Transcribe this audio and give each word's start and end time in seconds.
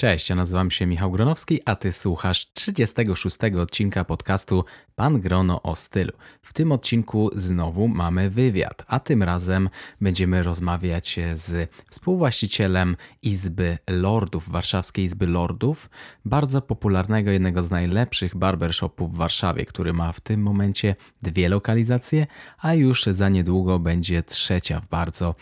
Cześć, 0.00 0.30
ja 0.30 0.36
nazywam 0.36 0.70
się 0.70 0.86
Michał 0.86 1.10
Gronowski, 1.10 1.60
a 1.64 1.76
ty 1.76 1.92
słuchasz 1.92 2.52
36 2.52 3.36
odcinka 3.60 4.04
podcastu 4.04 4.64
Pan 4.96 5.20
Grono 5.20 5.62
o 5.62 5.76
stylu. 5.76 6.12
W 6.42 6.52
tym 6.52 6.72
odcinku 6.72 7.30
znowu 7.34 7.88
mamy 7.88 8.30
wywiad, 8.30 8.84
a 8.86 9.00
tym 9.00 9.22
razem 9.22 9.68
będziemy 10.00 10.42
rozmawiać 10.42 11.20
z 11.34 11.70
współwłaścicielem 11.90 12.96
Izby 13.22 13.78
Lordów, 13.90 14.48
Warszawskiej 14.48 15.04
Izby 15.04 15.26
Lordów, 15.26 15.90
bardzo 16.24 16.62
popularnego, 16.62 17.30
jednego 17.30 17.62
z 17.62 17.70
najlepszych 17.70 18.36
barbershopów 18.36 19.14
w 19.14 19.16
Warszawie, 19.16 19.64
który 19.64 19.92
ma 19.92 20.12
w 20.12 20.20
tym 20.20 20.42
momencie 20.42 20.96
dwie 21.22 21.48
lokalizacje, 21.48 22.26
a 22.58 22.74
już 22.74 23.04
za 23.04 23.28
niedługo 23.28 23.78
będzie 23.78 24.22
trzecia 24.22 24.80
w 24.80 24.86
bardzo 24.86 25.34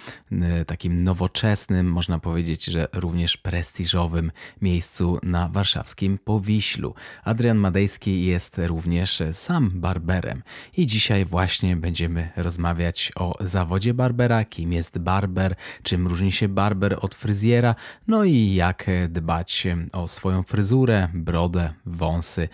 takim 0.66 1.04
nowoczesnym, 1.04 1.92
można 1.92 2.18
powiedzieć, 2.18 2.64
że 2.64 2.88
również 2.92 3.36
prestiżowym 3.36 4.32
miejscu 4.62 5.18
na 5.22 5.48
warszawskim 5.48 6.18
Powiślu. 6.18 6.94
Adrian 7.24 7.58
Madejski 7.58 8.24
jest 8.24 8.58
również 8.58 9.22
sam 9.32 9.70
barberem 9.74 10.42
i 10.76 10.86
dzisiaj 10.86 11.24
właśnie 11.24 11.76
będziemy 11.76 12.30
rozmawiać 12.36 13.12
o 13.16 13.34
zawodzie 13.40 13.94
barbera, 13.94 14.44
kim 14.44 14.72
jest 14.72 14.98
barber, 14.98 15.54
czym 15.82 16.06
różni 16.06 16.32
się 16.32 16.48
barber 16.48 16.98
od 17.00 17.14
fryzjera, 17.14 17.74
no 18.06 18.24
i 18.24 18.54
jak 18.54 18.86
dbać 19.08 19.66
o 19.92 20.08
swoją 20.08 20.42
fryzurę, 20.42 21.08
brodę, 21.14 21.72
wąsy, 21.86 22.48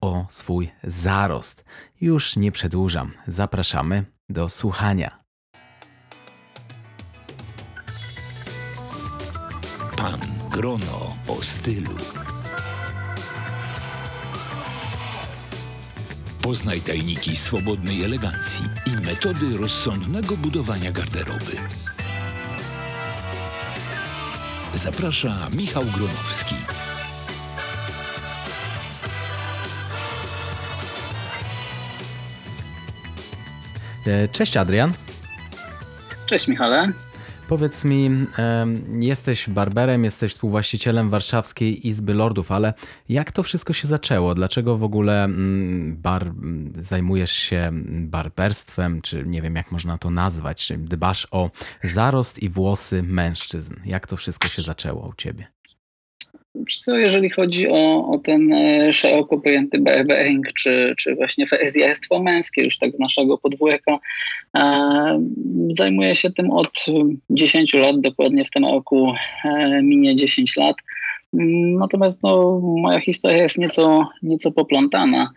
o 0.00 0.26
swój 0.30 0.70
zarost. 0.84 1.64
Już 2.00 2.36
nie 2.36 2.52
przedłużam, 2.52 3.12
zapraszamy 3.26 4.04
do 4.28 4.48
słuchania. 4.48 5.18
Pan 9.96 10.27
Grono 10.58 11.14
o 11.28 11.42
stylu. 11.42 11.94
Poznaj 16.42 16.80
tajniki 16.80 17.36
swobodnej 17.36 18.04
elegancji 18.04 18.64
i 18.86 18.90
metody 18.90 19.58
rozsądnego 19.58 20.36
budowania 20.36 20.92
garderoby. 20.92 21.56
Zaprasza 24.74 25.48
Michał 25.56 25.84
Gronowski. 25.84 26.54
E, 34.06 34.28
cześć 34.28 34.56
Adrian. 34.56 34.92
Cześć 36.26 36.48
Michale. 36.48 37.07
Powiedz 37.48 37.84
mi, 37.84 38.10
jesteś 39.00 39.48
barberem, 39.48 40.04
jesteś 40.04 40.32
współwłaścicielem 40.32 41.10
Warszawskiej 41.10 41.88
Izby 41.88 42.14
Lordów, 42.14 42.52
ale 42.52 42.74
jak 43.08 43.32
to 43.32 43.42
wszystko 43.42 43.72
się 43.72 43.88
zaczęło? 43.88 44.34
Dlaczego 44.34 44.78
w 44.78 44.82
ogóle 44.82 45.24
mm, 45.24 45.96
bar, 45.96 46.32
zajmujesz 46.82 47.32
się 47.32 47.70
barberstwem, 48.00 49.02
czy 49.02 49.24
nie 49.26 49.42
wiem 49.42 49.56
jak 49.56 49.72
można 49.72 49.98
to 49.98 50.10
nazwać, 50.10 50.66
czy 50.66 50.78
dbasz 50.78 51.28
o 51.30 51.50
zarost 51.84 52.42
i 52.42 52.48
włosy 52.48 53.02
mężczyzn? 53.02 53.74
Jak 53.84 54.06
to 54.06 54.16
wszystko 54.16 54.48
się 54.48 54.62
zaczęło 54.62 55.08
u 55.08 55.14
ciebie? 55.14 55.57
Co, 56.80 56.96
jeżeli 56.96 57.30
chodzi 57.30 57.68
o, 57.68 58.08
o 58.08 58.18
ten 58.18 58.52
e, 58.52 58.94
szeroko 58.94 59.38
pojęty 59.38 59.80
barbering, 59.80 60.52
czy, 60.52 60.94
czy 60.98 61.14
właśnie 61.14 61.46
fezjestwo 61.46 62.22
męskie, 62.22 62.64
już 62.64 62.78
tak 62.78 62.94
z 62.94 62.98
naszego 62.98 63.38
podwórka, 63.38 63.98
e, 64.56 65.22
zajmuję 65.70 66.16
się 66.16 66.30
tym 66.30 66.50
od 66.50 66.84
10 67.30 67.74
lat, 67.74 68.00
dokładnie 68.00 68.44
w 68.44 68.50
tym 68.50 68.64
roku 68.64 69.12
e, 69.44 69.82
minie 69.82 70.16
10 70.16 70.56
lat. 70.56 70.76
Natomiast 71.78 72.22
no, 72.22 72.60
moja 72.82 73.00
historia 73.00 73.42
jest 73.42 73.58
nieco, 73.58 74.08
nieco 74.22 74.52
poplątana, 74.52 75.30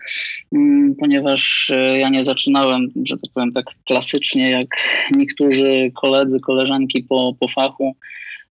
mm, 0.55 0.95
ponieważ 0.99 1.71
ja 1.99 2.09
nie 2.09 2.23
zaczynałem, 2.23 2.87
że 3.05 3.15
tak 3.17 3.31
powiem, 3.33 3.51
tak 3.53 3.65
klasycznie 3.87 4.51
jak 4.51 4.67
niektórzy 5.15 5.91
koledzy, 6.01 6.39
koleżanki 6.39 7.03
po, 7.03 7.35
po 7.39 7.47
fachu. 7.47 7.95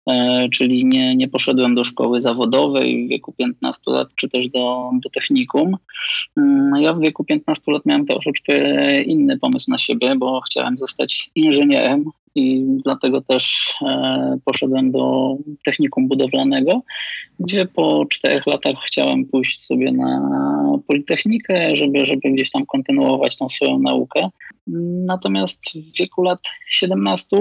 E, 0.09 0.47
czyli 0.49 0.85
nie, 0.85 1.15
nie 1.15 1.27
poszedłem 1.27 1.75
do 1.75 1.83
szkoły 1.83 2.21
zawodowej 2.21 3.05
w 3.05 3.09
wieku 3.09 3.33
15 3.33 3.81
lat, 3.87 4.07
czy 4.15 4.29
też 4.29 4.49
do, 4.49 4.91
do 4.93 5.09
technikum. 5.09 5.77
Mm, 6.37 6.81
ja 6.81 6.93
w 6.93 6.99
wieku 6.99 7.23
15 7.23 7.71
lat 7.71 7.85
miałem 7.85 8.05
troszeczkę 8.05 8.53
inny 9.01 9.39
pomysł 9.39 9.71
na 9.71 9.77
siebie, 9.77 10.15
bo 10.15 10.41
chciałem 10.41 10.77
zostać 10.77 11.31
inżynierem 11.35 12.05
i 12.35 12.65
dlatego 12.83 13.21
też 13.21 13.73
e, 13.81 14.37
poszedłem 14.45 14.91
do 14.91 15.35
technikum 15.65 16.07
budowlanego, 16.07 16.81
gdzie 17.39 17.65
po 17.65 18.05
czterech 18.05 18.47
latach 18.47 18.75
chciałem 18.85 19.25
pójść 19.25 19.61
sobie 19.61 19.91
na 19.91 20.31
Politechnikę, 20.87 21.75
żeby, 21.75 22.05
żeby 22.05 22.31
gdzieś 22.31 22.51
tam 22.51 22.65
kontynuować 22.65 23.37
tą 23.37 23.49
swoją 23.49 23.79
naukę. 23.79 24.29
Natomiast 25.07 25.63
w 25.75 25.97
wieku 25.99 26.23
lat 26.23 26.39
17 26.69 27.37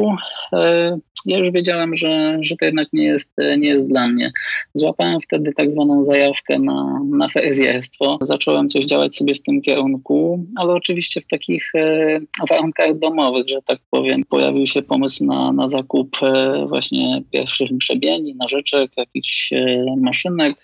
e, 0.52 0.98
ja 1.26 1.38
już 1.38 1.50
wiedziałem, 1.50 1.96
że, 1.96 2.38
że 2.42 2.56
to 2.56 2.64
jednak 2.64 2.88
nie 2.92 3.04
jest, 3.04 3.32
nie 3.58 3.68
jest 3.68 3.88
dla 3.88 4.08
mnie. 4.08 4.32
Złapałem 4.74 5.20
wtedy 5.20 5.52
tak 5.52 5.70
zwaną 5.70 6.04
zajawkę 6.04 6.58
na, 6.58 7.00
na 7.10 7.28
fezjerstwo. 7.28 8.18
Zacząłem 8.20 8.68
coś 8.68 8.84
działać 8.84 9.16
sobie 9.16 9.34
w 9.34 9.42
tym 9.42 9.62
kierunku, 9.62 10.46
ale 10.56 10.72
oczywiście 10.72 11.20
w 11.20 11.26
takich 11.26 11.74
e, 11.74 12.20
warunkach 12.50 12.98
domowych, 12.98 13.48
że 13.48 13.62
tak 13.66 13.78
powiem. 13.90 14.24
Pojawił 14.28 14.66
się 14.66 14.82
pomysł 14.82 15.24
na, 15.24 15.52
na 15.52 15.68
zakup 15.68 16.16
e, 16.22 16.66
właśnie 16.68 17.22
pierwszych 17.32 17.70
grzebieni, 17.70 18.34
nożyczek, 18.34 18.90
jakichś 18.96 19.52
e, 19.52 19.84
maszynek. 20.00 20.56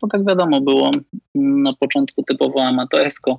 To 0.00 0.08
tak 0.10 0.26
wiadomo 0.26 0.60
było 0.60 0.90
na 1.34 1.72
początku 1.72 2.22
typowo 2.22 2.64
amatorsko, 2.64 3.38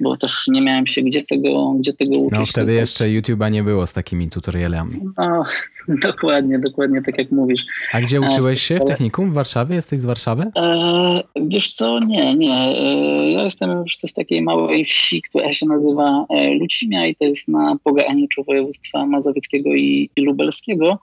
bo 0.00 0.16
też 0.16 0.44
nie 0.48 0.62
miałem 0.62 0.86
się 0.86 1.02
gdzie 1.02 1.24
tego, 1.24 1.74
gdzie 1.78 1.92
tego 1.92 2.18
uczyć. 2.18 2.38
No 2.38 2.46
wtedy 2.46 2.72
jeszcze 2.72 3.04
YouTube'a 3.04 3.50
nie 3.50 3.62
było 3.62 3.86
z 3.86 3.92
takimi 3.92 4.30
tutorialami. 4.30 4.90
No, 5.18 5.44
dokładnie, 6.02 6.58
dokładnie 6.58 7.02
tak 7.02 7.18
jak 7.18 7.30
mówisz. 7.30 7.64
A 7.92 8.00
gdzie 8.00 8.20
uczyłeś 8.20 8.62
się? 8.62 8.76
W 8.76 8.84
technikum 8.84 9.30
w 9.30 9.34
Warszawie? 9.34 9.74
Jesteś 9.74 9.98
z 9.98 10.04
Warszawy? 10.04 10.46
E, 10.56 11.22
wiesz 11.36 11.72
co, 11.72 12.00
nie, 12.00 12.36
nie. 12.36 12.54
E, 12.54 13.30
ja 13.30 13.44
jestem 13.44 13.84
z 13.88 14.14
takiej 14.14 14.42
małej 14.42 14.84
wsi, 14.84 15.22
która 15.22 15.52
się 15.52 15.66
nazywa 15.66 16.26
e, 16.28 16.54
Lucimia 16.54 17.06
i 17.06 17.16
to 17.16 17.24
jest 17.24 17.48
na 17.48 17.76
pograniczu 17.84 18.44
województwa 18.44 19.06
mazowieckiego 19.06 19.74
i, 19.74 20.10
i 20.16 20.22
lubelskiego. 20.22 20.98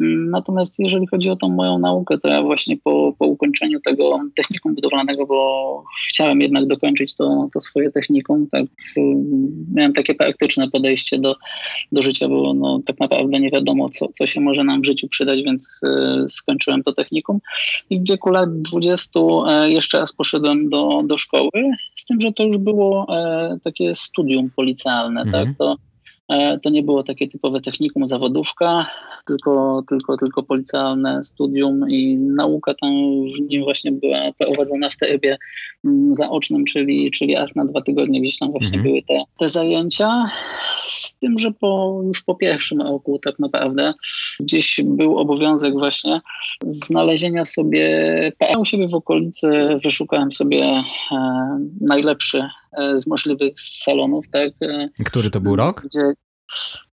Mm, 0.00 0.30
natomiast 0.30 0.78
jeżeli 0.78 1.06
chodzi 1.06 1.30
o 1.30 1.36
tą 1.36 1.48
moją 1.48 1.78
naukę, 1.78 2.18
to 2.18 2.28
ja 2.28 2.42
właśnie 2.42 2.76
po, 2.76 3.14
po 3.18 3.26
ukończeniu 3.26 3.80
tego 3.80 4.20
technikum 4.36 4.74
budowlanego, 4.74 5.26
bo 5.26 5.84
chciałem 6.08 6.40
jednak 6.40 6.66
dokończyć 6.66 7.14
to, 7.14 7.48
to 7.54 7.60
swoje 7.60 7.90
technikum, 7.90 8.46
tak 8.52 8.64
miałem 9.74 9.92
takie 9.92 10.14
praktyczne 10.14 10.70
podejście 10.70 11.18
do, 11.18 11.36
do 11.92 12.02
życia, 12.02 12.28
bo 12.28 12.54
no, 12.54 12.80
tak 12.86 13.00
naprawdę 13.00 13.40
nie 13.40 13.50
wiadomo, 13.50 13.88
co, 13.88 14.08
co 14.12 14.26
się 14.28 14.40
może 14.40 14.64
nam 14.64 14.82
w 14.82 14.86
życiu 14.86 15.08
przydać, 15.08 15.42
więc 15.42 15.80
e, 15.84 16.24
skończyłem 16.28 16.82
to 16.82 16.92
technikum. 16.92 17.40
I 17.90 18.00
w 18.00 18.08
wieku 18.08 18.30
lat 18.30 18.62
20 18.62 19.20
e, 19.48 19.70
jeszcze 19.70 19.98
raz 19.98 20.12
poszedłem 20.12 20.68
do, 20.68 21.02
do 21.04 21.18
szkoły, 21.18 21.50
z 21.96 22.06
tym, 22.06 22.20
że 22.20 22.32
to 22.32 22.42
już 22.42 22.58
było 22.58 23.06
e, 23.10 23.58
takie 23.64 23.94
studium 23.94 24.50
policjalne, 24.56 25.24
tak? 25.24 25.34
mhm. 25.34 25.46
tak? 25.46 25.58
To 25.58 25.76
to 26.62 26.70
nie 26.70 26.82
było 26.82 27.02
takie 27.02 27.28
typowe 27.28 27.60
technikum, 27.60 28.08
zawodówka, 28.08 28.86
tylko, 29.26 29.82
tylko, 29.88 30.16
tylko 30.16 30.42
policjalne 30.42 31.24
studium 31.24 31.90
i 31.90 32.16
nauka 32.16 32.74
tam 32.74 32.90
w 33.36 33.50
nim 33.50 33.62
właśnie 33.62 33.92
była 33.92 34.32
prowadzona 34.38 34.90
w 34.90 34.96
trybie 34.96 35.36
mm, 35.84 36.14
zaocznym, 36.14 36.64
czyli, 36.64 37.10
czyli 37.10 37.36
aż 37.36 37.54
na 37.54 37.64
dwa 37.64 37.82
tygodnie 37.82 38.20
gdzieś 38.20 38.38
tam 38.38 38.50
właśnie 38.50 38.78
mhm. 38.78 38.84
były 38.84 39.02
te, 39.02 39.24
te 39.38 39.48
zajęcia. 39.48 40.30
Z 40.82 41.18
tym, 41.18 41.38
że 41.38 41.50
po, 41.50 42.02
już 42.06 42.22
po 42.22 42.34
pierwszym 42.34 42.80
roku 42.82 43.18
tak 43.24 43.38
naprawdę 43.38 43.94
gdzieś 44.40 44.80
był 44.84 45.18
obowiązek 45.18 45.72
właśnie 45.72 46.20
znalezienia 46.68 47.44
sobie, 47.44 48.32
u 48.58 48.64
siebie 48.64 48.88
w 48.88 48.94
okolicy 48.94 49.48
wyszukałem 49.84 50.32
sobie 50.32 50.64
e, 50.64 50.84
najlepszy 51.80 52.38
e, 52.38 52.48
z 52.96 53.06
możliwych 53.06 53.60
salonów, 53.60 54.24
tak. 54.30 54.52
Który 55.04 55.30
to 55.30 55.40
był 55.40 55.56
rok? 55.56 55.82
Gdzie, 55.84 56.12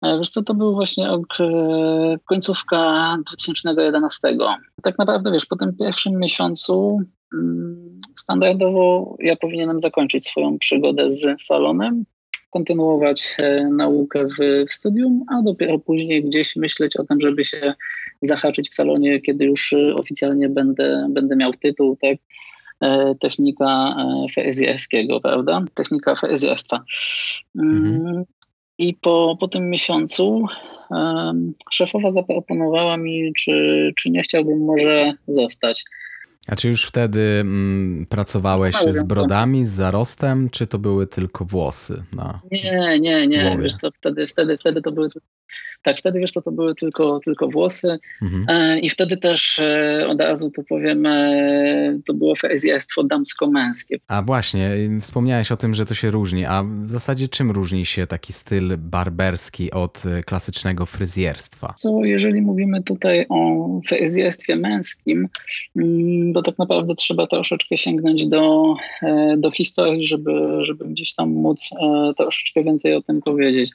E, 0.02 0.20
wiesz 0.20 0.30
co, 0.30 0.44
to 0.44 0.54
był 0.54 0.74
właśnie 0.74 1.10
ok, 1.10 1.40
e, 1.40 2.18
końcówka 2.26 3.18
2011. 3.26 4.38
Tak 4.84 4.98
naprawdę, 4.98 5.32
wiesz, 5.32 5.46
po 5.46 5.56
tym 5.56 5.76
pierwszym 5.78 6.20
miesiącu 6.20 7.00
mm, 7.34 8.02
standardowo 8.16 9.16
ja 9.20 9.36
powinienem 9.36 9.80
zakończyć 9.80 10.28
swoją 10.28 10.60
przygodę 10.60 11.10
z 11.16 11.44
salonem, 11.44 12.06
kontynuować 12.50 13.36
e, 13.38 13.70
naukę 13.70 14.28
w, 14.28 14.66
w 14.70 14.74
studium, 14.74 15.24
a 15.30 15.42
dopiero 15.42 15.80
później 15.80 16.24
gdzieś 16.24 16.56
myśleć 16.56 16.98
o 16.98 17.04
tym, 17.04 17.22
żeby 17.22 17.46
się 17.46 17.74
zahaczyć 18.22 18.70
w 18.70 18.76
salonie, 18.76 19.22
kiedy 19.22 19.46
już 19.46 19.76
oficjalnie 19.96 20.50
będę, 20.50 21.08
będę 21.10 21.36
miał 21.36 21.54
tytuł, 21.54 21.98
tak, 22.02 22.18
technika 23.20 23.96
fezjerskiego, 24.36 25.22
prawda? 25.22 25.62
Technika 25.74 26.16
fezjerstwa. 26.16 26.84
Mhm. 27.56 28.08
Mm, 28.08 28.24
i 28.78 28.94
po, 28.94 29.38
po 29.40 29.48
tym 29.48 29.70
miesiącu 29.70 30.46
um, 30.90 31.54
szefowa 31.72 32.12
zaproponowała 32.12 32.98
mi, 32.98 33.34
czy, 33.34 33.92
czy 33.98 34.10
nie 34.10 34.22
chciałbym 34.22 34.66
może 34.66 35.14
zostać. 35.28 35.84
A 36.48 36.56
czy 36.56 36.70
już 36.70 36.86
wtedy 36.86 37.20
mm, 37.42 38.06
pracowałeś 38.10 38.76
z 38.90 39.04
brodami, 39.04 39.66
z 39.66 39.70
zarostem, 39.70 40.50
czy 40.50 40.68
to 40.68 40.80
były 40.80 41.08
tylko 41.08 41.46
włosy? 41.46 42.04
Na 42.14 42.42
nie, 42.52 43.00
nie, 43.00 43.28
nie. 43.28 43.58
Wiesz 43.62 43.76
co, 43.76 43.92
wtedy, 43.92 44.28
wtedy, 44.28 44.58
wtedy 44.58 44.82
to 44.82 44.92
były 44.92 45.10
tak, 45.86 45.98
wtedy 45.98 46.20
wiesz, 46.20 46.32
co 46.32 46.42
to 46.42 46.52
były 46.52 46.76
tylko, 46.76 47.20
tylko 47.20 47.48
włosy 47.48 48.00
mhm. 48.22 48.46
E, 48.50 48.80
i 48.80 48.90
wtedy 48.90 49.18
też 49.18 49.60
e, 49.60 50.06
od 50.08 50.22
razu 50.22 50.52
to 50.52 50.64
powiem, 50.70 51.06
e, 51.06 52.00
to 52.06 52.14
było 52.14 52.36
fryzjerstwo 52.36 53.04
damsko-męskie. 53.04 53.98
A 54.08 54.22
właśnie, 54.22 54.72
wspomniałeś 55.02 55.52
o 55.52 55.58
tym, 55.58 55.76
że 55.76 55.86
to 55.86 55.96
się 55.96 56.12
różni, 56.12 56.46
a 56.46 56.64
w 56.64 56.90
zasadzie 56.90 57.28
czym 57.28 57.52
różni 57.52 57.86
się 57.86 58.08
taki 58.08 58.34
styl 58.34 58.78
barberski 58.78 59.72
od 59.72 60.04
klasycznego 60.26 60.86
fryzjerstwa? 60.86 61.74
Co, 61.78 62.04
jeżeli 62.04 62.42
mówimy 62.42 62.84
tutaj 62.84 63.26
o 63.30 63.70
fryzjerstwie 63.88 64.56
męskim, 64.56 65.28
mm, 65.76 66.34
to 66.36 66.42
tak 66.42 66.58
naprawdę 66.58 66.96
trzeba 66.96 67.28
troszeczkę 67.28 67.78
sięgnąć 67.78 68.28
do, 68.28 68.74
do 69.38 69.52
historii, 69.52 70.08
żeby, 70.08 70.32
żeby 70.62 70.86
gdzieś 70.86 71.14
tam 71.14 71.30
móc 71.30 71.70
troszeczkę 72.18 72.64
więcej 72.64 72.94
o 72.94 73.02
tym 73.02 73.22
powiedzieć, 73.22 73.72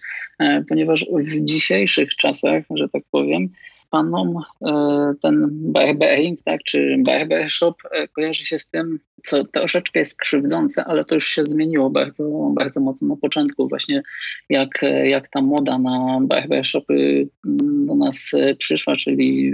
ponieważ 0.69 1.07
w 1.13 1.45
dzisiejszych 1.45 2.17
czasach, 2.17 2.65
że 2.77 2.89
tak 2.89 3.03
powiem, 3.11 3.49
panom 3.91 4.35
e, 4.67 5.15
ten 5.23 5.49
barbering, 5.51 6.43
tak, 6.43 6.61
czy 6.65 6.97
barbershop 6.99 7.75
e, 7.91 8.09
kojarzy 8.09 8.45
się 8.45 8.59
z 8.59 8.69
tym, 8.69 8.99
co 9.25 9.45
troszeczkę 9.45 9.99
jest 9.99 10.17
krzywdzące, 10.17 10.85
ale 10.85 11.05
to 11.05 11.15
już 11.15 11.27
się 11.27 11.47
zmieniło 11.47 11.91
bardzo, 11.91 12.53
bardzo 12.55 12.81
mocno 12.81 13.09
na 13.09 13.17
początku 13.17 13.69
właśnie, 13.69 14.03
jak, 14.49 14.69
jak 15.05 15.29
ta 15.29 15.43
moda 15.43 15.79
na 15.79 16.19
barbershopy 16.23 17.29
mm, 17.47 17.87
do 17.87 17.95
nas 17.95 18.31
przyszła, 18.59 18.97
czyli 18.97 19.53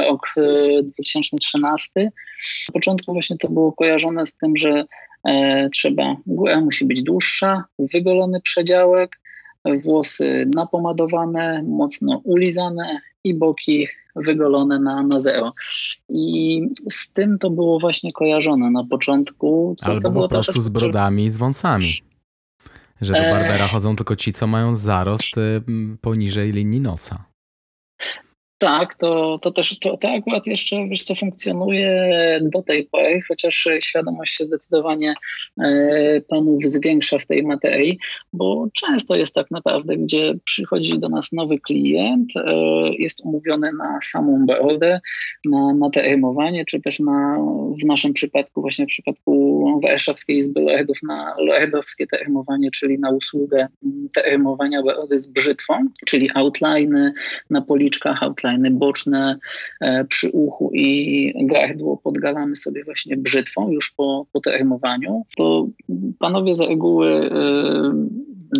rok 0.00 0.34
2013. 0.82 1.90
Na 1.96 2.72
początku 2.72 3.12
właśnie 3.12 3.36
to 3.38 3.48
było 3.48 3.72
kojarzone 3.72 4.26
z 4.26 4.36
tym, 4.36 4.56
że 4.56 4.84
e, 5.28 5.70
trzeba, 5.70 6.16
góra 6.26 6.60
musi 6.60 6.84
być 6.84 7.02
dłuższa, 7.02 7.64
wygolony 7.78 8.40
przedziałek, 8.40 9.22
włosy 9.82 10.50
napomadowane, 10.54 11.62
mocno 11.62 12.20
ulizane 12.24 13.00
i 13.24 13.34
boki 13.34 13.88
wygolone 14.16 14.78
na, 14.78 15.02
na 15.02 15.20
zero. 15.20 15.54
I 16.08 16.62
z 16.90 17.12
tym 17.12 17.38
to 17.38 17.50
było 17.50 17.80
właśnie 17.80 18.12
kojarzone 18.12 18.70
na 18.70 18.84
początku. 18.84 19.74
Co, 19.78 19.86
Albo 19.86 20.00
co 20.00 20.10
było 20.10 20.28
po 20.28 20.34
prostu 20.34 20.60
z 20.60 20.68
brodami 20.68 21.24
i 21.24 21.30
z 21.30 21.38
wąsami. 21.38 21.86
Że 23.00 23.12
do 23.12 23.20
Barbera 23.20 23.68
chodzą 23.68 23.96
tylko 23.96 24.16
ci, 24.16 24.32
co 24.32 24.46
mają 24.46 24.76
zarost 24.76 25.38
y, 25.38 25.62
poniżej 26.00 26.52
linii 26.52 26.80
nosa. 26.80 27.31
Tak, 28.62 28.94
to, 28.94 29.38
to 29.42 29.50
też 29.50 29.78
to, 29.78 29.96
to 29.96 30.08
akurat 30.08 30.46
jeszcze 30.46 30.88
wiesz 30.88 31.02
co 31.02 31.14
funkcjonuje 31.14 32.40
do 32.42 32.62
tej 32.62 32.84
pory, 32.84 33.20
chociaż 33.28 33.68
świadomość 33.80 34.34
się 34.34 34.44
zdecydowanie 34.44 35.14
e, 35.60 36.20
panów 36.28 36.60
zwiększa 36.64 37.18
w 37.18 37.26
tej 37.26 37.42
materii, 37.42 37.98
bo 38.32 38.66
często 38.74 39.18
jest 39.18 39.34
tak 39.34 39.50
naprawdę, 39.50 39.96
gdzie 39.96 40.34
przychodzi 40.44 40.98
do 40.98 41.08
nas 41.08 41.32
nowy 41.32 41.58
klient, 41.58 42.28
e, 42.36 42.54
jest 42.98 43.20
umówiony 43.20 43.72
na 43.72 43.98
samą 44.02 44.46
brodę, 44.46 45.00
na, 45.44 45.74
na 45.74 45.90
terymowanie, 45.90 46.64
czy 46.64 46.80
też 46.80 47.00
na, 47.00 47.38
w 47.82 47.86
naszym 47.86 48.12
przypadku, 48.12 48.60
właśnie 48.60 48.84
w 48.84 48.88
przypadku 48.88 49.80
Warszawskiej 49.82 50.36
Izby 50.36 50.60
Lordów, 50.60 50.98
na 51.02 51.34
lordowskie 51.38 52.06
terymowanie, 52.06 52.70
czyli 52.70 52.98
na 52.98 53.10
usługę 53.10 53.68
terymowania 54.14 54.82
brody 54.82 55.18
z 55.18 55.26
brzytwą, 55.26 55.74
czyli 56.06 56.30
outline 56.34 57.12
na 57.50 57.60
policzkach, 57.60 58.22
outline 58.22 58.51
boczne 58.70 59.38
e, 59.80 60.04
przy 60.04 60.30
uchu 60.30 60.70
i 60.74 61.32
gardło 61.46 61.96
podgalamy 61.96 62.56
sobie 62.56 62.84
właśnie 62.84 63.16
brzytwą 63.16 63.70
już 63.70 63.90
po, 63.90 64.26
po 64.32 64.40
termowaniu, 64.40 65.22
to 65.36 65.66
panowie 66.18 66.54
z 66.54 66.60
reguły 66.60 67.30
e, 67.30 67.92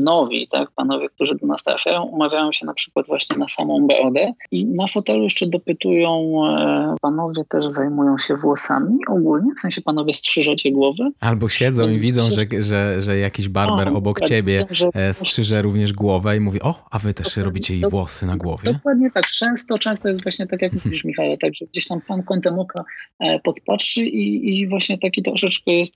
nowi, 0.01 0.49
tak, 0.49 0.71
panowie, 0.77 1.09
którzy 1.09 1.35
do 1.35 1.47
nas 1.47 1.65
trafiają, 1.65 2.03
umawiają 2.03 2.53
się 2.53 2.67
na 2.67 2.75
przykład 2.75 3.07
właśnie 3.07 3.37
na 3.37 3.49
samą 3.49 3.87
brodę 3.87 4.33
i 4.51 4.67
na 4.67 4.87
fotelu 4.87 5.23
jeszcze 5.23 5.47
dopytują, 5.47 6.33
e, 6.47 6.95
panowie 7.01 7.43
też 7.49 7.67
zajmują 7.67 8.19
się 8.19 8.37
włosami 8.37 8.99
ogólnie, 9.09 9.51
w 9.59 9.61
sensie 9.61 9.83
panowie 9.83 10.13
strzyżecie 10.13 10.73
głowy. 10.73 11.11
Albo 11.21 11.49
siedzą 11.49 11.89
i 11.89 11.95
widzą, 11.95 12.23
że, 12.23 12.63
że, 12.63 13.03
że 13.03 13.19
jakiś 13.19 13.49
barber 13.49 13.89
o, 13.89 13.97
obok 13.97 14.21
tak, 14.21 14.29
ciebie 14.29 14.65
że... 14.71 14.89
E, 14.95 15.15
strzyże 15.15 15.63
również 15.63 15.93
głowę 15.93 16.37
i 16.37 16.41
mówi, 16.41 16.63
o, 16.63 16.75
a 16.91 16.99
wy 16.99 17.15
też 17.15 17.27
dokładnie, 17.27 17.45
robicie 17.45 17.75
jej 17.75 17.91
włosy 17.91 18.27
na 18.27 18.37
głowie? 18.37 18.73
Dokładnie 18.73 19.11
tak, 19.11 19.27
często, 19.27 19.79
często 19.79 20.09
jest 20.09 20.23
właśnie 20.23 20.47
tak, 20.47 20.63
jak 20.63 20.73
mówisz 20.85 21.05
Michał, 21.05 21.37
tak, 21.37 21.55
że 21.55 21.67
gdzieś 21.67 21.87
tam 21.87 22.01
pan 22.01 22.23
kątem 22.23 22.59
oka 22.59 22.85
e, 23.21 23.41
podpatrzy 23.41 24.05
i, 24.05 24.61
i 24.61 24.69
właśnie 24.69 24.99
taki 24.99 25.23
troszeczkę 25.23 25.73
jest 25.73 25.95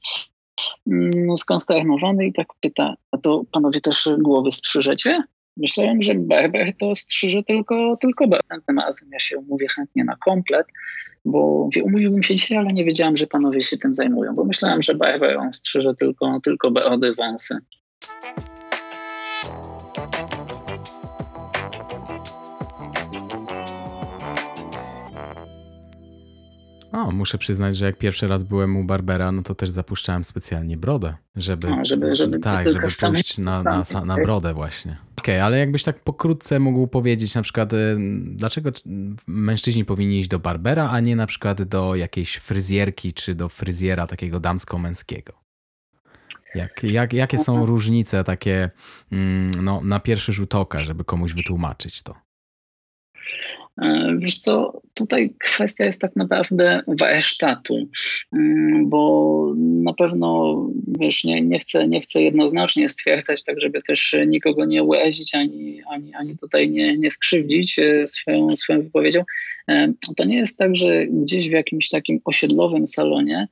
skonsternowany 1.37 2.27
i 2.27 2.33
tak 2.33 2.47
pyta, 2.61 2.95
a 3.11 3.19
to 3.19 3.43
panowie 3.53 3.81
też 3.81 4.09
głowy 4.19 4.51
strzyżecie? 4.53 5.23
Myślałem, 5.57 6.03
że 6.03 6.15
barber 6.15 6.77
to 6.77 6.95
strzyże 6.95 7.43
tylko, 7.43 7.97
tylko 8.01 8.27
następnym 8.27 8.79
razem. 8.79 9.09
Ja 9.13 9.19
się 9.19 9.39
umówię 9.39 9.69
chętnie 9.69 10.05
na 10.05 10.17
komplet, 10.17 10.67
bo 11.25 11.69
umówiłbym 11.85 12.23
się 12.23 12.35
dzisiaj, 12.35 12.59
ale 12.59 12.73
nie 12.73 12.85
wiedziałam, 12.85 13.17
że 13.17 13.27
panowie 13.27 13.63
się 13.63 13.79
tym 13.79 13.95
zajmują, 13.95 14.35
bo 14.35 14.45
myślałem, 14.45 14.83
że 14.83 14.95
barber 14.95 15.37
on 15.37 15.53
strzyże 15.53 15.95
tylko, 15.95 16.41
tylko 16.45 16.71
brody, 16.71 17.15
wąsy. 17.15 17.59
O, 26.97 27.11
muszę 27.11 27.39
przyznać, 27.39 27.77
że 27.77 27.85
jak 27.85 27.99
pierwszy 27.99 28.29
raz 28.29 28.45
byłem 28.45 28.77
u 28.77 28.85
Barbera, 28.85 29.33
no 29.33 29.43
to 29.43 29.55
też 29.55 29.71
zapuszczałem 29.71 30.25
specjalnie 30.25 30.77
brodę, 30.77 31.15
żeby, 31.37 31.69
A, 31.69 31.85
żeby, 31.85 32.17
żeby, 32.17 32.39
tak, 32.39 32.69
żeby 32.69 32.89
pójść 33.01 33.39
na, 33.39 33.63
na, 33.63 34.05
na 34.05 34.17
brodę 34.17 34.55
właśnie. 34.55 34.93
Okej, 34.93 35.35
okay, 35.35 35.45
ale 35.45 35.59
jakbyś 35.59 35.83
tak 35.83 36.01
pokrótce 36.01 36.59
mógł 36.59 36.87
powiedzieć 36.87 37.35
na 37.35 37.43
przykład, 37.43 37.73
y, 37.73 37.97
dlaczego 38.23 38.71
mężczyźni 39.27 39.85
powinni 39.85 40.21
iść 40.21 40.29
do 40.29 40.39
Barbera, 40.39 40.91
a 40.91 41.01
nie 41.01 41.17
na 41.17 41.27
przykład 41.27 41.63
do 41.63 41.95
jakiejś 41.95 42.37
fryzjerki 42.37 43.13
czy 43.13 43.35
do 43.35 43.49
fryzjera 43.49 44.07
takiego 44.07 44.41
damsko-męskiego? 44.41 45.33
Jak, 46.55 46.83
jak, 46.83 47.13
jakie 47.13 47.39
są 47.39 47.67
różnice 47.67 48.25
takie 48.25 48.71
mm, 49.13 49.51
no, 49.65 49.81
na 49.85 50.01
pierwszy 50.01 50.33
rzut 50.33 50.55
oka, 50.55 50.81
żeby 50.81 51.05
komuś 51.05 51.33
wytłumaczyć 51.33 52.03
to? 52.03 52.26
E, 53.83 54.17
wiesz 54.19 54.39
co, 54.39 54.81
tutaj 54.95 55.35
kwestia 55.39 55.85
jest 55.85 56.01
tak 56.01 56.17
naprawdę 56.17 56.83
warsztatu, 56.87 57.89
mm, 58.33 58.89
bo 58.89 59.53
na 59.59 59.93
pewno, 59.93 60.57
wiesz, 61.01 61.25
nie, 61.25 61.43
nie, 61.43 61.59
chcę, 61.59 61.89
nie 61.89 62.01
chcę 62.01 62.23
jednoznacznie 62.23 62.89
stwierdzać, 62.89 63.43
tak 63.43 63.61
żeby 63.61 63.83
też 63.83 64.17
nikogo 64.27 64.65
nie 64.65 64.83
urazić, 64.83 65.35
ani, 65.35 65.83
ani, 65.91 66.15
ani 66.15 66.39
tutaj 66.39 66.71
nie, 66.71 66.99
nie 66.99 67.11
skrzywdzić 67.11 67.79
e, 67.79 68.07
swoją, 68.07 68.57
swoją 68.57 68.83
wypowiedzią, 68.83 69.25
to 70.17 70.25
nie 70.25 70.37
jest 70.37 70.59
tak, 70.59 70.77
że 70.77 71.07
gdzieś 71.07 71.49
w 71.49 71.53
jakimś 71.53 71.89
takim 71.89 72.21
osiedlowym 72.25 72.87
salonie 72.87 73.49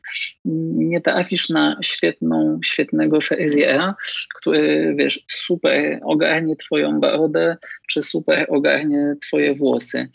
nie 0.75 1.01
trafisz 1.01 1.49
na 1.49 1.77
świetną, 1.83 2.61
świetnego 2.65 3.21
fryzjera, 3.21 3.95
który, 4.39 4.95
wiesz, 4.99 5.25
super 5.29 6.01
ogarnie 6.05 6.57
twoją 6.57 7.01
brodę, 7.01 7.57
czy 7.89 8.03
super 8.03 8.47
ogarnie 8.49 9.15
twoje 9.21 9.55
włosy. 9.55 10.09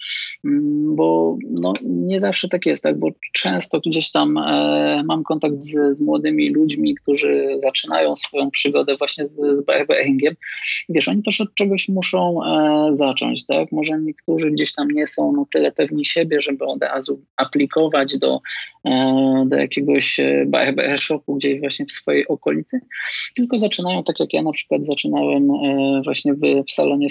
Bo 0.96 1.38
no, 1.62 1.74
nie 1.84 2.20
zawsze 2.20 2.48
tak 2.50 2.65
jest, 2.65 2.84
tak? 2.84 3.00
bo 3.00 3.08
często 3.34 3.79
gdzieś 3.79 4.12
tam 4.12 4.38
e, 4.38 5.03
mam 5.06 5.24
kontakt 5.24 5.56
z, 5.63 5.98
z, 5.98 6.01
młodymi 6.01 6.53
ludźmi, 6.53 6.96
którzy 6.96 7.48
zaczynają 7.58 8.15
swoją 8.15 8.51
przygodę 8.51 8.98
właśnie 8.98 9.25
z, 9.25 9.58
z 9.58 9.65
barberingiem. 9.65 10.36
Wiesz, 10.89 11.08
oni 11.08 11.24
też 11.24 11.41
od 11.41 11.53
czegoś 11.53 11.89
muszą 11.89 12.39
e, 12.44 12.89
zacząć, 12.94 13.46
tak? 13.46 13.72
Może 13.72 14.00
niektórzy 14.01 14.51
gdzieś 14.51 14.74
tam 14.74 14.88
nie 14.91 15.08
są 15.08 15.32
no, 15.32 15.46
tyle 15.53 15.72
pewni 15.72 15.88
siebie, 16.05 16.41
żeby 16.41 16.65
od 16.65 16.81
razu 16.81 17.22
aplikować 17.38 18.17
do, 18.17 18.39
e, 18.86 19.46
do 19.48 19.58
jakiegoś 19.58 20.19
e, 20.19 20.46
barbershopu 20.48 21.36
gdzieś 21.36 21.60
właśnie 21.60 21.86
w 21.86 21.91
swojej 21.91 22.27
okolicy, 22.27 22.79
tylko 23.36 23.58
zaczynają 23.58 24.03
tak 24.03 24.19
jak 24.19 24.34
ja 24.34 24.41
na 24.41 24.51
przykład 24.51 24.86
zaczynałem 24.86 25.51
e, 25.51 26.01
właśnie 26.03 26.34
w, 26.34 26.41
w 26.67 26.72
salonie 26.72 27.08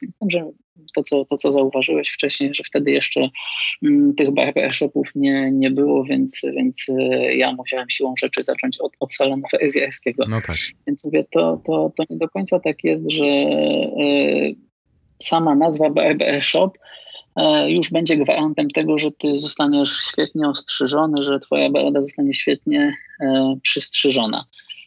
tym, 0.00 0.30
że 0.30 0.50
to 0.94 1.02
co, 1.02 1.24
to, 1.24 1.36
co 1.36 1.52
zauważyłeś 1.52 2.08
wcześniej, 2.08 2.54
że 2.54 2.64
wtedy 2.64 2.90
jeszcze 2.90 3.20
m, 3.20 3.30
mm, 3.82 4.14
tych 4.14 4.30
barbershopów 4.30 5.10
nie, 5.14 5.50
nie 5.52 5.70
było, 5.70 6.04
więc, 6.04 6.42
więc 6.56 6.86
ja 7.36 7.52
musiałem 7.52 7.90
siłą 7.90 8.14
rzeczy 8.18 8.42
zacząć 8.42 8.80
od, 8.80 8.92
od 9.00 9.12
salonu 9.12 9.42
fryzjerskiego. 9.50 10.24
No 10.28 10.40
tak. 10.46 10.56
Więc 10.86 11.04
mówię, 11.04 11.24
to, 11.30 11.60
to, 11.66 11.92
to 11.96 12.04
nie 12.10 12.16
do 12.16 12.28
końca 12.28 12.60
tak 12.60 12.84
jest, 12.84 13.12
że 13.12 13.24
sama 15.18 15.54
nazwa 15.54 15.90
barbershop 15.90 16.78
E, 16.78 17.01
już 17.68 17.90
będzie 17.90 18.16
gwarantem 18.16 18.70
tego, 18.70 18.98
że 18.98 19.12
ty 19.12 19.38
zostaniesz 19.38 19.90
świetnie 19.90 20.48
ostrzyżony, 20.48 21.24
że 21.24 21.40
twoja 21.40 21.70
broda 21.70 22.02
zostanie 22.02 22.34
świetnie 22.34 22.96
e, 23.20 23.56
przystrzyżona. 23.62 24.44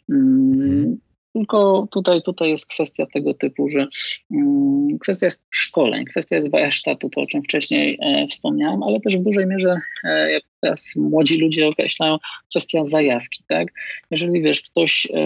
Mm, 0.10 0.62
mhm. 0.62 0.98
tylko 1.34 1.88
tutaj, 1.92 2.22
tutaj 2.22 2.50
jest 2.50 2.68
kwestia 2.68 3.06
tego 3.14 3.34
typu, 3.34 3.70
że 3.70 3.88
um, 4.30 5.00
kwestia 5.00 5.28
jest 5.28 5.46
szkoleń, 5.50 6.06
kwestia 6.06 6.36
jest 6.36 6.52
warsztatu, 6.52 7.10
to 7.10 7.22
o 7.22 7.28
czym 7.28 7.44
wcześniej 7.44 7.98
e, 8.02 8.28
wspomniałem, 8.28 8.84
ale 8.84 9.00
też 9.00 9.18
w 9.18 9.24
dużej 9.24 9.48
mierze, 9.48 9.80
e, 10.04 10.32
jak 10.32 10.44
teraz 10.62 10.96
młodzi 10.96 11.38
ludzie 11.38 11.68
określają, 11.68 12.18
kwestia 12.50 12.86
zajawki. 12.86 13.44
Tak? 13.48 13.68
Jeżeli 14.12 14.42
wiesz, 14.42 14.62
ktoś 14.62 15.08
e, 15.14 15.20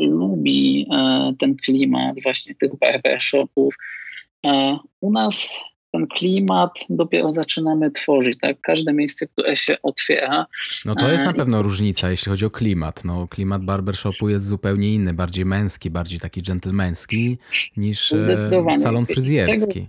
lubi 0.00 0.86
e, 0.92 1.32
ten 1.38 1.56
klimat 1.56 2.22
właśnie 2.22 2.54
tych 2.54 2.78
barbershopów, 2.78 3.74
e, 4.46 4.78
u 5.00 5.12
nas 5.12 5.48
ten 5.94 6.06
klimat 6.06 6.72
dopiero 6.90 7.32
zaczynamy 7.32 7.90
tworzyć, 7.90 8.38
tak? 8.38 8.60
Każde 8.60 8.92
miejsce, 8.92 9.26
które 9.26 9.56
się 9.56 9.76
otwiera. 9.82 10.46
No 10.84 10.94
to 10.94 11.08
jest 11.08 11.24
na 11.24 11.32
pewno 11.32 11.62
różnica, 11.62 12.10
jeśli 12.10 12.30
chodzi 12.30 12.46
o 12.46 12.50
klimat. 12.50 13.04
No, 13.04 13.28
klimat 13.28 13.64
barbershopu 13.64 14.28
jest 14.28 14.46
zupełnie 14.46 14.94
inny, 14.94 15.14
bardziej 15.14 15.44
męski, 15.44 15.90
bardziej 15.90 16.20
taki 16.20 16.42
dżentelmeński 16.42 17.38
niż 17.76 18.14
salon 18.82 19.06
fryzjerski 19.06 19.88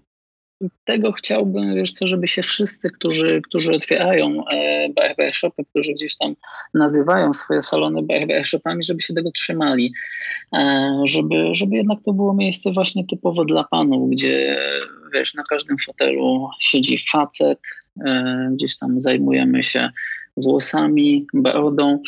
tego 0.85 1.11
chciałbym, 1.11 1.75
wiesz 1.75 1.91
co, 1.91 2.07
żeby 2.07 2.27
się 2.27 2.43
wszyscy, 2.43 2.91
którzy, 2.91 3.41
którzy 3.47 3.71
otwierają 3.71 4.43
e, 4.47 4.89
barbershopy, 4.89 5.65
którzy 5.65 5.93
gdzieś 5.93 6.17
tam 6.17 6.35
nazywają 6.73 7.33
swoje 7.33 7.61
salony 7.61 8.01
barbershopami, 8.01 8.83
żeby 8.83 9.01
się 9.01 9.13
tego 9.13 9.31
trzymali. 9.31 9.93
E, 10.53 10.91
żeby, 11.05 11.35
żeby 11.51 11.75
jednak 11.75 11.97
to 12.05 12.13
było 12.13 12.33
miejsce 12.33 12.71
właśnie 12.71 13.05
typowo 13.07 13.45
dla 13.45 13.63
panów, 13.63 14.09
gdzie 14.09 14.57
wiesz, 15.13 15.33
na 15.33 15.43
każdym 15.43 15.77
fotelu 15.85 16.49
siedzi 16.59 16.97
facet, 17.11 17.59
e, 18.05 18.49
gdzieś 18.53 18.77
tam 18.77 19.01
zajmujemy 19.01 19.63
się 19.63 19.89
włosami, 20.37 21.27
brodą, 21.33 22.01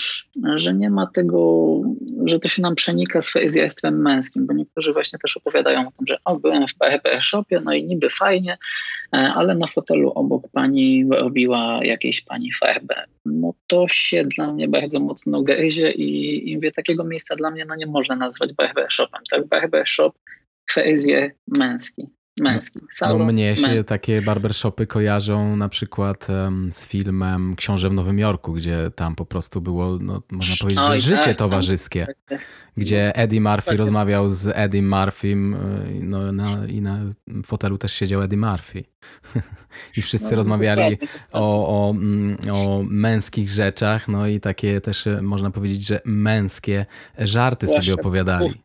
że 0.55 0.74
nie 0.74 0.89
ma 0.89 1.07
tego, 1.07 1.72
że 2.25 2.39
to 2.39 2.48
się 2.48 2.62
nam 2.62 2.75
przenika 2.75 3.22
z 3.22 3.29
fryzjerstwem 3.29 4.01
męskim, 4.01 4.48
bo 4.48 4.53
niektórzy 4.53 4.93
właśnie 4.93 5.19
też 5.19 5.38
opowiadają 5.38 5.79
o 5.88 5.91
tym, 5.91 6.07
że 6.07 6.17
o, 6.25 6.39
byłem 6.39 6.67
w 6.67 6.77
barbershopie, 6.77 7.60
no 7.60 7.74
i 7.74 7.84
niby 7.84 8.10
fajnie, 8.10 8.57
e, 9.13 9.17
ale 9.17 9.55
na 9.55 9.67
fotelu 9.67 10.12
obok 10.12 10.43
pani 10.51 11.05
robiła 11.12 11.79
jakiejś 11.84 12.22
pani 12.22 12.53
farbę. 12.53 12.96
No 13.25 13.53
to 13.67 13.86
się 13.88 14.24
dla 14.24 14.53
mnie 14.53 14.67
bardzo 14.67 15.00
mocno 15.00 15.41
gryzie 15.41 15.91
i, 15.91 16.51
i 16.51 16.55
mówię, 16.55 16.72
takiego 16.72 17.03
miejsca 17.03 17.36
dla 17.36 17.51
mnie 17.51 17.65
no 17.65 17.75
nie 17.75 17.88
można 17.88 18.15
nazwać 18.15 18.53
barbershopem. 18.53 19.22
Tak, 19.31 19.48
barbershop, 19.48 20.13
fryzjer 20.69 21.31
męski 21.48 22.16
męski. 22.39 22.79
no 23.01 23.17
mnie 23.20 23.56
się 23.56 23.62
męski. 23.62 23.89
takie 23.89 24.22
barbershopy 24.22 24.88
kojarzą 24.88 25.56
na 25.56 25.70
przykład 25.70 26.27
um, 26.29 26.72
z 26.72 26.88
filmem 26.88 27.56
Książę 27.56 27.89
w 27.89 27.94
Nowym 27.94 28.20
Jorku, 28.20 28.53
gdzie 28.53 28.91
tam 28.96 29.15
po 29.15 29.25
prostu 29.25 29.62
było, 29.62 29.98
no, 30.01 30.22
można 30.32 30.56
powiedzieć, 30.60 30.84
Oj, 30.89 31.01
że 31.01 31.10
życie 31.10 31.24
tak, 31.24 31.38
towarzyskie. 31.38 32.06
Tak, 32.06 32.17
tak, 32.25 32.39
gdzie 32.77 33.15
Eddie 33.15 33.41
Murphy 33.41 33.70
tak, 33.70 33.79
rozmawiał 33.79 34.29
z 34.29 34.48
Eddie 34.56 34.84
Murphym 34.84 35.58
no, 36.01 36.32
na, 36.32 36.65
i 36.67 36.82
na 36.82 37.00
fotelu 37.46 37.77
też 37.77 37.94
siedział 37.94 38.22
Eddie 38.22 38.38
Murphy. 38.38 38.84
I 39.98 40.01
wszyscy 40.01 40.32
no, 40.32 40.36
rozmawiali 40.36 40.98
o, 41.32 41.67
o, 41.67 41.96
o 42.53 42.84
męskich 42.84 43.50
rzeczach, 43.50 44.08
no 44.08 44.27
i 44.27 44.39
takie 44.39 44.82
też 44.82 45.08
y, 45.08 45.22
można 45.22 45.51
powiedzieć, 45.51 45.88
że 45.88 46.01
męskie 46.06 46.86
żarty 47.17 47.67
Właśnie, 47.67 47.84
sobie 47.84 48.01
opowiadali. 48.01 48.63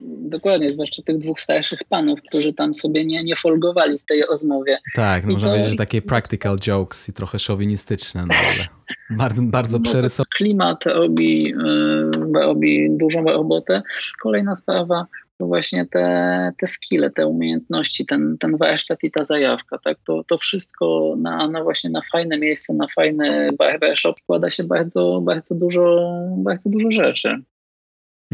Dokładnie, 0.00 0.70
zwłaszcza 0.70 1.02
tych 1.02 1.18
dwóch 1.18 1.40
starszych 1.40 1.84
panów, 1.88 2.20
którzy 2.28 2.52
tam 2.52 2.74
sobie 2.74 3.04
nie, 3.04 3.24
nie 3.24 3.36
folgowali 3.36 3.98
w 3.98 4.06
tej 4.06 4.22
rozmowie. 4.22 4.78
Tak, 4.94 5.26
no 5.26 5.32
można 5.32 5.48
powiedzieć, 5.48 5.70
że 5.70 5.76
takie 5.76 6.02
practical 6.02 6.56
jokes 6.66 7.08
i 7.08 7.12
trochę 7.12 7.38
szowinistyczne, 7.38 8.26
no 8.26 8.34
ale 8.34 8.68
bardzo, 9.18 9.42
bardzo 9.42 9.78
no, 9.78 9.84
przerysowane. 9.84 10.28
Klimat 10.36 10.86
robi, 10.86 11.42
yy, 11.42 12.40
robi 12.42 12.88
dużą 12.90 13.24
robotę. 13.24 13.82
Kolejna 14.22 14.54
sprawa 14.54 15.06
to 15.38 15.46
właśnie 15.46 15.86
te, 15.86 16.52
te 16.58 16.66
skille, 16.66 17.10
te 17.10 17.26
umiejętności, 17.26 18.06
ten, 18.06 18.36
ten 18.40 18.56
warsztat 18.56 18.98
i 19.02 19.10
ta 19.10 19.24
zajawka, 19.24 19.78
tak? 19.84 19.98
To, 20.06 20.24
to 20.24 20.38
wszystko 20.38 21.14
na, 21.18 21.48
na 21.48 21.62
właśnie 21.62 21.90
na 21.90 22.00
fajne 22.12 22.38
miejsce, 22.38 22.74
na 22.74 22.86
fajny 22.94 23.50
barbershop 23.58 24.18
składa 24.18 24.50
się 24.50 24.64
bardzo, 24.64 25.20
bardzo 25.24 25.54
dużo, 25.54 26.12
bardzo 26.36 26.70
dużo 26.70 26.90
rzeczy. 26.90 27.42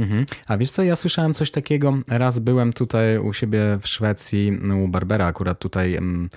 Mhm. 0.01 0.27
A 0.47 0.57
wiesz 0.57 0.71
co, 0.71 0.83
ja 0.83 0.97
słyszałem 0.97 1.35
coś 1.35 1.51
takiego, 1.51 1.99
raz 2.09 2.39
byłem 2.39 2.73
tutaj 2.73 3.19
u 3.19 3.33
siebie 3.33 3.79
w 3.81 3.89
Szwecji, 3.89 4.59
u 4.85 4.89
Barbera, 4.89 5.27
akurat 5.27 5.59
tutaj 5.59 5.95
m, 5.95 6.29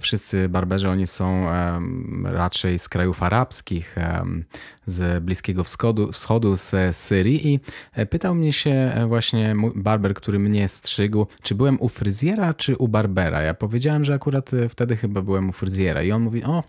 wszyscy 0.00 0.48
barberzy, 0.48 0.88
oni 0.88 1.06
są 1.06 1.50
m, 1.50 2.26
raczej 2.30 2.78
z 2.78 2.88
krajów 2.88 3.22
arabskich, 3.22 3.98
m, 3.98 4.44
z 4.86 5.24
Bliskiego 5.24 5.64
Wschodu, 5.64 6.12
Wschodu, 6.12 6.56
z 6.56 6.96
Syrii 6.96 7.54
i 7.54 7.60
e, 7.92 8.06
pytał 8.06 8.34
mnie 8.34 8.52
się 8.52 8.70
e, 8.70 9.06
właśnie 9.06 9.54
barber, 9.74 10.14
który 10.14 10.38
mnie 10.38 10.68
strzygł, 10.68 11.26
czy 11.42 11.54
byłem 11.54 11.80
u 11.80 11.88
fryzjera, 11.88 12.54
czy 12.54 12.76
u 12.76 12.88
barbera. 12.88 13.42
Ja 13.42 13.54
powiedziałem, 13.54 14.04
że 14.04 14.14
akurat 14.14 14.54
e, 14.54 14.68
wtedy 14.68 14.96
chyba 14.96 15.22
byłem 15.22 15.48
u 15.48 15.52
fryzjera 15.52 16.02
i 16.02 16.12
on 16.12 16.22
mówi, 16.22 16.44
o, 16.44 16.62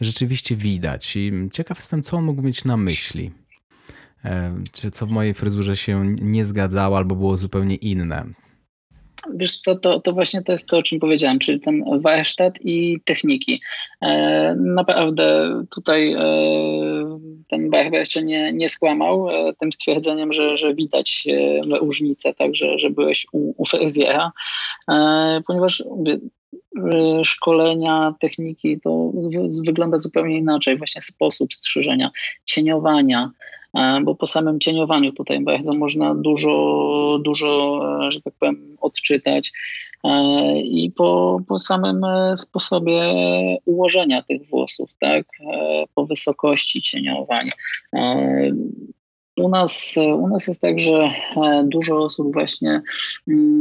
rzeczywiście 0.00 0.56
widać 0.56 1.16
i 1.16 1.32
ciekaw 1.52 1.78
jestem, 1.78 2.02
co 2.02 2.16
on 2.16 2.24
mógł 2.24 2.42
mieć 2.42 2.64
na 2.64 2.76
myśli. 2.76 3.41
Czy 4.74 4.90
co 4.90 5.06
w 5.06 5.10
mojej 5.10 5.34
fryzurze 5.34 5.76
się 5.76 6.14
nie 6.22 6.44
zgadzało 6.44 6.96
albo 6.96 7.14
było 7.14 7.36
zupełnie 7.36 7.76
inne? 7.76 8.24
Wiesz 9.34 9.60
co, 9.60 9.76
to, 9.76 10.00
to 10.00 10.12
właśnie 10.12 10.42
to 10.42 10.52
jest 10.52 10.68
to, 10.68 10.78
o 10.78 10.82
czym 10.82 11.00
powiedziałem, 11.00 11.38
czyli 11.38 11.60
ten 11.60 12.00
warsztat 12.00 12.54
i 12.60 13.00
techniki. 13.04 13.60
E, 14.02 14.54
naprawdę 14.54 15.54
tutaj 15.74 16.12
e, 16.12 16.18
ten 17.48 17.70
barber 17.70 18.00
jeszcze 18.00 18.22
nie, 18.22 18.52
nie 18.52 18.68
skłamał 18.68 19.28
e, 19.30 19.52
tym 19.60 19.72
stwierdzeniem, 19.72 20.32
że, 20.32 20.56
że 20.56 20.74
widać 20.74 21.26
różnicę, 21.80 22.34
także 22.34 22.78
że 22.78 22.90
byłeś 22.90 23.26
u, 23.32 23.62
u 23.62 23.66
fryzjera, 23.66 24.32
ponieważ 25.46 25.84
szkolenia, 27.24 28.14
techniki 28.20 28.80
to 28.80 29.12
wygląda 29.66 29.98
zupełnie 29.98 30.38
inaczej. 30.38 30.78
Właśnie 30.78 31.02
sposób 31.02 31.54
strzyżenia, 31.54 32.10
cieniowania, 32.44 33.30
E, 33.30 33.61
bo 34.04 34.14
po 34.14 34.26
samym 34.26 34.60
cieniowaniu 34.60 35.12
tutaj 35.12 35.40
bardzo 35.40 35.74
można 35.74 36.14
dużo, 36.14 37.18
dużo, 37.24 37.80
e, 38.06 38.12
że 38.12 38.20
tak 38.20 38.34
powiem, 38.38 38.76
odczytać 38.80 39.52
e, 40.04 40.60
i 40.60 40.90
po, 40.96 41.40
po 41.48 41.58
samym 41.58 42.02
sposobie 42.36 43.02
ułożenia 43.64 44.22
tych 44.22 44.48
włosów, 44.48 44.90
tak, 45.00 45.26
po 45.94 46.06
wysokości 46.06 46.82
cieniowań. 46.82 47.48
U 49.36 49.48
nas, 49.48 49.94
u 50.16 50.28
nas 50.28 50.48
jest 50.48 50.62
tak, 50.62 50.78
że 50.78 51.10
dużo 51.64 51.98
osób 52.04 52.32
właśnie 52.32 52.82
mm, 53.28 53.60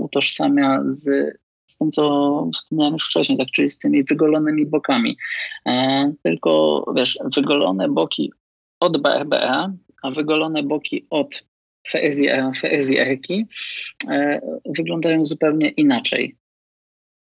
utożsamia 0.00 0.82
z 0.86 1.36
z 1.66 1.76
tym, 1.78 1.90
co 1.90 2.48
wspomniałem 2.54 2.94
już 2.94 3.06
wcześniej, 3.06 3.38
tak, 3.38 3.48
czyli 3.48 3.70
z 3.70 3.78
tymi 3.78 4.04
wygolonymi 4.04 4.66
bokami. 4.66 5.16
tylko 6.22 6.84
wiesz, 6.96 7.18
wygolone 7.36 7.88
boki 7.88 8.32
od 8.80 9.02
BRBA, 9.02 9.72
a 10.02 10.10
wygolone 10.10 10.62
boki 10.62 11.06
od 11.10 11.44
FSIR-ki 11.88 13.46
e, 14.10 14.40
wyglądają 14.78 15.24
zupełnie 15.24 15.68
inaczej. 15.68 16.36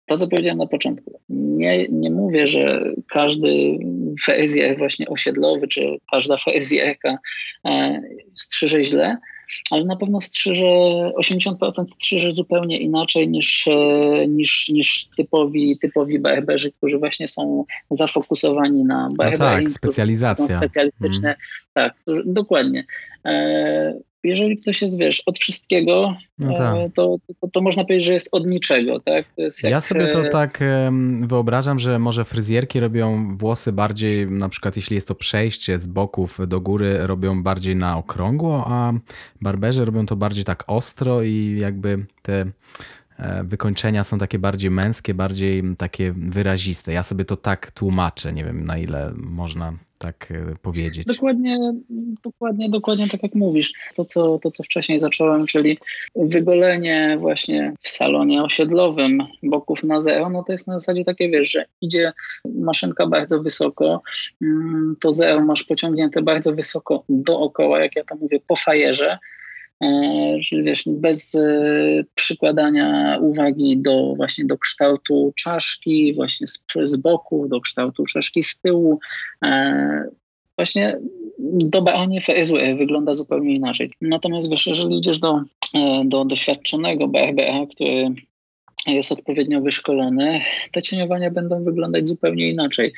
To, 0.06 0.16
co 0.16 0.28
powiedziałem 0.28 0.58
na 0.58 0.66
początku. 0.66 1.20
Nie, 1.28 1.88
nie 1.88 2.10
mówię, 2.10 2.46
że 2.46 2.92
każdy 3.08 3.78
FSIR 4.20 4.78
właśnie 4.78 5.08
osiedlowy, 5.08 5.68
czy 5.68 5.98
każda 6.12 6.36
FSIR-ka 6.36 7.18
e, 7.64 8.02
strzyże 8.34 8.84
źle, 8.84 9.16
ale 9.70 9.84
na 9.84 9.96
pewno 9.96 10.20
strzyże 10.20 10.64
80% 11.22 11.86
strzyże 11.88 12.32
zupełnie 12.32 12.78
inaczej 12.78 13.28
niż, 13.28 13.68
e, 13.68 14.26
niż, 14.28 14.68
niż 14.68 15.08
typowi, 15.16 15.78
typowi 15.78 16.18
barberzy, 16.18 16.72
którzy 16.72 16.98
właśnie 16.98 17.28
są 17.28 17.64
zafokusowani 17.90 18.84
na 18.84 19.08
barbering. 19.16 19.40
No 19.40 19.46
tak, 19.46 19.70
specjalizacja. 19.70 20.58
Specjalistyczne, 20.58 21.28
mm. 21.28 21.38
tak, 21.74 21.94
dokładnie. 22.24 22.84
E, 23.24 23.98
jeżeli 24.24 24.56
ktoś 24.56 24.82
jest, 24.82 24.98
wiesz, 24.98 25.22
od 25.26 25.38
wszystkiego, 25.38 26.16
no 26.38 26.56
tak. 26.56 26.76
E, 26.76 26.90
to, 26.94 27.16
to, 27.40 27.48
to, 27.48 27.60
można 27.60 27.84
powiedzieć, 27.84 28.06
że 28.06 28.12
jest 28.12 28.28
od 28.32 28.46
niczego. 28.46 29.00
Tak? 29.00 29.24
Jak... 29.38 29.52
Ja 29.62 29.80
sobie 29.80 30.06
to 30.06 30.28
tak 30.28 30.60
wyobrażam, 31.20 31.78
że 31.78 31.98
może 31.98 32.24
fryzjerki 32.24 32.80
robią 32.80 33.36
włosy 33.36 33.72
bardziej, 33.72 34.26
na 34.26 34.48
przykład 34.48 34.76
jeśli 34.76 34.94
jest 34.94 35.08
to 35.08 35.14
przejście 35.14 35.78
z 35.78 35.86
boków 35.86 36.38
do 36.46 36.60
góry, 36.60 37.06
robią 37.06 37.42
bardziej 37.42 37.76
na 37.76 37.98
okrągło, 37.98 38.64
a 38.66 38.92
barberzy 39.40 39.84
robią 39.84 40.06
to 40.06 40.16
bardziej 40.16 40.44
tak 40.44 40.64
ostro 40.66 41.22
i 41.22 41.58
jakby 41.60 42.06
te 42.22 42.46
e, 43.18 43.44
wykończenia 43.44 44.04
są 44.04 44.18
takie 44.18 44.38
bardziej 44.38 44.70
męskie, 44.70 45.14
bardziej 45.14 45.62
takie 45.78 46.12
wyraziste. 46.16 46.92
Ja 46.92 47.02
sobie 47.02 47.24
to 47.24 47.36
tak 47.36 47.70
tłumaczę, 47.70 48.32
nie 48.32 48.44
wiem 48.44 48.64
na 48.64 48.78
ile 48.78 49.12
można 49.16 49.72
tak 49.98 50.30
e, 50.30 50.56
powiedzieć. 50.62 51.06
Dokładnie, 51.06 51.58
dokładnie, 52.24 52.70
dokładnie 52.70 53.08
tak 53.08 53.22
jak 53.22 53.34
mówisz. 53.34 53.72
To 53.94 54.04
co, 54.04 54.38
to, 54.38 54.50
co 54.50 54.62
wcześniej 54.62 55.00
zacząłem, 55.00 55.46
czyli 55.46 55.78
wygolenie 56.16 57.16
właśnie 57.20 57.72
w 57.80 57.88
salonie 57.88 58.42
osiedlowym 58.42 59.22
boków 59.42 59.84
na 59.84 60.02
zero, 60.02 60.30
no 60.30 60.42
to 60.42 60.52
jest 60.52 60.66
na 60.66 60.78
zasadzie 60.78 61.04
takie, 61.04 61.30
wiesz, 61.30 61.50
że 61.50 61.64
idzie 61.80 62.12
maszynka 62.44 63.06
bardzo 63.06 63.42
wysoko, 63.42 64.02
mm, 64.42 64.96
to 65.00 65.12
zero 65.12 65.40
masz 65.40 65.64
pociągnięte 65.64 66.22
bardzo 66.22 66.52
wysoko 66.52 67.04
dookoła, 67.08 67.80
jak 67.80 67.96
ja 67.96 68.04
to 68.04 68.16
mówię, 68.16 68.40
po 68.46 68.56
fajerze, 68.56 69.18
czyli 70.44 70.62
wiesz, 70.62 70.84
bez 70.86 71.36
przykładania 72.14 73.18
uwagi 73.20 73.78
do 73.78 74.14
właśnie 74.16 74.44
do 74.44 74.58
kształtu 74.58 75.32
czaszki, 75.36 76.14
właśnie 76.14 76.46
z, 76.46 76.64
z 76.84 76.96
boku, 76.96 77.48
do 77.48 77.60
kształtu 77.60 78.04
czaszki 78.04 78.42
z 78.42 78.60
tyłu. 78.60 79.00
Właśnie 80.56 80.98
dobranie 81.58 82.20
FSUE 82.20 82.76
wygląda 82.78 83.14
zupełnie 83.14 83.54
inaczej. 83.54 83.90
Natomiast 84.00 84.50
wiesz, 84.50 84.66
jeżeli 84.66 84.98
idziesz 84.98 85.20
do, 85.20 85.42
do 86.04 86.24
doświadczonego 86.24 87.08
BRBA, 87.08 87.66
który 87.70 88.08
jest 88.86 89.12
odpowiednio 89.12 89.60
wyszkolony, 89.60 90.40
te 90.72 90.82
cieniowania 90.82 91.30
będą 91.30 91.64
wyglądać 91.64 92.08
zupełnie 92.08 92.50
inaczej. 92.50 92.92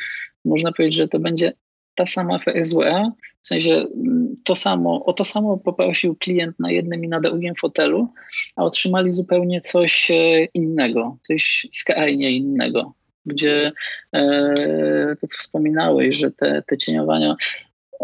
Można 0.44 0.72
powiedzieć, 0.72 0.96
że 0.96 1.08
to 1.08 1.18
będzie 1.18 1.52
ta 1.94 2.06
sama 2.06 2.38
FSWA, 2.38 3.12
w 3.42 3.46
sensie 3.46 3.72
mm, 3.72 4.34
to 4.44 4.54
samo, 4.54 5.04
o 5.04 5.12
to 5.12 5.24
samo 5.24 5.56
poprosił 5.58 6.16
klient 6.16 6.58
na 6.58 6.70
jednym 6.70 7.04
i 7.04 7.08
na 7.08 7.20
drugim 7.20 7.54
fotelu, 7.54 8.08
a 8.56 8.64
otrzymali 8.64 9.12
zupełnie 9.12 9.60
coś 9.60 10.10
e, 10.10 10.44
innego, 10.54 11.18
coś 11.22 11.66
skrajnie 11.72 12.30
innego, 12.30 12.92
gdzie 13.26 13.72
e, 14.12 15.16
to, 15.20 15.26
co 15.26 15.38
wspominałeś, 15.38 16.16
że 16.16 16.30
te, 16.30 16.62
te 16.66 16.78
cieniowania, 16.78 17.36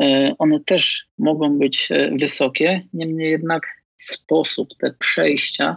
e, 0.01 0.35
one 0.39 0.61
też 0.61 1.07
mogą 1.19 1.59
być 1.59 1.89
wysokie, 2.21 2.83
niemniej 2.93 3.31
jednak 3.31 3.67
sposób, 3.97 4.69
te 4.81 4.95
przejścia 4.99 5.77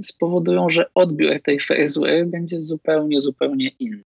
spowodują, 0.00 0.70
że 0.70 0.86
odbiór 0.94 1.42
tej 1.42 1.60
fryzury 1.60 2.26
będzie 2.26 2.60
zupełnie, 2.60 3.20
zupełnie 3.20 3.70
inny. 3.78 4.02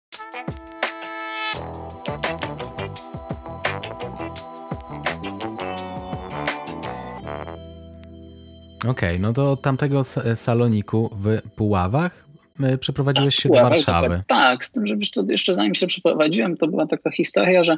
Okej, 8.89 8.91
okay, 8.91 9.19
no 9.19 9.33
do 9.33 9.57
tamtego 9.57 10.05
saloniku 10.35 11.11
w 11.21 11.51
Puławach 11.57 12.33
przeprowadziłeś 12.81 13.37
tak, 13.37 13.43
się 13.43 13.49
do 13.49 13.55
Warszawy. 13.55 14.23
Tak, 14.27 14.65
z 14.65 14.73
tym, 14.73 14.87
że 14.87 14.97
to 15.15 15.25
jeszcze 15.29 15.55
zanim 15.55 15.75
się 15.75 15.87
przeprowadziłem, 15.87 16.57
to 16.57 16.67
była 16.67 16.87
taka 16.87 17.11
historia, 17.11 17.65
że 17.65 17.77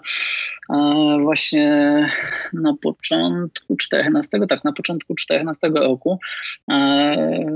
e, 0.70 1.18
właśnie 1.22 1.68
na 2.52 2.74
początku 2.82 3.76
14, 3.76 4.38
tak, 4.48 4.64
na 4.64 4.72
początku 4.72 5.14
14 5.14 5.68
roku 5.68 6.18
e, 6.70 7.46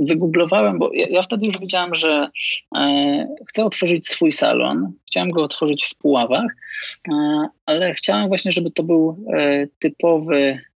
wygooglowałem, 0.00 0.78
bo 0.78 0.90
ja, 0.92 1.06
ja, 1.10 1.22
wtedy 1.22 1.46
już 1.46 1.58
wiedziałem, 1.58 1.94
że 1.94 2.28
e, 2.76 3.28
chcę 3.48 3.64
otworzyć 3.64 4.08
swój 4.08 4.32
salon. 4.32 4.92
Chciałem 5.06 5.30
go 5.30 5.44
otworzyć 5.44 5.84
w 5.84 5.94
Puławach, 5.94 6.56
e, 7.08 7.48
ale 7.66 7.94
chciałem 7.94 8.28
właśnie, 8.28 8.52
żeby 8.52 8.70
to 8.70 8.82
był 8.82 9.24
e, 9.32 9.66
typowy 9.78 10.40
E, 10.40 10.69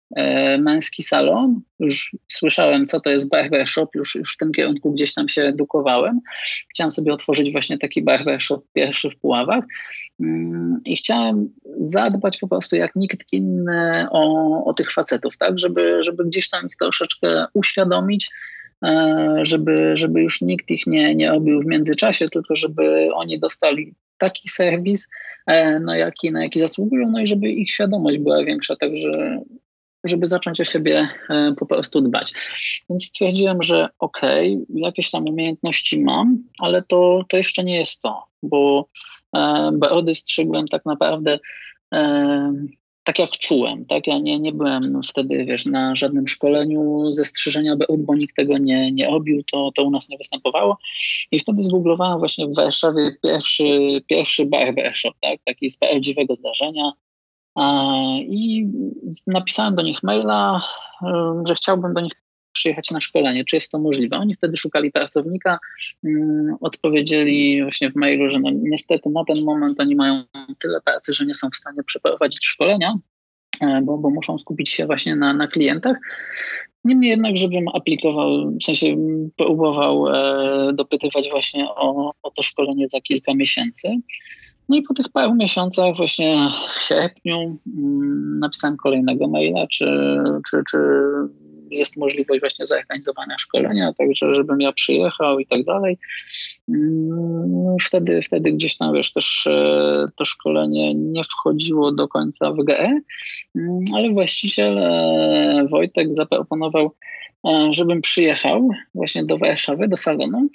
męski 0.59 1.03
salon. 1.03 1.61
Już 1.79 2.15
słyszałem, 2.27 2.85
co 2.85 2.99
to 2.99 3.09
jest 3.09 3.29
barbershop, 3.29 3.87
już, 3.95 4.15
już 4.15 4.33
w 4.33 4.37
tym 4.37 4.51
kierunku 4.51 4.91
gdzieś 4.91 5.13
tam 5.13 5.29
się 5.29 5.41
edukowałem. 5.41 6.19
Chciałem 6.69 6.91
sobie 6.91 7.13
otworzyć 7.13 7.51
właśnie 7.51 7.77
taki 7.77 8.01
barbershop 8.01 8.61
pierwszy 8.73 9.09
w 9.09 9.19
Puławach 9.19 9.65
mm, 10.19 10.81
i 10.85 10.95
chciałem 10.95 11.49
zadbać 11.81 12.37
po 12.37 12.47
prostu 12.47 12.75
jak 12.75 12.95
nikt 12.95 13.33
inny 13.33 14.07
o, 14.11 14.65
o 14.65 14.73
tych 14.73 14.91
facetów, 14.91 15.37
tak, 15.37 15.59
żeby, 15.59 16.03
żeby 16.03 16.25
gdzieś 16.25 16.49
tam 16.49 16.65
ich 16.65 16.75
troszeczkę 16.79 17.45
uświadomić, 17.53 18.29
e, 18.83 19.39
żeby, 19.41 19.97
żeby 19.97 20.21
już 20.21 20.41
nikt 20.41 20.71
ich 20.71 20.87
nie, 20.87 21.15
nie 21.15 21.33
obił 21.33 21.61
w 21.61 21.65
międzyczasie, 21.65 22.25
tylko 22.25 22.55
żeby 22.55 23.09
oni 23.13 23.39
dostali 23.39 23.93
taki 24.17 24.49
serwis, 24.49 25.09
e, 25.47 25.79
na 25.79 25.97
jaki, 25.97 26.31
na 26.31 26.43
jaki 26.43 26.59
zasługują, 26.59 27.11
no 27.11 27.19
i 27.19 27.27
żeby 27.27 27.49
ich 27.49 27.71
świadomość 27.71 28.17
była 28.17 28.43
większa, 28.43 28.75
także 28.75 29.41
żeby 30.03 30.27
zacząć 30.27 30.61
o 30.61 30.63
siebie 30.63 31.09
e, 31.29 31.53
po 31.57 31.65
prostu 31.65 32.01
dbać. 32.01 32.33
Więc 32.89 33.05
stwierdziłem, 33.05 33.63
że 33.63 33.89
okej, 33.99 34.53
okay, 34.53 34.79
jakieś 34.79 35.11
tam 35.11 35.27
umiejętności 35.27 35.99
mam, 35.99 36.37
ale 36.59 36.83
to, 36.83 37.23
to 37.29 37.37
jeszcze 37.37 37.63
nie 37.63 37.79
jest 37.79 38.01
to, 38.01 38.23
bo 38.43 38.87
e, 39.35 39.71
brody 39.73 40.15
strzygłem 40.15 40.67
tak 40.67 40.85
naprawdę 40.85 41.39
e, 41.93 42.53
tak 43.03 43.19
jak 43.19 43.31
czułem, 43.31 43.85
tak? 43.85 44.07
Ja 44.07 44.19
nie, 44.19 44.39
nie 44.39 44.51
byłem 44.51 45.01
wtedy, 45.03 45.45
wiesz, 45.45 45.65
na 45.65 45.95
żadnym 45.95 46.27
szkoleniu 46.27 47.13
ze 47.13 47.25
strzyżenia 47.25 47.75
BUD, 47.75 48.01
bo 48.01 48.15
nikt 48.15 48.35
tego 48.35 48.57
nie, 48.57 48.91
nie 48.91 49.09
obił, 49.09 49.43
to, 49.51 49.71
to 49.75 49.83
u 49.83 49.89
nas 49.89 50.09
nie 50.09 50.17
występowało. 50.17 50.77
I 51.31 51.39
wtedy 51.39 51.63
zgooglowałem 51.63 52.19
właśnie 52.19 52.47
w 52.47 52.55
Warszawie 52.55 53.15
pierwszy, 53.23 54.01
pierwszy 54.07 54.45
barbershop, 54.45 55.13
tak? 55.21 55.39
Taki 55.45 55.69
z 55.69 55.77
prawdziwego 55.77 56.35
zdarzenia. 56.35 56.91
I 58.27 58.67
napisałem 59.27 59.75
do 59.75 59.81
nich 59.81 60.03
maila, 60.03 60.61
że 61.47 61.55
chciałbym 61.55 61.93
do 61.93 62.01
nich 62.01 62.13
przyjechać 62.53 62.91
na 62.91 63.01
szkolenie, 63.01 63.45
czy 63.45 63.55
jest 63.55 63.71
to 63.71 63.79
możliwe. 63.79 64.17
Oni 64.17 64.35
wtedy 64.35 64.57
szukali 64.57 64.91
pracownika, 64.91 65.59
odpowiedzieli 66.61 67.63
właśnie 67.63 67.91
w 67.91 67.95
mailu, 67.95 68.29
że 68.29 68.39
no 68.39 68.49
niestety 68.53 69.09
na 69.09 69.23
ten 69.25 69.43
moment 69.43 69.79
oni 69.79 69.95
mają 69.95 70.23
tyle 70.59 70.81
pracy, 70.81 71.13
że 71.13 71.25
nie 71.25 71.35
są 71.35 71.49
w 71.49 71.55
stanie 71.55 71.83
przeprowadzić 71.83 72.45
szkolenia, 72.45 72.97
e, 73.61 73.81
bo, 73.83 73.97
bo 73.97 74.09
muszą 74.09 74.37
skupić 74.37 74.69
się 74.69 74.85
właśnie 74.85 75.15
na, 75.15 75.33
na 75.33 75.47
klientach. 75.47 75.97
Niemniej 76.83 77.09
jednak, 77.09 77.37
żebym 77.37 77.65
aplikował, 77.73 78.51
w 78.51 78.63
sensie 78.63 78.95
próbował 79.37 80.07
e, 80.07 80.73
dopytywać 80.73 81.29
właśnie 81.31 81.69
o, 81.69 82.13
o 82.23 82.31
to 82.31 82.43
szkolenie 82.43 82.89
za 82.89 83.01
kilka 83.01 83.33
miesięcy. 83.33 83.89
No 84.69 84.77
i 84.77 84.81
po 84.81 84.93
tych 84.93 85.09
paru 85.09 85.35
miesiącach, 85.35 85.95
właśnie 85.97 86.49
w 86.71 86.81
sierpniu, 86.81 87.57
mm, 87.77 88.39
napisałem 88.39 88.77
kolejnego 88.77 89.27
maila, 89.27 89.67
czy, 89.67 89.85
czy, 90.49 90.63
czy 90.71 90.77
jest 91.73 91.97
możliwość 91.97 92.39
właśnie 92.39 92.65
zorganizowania 92.65 93.37
szkolenia, 93.37 93.93
także 93.93 94.35
żebym 94.35 94.61
ja 94.61 94.71
przyjechał 94.71 95.39
i 95.39 95.45
tak 95.45 95.63
dalej. 95.63 95.97
Mm, 96.69 97.75
wtedy, 97.81 98.21
wtedy 98.21 98.51
gdzieś 98.51 98.77
tam, 98.77 98.93
wiesz, 98.93 99.11
też 99.11 99.47
e, 99.47 100.05
to 100.15 100.25
szkolenie 100.25 100.95
nie 100.95 101.23
wchodziło 101.23 101.91
do 101.91 102.07
końca 102.07 102.51
w 102.51 102.63
GE, 102.63 103.01
mm, 103.55 103.83
ale 103.95 104.09
właściciel 104.09 104.77
e, 104.77 105.67
Wojtek 105.71 106.15
zaproponował, 106.15 106.95
e, 107.47 107.69
żebym 107.71 108.01
przyjechał 108.01 108.69
właśnie 108.95 109.25
do 109.25 109.37
Warszawy, 109.37 109.87
do 109.87 109.97
salonu 109.97 110.49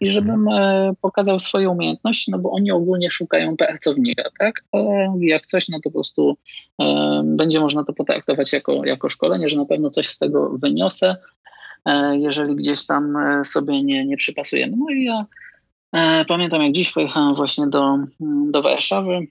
i 0.00 0.10
żebym 0.10 0.48
e, 0.48 0.92
pokazał 1.00 1.40
swoje 1.40 1.70
umiejętności, 1.70 2.30
no 2.30 2.38
bo 2.38 2.50
oni 2.50 2.72
ogólnie 2.72 3.10
szukają 3.10 3.56
pracownika, 3.56 4.22
tak? 4.38 4.64
Ale 4.72 5.14
jak 5.20 5.46
coś, 5.46 5.68
no 5.68 5.78
to 5.78 5.82
po 5.82 5.90
prostu 5.90 6.36
e, 6.80 7.22
będzie 7.24 7.60
można 7.60 7.84
to 7.84 7.92
potraktować 7.92 8.52
jako, 8.52 8.84
jako 8.84 9.08
szkolenie, 9.08 9.48
że 9.48 9.56
na 9.56 9.64
pewno 9.64 9.90
coś 9.90 10.08
z 10.08 10.18
tego 10.18 10.58
wyniosę, 10.58 11.16
e, 11.84 12.18
jeżeli 12.18 12.56
gdzieś 12.56 12.86
tam 12.86 13.16
sobie 13.44 13.82
nie, 13.82 14.06
nie 14.06 14.16
przypasujemy. 14.16 14.76
No 14.76 14.86
i 14.90 15.04
ja 15.04 15.26
pamiętam, 16.28 16.62
jak 16.62 16.72
dziś 16.72 16.92
pojechałem 16.92 17.34
właśnie 17.34 17.66
do, 17.66 17.98
do 18.50 18.62
Warszawy, 18.62 19.26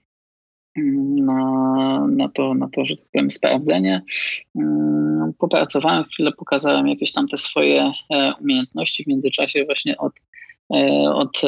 na, 0.76 2.06
na, 2.10 2.28
to, 2.28 2.54
na 2.54 2.68
to, 2.68 2.84
że 2.84 2.96
tak 2.96 3.06
powiem, 3.12 3.30
sprawdzenie. 3.30 4.02
Popracowałem 5.38 6.04
chwilę, 6.04 6.32
pokazałem 6.32 6.88
jakieś 6.88 7.12
tam 7.12 7.28
te 7.28 7.36
swoje 7.36 7.92
umiejętności 8.40 9.04
w 9.04 9.06
międzyczasie 9.06 9.64
właśnie 9.64 9.96
od 9.98 10.12
E, 10.14 10.43
od 11.14 11.42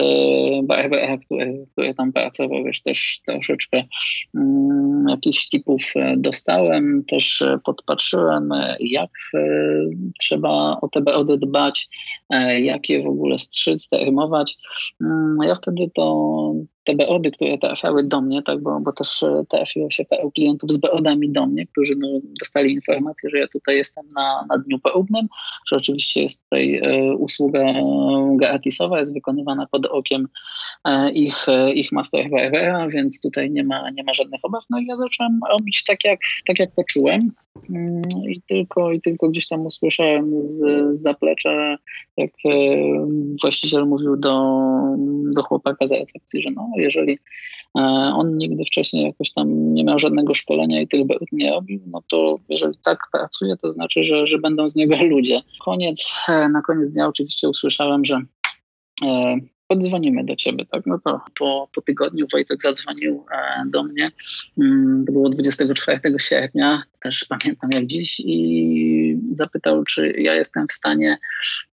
BRBR, 0.63 1.19
który, 1.25 1.95
tam 1.95 2.13
pracował, 2.13 2.65
wiesz, 2.65 2.83
też 2.83 3.21
troszeczkę 3.27 3.85
um, 4.35 5.05
jakichś 5.09 5.49
tipów 5.49 5.83
e, 5.97 6.15
dostałem, 6.17 7.05
też 7.09 7.43
e, 7.43 7.59
podpatrzyłem, 7.65 8.49
jak 8.81 9.11
trzeba 10.21 10.79
o 10.83 10.89
te 10.89 11.01
BOD 11.01 11.37
dbać, 11.37 11.89
jak 12.61 12.89
je 12.89 13.03
w 13.03 13.07
ogóle 13.07 13.39
strzyc, 13.39 13.89
termować. 13.89 14.57
Um, 15.01 15.35
ja 15.43 15.55
wtedy 15.55 15.91
to 15.95 16.55
te 16.87 16.95
BOdy, 16.95 17.31
które 17.31 17.59
trafiały 17.59 18.05
do 18.05 18.21
mnie, 18.21 18.43
tak, 18.43 18.63
bo, 18.63 18.81
bo 18.81 18.93
też 18.93 19.23
e, 19.23 19.45
trafiło 19.49 19.91
się 19.91 20.05
paru 20.05 20.31
klientów 20.31 20.73
z 20.73 20.77
BOdami 20.77 21.33
do 21.33 21.47
mnie, 21.47 21.67
którzy 21.67 21.95
no, 21.99 22.09
dostali 22.41 22.73
informację, 22.73 23.31
że 23.31 23.39
ja 23.39 23.49
tutaj 23.49 23.77
jestem 23.77 24.05
na, 24.17 24.47
na 24.49 24.59
dniu 24.59 24.79
próbnym, 24.79 25.29
że 25.71 25.77
oczywiście 25.77 26.23
jest 26.23 26.43
tutaj 26.43 26.77
e, 26.77 27.15
usługa 27.15 27.75
gratisowa, 28.37 28.99
jest 28.99 29.15
wykonywana 29.15 29.67
pod 29.71 29.87
okiem 29.87 30.29
e, 30.85 31.13
ich, 31.13 31.49
e, 31.49 31.73
ich 31.73 31.93
master 31.93 32.27
więc 32.89 33.21
tutaj 33.21 33.51
nie 33.51 33.65
ma, 33.65 33.91
nie 33.91 34.05
ma 34.05 34.15
żadnych 34.15 34.41
obaw. 34.43 34.65
No 34.71 34.79
i 34.79 34.87
ja 34.87 34.97
zacząłem 34.97 35.41
robić 35.51 35.85
tak, 35.85 36.05
jak, 36.05 36.21
tak 36.47 36.59
jak 36.59 36.75
poczułem. 36.75 37.21
Mm, 37.71 38.03
I 38.29 38.43
tylko, 38.49 38.93
I 38.93 39.01
tylko 39.01 39.29
gdzieś 39.29 39.49
tam 39.49 39.67
usłyszałem 39.67 40.43
z, 40.43 40.59
z 40.97 41.03
zaplecza, 41.03 41.77
jak 42.17 42.31
e, 42.45 42.51
właściciel 43.43 43.87
mówił 43.87 44.17
do, 44.17 44.63
do 45.35 45.43
chłopaka 45.43 45.89
za 45.89 45.97
recepcji, 45.97 46.43
że 46.43 46.51
no, 46.51 46.71
jeżeli 46.79 47.19
e, 47.79 47.81
on 48.15 48.39
nigdy 48.39 48.65
wcześniej 48.65 49.05
jakoś 49.05 49.33
tam 49.33 49.75
nie 49.75 49.85
miał 49.85 49.99
żadnego 49.99 50.35
szkolenia 50.35 50.81
i 50.81 50.89
tych 50.89 51.01
nie 51.33 51.51
robił, 51.51 51.81
no 51.87 52.03
to 52.11 52.39
jeżeli 52.49 52.75
tak 52.85 52.99
pracuje, 53.13 53.57
to 53.57 53.71
znaczy, 53.71 54.05
że, 54.05 54.27
że 54.27 54.39
będą 54.39 54.71
z 54.71 54.77
niego 54.77 54.97
ludzie. 55.07 55.43
Koniec, 55.65 56.15
e, 56.29 56.49
na 56.49 56.63
koniec 56.63 56.91
dnia 56.91 57.09
oczywiście 57.09 57.49
usłyszałem, 57.49 58.05
że 58.05 58.21
odzwonimy 59.69 60.25
do 60.25 60.37
ciebie, 60.37 60.67
tak? 60.67 60.83
No 60.87 60.99
to 61.05 61.21
po, 61.39 61.69
po 61.75 61.83
tygodniu 61.83 62.27
Wojtek 62.33 62.63
zadzwonił 62.63 63.25
e, 63.33 63.65
do 63.71 63.83
mnie. 63.83 64.11
Mm, 64.63 65.05
to 65.07 65.13
było 65.13 65.29
24 65.29 66.01
sierpnia, 66.19 66.83
też 67.03 67.27
pamiętam 67.29 67.71
jak 67.73 67.87
dziś, 67.87 68.21
i 68.21 69.19
zapytał, 69.31 69.85
czy 69.85 70.15
ja 70.19 70.35
jestem 70.35 70.69
w 70.69 70.73
stanie 70.73 71.19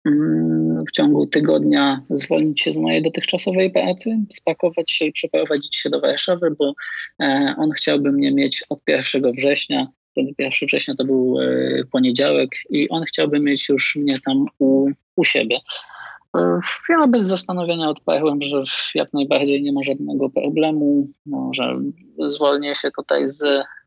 mm, 0.04 0.78
w 0.88 0.90
ciągu 0.90 1.26
tygodnia 1.26 2.02
zwolnić 2.10 2.60
się 2.60 2.72
z 2.72 2.76
mojej 2.76 3.02
dotychczasowej 3.02 3.72
pracy, 3.72 4.18
spakować 4.30 4.90
się 4.90 5.04
i 5.04 5.12
przeprowadzić 5.12 5.76
się 5.76 5.90
do 5.90 6.00
Warszawy, 6.00 6.50
bo 6.58 6.74
e, 7.22 7.54
on 7.58 7.70
chciałby 7.70 8.12
mnie 8.12 8.32
mieć 8.32 8.64
od 8.68 8.80
1 8.88 9.32
września 9.32 9.86
wtedy 10.12 10.34
1 10.38 10.66
września 10.66 10.94
to 10.94 11.04
był 11.04 11.40
e, 11.40 11.84
poniedziałek 11.92 12.50
i 12.70 12.88
on 12.88 13.04
chciałby 13.04 13.40
mieć 13.40 13.68
już 13.68 13.96
mnie 13.96 14.20
tam 14.26 14.44
u, 14.58 14.90
u 15.16 15.24
siebie. 15.24 15.58
Ja 16.88 17.06
bez 17.08 17.26
zastanowienia 17.26 17.88
odparłem, 17.88 18.42
że 18.42 18.62
jak 18.94 19.12
najbardziej 19.12 19.62
nie 19.62 19.72
ma 19.72 19.82
żadnego 19.82 20.30
problemu, 20.30 21.08
że 21.52 21.78
zwolnię 22.18 22.74
się 22.74 22.90
tutaj 22.96 23.30
z, 23.30 23.38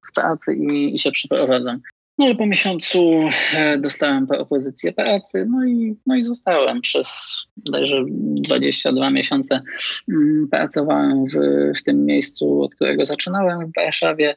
z 0.05 0.13
pracy 0.13 0.55
i, 0.55 0.95
i 0.95 0.99
się 0.99 1.11
przeprowadzam. 1.11 1.79
No 2.17 2.25
ale 2.25 2.35
po 2.35 2.45
miesiącu 2.45 3.29
e, 3.53 3.77
dostałem 3.77 4.27
propozycję 4.27 4.93
pracy, 4.93 5.45
no 5.49 5.65
i, 5.65 5.95
no 6.05 6.15
i 6.15 6.23
zostałem 6.23 6.81
przez 6.81 7.37
bodajże 7.57 8.03
22 8.07 9.09
miesiące. 9.09 9.61
Mm, 10.09 10.47
pracowałem 10.51 11.25
w, 11.25 11.35
w 11.79 11.83
tym 11.83 12.05
miejscu, 12.05 12.61
od 12.61 12.75
którego 12.75 13.05
zaczynałem 13.05 13.71
w 13.71 13.75
Warszawie. 13.75 14.35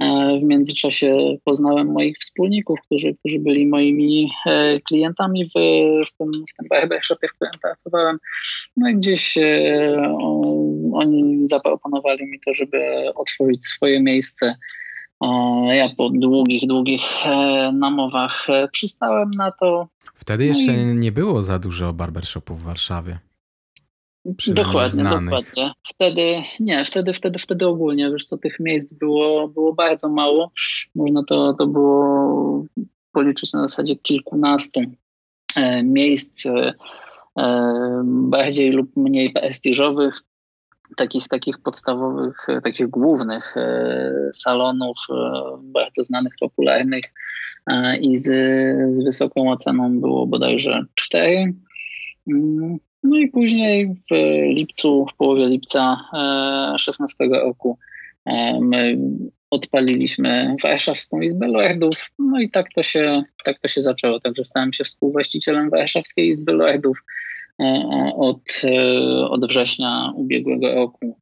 E, 0.00 0.38
w 0.40 0.42
międzyczasie 0.42 1.36
poznałem 1.44 1.92
moich 1.92 2.18
wspólników, 2.18 2.78
którzy, 2.80 3.14
którzy 3.14 3.38
byli 3.38 3.66
moimi 3.66 4.30
e, 4.46 4.80
klientami 4.80 5.44
w, 5.44 5.52
w 6.06 6.16
tym, 6.18 6.30
w 6.32 6.54
tym 6.56 6.68
barbershopie, 6.70 7.28
w 7.28 7.34
którym 7.34 7.52
pracowałem. 7.62 8.18
No 8.76 8.88
i 8.88 8.94
gdzieś 8.94 9.38
e, 9.38 10.16
oni 10.92 11.48
zaproponowali 11.48 12.26
mi 12.26 12.40
to, 12.46 12.54
żeby 12.54 12.78
otworzyć 13.14 13.64
swoje 13.64 14.02
miejsce. 14.02 14.56
Ja 15.72 15.88
po 15.96 16.10
długich, 16.10 16.66
długich 16.66 17.02
namowach 17.72 18.46
przystałem 18.72 19.30
na 19.30 19.52
to. 19.60 19.88
Wtedy 20.14 20.46
jeszcze 20.46 20.72
no 20.72 20.92
i... 20.92 20.96
nie 20.96 21.12
było 21.12 21.42
za 21.42 21.58
dużo 21.58 21.92
barbershopów 21.92 22.60
w 22.60 22.64
Warszawie. 22.64 23.18
Dokładnie, 24.48 24.90
znanych. 24.90 25.24
dokładnie. 25.24 25.72
Wtedy, 25.88 26.42
nie, 26.60 26.84
wtedy, 26.84 27.12
wtedy, 27.12 27.38
wtedy 27.38 27.66
ogólnie, 27.66 28.10
wiesz 28.10 28.24
co, 28.24 28.38
tych 28.38 28.60
miejsc 28.60 28.94
było, 28.94 29.48
było 29.48 29.74
bardzo 29.74 30.08
mało. 30.08 30.52
Można 30.94 31.24
to, 31.24 31.54
to 31.54 31.66
było 31.66 32.64
policzyć 33.12 33.52
na 33.52 33.68
zasadzie 33.68 33.96
kilkunastu 33.96 34.80
e, 35.56 35.82
miejsc 35.82 36.46
e, 36.46 36.74
e, 37.38 38.02
bardziej 38.04 38.70
lub 38.70 38.96
mniej 38.96 39.32
prestiżowych, 39.32 40.20
takich, 40.96 41.28
takich 41.28 41.58
podstawowych, 41.58 42.46
takich 42.62 42.88
głównych 42.88 43.54
salonów, 44.32 44.96
bardzo 45.62 46.04
znanych, 46.04 46.32
popularnych 46.40 47.04
i 48.00 48.16
z, 48.16 48.26
z 48.92 49.04
wysoką 49.04 49.50
oceną 49.50 50.00
było 50.00 50.26
bodajże 50.26 50.84
cztery. 50.94 51.54
No 53.06 53.16
i 53.16 53.28
później 53.28 53.88
w 53.88 54.14
lipcu, 54.54 55.06
w 55.12 55.16
połowie 55.16 55.46
lipca 55.46 56.00
16 56.78 57.24
e, 57.24 57.28
roku 57.28 57.78
e, 58.26 58.60
my 58.60 58.98
odpaliliśmy 59.50 60.56
Warszawską 60.62 61.20
Izbę 61.20 61.48
Lordów, 61.48 62.10
no 62.18 62.40
i 62.40 62.50
tak 62.50 62.66
to 62.74 62.82
się, 62.82 63.22
tak 63.44 63.60
to 63.60 63.68
się 63.68 63.82
zaczęło. 63.82 64.20
Także 64.20 64.44
stałem 64.44 64.72
się 64.72 64.84
współwłaścicielem 64.84 65.70
Warszawskiej 65.70 66.28
Izby 66.28 66.52
Lordów 66.52 66.98
e, 67.60 67.64
od, 68.16 68.62
od 69.28 69.48
września 69.48 70.12
ubiegłego 70.14 70.74
roku. 70.74 71.18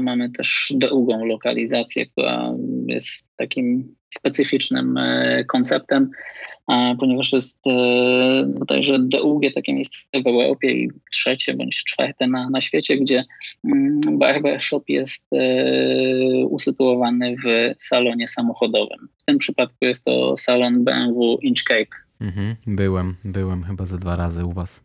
Mamy 0.00 0.30
też 0.30 0.72
drugą 0.74 1.24
lokalizację, 1.24 2.06
która 2.06 2.54
jest 2.86 3.36
takim 3.36 3.94
specyficznym 4.08 4.98
konceptem 5.48 6.10
ponieważ 6.98 7.32
jest 7.32 7.66
e, 7.66 8.46
bodajże 8.58 8.98
drugie 8.98 9.52
takie 9.52 9.74
miejsce 9.74 9.98
w 10.24 10.26
Europie 10.26 10.72
i 10.72 10.90
trzecie 11.12 11.54
bądź 11.54 11.84
czwarte 11.84 12.26
na, 12.26 12.50
na 12.50 12.60
świecie, 12.60 12.96
gdzie 12.96 13.24
mm, 13.64 14.00
barbershop 14.18 14.82
jest 14.88 15.26
e, 15.32 16.46
usytuowany 16.46 17.36
w 17.44 17.74
salonie 17.82 18.28
samochodowym. 18.28 19.08
W 19.18 19.24
tym 19.24 19.38
przypadku 19.38 19.84
jest 19.84 20.04
to 20.04 20.36
salon 20.36 20.84
BMW 20.84 21.38
Inchcape. 21.42 21.96
Mhm, 22.20 22.56
byłem, 22.66 23.16
byłem 23.24 23.62
chyba 23.62 23.86
ze 23.86 23.98
dwa 23.98 24.16
razy 24.16 24.44
u 24.44 24.52
was. 24.52 24.80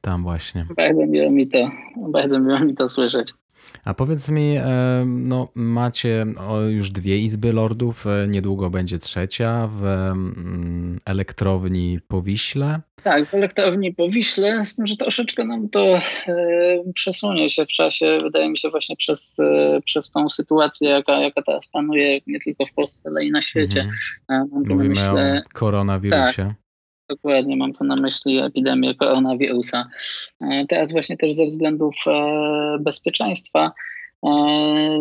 Tam 0.00 0.22
właśnie. 0.22 0.66
Bardzo 0.76 1.06
miło 1.06 1.30
mi 1.30 1.48
to, 1.48 1.70
bardzo 1.96 2.40
miło 2.40 2.58
mi 2.58 2.74
to 2.74 2.88
słyszeć. 2.88 3.32
A 3.84 3.94
powiedz 3.94 4.28
mi, 4.28 4.56
e, 4.56 5.04
no 5.06 5.48
macie 5.54 6.26
już 6.70 6.90
dwie 6.90 7.18
izby 7.18 7.52
lordów, 7.52 8.06
e, 8.06 8.28
niedługo 8.28 8.70
będzie 8.70 8.98
trzecia 8.98 9.66
w 9.66 9.84
mm, 9.84 11.00
elektrowni 11.04 11.98
Powiśle. 12.08 12.80
Tak, 13.02 13.26
w 13.26 13.34
elektrowni 13.34 13.94
Powiśle, 13.94 14.64
z 14.64 14.76
tym, 14.76 14.86
że 14.86 14.96
troszeczkę 14.96 15.44
nam 15.44 15.68
to 15.68 15.96
e, 15.96 16.02
przesunie 16.94 17.50
się 17.50 17.66
w 17.66 17.68
czasie, 17.68 18.18
wydaje 18.22 18.50
mi 18.50 18.58
się 18.58 18.70
właśnie 18.70 18.96
przez, 18.96 19.36
przez 19.84 20.10
tą 20.10 20.30
sytuację, 20.30 20.90
jaka, 20.90 21.20
jaka 21.20 21.42
teraz 21.42 21.68
panuje 21.68 22.20
nie 22.26 22.40
tylko 22.40 22.66
w 22.66 22.72
Polsce, 22.72 23.08
ale 23.08 23.24
i 23.24 23.30
na 23.30 23.42
świecie. 23.42 23.88
Mhm. 24.28 24.48
Mówimy 24.52 24.88
myślę, 24.88 25.42
o 25.46 25.58
koronawirusie. 25.58 26.44
Tak. 26.44 26.69
Dokładnie, 27.10 27.56
mam 27.56 27.72
tu 27.72 27.84
na 27.84 27.96
myśli 27.96 28.38
epidemię 28.38 28.94
koronawirusa. 28.94 29.88
E, 30.40 30.66
teraz 30.68 30.92
właśnie 30.92 31.16
też 31.16 31.32
ze 31.32 31.46
względów 31.46 31.94
e, 32.06 32.78
bezpieczeństwa 32.80 33.72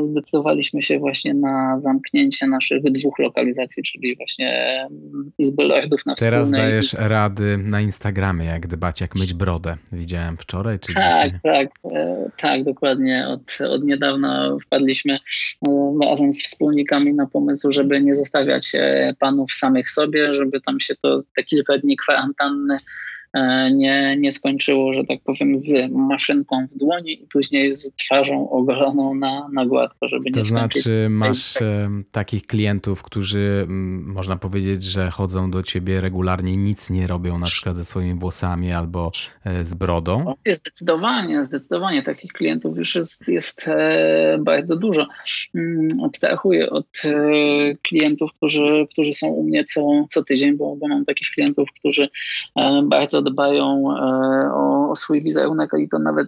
zdecydowaliśmy 0.01 0.83
się 0.83 0.99
właśnie 0.99 1.33
na 1.33 1.79
zamknięcie 1.81 2.47
naszych 2.47 2.83
dwóch 2.83 3.19
lokalizacji, 3.19 3.83
czyli 3.83 4.15
właśnie 4.15 4.79
mm, 4.81 5.31
Izby 5.37 5.63
Lordów 5.63 6.05
na 6.05 6.15
Teraz 6.15 6.47
wspólnej. 6.47 6.69
dajesz 6.69 6.93
rady 6.93 7.57
na 7.57 7.81
Instagramie, 7.81 8.45
jak 8.45 8.67
dbać, 8.67 9.01
jak 9.01 9.15
myć 9.15 9.33
brodę. 9.33 9.77
Widziałem 9.91 10.37
wczoraj 10.37 10.79
czy 10.79 10.93
tak, 10.93 11.03
dzisiaj? 11.03 11.39
Tak, 11.43 11.67
e, 11.93 12.29
tak, 12.37 12.63
dokładnie. 12.63 13.27
Od, 13.27 13.67
od 13.69 13.83
niedawna 13.83 14.57
wpadliśmy 14.65 15.19
e, 15.67 15.91
razem 16.09 16.33
z 16.33 16.43
wspólnikami 16.43 17.13
na 17.13 17.27
pomysł, 17.27 17.71
żeby 17.71 18.01
nie 18.01 18.15
zostawiać 18.15 18.71
panów 19.19 19.51
samych 19.51 19.91
sobie, 19.91 20.33
żeby 20.33 20.61
tam 20.61 20.79
się 20.79 20.95
to 21.01 21.21
te 21.35 21.43
kilka 21.43 21.77
dni 21.77 21.97
kwarantanny 21.97 22.77
E, 22.77 22.79
nie, 23.71 24.17
nie 24.19 24.31
skończyło, 24.31 24.93
że 24.93 25.03
tak 25.03 25.19
powiem, 25.23 25.59
z 25.59 25.91
maszynką 25.91 26.67
w 26.67 26.77
dłoni 26.77 27.23
i 27.23 27.27
później 27.27 27.75
z 27.75 27.91
twarzą 27.95 28.49
ogoloną 28.49 29.15
na, 29.15 29.49
na 29.53 29.65
gładko, 29.65 30.07
żeby 30.07 30.31
to 30.31 30.39
nie 30.39 30.45
skończyć. 30.45 30.83
To 30.83 30.89
znaczy 30.89 31.09
masz 31.09 31.57
takich 32.11 32.47
klientów, 32.47 33.03
którzy 33.03 33.65
można 34.03 34.37
powiedzieć, 34.37 34.83
że 34.83 35.11
chodzą 35.11 35.51
do 35.51 35.63
ciebie 35.63 36.01
regularnie, 36.01 36.57
nic 36.57 36.89
nie 36.89 37.07
robią 37.07 37.37
na 37.37 37.47
przykład 37.47 37.75
ze 37.75 37.85
swoimi 37.85 38.19
włosami 38.19 38.71
albo 38.71 39.11
e, 39.45 39.65
z 39.65 39.73
brodą? 39.73 40.33
Zdecydowanie, 40.51 41.45
zdecydowanie 41.45 42.03
takich 42.03 42.31
klientów 42.31 42.77
już 42.77 42.95
jest, 42.95 43.27
jest 43.27 43.67
e, 43.67 44.37
bardzo 44.41 44.75
dużo. 44.75 45.07
Mm, 45.55 46.03
abstrahuję 46.05 46.69
od 46.69 46.87
klientów, 47.87 48.31
którzy, 48.33 48.87
którzy 48.91 49.13
są 49.13 49.27
u 49.27 49.43
mnie 49.43 49.65
co, 49.65 50.05
co 50.09 50.23
tydzień, 50.23 50.57
bo, 50.57 50.75
bo 50.75 50.87
mam 50.87 51.05
takich 51.05 51.27
klientów, 51.29 51.69
którzy 51.79 52.09
bardzo 52.83 53.18
bardzo 53.21 53.31
dbają 53.31 53.93
e, 53.97 54.53
o, 54.53 54.87
o 54.89 54.95
swój 54.95 55.21
wizerunek 55.21 55.71
i 55.77 55.89
to 55.89 55.99
nawet 55.99 56.27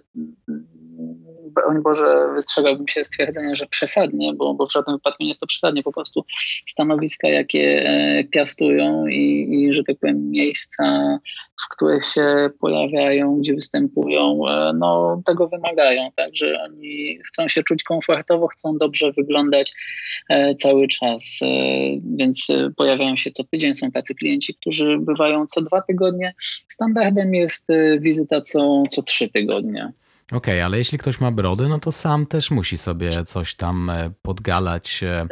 broń 1.54 1.82
Boże, 1.82 2.28
wystrzegałbym 2.34 2.88
się 2.88 3.04
stwierdzenia, 3.04 3.54
że 3.54 3.66
przesadnie, 3.66 4.34
bo, 4.34 4.54
bo 4.54 4.66
w 4.66 4.72
żadnym 4.72 4.96
wypadku 4.96 5.22
nie 5.22 5.28
jest 5.28 5.40
to 5.40 5.46
przesadnie, 5.46 5.82
po 5.82 5.92
prostu 5.92 6.24
stanowiska, 6.66 7.28
jakie 7.28 7.84
e, 7.86 8.24
piastują 8.24 9.06
i, 9.06 9.48
i 9.50 9.72
że 9.72 9.84
tak 9.84 9.96
powiem, 9.98 10.30
miejsca, 10.30 11.18
w 11.64 11.68
których 11.76 12.06
się 12.06 12.50
pojawiają, 12.60 13.38
gdzie 13.40 13.54
występują, 13.54 14.48
e, 14.48 14.72
no 14.72 15.22
tego 15.26 15.48
wymagają, 15.48 16.10
także 16.16 16.62
oni 16.64 17.18
chcą 17.28 17.48
się 17.48 17.62
czuć 17.62 17.82
komfortowo, 17.82 18.48
chcą 18.48 18.78
dobrze 18.78 19.12
wyglądać 19.12 19.72
e, 20.28 20.54
cały 20.54 20.88
czas, 20.88 21.38
więc 22.16 22.46
pojawiają 22.76 23.16
się 23.16 23.30
co 23.30 23.44
tydzień, 23.44 23.74
są 23.74 23.90
tacy 23.90 24.14
klienci, 24.14 24.54
którzy 24.54 24.98
bywają 24.98 25.46
co 25.46 25.62
dwa 25.62 25.82
tygodnie, 25.82 26.34
standardem 26.68 27.34
jest 27.34 27.68
wizyta 27.98 28.40
co, 28.40 28.82
co 28.90 29.02
trzy 29.02 29.28
tygodnie. 29.28 29.92
Okej, 30.32 30.54
okay, 30.54 30.64
ale 30.64 30.78
jeśli 30.78 30.98
ktoś 30.98 31.20
ma 31.20 31.30
brodę, 31.30 31.68
no 31.68 31.78
to 31.78 31.92
sam 31.92 32.26
też 32.26 32.50
musi 32.50 32.78
sobie 32.78 33.24
coś 33.24 33.54
tam 33.54 33.90
e, 33.90 34.10
podgalać. 34.22 35.02
E. 35.02 35.26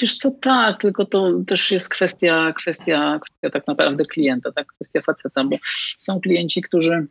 Wiesz 0.00 0.18
co, 0.18 0.30
tak, 0.30 0.80
tylko 0.80 1.04
to 1.04 1.32
też 1.46 1.70
jest 1.70 1.88
kwestia, 1.88 2.52
kwestia, 2.56 3.20
kwestia 3.22 3.50
tak 3.50 3.66
naprawdę 3.66 4.04
klienta, 4.04 4.52
tak, 4.52 4.66
kwestia 4.66 5.00
faceta, 5.00 5.44
bo 5.44 5.56
są 5.98 6.20
klienci, 6.20 6.62
którzy 6.62 7.06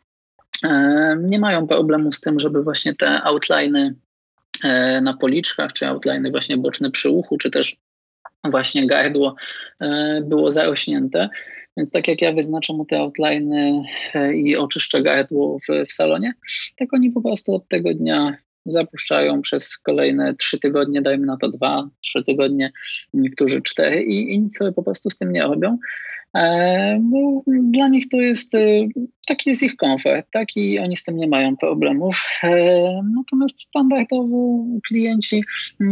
e, 0.64 1.16
nie 1.22 1.40
mają 1.40 1.68
problemu 1.68 2.12
z 2.12 2.22
tym, 2.22 2.40
żeby 2.40 2.64
właśnie 2.64 2.96
te 2.96 3.24
outliny 3.24 3.96
na 5.02 5.14
policzkach, 5.14 5.74
czy 5.74 5.88
outliny 5.88 6.32
właśnie 6.32 6.58
boczne 6.58 6.92
przy 6.92 7.10
uchu, 7.10 7.38
czy 7.38 7.52
też 7.52 7.76
właśnie 8.44 8.88
gardło 8.88 9.36
było 10.22 10.52
zarośnięte. 10.52 11.30
Więc 11.80 11.92
tak 11.92 12.08
jak 12.08 12.22
ja 12.22 12.34
wyznaczam 12.34 12.76
mu 12.76 12.86
te 12.86 13.00
outliny 13.00 13.84
i 14.36 14.56
oczyszczę 14.56 15.02
gardło 15.02 15.60
w, 15.60 15.86
w 15.88 15.94
salonie, 15.94 16.34
tak 16.78 16.94
oni 16.94 17.12
po 17.12 17.22
prostu 17.22 17.56
od 17.56 17.68
tego 17.68 17.94
dnia 17.94 18.38
zapuszczają 18.66 19.42
przez 19.42 19.78
kolejne 19.78 20.36
trzy 20.36 20.60
tygodnie, 20.60 21.02
dajmy 21.02 21.26
na 21.26 21.38
to 21.38 21.50
dwa, 21.50 21.90
trzy 22.02 22.24
tygodnie, 22.24 22.72
niektórzy 23.14 23.62
cztery 23.62 24.04
i, 24.04 24.34
i 24.34 24.40
nic 24.40 24.58
sobie 24.58 24.72
po 24.72 24.84
prostu 24.84 25.10
z 25.10 25.18
tym 25.18 25.32
nie 25.32 25.44
robią. 25.44 25.78
E, 26.36 27.00
no, 27.12 27.42
dla 27.48 27.88
nich 27.88 28.10
to 28.10 28.18
jest, 28.18 28.56
e, 28.56 28.88
taki 29.28 29.50
jest 29.50 29.64
ich 29.64 29.76
komfort, 29.76 30.28
tak, 30.32 30.48
i 30.56 30.80
oni 30.80 30.98
z 30.98 31.04
tym 31.04 31.18
nie 31.18 31.28
mają 31.28 31.58
problemów. 31.58 32.28
E, 32.44 33.02
natomiast 33.16 33.62
standardowo 33.62 34.66
klienci 34.88 35.44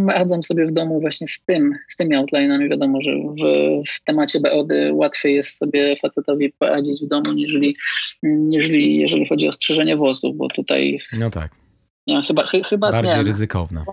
radzą 0.08 0.44
sobie 0.44 0.66
w 0.66 0.72
domu 0.72 1.02
właśnie 1.02 1.28
z 1.28 1.44
tym, 1.44 1.74
z 1.90 1.96
tymi 1.96 2.16
outline'ami. 2.16 2.70
Wiadomo, 2.70 3.02
że 3.02 3.12
w, 3.12 3.44
w 3.88 4.04
temacie 4.04 4.40
BOD 4.40 4.70
łatwiej 4.92 5.36
jest 5.36 5.58
sobie 5.58 5.96
facetowi 5.96 6.54
poradzić 6.60 7.06
w 7.06 7.08
domu, 7.08 7.34
niżeli, 7.34 7.76
niżeli 8.24 8.98
jeżeli 8.98 9.28
chodzi 9.28 9.48
o 9.48 9.52
strzyżenie 9.52 9.98
włosów, 9.98 10.38
bo 10.38 10.48
tutaj... 10.48 11.00
No 11.14 11.30
tak. 11.30 11.52
Nie, 12.08 12.22
chyba, 12.22 12.48
chyba 12.48 12.92
Bardziej 12.92 13.24
ryzykowne 13.24 13.86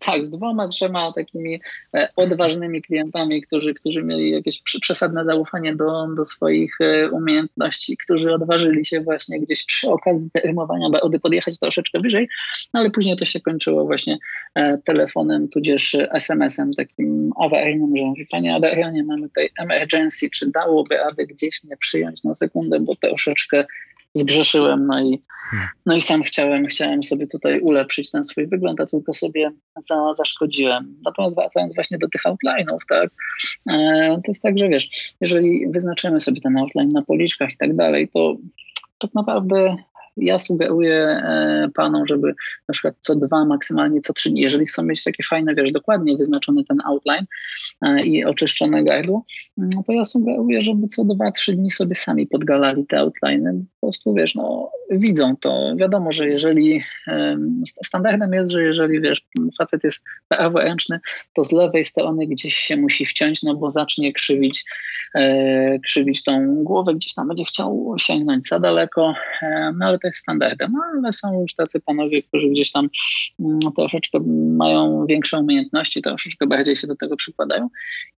tak, 0.00 0.26
z 0.26 0.30
dwoma, 0.30 0.68
trzema 0.68 1.12
takimi 1.12 1.60
e, 1.94 2.08
odważnymi 2.16 2.82
klientami, 2.82 3.42
którzy, 3.42 3.74
którzy 3.74 4.02
mieli 4.02 4.30
jakieś 4.30 4.62
przesadne 4.80 5.24
zaufanie 5.24 5.76
do, 5.76 6.06
do 6.16 6.24
swoich 6.24 6.80
e, 6.80 7.10
umiejętności, 7.10 7.96
którzy 7.96 8.34
odważyli 8.34 8.86
się 8.86 9.00
właśnie 9.00 9.40
gdzieś 9.40 9.64
przy 9.64 9.90
okazji 9.90 10.30
rymowania 10.44 10.90
BOD 10.90 11.20
podjechać 11.22 11.58
troszeczkę 11.58 12.00
wyżej, 12.00 12.28
no 12.74 12.80
ale 12.80 12.90
później 12.90 13.16
to 13.16 13.24
się 13.24 13.40
kończyło 13.40 13.84
właśnie 13.84 14.18
e, 14.54 14.78
telefonem, 14.78 15.48
tudzież 15.48 15.96
SMS-em 16.10 16.74
takim 16.74 17.32
awaryjnym, 17.40 18.14
że 18.18 18.24
panie 18.30 18.54
Adrianie, 18.54 19.04
mamy 19.04 19.28
tutaj 19.28 19.50
emergency, 19.58 20.30
czy 20.30 20.50
dałoby 20.50 21.00
aby 21.04 21.26
gdzieś 21.26 21.64
mnie 21.64 21.76
przyjąć 21.76 22.24
na 22.24 22.34
sekundę, 22.34 22.80
bo 22.80 22.96
troszeczkę 22.96 23.64
zgrzeszyłem, 24.14 24.86
no 24.86 25.00
i, 25.00 25.22
hmm. 25.50 25.68
no 25.86 25.96
i 25.96 26.00
sam 26.00 26.22
chciałem, 26.22 26.66
chciałem 26.66 27.02
sobie 27.02 27.26
tutaj 27.26 27.60
ulepszyć 27.60 28.10
ten 28.10 28.24
swój 28.24 28.46
wygląd, 28.46 28.80
a 28.80 28.86
tylko 28.86 29.12
sobie 29.12 29.50
za, 29.88 30.14
zaszkodziłem. 30.14 30.96
Natomiast 31.04 31.36
wracając 31.36 31.74
właśnie 31.74 31.98
do 31.98 32.08
tych 32.08 32.22
outline'ów, 32.22 32.78
tak, 32.88 33.10
e, 33.70 34.14
to 34.14 34.28
jest 34.28 34.42
tak, 34.42 34.58
że 34.58 34.68
wiesz, 34.68 35.14
jeżeli 35.20 35.70
wyznaczymy 35.70 36.20
sobie 36.20 36.40
ten 36.40 36.58
outline 36.58 36.88
na 36.88 37.02
policzkach 37.02 37.52
i 37.52 37.56
tak 37.56 37.76
dalej, 37.76 38.08
to 38.14 38.36
tak 38.98 39.14
naprawdę 39.14 39.76
ja 40.20 40.38
sugeruję 40.38 40.96
e, 40.96 41.68
panom, 41.74 42.06
żeby 42.06 42.34
na 42.68 42.72
przykład 42.72 42.94
co 43.00 43.14
dwa, 43.14 43.44
maksymalnie 43.44 44.00
co 44.00 44.12
trzy 44.12 44.30
dni, 44.30 44.40
jeżeli 44.40 44.66
chcą 44.66 44.82
mieć 44.82 45.04
takie 45.04 45.22
fajne, 45.22 45.54
wiesz, 45.54 45.72
dokładnie 45.72 46.16
wyznaczony 46.16 46.64
ten 46.64 46.78
outline 46.84 47.26
e, 47.82 48.02
i 48.02 48.24
oczyszczone 48.24 48.84
gardło, 48.84 49.24
no 49.56 49.82
to 49.86 49.92
ja 49.92 50.04
sugeruję, 50.04 50.62
żeby 50.62 50.86
co 50.86 51.04
dwa, 51.04 51.32
trzy 51.32 51.52
dni 51.52 51.70
sobie 51.70 51.94
sami 51.94 52.26
podgalali 52.26 52.86
te 52.86 52.98
outline. 52.98 53.66
Po 53.80 53.86
prostu, 53.86 54.14
wiesz, 54.14 54.34
no 54.34 54.70
widzą 54.90 55.36
to. 55.36 55.74
Wiadomo, 55.76 56.12
że 56.12 56.28
jeżeli 56.28 56.82
standardem 57.84 58.32
jest, 58.32 58.50
że 58.50 58.62
jeżeli, 58.62 59.00
wiesz, 59.00 59.22
facet 59.58 59.84
jest 59.84 60.04
praworęczny, 60.28 61.00
to 61.34 61.44
z 61.44 61.52
lewej 61.52 61.84
strony 61.84 62.26
gdzieś 62.26 62.54
się 62.54 62.76
musi 62.76 63.06
wciąć, 63.06 63.42
no 63.42 63.54
bo 63.54 63.70
zacznie 63.70 64.12
krzywić, 64.12 64.64
e, 65.14 65.78
krzywić 65.78 66.24
tą 66.24 66.64
głowę, 66.64 66.94
gdzieś 66.94 67.14
tam 67.14 67.28
będzie 67.28 67.44
chciał 67.44 67.94
sięgnąć 67.98 68.48
za 68.48 68.60
daleko, 68.60 69.14
no 69.78 69.86
ale 69.86 69.98
to 69.98 70.08
jest 70.10 70.20
standardem, 70.20 70.72
ale 70.76 71.12
są 71.12 71.40
już 71.40 71.54
tacy 71.54 71.80
panowie, 71.80 72.22
którzy 72.22 72.48
gdzieś 72.48 72.72
tam 72.72 72.88
mm, 73.40 73.58
troszeczkę 73.76 74.18
mają 74.56 75.06
większe 75.06 75.38
umiejętności, 75.38 76.02
troszeczkę 76.02 76.46
bardziej 76.46 76.76
się 76.76 76.86
do 76.86 76.96
tego 76.96 77.16
przykładają. 77.16 77.68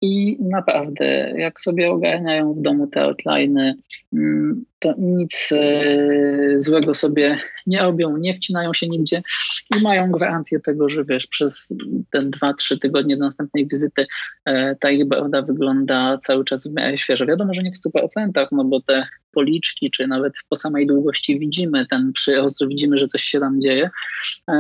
I 0.01 0.37
naprawdę 0.41 1.33
jak 1.37 1.61
sobie 1.61 1.91
ogarniają 1.91 2.55
w 2.55 2.63
domu 2.63 2.87
te 2.87 3.01
outline'y, 3.01 3.73
mm, 4.13 4.65
to 4.83 4.95
nic 4.99 5.53
e, 5.53 6.61
złego 6.61 6.95
sobie 6.95 7.39
nie 7.67 7.83
robią, 7.83 8.17
nie 8.17 8.35
wcinają 8.35 8.75
się 8.75 8.89
nigdzie 8.89 9.23
i 9.77 9.83
mają 9.83 10.11
gwarancję 10.11 10.61
tego, 10.61 10.89
że 10.89 11.05
wiesz, 11.05 11.27
przez 11.27 11.75
te 12.11 12.23
dwa, 12.23 12.55
trzy 12.55 12.79
tygodnie 12.79 13.17
do 13.17 13.25
następnej 13.25 13.69
wizyty 13.69 14.07
e, 14.45 14.77
ta 14.77 14.91
ich 14.91 15.09
broda 15.09 15.43
wygląda 15.43 16.19
cały 16.19 16.45
czas 16.45 16.69
w 16.69 16.73
miarę 16.73 16.99
świeżo. 16.99 17.27
Wiadomo, 17.27 17.55
że 17.55 17.63
nie 17.63 17.73
w 17.73 17.89
100%, 17.97 18.47
no 18.53 18.65
bo 18.65 18.81
te 18.81 19.07
policzki, 19.33 19.91
czy 19.91 20.07
nawet 20.07 20.33
po 20.49 20.57
samej 20.57 20.87
długości 20.87 21.39
widzimy 21.39 21.87
ten 21.87 22.13
przyrost, 22.13 22.69
widzimy, 22.69 22.99
że 22.99 23.07
coś 23.07 23.23
się 23.23 23.41
tam 23.41 23.61
dzieje. 23.61 23.91
E, 24.49 24.55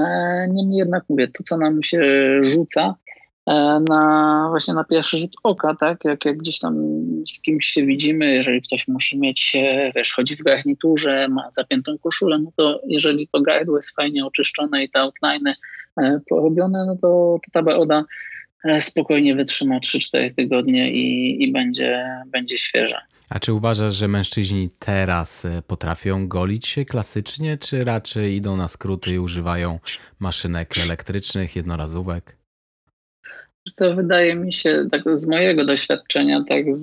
niemniej 0.50 0.78
jednak 0.78 1.04
mówię, 1.08 1.28
to 1.28 1.42
co 1.42 1.58
nam 1.58 1.82
się 1.82 2.00
rzuca, 2.42 2.94
na 3.88 4.46
właśnie 4.50 4.74
na 4.74 4.85
pierwszy 4.85 5.18
rzut 5.18 5.37
oka, 5.42 5.74
tak? 5.81 6.05
Jak, 6.05 6.24
jak 6.24 6.38
gdzieś 6.38 6.59
tam 6.59 6.76
z 7.28 7.42
kimś 7.42 7.66
się 7.66 7.87
widzimy, 7.87 8.35
jeżeli 8.35 8.62
ktoś 8.62 8.88
musi 8.88 9.18
mieć, 9.18 9.57
e, 9.57 9.92
wiesz, 9.96 10.12
chodzi 10.12 10.37
w 10.37 10.42
garniturze, 10.42 11.28
ma 11.28 11.50
zapiętą 11.50 11.98
koszulę, 11.98 12.38
no 12.38 12.52
to 12.57 12.81
jeżeli 12.87 13.28
to 13.28 13.40
gardło 13.40 13.76
jest 13.76 13.96
fajnie 13.96 14.26
oczyszczone 14.26 14.85
i 14.85 14.90
te 14.90 15.00
outline 15.00 15.55
e, 16.00 16.20
porobione, 16.28 16.85
no 16.87 16.96
to, 16.96 17.38
to 17.44 17.50
ta 17.52 17.62
baroda 17.62 18.05
spokojnie 18.81 19.35
wytrzyma 19.35 19.78
3-4 19.78 20.35
tygodnie 20.35 20.92
i, 20.92 21.37
i 21.42 21.52
będzie, 21.52 22.05
będzie 22.26 22.59
świeża. 22.59 23.00
A 23.28 23.40
czy 23.40 23.52
uważasz, 23.52 23.94
że 23.94 24.09
mężczyźni 24.09 24.70
teraz 24.78 25.46
potrafią 25.66 26.28
golić 26.28 26.66
się 26.66 26.85
klasycznie, 26.85 27.59
czy 27.59 27.85
raczej 27.85 28.35
idą 28.37 28.57
na 28.57 28.68
skróty 28.68 29.11
i 29.11 29.18
używają 29.18 29.78
maszynek 30.18 30.74
elektrycznych, 30.78 31.57
jednorazówek? 31.57 32.41
Co 33.68 33.94
wydaje 33.94 34.35
mi 34.35 34.53
się, 34.53 34.87
tak 34.90 35.03
z 35.12 35.27
mojego 35.27 35.64
doświadczenia, 35.64 36.44
tak 36.48 36.77
z, 36.77 36.83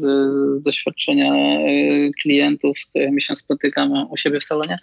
z, 0.58 0.62
doświadczenia 0.62 1.34
y, 1.34 2.12
klientów, 2.22 2.80
z 2.80 2.86
którymi 2.86 3.22
się 3.22 3.36
spotykam 3.36 4.08
u 4.12 4.18
siebie 4.18 4.40
w 4.40 4.44
salonie, 4.44 4.80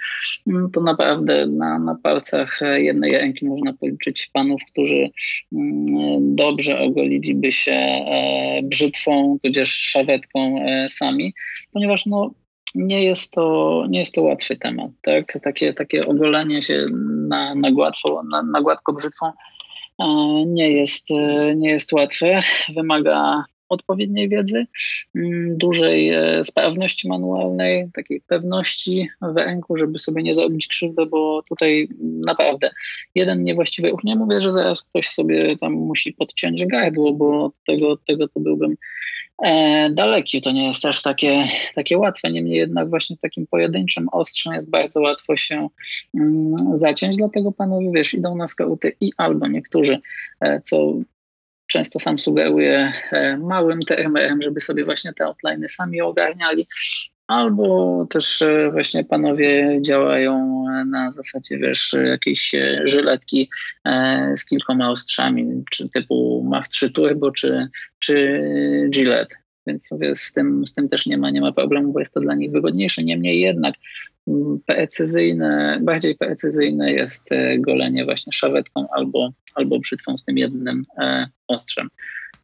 mm, 0.46 0.70
to 0.70 0.80
naprawdę 0.80 1.46
na, 1.46 1.78
na 1.78 1.94
palcach 2.02 2.60
jednej 2.76 3.10
ręki 3.10 3.46
można 3.46 3.72
policzyć 3.72 4.30
panów, 4.32 4.60
którzy 4.72 5.10
mm, 5.52 6.36
dobrze 6.36 6.80
ogoliliby 6.80 7.52
się 7.52 7.72
e, 7.72 8.60
brzytwą, 8.62 9.38
tudzież 9.42 9.70
szawetką 9.70 10.56
e, 10.58 10.88
sami, 10.90 11.34
ponieważ 11.72 12.06
no, 12.06 12.30
nie 12.74 13.04
jest 13.04 13.32
to, 13.32 13.84
nie 13.88 13.98
jest 13.98 14.14
to 14.14 14.22
łatwy 14.22 14.56
temat. 14.56 14.90
Tak? 15.02 15.38
Takie, 15.42 15.74
takie 15.74 16.06
ogolenie 16.06 16.62
się 16.62 16.86
na, 17.28 17.54
na, 17.54 17.70
gładko, 17.70 18.22
na, 18.30 18.42
na 18.42 18.60
gładko 18.60 18.92
brzytwą 18.92 19.32
nie 20.46 20.72
jest, 20.72 21.10
e, 21.10 21.56
nie 21.56 21.70
jest 21.70 21.92
łatwe. 21.92 22.42
Wymaga 22.74 23.44
odpowiedniej 23.68 24.28
wiedzy, 24.28 24.66
mm, 25.14 25.58
dużej 25.58 26.10
e, 26.10 26.44
sprawności 26.44 27.08
manualnej, 27.08 27.90
takiej 27.94 28.20
pewności 28.20 29.08
w 29.22 29.36
ręku, 29.36 29.76
żeby 29.76 29.98
sobie 29.98 30.22
nie 30.22 30.34
zrobić 30.34 30.66
krzywdy, 30.66 31.06
bo 31.06 31.42
tutaj 31.48 31.88
naprawdę 32.00 32.70
jeden 33.14 33.44
niewłaściwy 33.44 33.90
ruch, 33.90 34.04
nie 34.04 34.16
mówię, 34.16 34.40
że 34.40 34.52
zaraz 34.52 34.82
ktoś 34.82 35.08
sobie 35.08 35.58
tam 35.58 35.72
musi 35.72 36.12
podciąć 36.12 36.66
gardło, 36.66 37.12
bo 37.12 37.52
tego, 37.66 37.96
tego 37.96 38.28
to 38.28 38.40
byłbym 38.40 38.70
e, 38.70 38.76
daleki. 39.90 40.40
To 40.40 40.52
nie 40.52 40.66
jest 40.66 40.82
też 40.82 41.02
takie, 41.02 41.48
takie 41.74 41.98
łatwe. 41.98 42.30
Niemniej 42.30 42.58
jednak 42.58 42.90
właśnie 42.90 43.16
takim 43.16 43.46
pojedynczym 43.46 44.08
ostrzem 44.08 44.54
jest 44.54 44.70
bardzo 44.70 45.00
łatwo 45.00 45.36
się 45.36 45.68
mm, 46.14 46.54
zaciąć. 46.74 47.16
Dlatego 47.16 47.52
panowie, 47.52 47.90
wiesz, 47.94 48.14
idą 48.14 48.36
na 48.36 48.46
skauty 48.46 48.96
i 49.00 49.12
albo 49.16 49.46
niektórzy, 49.46 50.00
e, 50.40 50.60
co 50.60 50.94
często 51.66 51.98
sam 51.98 52.18
sugeruję 52.18 52.92
e, 53.12 53.36
małym 53.36 53.80
TMR-em, 53.80 54.42
żeby 54.42 54.60
sobie 54.60 54.84
właśnie 54.84 55.12
te 55.12 55.24
outline'y 55.24 55.68
sami 55.68 56.00
ogarniali, 56.00 56.66
Albo 57.26 58.06
też 58.10 58.42
e, 58.42 58.70
właśnie 58.72 59.04
panowie 59.04 59.78
działają 59.82 60.64
na 60.86 61.12
zasadzie, 61.12 61.58
wiesz, 61.58 61.94
jakiejś 62.04 62.54
e, 62.54 62.80
żyletki 62.84 63.50
z 64.36 64.44
kilkoma 64.44 64.90
ostrzami, 64.90 65.64
czy 65.70 65.88
typu 65.88 66.46
Mach 66.50 66.68
3 66.68 66.90
Turbo, 66.90 67.30
czy, 67.30 67.68
czy 67.98 68.40
Gillette. 68.90 69.36
Więc 69.66 69.90
mówię, 69.90 70.16
z 70.16 70.32
tym, 70.32 70.66
z 70.66 70.74
tym 70.74 70.88
też 70.88 71.06
nie 71.06 71.18
ma, 71.18 71.30
nie 71.30 71.40
ma 71.40 71.52
problemu, 71.52 71.92
bo 71.92 71.98
jest 71.98 72.14
to 72.14 72.20
dla 72.20 72.34
nich 72.34 72.52
wygodniejsze. 72.52 73.04
Niemniej 73.04 73.40
jednak 73.40 73.74
precyzyjne, 74.66 75.78
bardziej 75.82 76.16
precyzyjne 76.16 76.92
jest 76.92 77.32
e, 77.32 77.58
golenie 77.58 78.04
właśnie 78.04 78.32
szawetką 78.32 78.86
albo, 78.90 79.30
albo 79.54 79.78
brzytwą 79.78 80.18
z 80.18 80.24
tym 80.24 80.38
jednym 80.38 80.84
e, 80.98 81.28
ostrzem. 81.48 81.88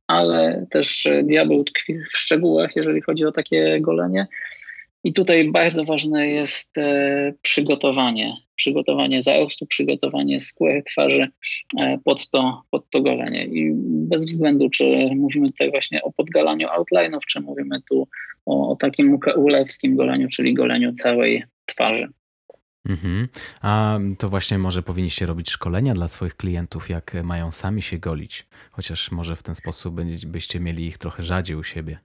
Ale 0.06 0.66
też 0.70 1.06
e, 1.06 1.22
diabeł 1.22 1.64
tkwi 1.64 1.98
w 1.98 2.18
szczegółach, 2.18 2.76
jeżeli 2.76 3.00
chodzi 3.00 3.24
o 3.24 3.32
takie 3.32 3.80
golenie. 3.80 4.26
I 5.04 5.12
tutaj 5.12 5.50
bardzo 5.50 5.84
ważne 5.84 6.28
jest 6.28 6.74
przygotowanie, 7.42 8.36
przygotowanie 8.54 9.22
zarostu, 9.22 9.66
przygotowanie 9.66 10.40
skóry 10.40 10.82
twarzy 10.82 11.28
pod 12.04 12.30
to, 12.30 12.62
pod 12.70 12.90
to 12.90 13.02
golenie. 13.02 13.44
I 13.44 13.72
bez 13.84 14.26
względu, 14.26 14.70
czy 14.70 15.10
mówimy 15.16 15.46
tutaj 15.46 15.70
właśnie 15.70 16.02
o 16.02 16.12
podgalaniu 16.12 16.68
outline'ów, 16.68 17.20
czy 17.28 17.40
mówimy 17.40 17.82
tu 17.90 18.08
o, 18.46 18.72
o 18.72 18.76
takim 18.76 19.18
ulewskim 19.36 19.96
goleniu, 19.96 20.28
czyli 20.28 20.54
goleniu 20.54 20.92
całej 20.92 21.44
twarzy. 21.66 22.08
Mhm. 22.88 23.28
A 23.60 23.98
to 24.18 24.28
właśnie 24.28 24.58
może 24.58 24.82
powinniście 24.82 25.26
robić 25.26 25.50
szkolenia 25.50 25.94
dla 25.94 26.08
swoich 26.08 26.36
klientów, 26.36 26.90
jak 26.90 27.14
mają 27.24 27.50
sami 27.50 27.82
się 27.82 27.98
golić. 27.98 28.46
Chociaż 28.70 29.10
może 29.10 29.36
w 29.36 29.42
ten 29.42 29.54
sposób 29.54 30.00
byście 30.26 30.60
mieli 30.60 30.86
ich 30.86 30.98
trochę 30.98 31.22
rzadziej 31.22 31.56
u 31.56 31.62
siebie. 31.62 31.98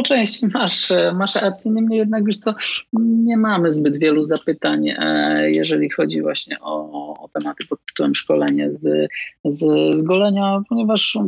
Po 0.00 0.04
części 0.04 0.46
masz, 0.46 0.92
masz 1.14 1.34
rację, 1.34 1.70
niemniej 1.70 1.98
jednak 1.98 2.24
wiesz 2.24 2.38
co, 2.38 2.54
nie 2.92 3.36
mamy 3.36 3.72
zbyt 3.72 3.96
wielu 3.96 4.24
zapytań, 4.24 4.88
e, 4.88 5.50
jeżeli 5.50 5.90
chodzi 5.90 6.22
właśnie 6.22 6.60
o, 6.60 7.14
o 7.24 7.28
tematy 7.28 7.66
pod 7.66 7.78
tytułem 7.86 8.14
szkolenie 8.14 8.72
z, 8.72 9.08
z, 9.44 9.58
z 9.98 10.02
golenia, 10.02 10.62
ponieważ 10.68 11.18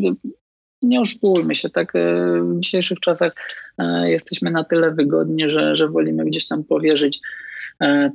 nie 0.82 1.00
oszukujmy 1.00 1.54
się, 1.54 1.70
tak 1.70 1.96
e, 1.96 2.00
w 2.42 2.60
dzisiejszych 2.60 3.00
czasach 3.00 3.32
e, 3.78 4.10
jesteśmy 4.10 4.50
na 4.50 4.64
tyle 4.64 4.90
wygodni, 4.90 5.50
że, 5.50 5.76
że 5.76 5.88
wolimy 5.88 6.24
gdzieś 6.24 6.48
tam 6.48 6.64
powierzyć 6.64 7.20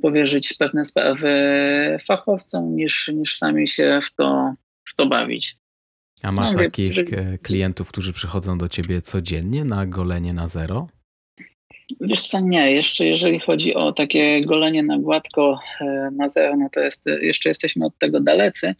powierzyć 0.02 0.54
pewne 0.54 0.84
sprawy 0.84 1.28
fachowcom, 2.06 2.76
niż, 2.76 3.08
niż 3.14 3.36
sami 3.36 3.68
się 3.68 4.00
w 4.02 4.14
to, 4.14 4.54
w 4.84 4.94
to 4.94 5.06
bawić. 5.06 5.56
A 6.22 6.32
masz 6.32 6.52
no, 6.52 6.58
takich 6.58 6.92
że... 6.92 7.04
klientów, 7.42 7.88
którzy 7.88 8.12
przychodzą 8.12 8.58
do 8.58 8.68
ciebie 8.68 9.02
codziennie 9.02 9.64
na 9.64 9.86
golenie 9.86 10.32
na 10.32 10.48
zero? 10.48 10.88
Wiesz 12.00 12.26
co, 12.26 12.40
nie. 12.40 12.72
Jeszcze 12.72 13.06
jeżeli 13.06 13.40
chodzi 13.40 13.74
o 13.74 13.92
takie 13.92 14.46
golenie 14.46 14.82
na 14.82 14.98
gładko 14.98 15.60
e, 15.80 16.10
na 16.16 16.28
zero, 16.28 16.56
no 16.56 16.68
to 16.72 16.80
jest, 16.80 17.06
jeszcze 17.06 17.48
jesteśmy 17.48 17.86
od 17.86 17.98
tego 17.98 18.20
dalecy, 18.20 18.74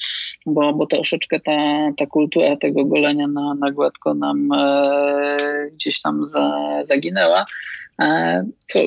bo, 0.46 0.74
bo 0.74 0.87
troszeczkę 0.87 1.40
ta, 1.40 1.90
ta 1.96 2.07
kultura 2.07 2.57
tego 2.57 2.85
golenia 2.85 3.27
na, 3.27 3.55
na 3.55 3.72
gładko 3.72 4.14
nam 4.14 4.53
e, 4.53 5.70
gdzieś 5.72 6.01
tam 6.01 6.27
za, 6.27 6.81
zaginęła. 6.85 7.46
E, 8.01 8.44
co 8.64 8.79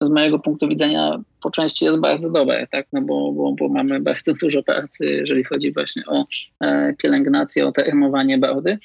z 0.00 0.10
mojego 0.10 0.38
punktu 0.38 0.68
widzenia 0.68 1.20
po 1.42 1.50
części 1.50 1.84
jest 1.84 2.00
bardzo 2.00 2.30
dobre, 2.30 2.66
tak? 2.66 2.86
no 2.92 3.02
bo, 3.02 3.32
bo, 3.32 3.52
bo 3.52 3.68
mamy 3.68 4.00
bardzo 4.00 4.34
dużo 4.34 4.62
pracy, 4.62 5.06
jeżeli 5.06 5.44
chodzi 5.44 5.72
właśnie 5.72 6.02
o 6.06 6.24
e, 6.60 6.94
pielęgnację, 6.98 7.66
o 7.66 7.72
termowanie 7.72 8.38
brody. 8.38 8.78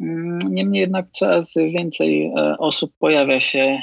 Mm, 0.00 0.38
niemniej 0.50 0.80
jednak 0.80 1.06
coraz 1.12 1.54
więcej 1.74 2.26
e, 2.26 2.58
osób 2.58 2.92
pojawia 2.98 3.40
się 3.40 3.78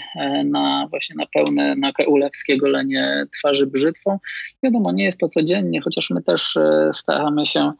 na 0.45 0.87
właśnie 0.89 1.15
na 1.15 1.25
pełne, 1.25 1.75
na 1.75 1.93
keulewskie 1.93 2.57
golenie 2.57 3.25
twarzy 3.37 3.67
brzytwą. 3.67 4.19
Wiadomo, 4.63 4.91
nie 4.91 5.03
jest 5.03 5.19
to 5.19 5.27
codziennie, 5.27 5.81
chociaż 5.81 6.09
my 6.09 6.23
też 6.23 6.57
staramy 6.93 7.45
się 7.45 7.71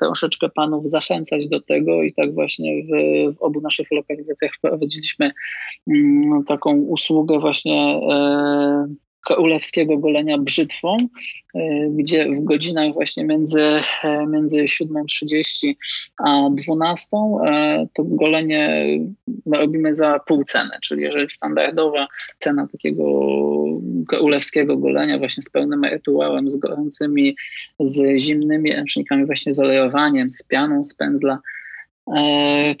troszeczkę 0.00 0.48
panów 0.48 0.90
zachęcać 0.90 1.48
do 1.48 1.60
tego 1.60 2.02
i 2.02 2.12
tak 2.12 2.34
właśnie 2.34 2.84
w, 2.84 2.88
w 3.36 3.42
obu 3.42 3.60
naszych 3.60 3.90
lokalizacjach 3.90 4.54
wprowadziliśmy 4.54 5.30
mm, 5.90 6.44
taką 6.44 6.76
usługę 6.76 7.38
właśnie 7.38 8.00
e, 8.10 8.88
królewskiego 9.24 9.98
golenia 9.98 10.38
brzytwą, 10.38 10.96
e, 11.54 11.60
gdzie 11.90 12.30
w 12.30 12.44
godzinach 12.44 12.92
właśnie 12.92 13.24
między, 13.24 13.62
e, 14.04 14.26
między 14.26 14.68
7.30 14.68 15.74
a 16.24 16.50
12 16.50 17.16
e, 17.46 17.86
to 17.92 18.04
golenie 18.04 18.84
robimy 19.46 19.94
za 19.94 20.20
pół 20.26 20.44
ceny, 20.44 20.70
czyli 20.82 21.02
jeżeli 21.02 21.28
standardowa 21.28 22.06
cena 22.38 22.68
takiego 22.72 23.04
królewskiego 24.08 24.76
golenia 24.76 25.18
właśnie 25.18 25.42
z 25.42 25.50
pełnym 25.50 25.84
rytuałem, 25.84 26.50
z 26.50 26.56
gorącymi, 26.56 27.36
z 27.80 28.18
zimnymi 28.18 28.72
ręcznikami, 28.72 29.26
właśnie 29.26 29.54
z 29.54 29.60
olejowaniem, 29.60 30.30
z 30.30 30.46
pianą 30.46 30.84
z 30.84 30.94
pędzla, 30.94 31.38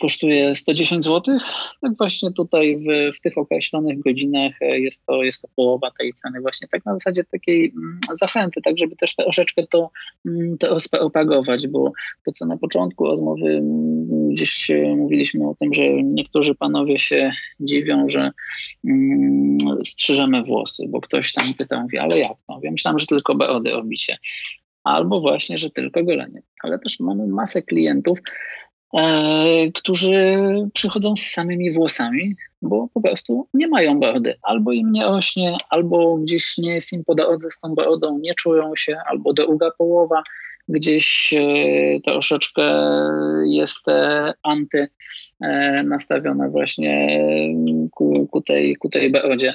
kosztuje 0.00 0.54
110 0.54 1.04
zł. 1.04 1.38
Tak 1.80 1.96
właśnie 1.96 2.32
tutaj 2.32 2.76
w, 2.76 3.16
w 3.16 3.20
tych 3.20 3.38
określonych 3.38 4.00
godzinach 4.00 4.52
e, 4.62 4.78
jest 4.80 5.06
to, 5.06 5.22
jest 5.22 5.42
to 5.42 5.48
połowa 5.56 5.90
tej 5.98 6.12
ceny. 6.14 6.40
Właśnie 6.40 6.68
tak 6.68 6.84
na 6.84 6.94
zasadzie 6.94 7.24
takiej 7.24 7.72
mm, 7.76 8.00
zachęty, 8.12 8.60
tak 8.64 8.78
żeby 8.78 8.96
też 8.96 9.16
troszeczkę 9.16 9.66
to, 9.66 9.90
mm, 10.26 10.58
to 10.58 10.76
propagować, 10.90 11.66
bo 11.66 11.92
to 12.24 12.32
co 12.32 12.46
na 12.46 12.56
początku 12.56 13.04
rozmowy 13.04 13.48
mm, 13.48 14.28
gdzieś 14.28 14.70
mówiliśmy 14.96 15.48
o 15.48 15.54
tym, 15.54 15.74
że 15.74 15.82
niektórzy 16.02 16.54
panowie 16.54 16.98
się 16.98 17.32
dziwią, 17.60 18.08
że 18.08 18.30
mm, 18.84 19.58
strzyżemy 19.84 20.42
włosy, 20.42 20.84
bo 20.88 21.00
ktoś 21.00 21.32
tam 21.32 21.54
pytał, 21.54 21.82
mówi, 21.82 21.98
ale 21.98 22.18
jak 22.18 22.36
to? 22.46 22.60
Ja 22.62 22.70
myślałem, 22.70 22.98
że 22.98 23.06
tylko 23.06 23.34
brody 23.34 23.70
robicie. 23.70 24.18
Albo 24.84 25.20
właśnie, 25.20 25.58
że 25.58 25.70
tylko 25.70 26.04
golenie. 26.04 26.42
Ale 26.62 26.78
też 26.78 27.00
mamy 27.00 27.26
masę 27.26 27.62
klientów, 27.62 28.18
E, 28.18 28.63
którzy 29.74 30.36
przychodzą 30.74 31.16
z 31.16 31.22
samymi 31.22 31.72
włosami, 31.72 32.36
bo 32.62 32.88
po 32.94 33.00
prostu 33.00 33.48
nie 33.54 33.68
mają 33.68 34.00
brody. 34.00 34.34
Albo 34.42 34.72
im 34.72 34.92
nie 34.92 35.04
rośnie, 35.04 35.56
albo 35.70 36.16
gdzieś 36.16 36.58
nie 36.58 36.74
jest 36.74 36.92
im 36.92 37.04
po 37.04 37.14
drodze 37.14 37.50
z 37.50 37.60
tą 37.60 37.74
brodą, 37.74 38.18
nie 38.18 38.34
czują 38.34 38.72
się, 38.76 38.96
albo 39.10 39.32
druga 39.32 39.70
połowa 39.78 40.22
gdzieś 40.68 41.34
e, 41.34 42.00
troszeczkę 42.00 42.62
jest 43.46 43.86
anty 44.42 44.88
e, 45.40 45.82
nastawiona 45.82 46.48
właśnie 46.48 47.20
ku, 47.90 48.28
ku, 48.30 48.40
tej, 48.40 48.76
ku 48.76 48.88
tej 48.88 49.10
brodzie. 49.10 49.54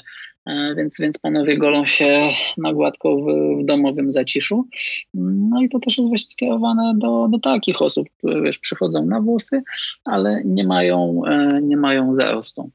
E, 0.50 0.76
więc, 0.76 0.98
więc 1.00 1.18
panowie 1.18 1.58
golą 1.58 1.86
się 1.86 2.30
na 2.58 2.74
gładko 2.74 3.16
w, 3.16 3.26
w, 3.62 3.66
domowym 3.66 4.12
zaciszu. 4.12 4.68
No 5.14 5.62
i 5.62 5.70
to 5.70 5.80
też 5.80 5.98
jest 5.98 6.08
właśnie 6.08 6.30
skierowane 6.30 6.94
do, 6.96 7.28
do 7.32 7.40
takich 7.40 7.82
osób, 7.82 8.08
które 8.18 8.42
wiesz, 8.42 8.58
przychodzą 8.58 9.06
na 9.06 9.22
włosy, 9.22 9.62
ale 10.06 10.42
nie 10.46 10.68
mają, 10.68 11.22
e, 11.28 11.60
nie 11.62 11.78
mają 11.78 12.16
zarostu. 12.16 12.72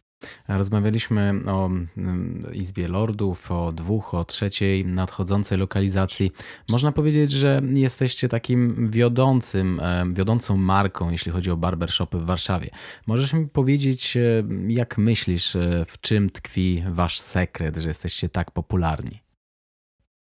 Rozmawialiśmy 0.48 1.32
o 1.46 1.66
mm, 1.66 2.46
Izbie 2.54 2.88
Lordów, 2.88 3.50
o 3.50 3.72
dwóch, 3.72 4.14
o 4.14 4.24
trzeciej 4.24 4.86
nadchodzącej 4.86 5.58
lokalizacji. 5.58 6.32
Można 6.70 6.92
powiedzieć, 6.92 7.30
że 7.30 7.60
jesteście 7.74 8.28
takim 8.28 8.90
wiodącym, 8.90 9.80
e, 9.80 10.04
wiodącą 10.12 10.56
marką, 10.56 11.10
jeśli 11.10 11.32
chodzi 11.32 11.50
o 11.50 11.56
barbershopy 11.56 12.18
w 12.18 12.24
Warszawie. 12.24 12.70
Możesz 13.06 13.32
mi 13.32 13.46
powiedzieć, 13.48 14.16
e, 14.16 14.42
jak 14.68 14.98
myślisz, 14.98 15.56
e, 15.56 15.84
w 15.88 16.00
czym 16.00 16.30
tkwi 16.30 16.82
wasz 16.88 17.20
sekret, 17.20 17.76
że 17.76 17.88
jesteście 17.88 18.28
tak 18.28 18.50
popularni? 18.50 19.24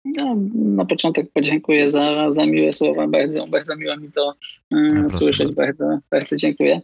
No, 0.04 0.36
na 0.54 0.84
początek 0.84 1.32
podziękuję 1.32 1.90
za, 1.90 2.32
za 2.32 2.46
miłe 2.46 2.72
słowa. 2.72 3.08
Bardzo, 3.08 3.46
bardzo 3.46 3.76
miło 3.76 3.96
mi 3.96 4.12
to 4.12 4.34
um, 4.70 5.10
słyszeć. 5.10 5.54
Bardzo, 5.54 5.98
bardzo 6.10 6.36
dziękuję. 6.36 6.80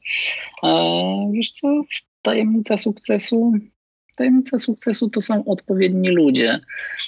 E, 0.62 1.31
wiesz 1.33 1.50
co, 1.50 1.83
tajemnica 2.26 2.76
sukcesu. 2.76 3.52
Tajemnica 4.16 4.58
sukcesu 4.58 5.10
to 5.10 5.20
są 5.20 5.44
odpowiedni 5.44 6.08
ludzie. 6.08 6.60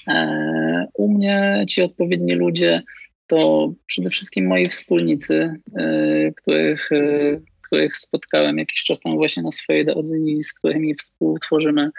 E, 0.09 0.87
u 0.95 1.15
mnie 1.15 1.65
ci 1.69 1.83
odpowiedni 1.83 2.35
ludzie 2.35 2.83
to 3.27 3.73
przede 3.87 4.11
wszystkim 4.11 4.47
moi 4.47 4.69
wspólnicy, 4.69 5.55
e, 5.77 6.33
których, 6.33 6.93
e, 6.93 7.41
których 7.67 7.97
spotkałem 7.97 8.59
jakiś 8.59 8.85
czas 8.85 9.01
temu 9.01 9.17
właśnie 9.17 9.43
na 9.43 9.53
swojej 9.53 9.87
drodze 9.87 10.19
i 10.19 10.43
z 10.43 10.53
którymi 10.53 10.95
współtworzymy 10.95 11.91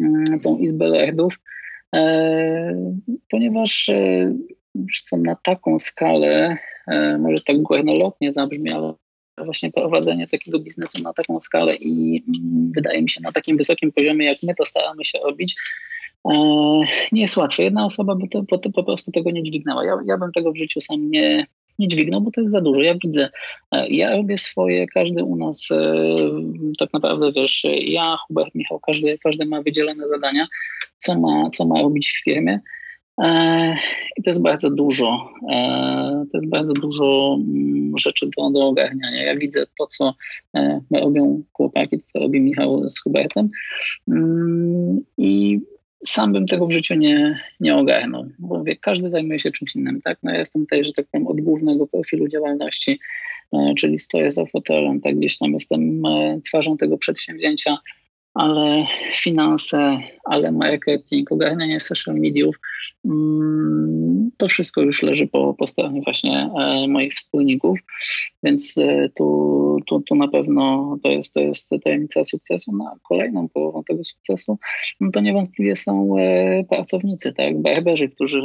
mm, 0.00 0.40
tą 0.40 0.58
Izbę 0.58 0.86
Lordów. 0.86 1.34
Ponieważ 3.30 3.90
są 4.94 5.16
na 5.16 5.34
taką 5.34 5.78
skalę, 5.78 6.56
może 7.18 7.42
tak 7.46 7.62
górnolotnie 7.62 8.32
zabrzmi, 8.32 8.72
ale 8.72 8.94
właśnie 9.38 9.72
prowadzenie 9.72 10.28
takiego 10.28 10.58
biznesu 10.58 11.02
na 11.02 11.12
taką 11.12 11.40
skalę 11.40 11.76
i 11.76 12.24
mm, 12.28 12.72
wydaje 12.74 13.02
mi 13.02 13.08
się 13.08 13.20
na 13.20 13.32
takim 13.32 13.56
wysokim 13.56 13.92
poziomie, 13.92 14.26
jak 14.26 14.38
my 14.42 14.54
to 14.54 14.64
staramy 14.64 15.04
się 15.04 15.18
robić, 15.18 15.56
e, 16.30 16.34
nie 17.12 17.22
jest 17.22 17.36
łatwe. 17.36 17.62
Jedna 17.62 17.86
osoba 17.86 18.14
by 18.14 18.28
to, 18.28 18.42
po, 18.42 18.58
po 18.58 18.84
prostu 18.84 19.10
tego 19.10 19.30
nie 19.30 19.42
dźwignęła. 19.42 19.84
Ja, 19.84 19.96
ja 20.06 20.18
bym 20.18 20.32
tego 20.32 20.52
w 20.52 20.58
życiu 20.58 20.80
sam 20.80 21.10
nie, 21.10 21.46
nie 21.78 21.88
dźwignął, 21.88 22.20
bo 22.20 22.30
to 22.30 22.40
jest 22.40 22.52
za 22.52 22.60
dużo. 22.60 22.82
Ja 22.82 22.94
widzę, 23.04 23.28
e, 23.72 23.88
ja 23.88 24.16
robię 24.16 24.38
swoje, 24.38 24.86
każdy 24.86 25.24
u 25.24 25.36
nas 25.36 25.68
e, 25.70 26.16
tak 26.78 26.92
naprawdę, 26.92 27.32
wiesz, 27.32 27.66
ja, 27.80 28.16
Hubert, 28.26 28.54
Michał, 28.54 28.80
każdy, 28.80 29.18
każdy 29.18 29.46
ma 29.46 29.62
wydzielone 29.62 30.08
zadania, 30.08 30.46
co 30.98 31.20
ma, 31.20 31.50
co 31.50 31.66
ma 31.66 31.82
robić 31.82 32.10
w 32.10 32.24
firmie. 32.24 32.60
E, 33.22 33.76
I 34.16 34.22
to 34.22 34.30
jest 34.30 34.42
bardzo 34.42 34.70
dużo. 34.70 35.30
E, 35.52 36.24
to 36.32 36.38
jest 36.38 36.48
bardzo 36.48 36.72
dużo 36.72 37.38
mm, 37.40 37.98
rzeczy 37.98 38.30
do, 38.36 38.50
do 38.50 38.66
ogarniania. 38.66 39.22
Ja 39.22 39.36
widzę 39.36 39.66
to, 39.78 39.86
co 39.86 40.14
e, 40.56 40.80
robią 40.92 41.42
chłopaki, 41.52 41.98
to, 41.98 42.04
co 42.04 42.18
robi 42.18 42.40
Michał 42.40 42.90
z 42.90 43.00
Hubertem. 43.00 43.50
Mm, 44.08 45.00
I 45.18 45.60
sam 46.06 46.32
bym 46.32 46.46
tego 46.46 46.66
w 46.66 46.72
życiu 46.72 46.94
nie, 46.94 47.40
nie 47.60 47.76
ogarnął, 47.76 48.26
bo 48.38 48.64
wie, 48.64 48.76
każdy 48.76 49.10
zajmuje 49.10 49.38
się 49.38 49.50
czymś 49.50 49.76
innym. 49.76 49.98
Tak? 50.04 50.18
No 50.22 50.32
ja 50.32 50.38
jestem 50.38 50.62
tutaj, 50.62 50.84
że 50.84 50.92
tak 50.92 51.06
powiem, 51.12 51.26
od 51.26 51.40
głównego 51.40 51.86
profilu 51.86 52.28
działalności, 52.28 53.00
czyli 53.76 53.98
stoję 53.98 54.30
za 54.30 54.46
fotelem, 54.46 55.00
tak 55.00 55.16
gdzieś 55.16 55.38
tam 55.38 55.52
jestem 55.52 56.02
twarzą 56.46 56.76
tego 56.76 56.98
przedsięwzięcia 56.98 57.78
ale 58.34 58.86
finanse, 59.14 59.98
ale 60.24 60.52
marketing, 60.52 61.32
ogarnianie 61.32 61.80
social 61.80 62.14
mediów, 62.14 62.56
mm, 63.04 64.30
to 64.36 64.48
wszystko 64.48 64.80
już 64.80 65.02
leży 65.02 65.26
po, 65.26 65.54
po 65.54 65.66
stronie 65.66 66.00
właśnie 66.04 66.50
e, 66.58 66.88
moich 66.88 67.14
wspólników, 67.14 67.78
więc 68.42 68.78
e, 68.78 69.08
tu, 69.16 69.78
tu, 69.86 70.00
tu 70.00 70.14
na 70.14 70.28
pewno 70.28 70.96
to 71.02 71.08
jest, 71.08 71.34
to 71.34 71.40
jest 71.40 71.70
tajemnica 71.84 72.24
sukcesu. 72.24 72.76
Na 72.76 72.96
kolejną 73.08 73.48
połową 73.48 73.84
tego 73.84 74.04
sukcesu 74.04 74.58
no 75.00 75.10
to 75.10 75.20
niewątpliwie 75.20 75.76
są 75.76 76.18
e, 76.18 76.64
pracownicy, 76.64 77.32
tak, 77.32 77.62
barberzy, 77.62 78.08
którzy 78.08 78.42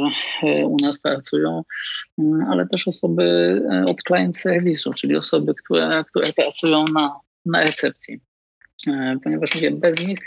u 0.64 0.76
nas 0.82 1.00
pracują, 1.00 1.62
mm, 2.18 2.46
ale 2.50 2.66
też 2.66 2.88
osoby 2.88 3.56
od 3.86 3.96
client 4.08 4.38
serwisu, 4.38 4.90
czyli 4.90 5.16
osoby, 5.16 5.54
które, 5.64 6.04
które 6.08 6.32
pracują 6.32 6.84
na, 6.94 7.20
na 7.46 7.62
recepcji. 7.62 8.29
E, 8.88 9.16
ponieważ 9.24 9.54
mówię, 9.54 9.70
bez 9.70 10.06
nich 10.06 10.18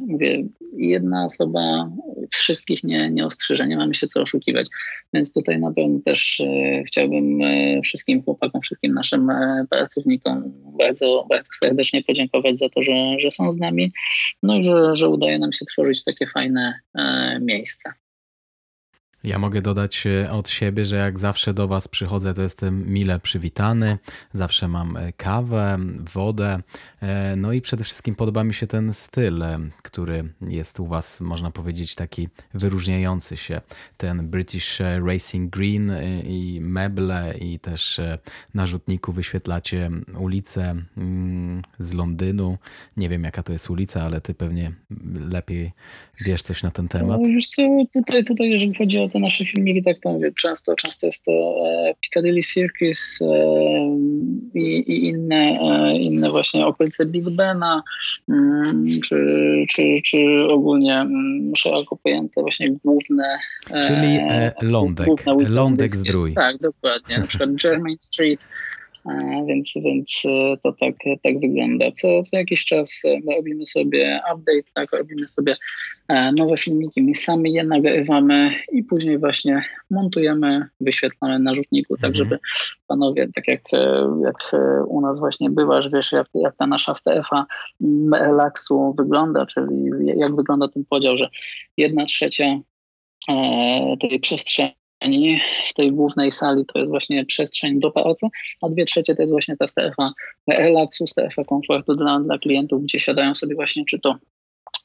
mówię, 0.00 0.44
jedna 0.76 1.24
osoba 1.24 1.90
wszystkich 2.30 2.84
nie, 2.84 3.10
nie 3.10 3.26
ostrzyże, 3.26 3.66
nie 3.66 3.76
mamy 3.76 3.94
się 3.94 4.06
co 4.06 4.20
oszukiwać. 4.20 4.68
Więc 5.14 5.34
tutaj 5.34 5.60
na 5.60 5.72
pewno 5.72 6.00
też 6.04 6.42
chciałbym 6.86 7.38
wszystkim 7.84 8.22
chłopakom, 8.22 8.60
wszystkim 8.60 8.94
naszym 8.94 9.28
pracownikom 9.70 10.52
bardzo, 10.78 11.26
bardzo 11.30 11.48
serdecznie 11.60 12.04
podziękować 12.04 12.58
za 12.58 12.68
to, 12.68 12.82
że, 12.82 12.92
że 13.18 13.30
są 13.30 13.52
z 13.52 13.58
nami, 13.58 13.92
no 14.42 14.56
i 14.56 14.64
że, 14.64 14.96
że 14.96 15.08
udaje 15.08 15.38
nam 15.38 15.52
się 15.52 15.66
tworzyć 15.66 16.04
takie 16.04 16.26
fajne 16.26 16.80
miejsce. 17.40 17.92
Ja 19.24 19.38
mogę 19.38 19.62
dodać 19.62 20.06
e, 20.06 20.30
od 20.30 20.48
siebie, 20.48 20.84
że 20.84 20.96
jak 20.96 21.18
zawsze 21.18 21.54
do 21.54 21.68
Was 21.68 21.88
przychodzę, 21.88 22.34
to 22.34 22.42
jestem 22.42 22.92
mile 22.92 23.20
przywitany. 23.20 23.98
Zawsze 24.32 24.68
mam 24.68 24.96
e, 24.96 25.12
kawę, 25.12 25.78
wodę. 26.12 26.58
E, 27.02 27.36
no 27.36 27.52
i 27.52 27.60
przede 27.60 27.84
wszystkim 27.84 28.14
podoba 28.14 28.44
mi 28.44 28.54
się 28.54 28.66
ten 28.66 28.94
styl, 28.94 29.44
który 29.82 30.24
jest 30.40 30.80
u 30.80 30.86
Was, 30.86 31.20
można 31.20 31.50
powiedzieć, 31.50 31.94
taki 31.94 32.28
wyróżniający 32.54 33.36
się. 33.36 33.60
Ten 33.96 34.28
British 34.28 34.80
Racing 35.06 35.50
Green 35.50 35.92
i 36.24 36.58
meble, 36.62 37.34
i 37.40 37.58
też 37.58 38.00
na 38.54 38.66
rzutniku 38.66 39.12
wyświetlacie 39.12 39.90
ulicę 40.18 40.74
mm, 40.96 41.62
z 41.78 41.92
Londynu. 41.92 42.58
Nie 42.96 43.08
wiem, 43.08 43.24
jaka 43.24 43.42
to 43.42 43.52
jest 43.52 43.70
ulica, 43.70 44.02
ale 44.02 44.20
Ty 44.20 44.34
pewnie 44.34 44.72
lepiej 45.28 45.72
wiesz 46.20 46.42
coś 46.42 46.62
na 46.62 46.70
ten 46.70 46.88
temat. 46.88 47.20
No, 47.20 47.28
wiesz 47.28 47.46
co, 47.46 47.62
tutaj, 47.94 48.24
tutaj 48.24 48.50
jeżeli 48.50 48.74
chodzi 48.74 48.98
o 48.98 49.08
te 49.12 49.18
nasze 49.18 49.44
filmiki, 49.44 49.82
tak 49.82 49.96
to 50.02 50.12
mówię, 50.12 50.32
często, 50.40 50.74
często 50.74 51.06
jest 51.06 51.24
to 51.24 51.32
e, 51.32 51.94
Piccadilly 52.00 52.42
Circus 52.42 53.22
e, 53.22 53.26
i, 54.54 54.78
i 54.78 55.08
inne, 55.08 55.58
e, 55.62 55.96
inne 55.96 56.30
właśnie 56.30 56.66
okolice 56.66 57.06
Big 57.06 57.30
Bena, 57.30 57.82
mm, 58.28 59.00
czy, 59.04 59.16
czy, 59.68 59.82
czy 60.04 60.18
ogólnie 60.50 60.94
mm, 60.94 61.56
szeroko 61.56 61.96
pojęte 61.96 62.40
właśnie 62.40 62.70
główne... 62.84 63.38
Czyli 63.86 64.18
Lądek, 64.62 65.08
Lądek 65.48 65.90
Zdrój. 65.90 66.34
Tak, 66.34 66.58
dokładnie. 66.58 67.18
Na 67.18 67.26
przykład 67.26 67.50
Germain 67.62 67.96
Street, 68.00 68.40
więc, 69.46 69.72
więc 69.76 70.22
to 70.62 70.72
tak, 70.72 70.94
tak 71.22 71.40
wygląda. 71.40 71.92
Co, 71.92 72.22
co 72.22 72.36
jakiś 72.36 72.64
czas 72.64 73.02
robimy 73.36 73.66
sobie 73.66 74.20
update, 74.34 74.70
tak, 74.74 74.92
robimy 74.92 75.28
sobie 75.28 75.56
E, 76.08 76.32
nowe 76.32 76.56
filmiki, 76.56 77.02
my 77.02 77.14
sami 77.14 77.52
je 77.52 77.64
nagrywamy 77.64 78.50
i 78.72 78.82
później 78.82 79.18
właśnie 79.18 79.64
montujemy, 79.90 80.68
wyświetlamy 80.80 81.38
na 81.38 81.54
rzutniku, 81.54 81.96
tak 81.96 82.10
mhm. 82.10 82.14
żeby 82.14 82.38
panowie, 82.86 83.28
tak 83.34 83.48
jak, 83.48 83.60
e, 83.72 84.06
jak 84.24 84.36
e, 84.52 84.84
u 84.84 85.00
nas 85.00 85.20
właśnie 85.20 85.50
bywasz, 85.50 85.88
wiesz 85.92 86.12
jak, 86.12 86.26
jak 86.34 86.56
ta 86.56 86.66
nasza 86.66 86.94
strefa 86.94 87.46
relaksu 88.12 88.94
wygląda, 88.98 89.46
czyli 89.46 89.90
jak 90.16 90.36
wygląda 90.36 90.68
ten 90.68 90.84
podział, 90.84 91.16
że 91.16 91.28
jedna 91.76 92.04
trzecia 92.04 92.60
tej 94.00 94.20
przestrzeni 94.20 94.81
w 95.68 95.74
tej 95.74 95.92
głównej 95.92 96.32
sali 96.32 96.66
to 96.66 96.78
jest 96.78 96.90
właśnie 96.90 97.26
przestrzeń 97.26 97.80
do 97.80 97.90
pracy, 97.90 98.26
a 98.62 98.68
dwie 98.68 98.84
trzecie 98.84 99.14
to 99.14 99.22
jest 99.22 99.32
właśnie 99.32 99.56
ta 99.56 99.66
strefa 99.66 100.12
relaksu, 100.48 101.06
strefa 101.06 101.44
komfortu 101.44 101.94
dla, 101.94 102.20
dla 102.20 102.38
klientów, 102.38 102.82
gdzie 102.82 103.00
siadają 103.00 103.34
sobie 103.34 103.54
właśnie 103.54 103.84
czy 103.84 104.00
to 104.00 104.16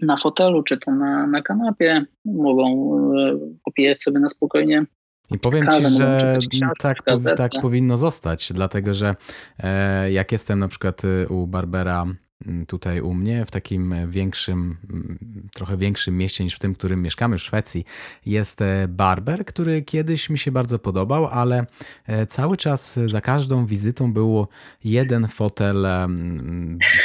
na 0.01 0.17
fotelu, 0.17 0.63
czy 0.63 0.77
to 0.77 0.91
na, 0.91 1.27
na 1.27 1.41
kanapie, 1.41 2.05
mogą 2.25 2.91
e, 3.17 3.39
popijać 3.63 4.01
sobie 4.01 4.19
na 4.19 4.29
spokojnie 4.29 4.85
i 5.31 5.39
powiem 5.39 5.67
Ci, 5.67 5.83
że 5.83 6.29
tak, 6.79 6.97
tak 7.37 7.51
powinno 7.61 7.97
zostać, 7.97 8.53
dlatego 8.53 8.93
że 8.93 9.15
e, 9.59 10.11
jak 10.11 10.31
jestem 10.31 10.59
na 10.59 10.67
przykład 10.67 11.01
e, 11.05 11.27
u 11.27 11.47
Barbera 11.47 12.05
tutaj 12.67 13.01
u 13.01 13.13
mnie, 13.13 13.45
w 13.45 13.51
takim 13.51 13.95
większym, 14.09 14.77
mm, 14.89 15.17
trochę 15.53 15.77
większym 15.77 16.17
mieście 16.17 16.43
niż 16.43 16.55
w 16.55 16.59
tym, 16.59 16.73
w 16.73 16.77
którym 16.77 17.01
mieszkamy, 17.01 17.37
w 17.37 17.41
Szwecji, 17.41 17.85
jest 18.25 18.61
e, 18.61 18.87
barber, 18.87 19.45
który 19.45 19.81
kiedyś 19.81 20.29
mi 20.29 20.39
się 20.39 20.51
bardzo 20.51 20.79
podobał, 20.79 21.27
ale 21.27 21.65
e, 22.05 22.25
cały 22.25 22.57
czas 22.57 22.99
za 23.05 23.21
każdą 23.21 23.65
wizytą 23.65 24.13
było 24.13 24.47
jeden 24.83 25.27
fotel 25.27 25.87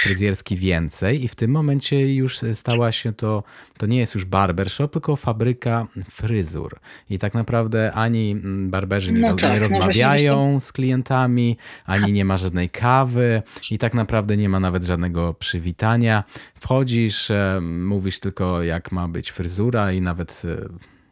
fryzjerski 0.02 0.56
więcej 0.56 1.24
i 1.24 1.28
w 1.28 1.34
tym 1.34 1.50
momencie 1.50 2.14
już 2.14 2.38
stała 2.54 2.92
się 2.92 3.12
to, 3.12 3.42
to 3.78 3.86
nie 3.86 3.98
jest 3.98 4.14
już 4.14 4.24
barbershop, 4.24 4.88
tylko 4.92 5.16
fabryka 5.16 5.86
fryzur. 6.10 6.78
I 7.10 7.18
tak 7.18 7.34
naprawdę 7.34 7.92
ani 7.92 8.30
mm, 8.30 8.70
barberzy 8.70 9.12
nie, 9.12 9.20
no 9.20 9.36
tak, 9.36 9.52
nie 9.52 9.60
no 9.60 9.60
rozmawiają 9.60 10.60
z 10.60 10.72
klientami, 10.72 11.56
ani 11.84 12.12
nie 12.12 12.24
ma 12.24 12.36
żadnej 12.36 12.70
kawy 12.70 13.42
i 13.70 13.78
tak 13.78 13.94
naprawdę 13.94 14.36
nie 14.36 14.48
ma 14.48 14.60
nawet 14.60 14.84
żadnego 14.84 15.21
przywitania. 15.38 16.24
Wchodzisz, 16.60 17.30
e, 17.30 17.60
mówisz 17.62 18.20
tylko 18.20 18.62
jak 18.62 18.92
ma 18.92 19.08
być 19.08 19.30
fryzura 19.30 19.92
i 19.92 20.00
nawet 20.00 20.42
e, 20.44 20.68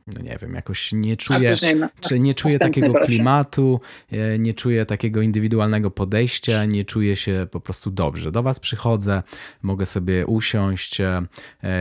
no 0.07 0.23
nie 0.23 0.39
wiem, 0.43 0.55
jakoś 0.55 0.93
nie 0.93 1.17
czuję, 1.17 1.55
czy 2.01 2.21
nie 2.21 2.35
czuję 2.35 2.59
takiego 2.59 2.95
klimatu, 2.95 3.81
e, 4.13 4.39
nie 4.39 4.55
czuję 4.55 4.87
takiego 4.87 5.23
indywidualnego 5.23 5.91
podejścia, 5.91 6.65
nie 6.65 6.85
czuję 6.85 7.17
się 7.17 7.47
po 7.51 7.61
prostu 7.61 7.91
dobrze. 7.91 8.33
Do 8.33 8.43
was 8.43 8.61
przychodzę, 8.61 9.23
mogę 9.63 9.87
sobie 9.87 10.27
usiąść, 10.27 10.99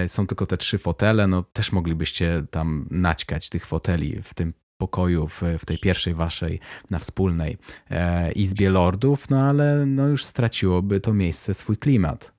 są 0.07 0.27
tylko 0.27 0.45
te 0.45 0.57
trzy 0.57 0.77
fotele, 0.77 1.27
no 1.27 1.43
też 1.43 1.71
moglibyście 1.71 2.45
tam 2.51 2.88
naćkać 2.91 3.49
tych 3.49 3.65
foteli 3.65 4.21
w 4.23 4.34
tym 4.34 4.53
pokoju 4.80 5.27
w, 5.27 5.41
w 5.59 5.65
tej 5.65 5.77
pierwszej 5.77 6.13
waszej 6.13 6.59
na 6.89 6.99
wspólnej 6.99 7.57
e, 7.91 8.32
Izbie 8.32 8.69
Lordów, 8.69 9.30
no 9.30 9.41
ale 9.41 9.86
no 9.86 10.07
już 10.07 10.25
straciłoby 10.25 10.99
to 10.99 11.13
miejsce 11.13 11.53
swój 11.53 11.77
klimat. 11.77 12.32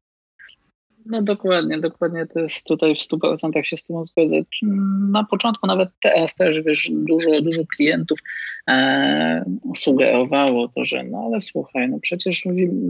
No 1.07 1.23
dokładnie, 1.23 1.79
dokładnie 1.79 2.27
to 2.27 2.41
jest 2.41 2.67
tutaj 2.67 2.95
w 2.95 2.99
100% 2.99 3.63
się 3.63 3.77
z 3.77 3.85
tym 3.85 4.05
zgodzę. 4.05 4.37
Na 5.11 5.25
początku 5.25 5.67
nawet 5.67 5.89
teraz 6.01 6.35
też, 6.35 6.63
wiesz, 6.63 6.91
dużo, 6.93 7.41
dużo 7.43 7.63
klientów 7.77 8.19
e, 8.71 9.45
sugerowało 9.77 10.69
to, 10.69 10.85
że 10.85 11.05
no 11.05 11.23
ale 11.27 11.41
słuchaj, 11.41 11.89
no 11.89 11.99
przecież 12.03 12.45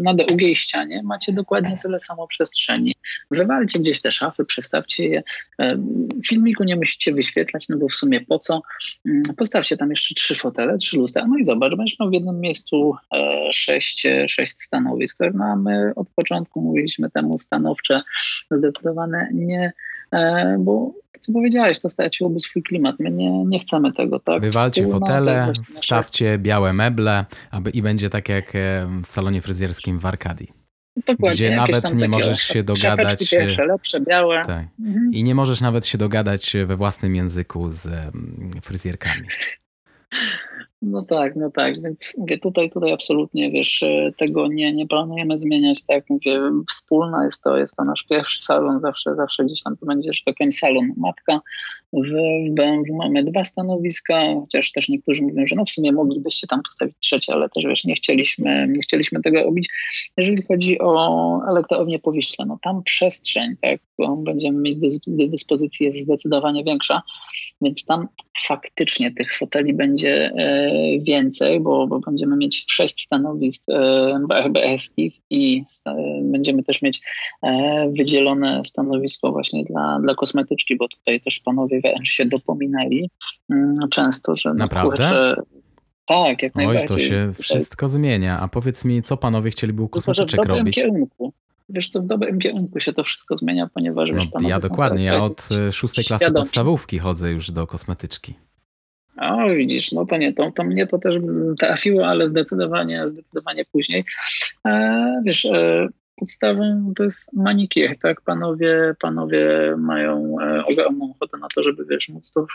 na 0.05 0.15
drugiej 0.15 0.57
ścianie 0.57 1.03
macie 1.03 1.33
dokładnie 1.33 1.79
tyle 1.83 2.01
samo 2.01 2.27
przestrzeni. 2.27 2.95
Wywalcie 3.31 3.79
gdzieś 3.79 4.01
te 4.01 4.11
szafy, 4.13 4.45
przestawcie 4.45 5.09
je. 5.09 5.23
E, 5.61 5.79
filmiku 6.27 6.65
nie 6.65 6.77
musicie 6.77 7.13
wyświetlać, 7.13 7.69
no 7.69 7.77
bo 7.77 7.89
w 7.89 7.95
sumie 7.95 8.21
po 8.21 8.39
co? 8.39 8.63
Mm, 9.07 9.23
postawcie 9.37 9.77
tam 9.77 9.91
jeszcze 9.91 10.15
trzy 10.15 10.35
fotele, 10.35 10.79
trzy 10.79 10.97
lustra, 10.97 11.27
no 11.27 11.39
i 11.39 11.45
zobacz, 11.45 11.77
będziesz 11.77 11.99
miał 12.01 12.11
w 12.11 12.13
jednym 12.13 12.41
miejscu 12.41 12.95
e, 13.15 13.53
sześć, 13.53 14.07
sześć 14.27 14.61
stanowisk, 14.61 15.15
które 15.15 15.31
mamy 15.31 15.93
od 15.97 16.09
początku, 16.09 16.61
mówiliśmy 16.61 17.11
temu 17.11 17.39
stanowcze, 17.39 18.03
zdecydowane 18.51 19.29
nie, 19.33 19.73
bo 20.59 20.93
co 21.21 21.33
powiedziałeś, 21.33 21.79
to 21.79 21.91
straciłoby 21.91 22.41
swój 22.41 22.63
klimat. 22.63 22.97
My 22.99 23.11
nie, 23.11 23.45
nie 23.45 23.61
chcemy 23.61 23.93
tego, 23.93 24.21
tak? 24.21 24.41
Wywalcie 24.41 24.87
fotele, 24.87 25.53
wstawcie 25.75 26.39
białe 26.39 26.73
meble 26.73 27.25
aby, 27.51 27.71
i 27.71 27.83
będzie 27.83 28.11
tak 28.11 28.29
jak 28.29 28.57
e, 28.57 28.89
w 29.05 29.11
salonie 29.11 29.43
fryzjerskim 29.43 29.99
w 29.99 30.07
Arkadii. 30.07 30.53
Dokładnie, 31.07 31.35
gdzie 31.35 31.57
nawet 31.57 31.95
nie 31.95 32.09
możesz 32.09 32.43
się 32.43 32.63
dogadać. 32.63 33.31
Pierwsze, 33.31 33.65
lepsze, 33.65 34.01
białe. 34.01 34.43
Tak. 34.47 34.67
Mhm. 34.81 35.11
I 35.13 35.25
nie 35.25 35.35
możesz 35.35 35.61
nawet 35.61 35.87
się 35.87 35.99
dogadać 35.99 36.57
we 36.67 36.77
własnym 36.77 37.17
języku 37.17 37.71
z 37.71 37.89
fryzjerkami. 38.63 39.27
No 40.83 41.03
tak, 41.03 41.37
no 41.37 41.51
tak, 41.51 41.83
więc 41.83 42.17
tutaj, 42.43 42.71
tutaj 42.71 42.93
absolutnie, 42.93 43.51
wiesz, 43.51 43.83
e, 43.83 44.13
tego 44.19 44.47
nie, 44.49 44.73
nie 44.75 44.87
planujemy 44.87 45.39
zmieniać, 45.39 45.85
tak 45.85 46.05
mówię, 46.11 46.41
wspólna 46.71 47.25
jest 47.25 47.43
to, 47.43 47.57
jest 47.57 47.77
to 47.77 47.85
nasz 47.85 48.03
pierwszy 48.11 48.43
salon, 48.43 48.81
zawsze, 48.81 49.15
zawsze 49.15 49.45
gdzieś 49.45 49.63
tam 49.63 49.77
to 49.77 49.87
będzie, 49.87 50.13
że 50.13 50.21
tak 50.27 50.37
salon 50.53 50.93
matka, 50.97 51.41
w, 51.93 52.11
BMW 52.51 52.97
mamy 52.97 53.25
dwa 53.25 53.45
stanowiska, 53.45 54.35
chociaż 54.41 54.73
też 54.73 54.89
niektórzy 54.89 55.23
mówią, 55.23 55.47
że 55.47 55.57
no 55.57 55.65
w 55.65 55.71
sumie 55.71 55.93
moglibyście 55.93 56.47
tam 56.47 56.63
postawić 56.63 56.97
trzecie, 56.99 57.33
ale 57.33 57.49
też 57.49 57.65
wiesz, 57.65 57.85
nie 57.85 57.95
chcieliśmy, 57.95 58.69
nie 58.77 58.83
chcieliśmy 58.83 59.23
tego 59.23 59.43
robić. 59.43 59.69
Jeżeli 60.17 60.43
chodzi 60.43 60.79
o 60.81 61.41
elektrownię 61.51 61.99
Powiśle, 61.99 62.47
no 62.47 62.59
tam 62.63 62.83
przestrzeń, 62.83 63.57
tak, 63.61 63.81
będziemy 64.17 64.61
mieć 64.61 64.79
do, 64.79 64.89
do 65.07 65.29
dyspozycji 65.29 65.87
jest 65.87 65.99
zdecydowanie 65.99 66.65
większa, 66.65 67.03
więc 67.61 67.85
tam 67.85 68.09
faktycznie 68.47 69.15
tych 69.15 69.37
foteli 69.37 69.75
będzie 69.75 70.33
e, 70.37 70.71
więcej, 70.99 71.61
bo, 71.61 71.87
bo 71.87 72.01
będziemy 72.01 72.37
mieć 72.37 72.65
sześć 72.69 73.05
stanowisk 73.07 73.65
e, 73.69 74.21
BRBS-kich 74.29 75.15
i 75.31 75.63
będziemy 76.23 76.63
też 76.63 76.83
mieć 76.83 77.01
e, 77.43 77.93
wydzielone 77.99 78.65
stanowisko 78.65 79.33
właśnie 79.33 79.65
dla, 79.65 79.99
dla 80.03 80.15
kosmetyczki, 80.15 80.77
bo 80.77 80.89
tutaj 80.89 81.21
też 81.21 81.41
panowie 81.41 81.80
wręcz 81.83 82.09
się 82.09 82.27
dopominali 82.27 83.11
mm, 83.51 83.75
często, 83.91 84.37
że... 84.37 84.55
Naprawdę? 84.55 84.97
Kurczę, 84.97 85.37
tak, 86.11 86.43
jak 86.43 86.57
Oj, 86.57 86.67
najbardziej. 86.67 86.89
to 86.89 86.99
się 86.99 87.33
wszystko 87.39 87.89
zmienia. 87.89 88.41
A 88.41 88.49
powiedz 88.49 88.85
mi, 88.85 89.03
co 89.03 89.17
panowie 89.17 89.51
chcieliby 89.51 89.83
u 89.83 89.89
kosmetyczek 89.89 90.45
robić? 90.45 90.75
Kierunku. 90.75 91.33
Wiesz 91.69 91.89
co, 91.89 92.03
w 92.03 92.07
dobrym 92.07 92.39
kierunku 92.39 92.81
się 92.81 92.93
to 92.93 93.05
wszystko 93.05 93.37
zmienia, 93.37 93.69
ponieważ... 93.75 94.11
No, 94.13 94.17
wiesz, 94.17 94.49
ja 94.49 94.59
dokładnie, 94.59 95.05
ja 95.05 95.25
od 95.25 95.49
e, 95.69 95.73
szóstej 95.73 96.05
klasy 96.05 96.25
świadomi. 96.25 96.43
podstawówki 96.43 96.99
chodzę 96.99 97.31
już 97.31 97.51
do 97.51 97.67
kosmetyczki. 97.67 98.35
O, 99.21 99.49
widzisz, 99.49 99.93
no 99.93 100.07
to 100.07 100.17
nie, 100.17 100.33
to, 100.33 100.51
to 100.51 100.65
mnie 100.65 100.87
to 100.87 100.99
też 100.99 101.15
trafiło, 101.59 102.07
ale 102.07 102.29
zdecydowanie, 102.29 103.09
zdecydowanie 103.13 103.65
później. 103.73 104.05
E, 104.67 105.23
wiesz, 105.25 105.45
e, 105.45 105.89
podstawą 106.21 106.93
to 106.97 107.05
jest 107.05 107.33
manikier, 107.33 107.99
tak? 107.99 108.21
Panowie, 108.21 108.95
panowie 109.01 109.75
mają 109.79 110.37
e, 110.41 110.65
ogromną 110.67 111.11
ochotę 111.11 111.39
na 111.39 111.49
to, 111.55 111.63
żeby 111.63 111.85
wiesz, 111.91 112.09
móc 112.09 112.33
to, 112.33 112.47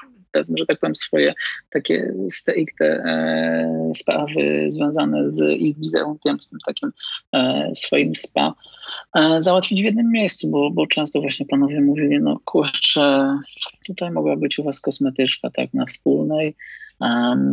że 0.58 0.66
tak 0.66 0.80
powiem, 0.80 0.96
swoje 0.96 1.34
takie 1.70 2.14
stricte 2.30 2.86
e, 2.86 3.92
sprawy 3.96 4.66
związane 4.68 5.32
z 5.32 5.42
ich 5.60 5.78
wizerunkiem, 5.78 6.42
z 6.42 6.50
tym 6.50 6.60
takim 6.66 6.92
e, 7.34 7.72
swoim 7.76 8.16
spa 8.16 8.54
e, 9.20 9.42
załatwić 9.42 9.82
w 9.82 9.86
jednym 9.86 10.12
miejscu, 10.12 10.48
bo, 10.48 10.72
bo 10.72 10.88
często 10.88 11.22
właśnie 11.22 11.46
panowie 11.46 11.82
mówili, 11.82 12.20
no 12.22 12.40
kurczę, 12.46 13.38
tutaj 13.86 14.12
mogła 14.12 14.36
być 14.36 14.60
u 14.60 14.64
was 14.64 14.82
kosmetyczka, 14.82 15.50
tak, 15.50 15.74
na 15.74 15.86
wspólnej, 15.86 16.56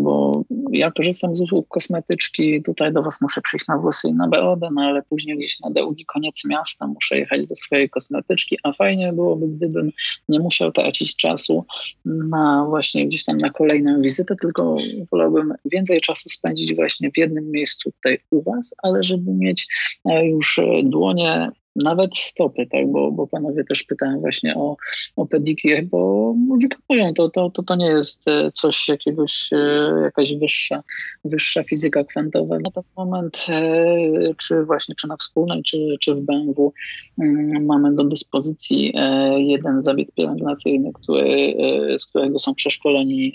bo 0.03 0.45
ja 0.71 0.91
korzystam 0.91 1.37
z 1.37 1.41
usług 1.41 1.69
kosmetyczki, 1.69 2.63
tutaj 2.63 2.93
do 2.93 3.03
Was 3.03 3.21
muszę 3.21 3.41
przyjść 3.41 3.67
na 3.67 3.79
włosy 3.79 4.09
i 4.09 4.15
na 4.15 4.29
brodę, 4.29 4.69
no 4.75 4.83
ale 4.83 5.03
później 5.03 5.39
gdzieś 5.39 5.61
na 5.61 5.71
drugi 5.71 6.05
koniec 6.05 6.45
miasta 6.45 6.87
muszę 6.87 7.19
jechać 7.19 7.47
do 7.47 7.57
swojej 7.57 7.91
kosmetyczki, 7.91 8.59
a 8.63 8.73
fajnie 8.73 9.13
byłoby, 9.13 9.49
gdybym 9.49 9.91
nie 10.29 10.41
musiał 10.41 10.73
tracić 10.73 11.17
czasu 11.17 11.65
na 12.05 12.67
właśnie 12.69 13.07
gdzieś 13.07 13.25
tam 13.25 13.39
na 13.39 13.51
kolejną 13.51 14.01
wizytę, 14.01 14.37
tylko 14.37 14.77
wolałbym 15.13 15.55
więcej 15.65 16.01
czasu 16.01 16.29
spędzić 16.29 16.75
właśnie 16.75 17.11
w 17.11 17.19
jednym 17.19 17.51
miejscu 17.51 17.93
tutaj 17.93 18.19
u 18.31 18.43
Was, 18.43 18.75
ale 18.83 19.05
żeby 19.05 19.33
mieć 19.33 19.69
e, 20.05 20.27
już 20.27 20.61
dłonie 20.85 21.51
nawet 21.77 22.17
stopy, 22.17 22.67
tak, 22.67 22.93
bo, 22.93 23.13
bo 23.13 23.27
panowie 23.27 23.65
też 23.65 23.83
pytają 23.83 24.21
właśnie 24.21 24.55
o, 24.55 24.77
o 25.17 25.27
pedicure, 25.27 25.83
bo 25.83 26.35
wykonują 26.63 27.15
to, 27.15 27.29
to, 27.29 27.51
to, 27.51 27.63
to 27.63 27.77
nie 27.77 27.87
jest 27.87 28.29
e, 28.29 28.51
coś 28.53 28.89
jakiegoś, 28.89 29.53
e, 29.53 30.01
jakaś 30.03 30.35
wyższa, 30.35 30.83
wyższa 31.25 31.63
fizyka 31.63 32.05
kwantowa. 32.05 32.59
Na 32.59 32.71
ten 32.71 32.83
moment, 32.97 33.47
e, 33.49 34.35
czy 34.37 34.65
właśnie, 34.65 34.95
czy 34.95 35.09
na 35.09 35.17
wspólnej, 35.17 35.63
czy, 35.63 35.97
czy 36.01 36.15
w 36.15 36.21
BMW 36.21 36.73
mm, 37.19 37.65
mamy 37.67 37.95
do 37.95 38.05
dyspozycji 38.05 38.95
jeden 39.37 39.83
zabieg 39.83 40.09
pielęgnacyjny, 40.15 40.91
który, 40.93 41.57
z 41.99 42.07
którego 42.07 42.39
są 42.39 42.55
przeszkoleni 42.55 43.33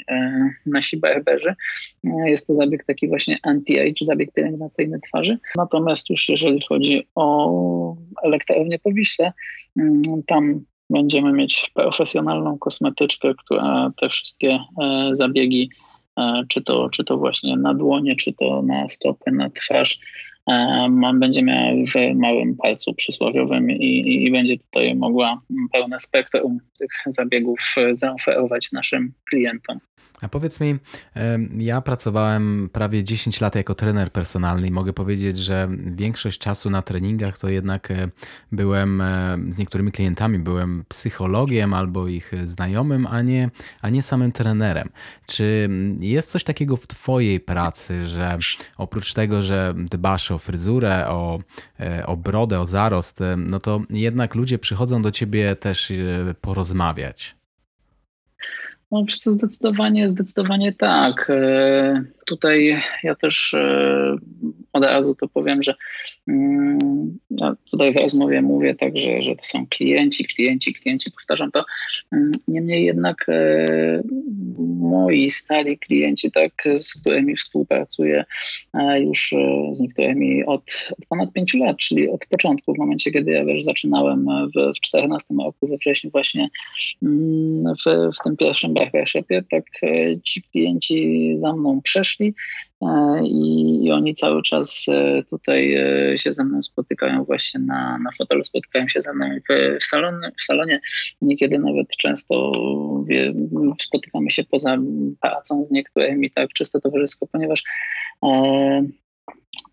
nasi 0.65 0.97
barberzy. 0.97 1.55
Jest 2.03 2.47
to 2.47 2.55
zabieg 2.55 2.83
taki 2.83 3.07
właśnie 3.07 3.37
anti-age, 3.47 4.05
zabieg 4.05 4.33
pielęgnacyjny 4.33 4.99
twarzy. 4.99 5.37
Natomiast 5.55 6.09
już 6.09 6.29
jeżeli 6.29 6.61
chodzi 6.69 7.07
o 7.15 7.95
elektrownię 8.27 8.79
po 8.79 8.91
Wiśle. 8.91 9.33
Mm, 9.77 10.01
tam 10.27 10.65
będziemy 10.89 11.33
mieć 11.33 11.71
profesjonalną 11.73 12.57
kosmetyczkę, 12.57 13.33
która 13.37 13.91
te 14.01 14.09
wszystkie 14.09 14.59
e, 14.81 15.09
zabiegi, 15.13 15.69
e, 16.17 16.43
czy 16.47 16.61
to, 16.61 16.89
czy 16.89 17.03
to 17.03 17.17
właśnie 17.17 17.57
na 17.57 17.73
dłonie, 17.73 18.15
czy 18.15 18.33
to 18.33 18.61
na 18.61 18.89
stopy, 18.89 19.31
na 19.31 19.49
twarz, 19.49 19.99
e, 20.51 20.87
będzie 21.13 21.43
miała 21.43 21.71
w 21.71 22.15
małym 22.15 22.55
palcu 22.55 22.93
przysłowiowym 22.93 23.71
i, 23.71 24.23
i 24.25 24.31
będzie 24.31 24.57
tutaj 24.57 24.95
mogła 24.95 25.41
pełne 25.71 25.99
spektrum 25.99 26.57
tych 26.79 26.91
zabiegów 27.05 27.75
zaoferować 27.91 28.71
naszym 28.71 29.13
klientom. 29.29 29.79
A 30.21 30.27
powiedz 30.27 30.59
mi, 30.59 30.75
ja 31.57 31.81
pracowałem 31.81 32.69
prawie 32.73 33.03
10 33.03 33.41
lat 33.41 33.55
jako 33.55 33.75
trener 33.75 34.11
personalny 34.11 34.67
i 34.67 34.71
mogę 34.71 34.93
powiedzieć, 34.93 35.37
że 35.37 35.69
większość 35.85 36.39
czasu 36.39 36.69
na 36.69 36.81
treningach 36.81 37.37
to 37.37 37.49
jednak 37.49 37.91
e, 37.91 38.09
byłem 38.51 39.01
e, 39.01 39.37
z 39.49 39.57
niektórymi 39.57 39.91
klientami, 39.91 40.39
byłem 40.39 40.83
psychologiem 40.87 41.73
albo 41.73 42.07
ich 42.07 42.31
znajomym, 42.45 43.07
a 43.07 43.21
nie, 43.21 43.49
a 43.81 43.89
nie 43.89 44.03
samym 44.03 44.31
trenerem. 44.31 44.89
Czy 45.25 45.69
jest 45.99 46.31
coś 46.31 46.43
takiego 46.43 46.77
w 46.77 46.87
Twojej 46.87 47.39
pracy, 47.39 48.07
że 48.07 48.37
oprócz 48.77 49.13
tego, 49.13 49.41
że 49.41 49.73
dbasz 49.77 50.31
o 50.31 50.37
fryzurę, 50.37 51.07
o, 51.09 51.39
e, 51.79 52.05
o 52.05 52.17
brodę, 52.17 52.59
o 52.59 52.65
zarost, 52.65 53.19
no 53.37 53.59
to 53.59 53.81
jednak 53.89 54.35
ludzie 54.35 54.59
przychodzą 54.59 55.01
do 55.01 55.11
Ciebie 55.11 55.55
też 55.55 55.93
porozmawiać? 56.41 57.37
No 58.91 59.05
co, 59.19 59.31
zdecydowanie, 59.31 60.09
zdecydowanie 60.09 60.73
tak. 60.73 61.31
E, 62.27 62.35
tutaj 62.35 62.81
ja 63.03 63.15
też 63.15 63.53
e, 63.53 64.15
od 64.73 64.85
razu 64.85 65.15
to 65.15 65.27
powiem, 65.27 65.63
że 65.63 65.75
mm, 66.27 67.17
no 67.31 67.55
tutaj 67.71 67.93
w 67.93 67.97
rozmowie 67.97 68.41
mówię 68.41 68.75
tak, 68.75 68.97
że, 68.97 69.35
to 69.35 69.43
są 69.43 69.67
klienci, 69.67 70.25
klienci, 70.25 70.73
klienci, 70.73 71.11
powtarzam 71.11 71.51
to. 71.51 71.63
Mm, 72.11 72.31
niemniej 72.47 72.85
jednak 72.85 73.25
e, 73.29 74.03
moi 74.79 75.29
stali 75.29 75.77
klienci, 75.77 76.31
tak, 76.31 76.51
z 76.77 77.01
którymi 77.01 77.35
współpracuję 77.35 78.25
już 78.99 79.35
z 79.71 79.79
niektórymi 79.79 80.45
od, 80.45 80.87
od 80.91 81.05
ponad 81.09 81.33
pięciu 81.33 81.57
lat, 81.57 81.77
czyli 81.77 82.09
od 82.09 82.25
początku, 82.25 82.73
w 82.73 82.77
momencie, 82.77 83.11
kiedy 83.11 83.31
ja 83.31 83.45
wiesz, 83.45 83.63
zaczynałem 83.63 84.25
w, 84.55 84.77
w 84.77 84.81
14 84.81 85.33
roku, 85.45 85.67
we 85.67 85.77
wrześniu 85.77 86.09
właśnie 86.11 86.49
mm, 87.03 87.75
w, 87.75 88.15
w 88.19 88.23
tym 88.23 88.37
pierwszym 88.37 88.73
Barbershopie, 88.73 89.43
tak 89.51 89.65
e, 89.83 90.21
ci 90.21 90.41
klienci 90.41 91.33
za 91.37 91.53
mną 91.53 91.81
przeszli 91.81 92.16
e, 92.25 93.21
i, 93.23 93.91
oni 93.91 94.13
cały 94.13 94.43
czas 94.43 94.85
e, 94.89 95.23
tutaj 95.23 95.77
się 96.17 96.33
ze 96.33 96.43
mną 96.43 96.63
spotykają 96.63 97.23
właśnie 97.23 97.59
na, 97.59 97.99
na 98.03 98.11
fotelu, 98.17 98.43
spotykają 98.43 98.87
się 98.87 99.01
ze 99.01 99.13
mną 99.13 99.25
w, 99.49 99.79
w, 99.81 99.85
salonie, 99.85 100.31
w 100.41 100.45
salonie. 100.45 100.81
Niekiedy 101.21 101.59
nawet 101.59 101.87
często 101.87 102.51
wie, 103.07 103.33
spotykamy 103.81 104.31
się 104.31 104.43
poza 104.43 104.77
pracą 105.21 105.65
z 105.65 105.71
niektórymi, 105.71 106.31
tak 106.31 106.49
czysto 106.53 106.81
towarzysko, 106.81 107.27
ponieważ 107.27 107.63
e, 108.23 108.87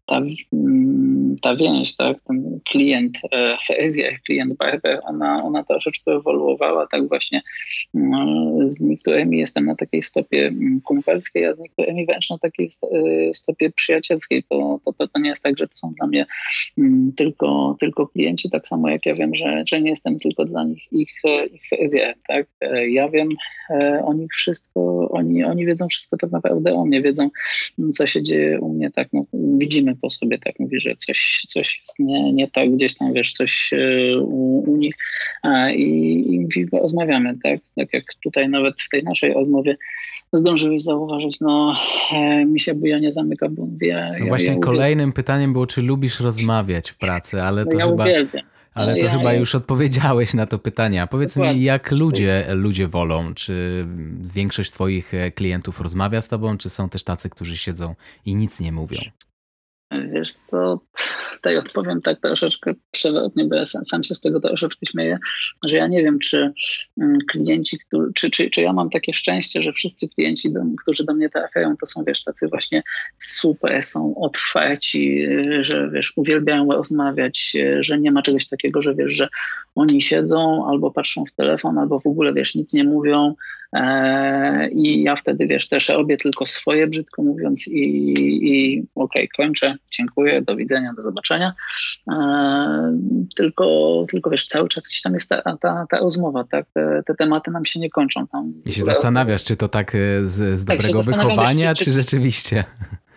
ta, 0.06 0.20
mm, 0.52 1.36
ta 1.42 1.56
więź, 1.56 1.96
tak, 1.96 2.20
ten 2.20 2.60
klient 2.70 3.18
e, 3.32 3.56
Fezja, 3.66 4.18
klient 4.26 4.56
Barber, 4.56 5.00
ona, 5.02 5.44
ona 5.44 5.64
troszeczkę 5.64 6.12
ewoluowała, 6.12 6.86
tak 6.86 7.08
właśnie 7.08 7.42
mm, 7.98 8.68
z 8.68 8.80
niektórymi 8.80 9.38
jestem 9.38 9.64
na 9.64 9.74
takiej 9.74 10.02
stopie 10.02 10.46
mm, 10.46 10.80
kumpelskiej, 10.80 11.46
a 11.46 11.52
z 11.52 11.58
niektórymi 11.58 12.06
wręcz 12.06 12.30
na 12.30 12.38
takiej 12.38 12.66
e, 12.66 13.34
stopie 13.34 13.70
przyjacielskiej. 13.70 14.42
To, 14.42 14.80
to, 14.84 14.92
to, 14.92 15.08
to 15.08 15.20
nie 15.20 15.28
jest 15.28 15.42
tak, 15.42 15.58
że 15.58 15.68
to 15.68 15.76
są 15.76 15.92
dla 15.98 16.06
mnie 16.06 16.26
tylko, 17.16 17.76
tylko 17.80 18.06
klienci, 18.06 18.50
tak 18.50 18.68
samo 18.68 18.88
jak 18.88 19.06
ja 19.06 19.14
wiem, 19.14 19.34
że, 19.34 19.64
że 19.66 19.80
nie 19.80 19.90
jestem 19.90 20.16
tylko 20.16 20.44
dla 20.44 20.64
nich 20.64 20.92
ich, 20.92 21.12
e, 21.24 21.46
ich 21.46 21.62
Fezja, 21.68 22.14
tak. 22.28 22.46
Ja 22.88 23.08
wiem 23.08 23.28
o 24.04 24.14
nich 24.14 24.32
wszystko, 24.32 25.08
oni, 25.10 25.44
oni 25.44 25.66
wiedzą 25.66 25.88
wszystko 25.88 26.16
tak 26.16 26.30
naprawdę 26.30 26.74
o 26.74 26.84
mnie, 26.84 27.02
wiedzą 27.02 27.30
co 27.92 28.06
się 28.06 28.22
dzieje 28.22 28.60
u 28.60 28.74
mnie, 28.74 28.90
tak, 28.90 29.08
no, 29.12 29.24
widzimy 29.32 29.93
po 29.94 30.10
sobie 30.10 30.38
tak 30.38 30.60
mówi, 30.60 30.80
że 30.80 30.96
coś, 30.96 31.44
coś 31.48 31.80
jest 31.80 31.98
nie, 31.98 32.32
nie 32.32 32.50
tak, 32.50 32.70
gdzieś 32.70 32.94
tam 32.94 33.12
wiesz, 33.12 33.32
coś 33.32 33.72
e, 33.72 34.18
u, 34.18 34.72
u 34.72 34.76
nich 34.76 34.94
i, 35.76 36.48
i 36.56 36.66
rozmawiamy, 36.72 37.38
tak? 37.42 37.60
Tak 37.76 37.92
jak 37.92 38.04
tutaj 38.22 38.48
nawet 38.48 38.80
w 38.80 38.88
tej 38.88 39.02
naszej 39.02 39.32
rozmowie 39.32 39.76
zdążyłeś 40.32 40.82
zauważyć, 40.82 41.40
no 41.40 41.76
e, 42.12 42.44
mi 42.44 42.60
się 42.60 42.74
buja 42.74 42.98
nie 42.98 43.12
zamyka, 43.12 43.48
bo 43.48 43.66
mówię... 43.66 44.10
No 44.20 44.26
właśnie 44.26 44.54
ja 44.54 44.58
kolejnym 44.58 45.12
pytaniem 45.12 45.52
było, 45.52 45.66
czy 45.66 45.82
lubisz 45.82 46.20
rozmawiać 46.20 46.90
w 46.90 46.98
pracy, 46.98 47.42
ale 47.42 47.64
no 47.64 47.70
to 47.70 47.78
ja 47.78 47.86
chyba... 47.86 48.04
Uwielbiam. 48.04 48.44
Ale 48.74 48.96
to 48.96 49.04
ja, 49.04 49.12
chyba 49.18 49.32
ja... 49.32 49.38
już 49.38 49.54
odpowiedziałeś 49.54 50.34
na 50.34 50.46
to 50.46 50.58
pytanie. 50.58 51.02
A 51.02 51.06
powiedz 51.06 51.34
Dokładnie. 51.34 51.60
mi, 51.60 51.64
jak 51.64 51.90
ludzie, 51.90 52.46
ludzie 52.48 52.88
wolą? 52.88 53.34
Czy 53.34 53.86
większość 54.34 54.70
Twoich 54.70 55.12
klientów 55.34 55.80
rozmawia 55.80 56.20
z 56.20 56.28
Tobą, 56.28 56.58
czy 56.58 56.70
są 56.70 56.88
też 56.88 57.04
tacy, 57.04 57.30
którzy 57.30 57.56
siedzą 57.56 57.94
i 58.26 58.34
nic 58.34 58.60
nie 58.60 58.72
mówią? 58.72 58.98
Wiesz 60.12 60.32
co, 60.32 60.80
tutaj 61.34 61.58
odpowiem 61.58 62.02
tak 62.02 62.20
troszeczkę 62.20 62.74
przewrotnie, 62.90 63.44
bo 63.44 63.54
ja 63.54 63.66
sam 63.66 64.04
się 64.04 64.14
z 64.14 64.20
tego 64.20 64.40
troszeczkę 64.40 64.86
śmieję, 64.86 65.18
że 65.64 65.76
ja 65.76 65.86
nie 65.86 66.02
wiem, 66.02 66.18
czy 66.18 66.52
mm, 67.00 67.18
klienci, 67.30 67.78
czy, 68.14 68.30
czy, 68.30 68.50
czy 68.50 68.62
ja 68.62 68.72
mam 68.72 68.90
takie 68.90 69.14
szczęście, 69.14 69.62
że 69.62 69.72
wszyscy 69.72 70.08
klienci, 70.08 70.52
do, 70.52 70.60
którzy 70.82 71.04
do 71.04 71.14
mnie 71.14 71.30
trafiają, 71.30 71.76
to 71.76 71.86
są, 71.86 72.04
wiesz, 72.04 72.24
tacy 72.24 72.48
właśnie 72.48 72.82
super, 73.18 73.82
są 73.82 74.14
otwarci, 74.16 75.26
że, 75.60 75.90
wiesz, 75.90 76.12
uwielbiają 76.16 76.68
rozmawiać, 76.72 77.56
że 77.80 77.98
nie 77.98 78.12
ma 78.12 78.22
czegoś 78.22 78.48
takiego, 78.48 78.82
że, 78.82 78.94
wiesz, 78.94 79.12
że 79.12 79.28
oni 79.74 80.02
siedzą 80.02 80.66
albo 80.68 80.90
patrzą 80.90 81.24
w 81.24 81.32
telefon, 81.32 81.78
albo 81.78 82.00
w 82.00 82.06
ogóle, 82.06 82.32
wiesz, 82.34 82.54
nic 82.54 82.72
nie 82.72 82.84
mówią, 82.84 83.34
I 84.72 85.02
ja 85.02 85.16
wtedy, 85.16 85.46
wiesz, 85.46 85.68
też 85.68 85.88
robię 85.88 86.16
tylko 86.16 86.46
swoje, 86.46 86.86
brzydko 86.86 87.22
mówiąc, 87.22 87.68
i, 87.68 88.14
i 88.42 88.82
okej, 88.94 89.28
okay, 89.28 89.28
kończę, 89.36 89.74
dziękuję, 89.92 90.42
do 90.42 90.56
widzenia, 90.56 90.92
do 90.96 91.02
zobaczenia. 91.02 91.54
E, 92.12 92.98
tylko, 93.36 94.06
tylko 94.10 94.30
wiesz, 94.30 94.46
cały 94.46 94.68
czas 94.68 94.88
gdzieś 94.88 95.02
tam 95.02 95.14
jest 95.14 95.28
ta, 95.28 95.42
ta, 95.42 95.86
ta 95.90 95.98
rozmowa, 95.98 96.44
tak? 96.44 96.66
Te, 96.74 97.02
te, 97.06 97.14
tematy 97.14 97.50
nam 97.50 97.66
się 97.66 97.80
nie 97.80 97.90
kończą. 97.90 98.26
Tam 98.26 98.52
I 98.64 98.72
się 98.72 98.84
zastanawiasz, 98.84 99.44
czy 99.44 99.56
to 99.56 99.68
tak 99.68 99.94
e, 99.94 99.98
z, 100.24 100.60
z 100.60 100.64
tak, 100.64 100.76
dobrego 100.76 101.02
wychowania, 101.02 101.68
wiesz, 101.68 101.78
czy, 101.78 101.84
czy, 101.84 101.90
czy 101.90 102.02
rzeczywiście? 102.02 102.64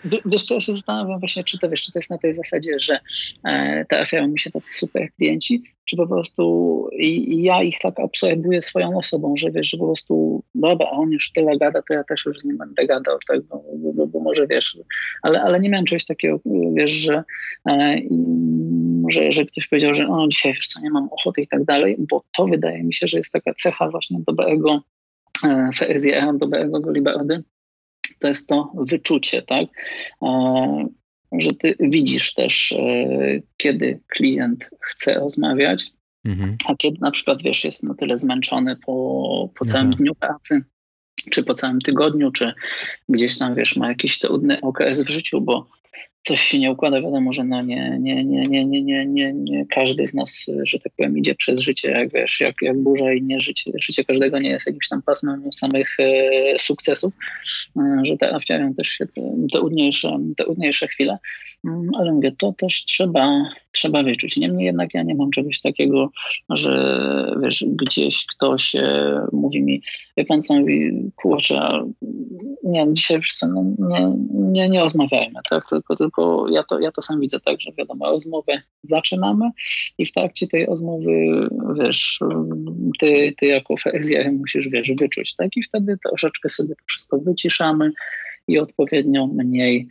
Wiesz 0.06 0.43
co, 0.45 0.54
ja 0.54 0.60
się 0.60 0.74
zastanawiam 0.74 1.20
właśnie, 1.20 1.43
czy 1.43 1.60
to, 1.60 1.70
wiesz, 1.70 1.82
czy 1.82 1.91
to 1.91 2.00
jest 2.00 2.10
na 2.10 2.18
tej 2.18 2.34
zasadzie, 2.34 2.80
że 2.80 3.00
e, 3.43 3.86
trafiają 3.86 4.28
mi 4.28 4.39
się 4.39 4.52
tacy 4.52 4.74
super 4.74 5.08
klienci, 5.18 5.64
czy 5.86 5.95
po 5.98 6.08
prostu 6.08 6.89
ja 7.28 7.64
ich 7.64 7.80
tak 7.80 8.00
absorbuję 8.00 8.62
swoją 8.62 8.98
osobą, 8.98 9.34
że 9.38 9.52
wiesz, 9.52 9.70
że 9.70 9.78
po 9.78 9.86
prostu 9.86 10.43
dobra, 10.56 10.89
on 10.89 11.12
już 11.12 11.32
tyle 11.32 11.58
gada, 11.58 11.82
to 11.88 11.93
ja 11.93 12.04
też 12.04 12.26
już 12.26 12.39
z 12.39 12.45
nim 12.45 12.58
będę 12.58 12.86
gadał, 12.86 13.18
tak, 13.28 13.41
bo, 13.41 13.64
bo, 13.93 14.08
bo 14.08 14.20
może 14.20 14.48
wiesz, 14.48 14.78
ale, 15.22 15.41
ale 15.41 15.60
nie 15.60 15.70
miałem 15.70 15.86
czegoś 15.86 16.06
takiego, 16.06 16.39
wiesz, 16.74 16.91
że 16.91 17.24
e, 17.70 18.02
że, 19.10 19.32
że 19.32 19.45
ktoś 19.45 19.68
powiedział, 19.68 19.93
że 19.93 20.08
no 20.08 20.28
dzisiaj 20.28 20.54
wiesz 20.54 20.68
co, 20.68 20.80
nie 20.80 20.89
mam 20.89 21.10
ochoty 21.12 21.41
i 21.41 21.48
tak 21.48 21.64
dalej, 21.64 21.95
bo 22.00 22.24
to 22.38 22.45
wydaje 22.45 22.84
mi 22.84 22.93
się, 22.93 23.08
że 23.08 23.18
jest 23.18 23.34
taka 23.34 23.54
cecha 23.54 23.89
właśnie 23.89 24.18
dobrego 24.28 24.82
e, 25.43 25.70
FSE, 25.74 26.34
dobrego 26.39 26.80
Golibeody, 26.80 27.43
to 28.20 28.28
jest 28.28 28.49
to 28.49 28.72
wyczucie, 28.76 29.41
tak? 29.41 29.68
E, 30.24 30.88
że 31.39 31.51
ty 31.51 31.76
widzisz 31.80 32.34
też, 32.34 32.72
e, 32.72 33.07
kiedy 33.57 33.99
klient 34.07 34.70
chce 34.82 35.13
rozmawiać, 35.13 35.91
mhm. 36.26 36.57
a 36.68 36.76
kiedy 36.76 36.97
na 37.01 37.11
przykład, 37.11 37.43
wiesz, 37.43 37.63
jest 37.63 37.84
na 37.84 37.93
tyle 37.93 38.18
zmęczony 38.18 38.76
po, 38.86 39.49
po 39.55 39.65
całym 39.65 39.88
mhm. 39.88 40.03
dniu 40.03 40.15
pracy, 40.15 40.61
czy 41.30 41.43
po 41.43 41.53
całym 41.53 41.82
tygodniu, 41.82 42.32
czy 42.32 42.53
gdzieś 43.09 43.38
tam, 43.38 43.55
wiesz, 43.55 43.76
ma 43.76 43.88
jakiś 43.88 44.20
trudny 44.20 44.61
okres 44.61 45.01
w 45.01 45.09
życiu, 45.09 45.41
bo 45.41 45.68
coś 46.28 46.41
się 46.41 46.59
nie 46.59 46.71
układa, 46.71 47.01
wiadomo, 47.01 47.34
że 47.34 47.43
no 47.43 47.61
nie, 47.61 47.97
nie, 47.99 48.25
nie, 48.25 48.47
nie, 48.47 48.65
nie, 48.65 48.84
nie, 48.84 49.05
nie, 49.05 49.34
nie 49.34 49.65
każdy 49.65 50.07
z 50.07 50.13
nas, 50.13 50.45
że 50.63 50.80
tak 50.80 50.93
powiem, 50.97 51.17
idzie 51.17 51.36
przez 51.36 51.59
życie, 51.59 51.91
jak 51.91 52.13
wiesz, 52.13 52.39
jak, 52.39 52.55
jak 52.61 52.78
burza 52.78 53.13
i 53.13 53.21
nie 53.21 53.39
życie, 53.39 53.71
życie 53.82 54.05
każdego 54.05 54.39
nie 54.39 54.49
jest 54.49 54.67
jakimś 54.67 54.88
tam 54.89 55.01
pasmem 55.01 55.53
samych 55.53 55.99
e, 55.99 56.59
sukcesów, 56.59 57.13
e, 57.78 58.01
że 58.03 58.17
trafiają 58.17 58.73
też 58.73 58.88
się 58.88 59.05
te, 59.05 59.21
te, 59.53 59.61
udniejsze, 59.61 60.19
te 60.38 60.45
udniejsze 60.45 60.88
chwile, 60.88 61.17
mm, 61.65 61.89
ale 61.99 62.11
mówię, 62.11 62.32
to 62.38 62.53
też 62.57 62.86
trzeba, 62.86 63.43
trzeba 63.71 64.03
wyczuć. 64.03 64.38
Niemniej 64.38 64.65
jednak 64.65 64.93
ja 64.93 65.03
nie 65.03 65.15
mam 65.15 65.32
czegoś 65.32 65.61
takiego, 65.61 66.11
że 66.49 67.36
wiesz, 67.43 67.65
gdzieś 67.67 68.25
ktoś 68.25 68.75
e, 68.75 69.21
mówi 69.32 69.61
mi, 69.61 69.82
wie 70.18 70.26
pan 70.26 70.41
co, 70.41 70.53
mówi, 70.53 71.11
kurczę, 71.15 71.70
nie, 72.63 72.86
dzisiaj 72.93 73.18
wiesz 73.18 73.38
no, 73.41 73.63
nie, 73.80 74.11
nie, 74.34 74.70
nie 74.70 74.80
rozmawiajmy, 74.80 75.39
tak, 75.49 75.70
tylko, 75.70 75.95
tylko 75.95 76.45
ja 76.49 76.63
to, 76.63 76.80
ja 76.80 76.91
to 76.91 77.01
sam 77.01 77.20
widzę 77.20 77.39
tak, 77.39 77.61
że 77.61 77.72
wiadomo, 77.78 78.05
rozmowę 78.05 78.61
zaczynamy 78.84 79.49
i 79.97 80.05
w 80.05 80.11
trakcie 80.11 80.47
tej 80.47 80.65
rozmowy, 80.65 81.11
wiesz, 81.80 82.20
ty, 82.99 83.34
ty 83.38 83.45
jako 83.45 83.76
FSJ 83.78 84.15
musisz, 84.32 84.70
wiesz, 84.70 84.91
wyczuć, 84.99 85.36
tak, 85.36 85.57
i 85.57 85.63
wtedy 85.63 85.97
troszeczkę 86.07 86.49
sobie 86.49 86.76
to 86.76 86.84
wszystko 86.88 87.20
wyciszamy 87.20 87.91
i 88.47 88.59
odpowiednio 88.59 89.28
mniej, 89.28 89.88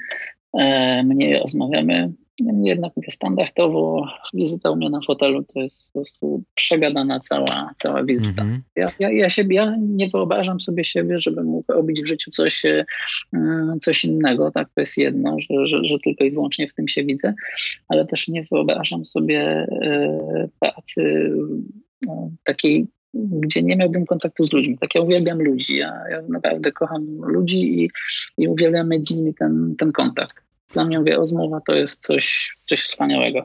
e, 0.59 1.03
mniej 1.03 1.39
rozmawiamy, 1.39 2.13
Niemniej 2.41 2.69
jednak 2.69 2.93
mówię, 2.97 3.11
standardowo 3.11 4.07
wizyta 4.35 4.71
u 4.71 4.77
mnie 4.77 4.91
na 4.91 5.01
fotelu 5.07 5.43
to 5.43 5.61
jest 5.61 5.87
po 5.87 5.93
prostu 5.93 6.43
przegadana 6.55 7.21
cała, 7.21 7.71
cała 7.77 8.05
wizyta. 8.05 8.43
Mm 8.43 8.57
-hmm. 8.57 8.61
ja, 8.77 8.91
ja, 8.99 9.11
ja, 9.11 9.31
siebie, 9.31 9.57
ja 9.57 9.77
nie 9.79 10.09
wyobrażam 10.09 10.61
sobie 10.61 10.85
siebie, 10.85 11.21
żebym 11.21 11.47
mógł 11.47 11.73
robić 11.73 12.03
w 12.03 12.07
życiu 12.07 12.31
coś, 12.31 12.65
e, 12.65 12.85
coś 13.81 14.05
innego. 14.05 14.51
Tak, 14.51 14.69
to 14.75 14.81
jest 14.81 14.99
jedno, 14.99 15.37
że, 15.41 15.67
że, 15.67 15.85
że 15.85 15.99
tylko 16.05 16.25
i 16.25 16.31
wyłącznie 16.31 16.69
w 16.69 16.75
tym 16.75 16.89
się 16.89 17.05
widzę, 17.05 17.35
ale 17.89 18.07
też 18.07 18.29
nie 18.29 18.47
wyobrażam 18.53 19.05
sobie 19.05 19.41
e, 19.83 20.49
pracy 20.61 21.33
no, 22.07 22.31
takiej 22.45 22.87
gdzie 23.15 23.63
nie 23.63 23.77
miałbym 23.77 24.07
kontaktu 24.07 24.45
z 24.45 24.53
ludźmi. 24.53 24.79
Tak 24.79 24.95
ja 24.95 25.01
uwielbiam 25.01 25.43
ludzi, 25.43 25.77
ja, 25.77 26.03
ja 26.11 26.23
naprawdę 26.29 26.73
kocham 26.73 27.07
ludzi 27.21 27.83
i, 27.83 27.91
i 28.39 28.49
uwielbiam 28.49 28.89
mieć 28.89 29.09
z 29.09 29.11
nimi 29.11 29.35
ten, 29.35 29.75
ten 29.79 29.93
kontakt. 29.93 30.46
Dla 30.73 30.85
mnie 30.85 30.99
mówię, 30.99 31.17
rozmowa 31.17 31.61
to 31.67 31.75
jest 31.75 32.03
coś, 32.03 32.57
coś 32.65 32.83
wspaniałego. 32.83 33.43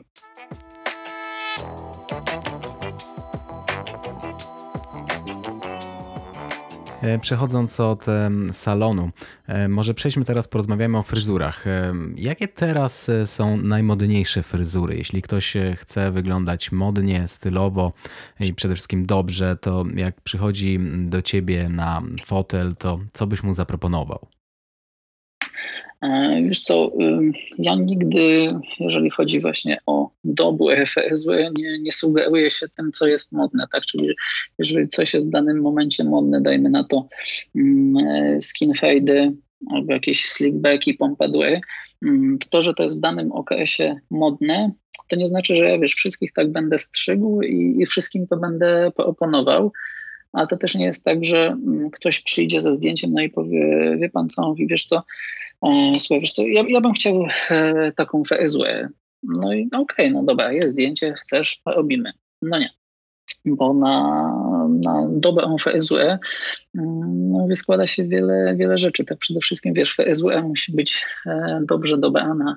E, 7.02 7.18
przechodząc 7.18 7.80
od 7.80 8.06
salonu, 8.52 9.10
e, 9.46 9.68
może 9.68 9.94
przejdźmy 9.94 10.24
teraz, 10.24 10.48
porozmawiamy 10.48 10.98
o 10.98 11.02
fryzurach. 11.02 11.66
E, 11.66 11.94
jakie 12.16 12.48
teraz 12.48 13.10
są 13.26 13.56
najmodniejsze 13.56 14.42
fryzury? 14.42 14.96
Jeśli 14.96 15.22
ktoś 15.22 15.54
chce 15.76 16.10
wyglądać 16.10 16.72
modnie, 16.72 17.28
stylowo 17.28 17.92
i 18.40 18.54
przede 18.54 18.74
wszystkim 18.74 19.06
dobrze, 19.06 19.56
to 19.56 19.84
jak 19.94 20.20
przychodzi 20.20 20.80
do 21.06 21.22
ciebie 21.22 21.68
na 21.68 22.02
fotel, 22.26 22.76
to 22.76 23.00
co 23.12 23.26
byś 23.26 23.42
mu 23.42 23.54
zaproponował? 23.54 24.26
E, 26.02 26.42
wiesz 26.48 26.60
co, 26.60 26.92
ja 27.58 27.74
nigdy, 27.74 28.48
jeżeli 28.80 29.10
chodzi 29.10 29.40
właśnie 29.40 29.78
o 29.86 30.10
dobłe 30.24 30.86
FSW, 30.86 31.30
nie, 31.58 31.78
nie 31.78 31.92
sugeruję 31.92 32.50
się 32.50 32.68
tym, 32.68 32.92
co 32.92 33.06
jest 33.06 33.32
modne, 33.32 33.66
tak? 33.72 33.86
Czyli 33.86 34.08
jeżeli 34.58 34.88
coś 34.88 35.14
jest 35.14 35.28
w 35.28 35.30
danym 35.30 35.60
momencie 35.60 36.04
modne, 36.04 36.40
dajmy 36.40 36.70
na 36.70 36.84
to 36.84 37.08
e, 37.56 38.40
skin 38.40 38.74
fade 38.74 39.32
albo 39.70 39.92
jakieś 39.92 40.24
slickbacki, 40.24 40.94
pompadour, 40.94 41.46
to, 42.50 42.62
że 42.62 42.74
to 42.74 42.82
jest 42.82 42.96
w 42.96 43.00
danym 43.00 43.32
okresie 43.32 43.96
modne, 44.10 44.72
to 45.08 45.16
nie 45.16 45.28
znaczy, 45.28 45.56
że 45.56 45.64
ja 45.64 45.78
wiesz, 45.78 45.94
wszystkich 45.94 46.32
tak 46.32 46.52
będę 46.52 46.78
strzygł 46.78 47.42
i, 47.42 47.76
i 47.80 47.86
wszystkim 47.86 48.26
to 48.26 48.36
będę 48.36 48.90
oponował. 48.96 49.72
Ale 50.32 50.46
to 50.46 50.56
też 50.56 50.74
nie 50.74 50.84
jest 50.84 51.04
tak, 51.04 51.24
że 51.24 51.56
ktoś 51.92 52.20
przyjdzie 52.20 52.62
ze 52.62 52.74
zdjęciem 52.74 53.12
no 53.12 53.22
i 53.22 53.30
powie, 53.30 53.96
wie 54.00 54.08
pan 54.08 54.28
co, 54.28 54.48
mówi, 54.48 54.66
wiesz 54.66 54.84
co, 54.84 55.02
słuchaj, 55.98 56.20
wiesz 56.20 56.32
co, 56.32 56.46
ja, 56.46 56.62
ja 56.68 56.80
bym 56.80 56.92
chciał 56.92 57.26
e, 57.50 57.92
taką 57.92 58.22
FSUE. 58.24 58.88
No 59.22 59.52
i 59.52 59.66
okej, 59.66 59.82
okay, 59.82 60.10
no 60.10 60.22
dobra, 60.22 60.52
jest 60.52 60.68
zdjęcie, 60.68 61.14
chcesz, 61.14 61.60
robimy. 61.66 62.12
No 62.42 62.58
nie, 62.58 62.70
bo 63.44 63.74
na, 63.74 64.22
na 64.68 65.08
dobę 65.10 65.56
FSUE 65.58 66.18
no, 66.74 67.46
składa 67.54 67.86
się 67.86 68.04
wiele, 68.04 68.54
wiele 68.56 68.78
rzeczy. 68.78 69.04
Tak 69.04 69.18
przede 69.18 69.40
wszystkim, 69.40 69.74
wiesz, 69.74 69.96
FSUE 69.96 70.42
musi 70.42 70.72
być 70.72 71.04
e, 71.26 71.60
dobrze 71.68 71.98
dobrana 71.98 72.56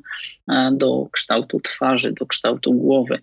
do 0.71 1.07
kształtu 1.11 1.59
twarzy, 1.59 2.11
do 2.11 2.25
kształtu 2.25 2.73
głowy. 2.73 3.19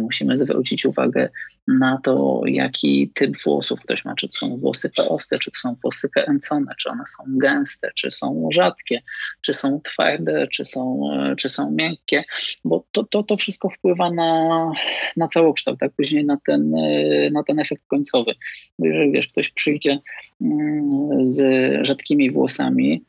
Musimy 0.00 0.38
zwrócić 0.38 0.86
uwagę 0.86 1.28
na 1.68 1.98
to, 2.02 2.42
jaki 2.46 3.10
typ 3.14 3.42
włosów 3.44 3.80
ktoś 3.80 4.04
ma, 4.04 4.14
czy 4.14 4.28
to 4.28 4.32
są 4.32 4.56
włosy 4.56 4.90
proste, 4.90 5.38
czy 5.38 5.50
to 5.50 5.58
są 5.58 5.74
włosy 5.82 6.08
kręcone, 6.08 6.72
czy 6.78 6.90
one 6.90 7.04
są 7.06 7.24
gęste, 7.28 7.90
czy 7.94 8.10
są 8.10 8.48
rzadkie, 8.52 9.02
czy 9.40 9.54
są 9.54 9.80
twarde, 9.84 10.46
czy 10.52 10.64
są, 10.64 11.00
czy 11.38 11.48
są 11.48 11.70
miękkie, 11.70 12.24
bo 12.64 12.84
to, 12.92 13.04
to, 13.04 13.22
to 13.22 13.36
wszystko 13.36 13.70
wpływa 13.70 14.10
na, 14.10 14.72
na 15.16 15.28
całokształt, 15.28 15.78
tak? 15.78 15.92
Później 15.96 16.24
na 16.24 16.38
ten, 16.46 16.74
na 17.32 17.42
ten 17.42 17.58
efekt 17.58 17.82
końcowy. 17.86 18.34
Bo 18.78 18.86
jeżeli 18.86 19.12
wiesz, 19.12 19.28
ktoś 19.28 19.50
przyjdzie 19.50 19.98
mm, 20.40 21.10
z 21.26 21.42
rzadkimi 21.86 22.30
włosami, 22.30 23.04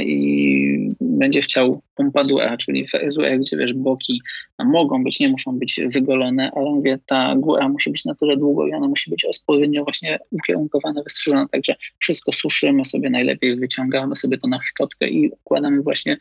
i 0.00 0.94
będzie 1.00 1.40
chciał 1.40 1.82
pompadura, 1.94 2.56
czyli 2.56 2.86
fryzurę, 2.88 3.38
gdzie 3.38 3.56
wiesz, 3.56 3.74
boki 3.74 4.22
mogą 4.64 5.04
być, 5.04 5.20
nie 5.20 5.28
muszą 5.28 5.58
być 5.58 5.80
wygolone, 5.86 6.50
ale 6.54 6.70
mówię, 6.70 6.98
ta 7.06 7.34
góra 7.36 7.68
musi 7.68 7.90
być 7.90 8.04
na 8.04 8.14
tyle 8.14 8.36
długo 8.36 8.66
i 8.66 8.72
ona 8.72 8.88
musi 8.88 9.10
być 9.10 9.24
odpowiednio 9.24 9.84
właśnie 9.84 10.18
ukierunkowana, 10.30 11.02
wystrzyżona, 11.02 11.48
także 11.48 11.74
wszystko 11.98 12.32
suszymy 12.32 12.84
sobie 12.84 13.10
najlepiej, 13.10 13.56
wyciągamy 13.56 14.16
sobie 14.16 14.38
to 14.38 14.48
na 14.48 14.58
szczotkę 14.62 15.08
i 15.08 15.30
układamy 15.30 15.82
właśnie 15.82 16.16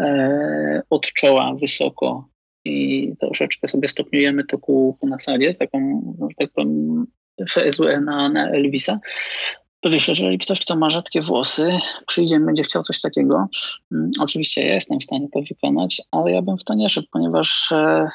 e, 0.00 0.82
od 0.90 1.06
czoła 1.06 1.54
wysoko 1.60 2.28
i 2.64 3.12
troszeczkę 3.20 3.68
sobie 3.68 3.88
stopniujemy 3.88 4.44
to 4.44 4.58
ku, 4.58 4.96
ku 5.00 5.08
nasadzie, 5.08 5.54
taką, 5.54 6.02
tak 6.38 6.50
powiem, 6.50 7.06
fryzurę 7.50 8.00
na, 8.00 8.28
na 8.28 8.50
Elvisa, 8.50 9.00
wiesz, 9.90 10.08
jeżeli 10.08 10.38
ktoś, 10.38 10.60
kto 10.60 10.76
ma 10.76 10.90
rzadkie 10.90 11.22
włosy, 11.22 11.78
przyjdzie 12.06 12.40
będzie 12.40 12.62
chciał 12.62 12.82
coś 12.82 13.00
takiego, 13.00 13.46
um, 13.90 14.10
oczywiście 14.20 14.64
ja 14.64 14.74
jestem 14.74 15.00
w 15.00 15.04
stanie 15.04 15.28
to 15.32 15.40
wykonać, 15.42 16.02
ale 16.10 16.32
ja 16.32 16.42
bym 16.42 16.58
w 16.58 16.64
to 16.64 16.74
nie 16.74 16.90
szedł, 16.90 17.08
ponieważ 17.12 17.72
e, 17.72 18.08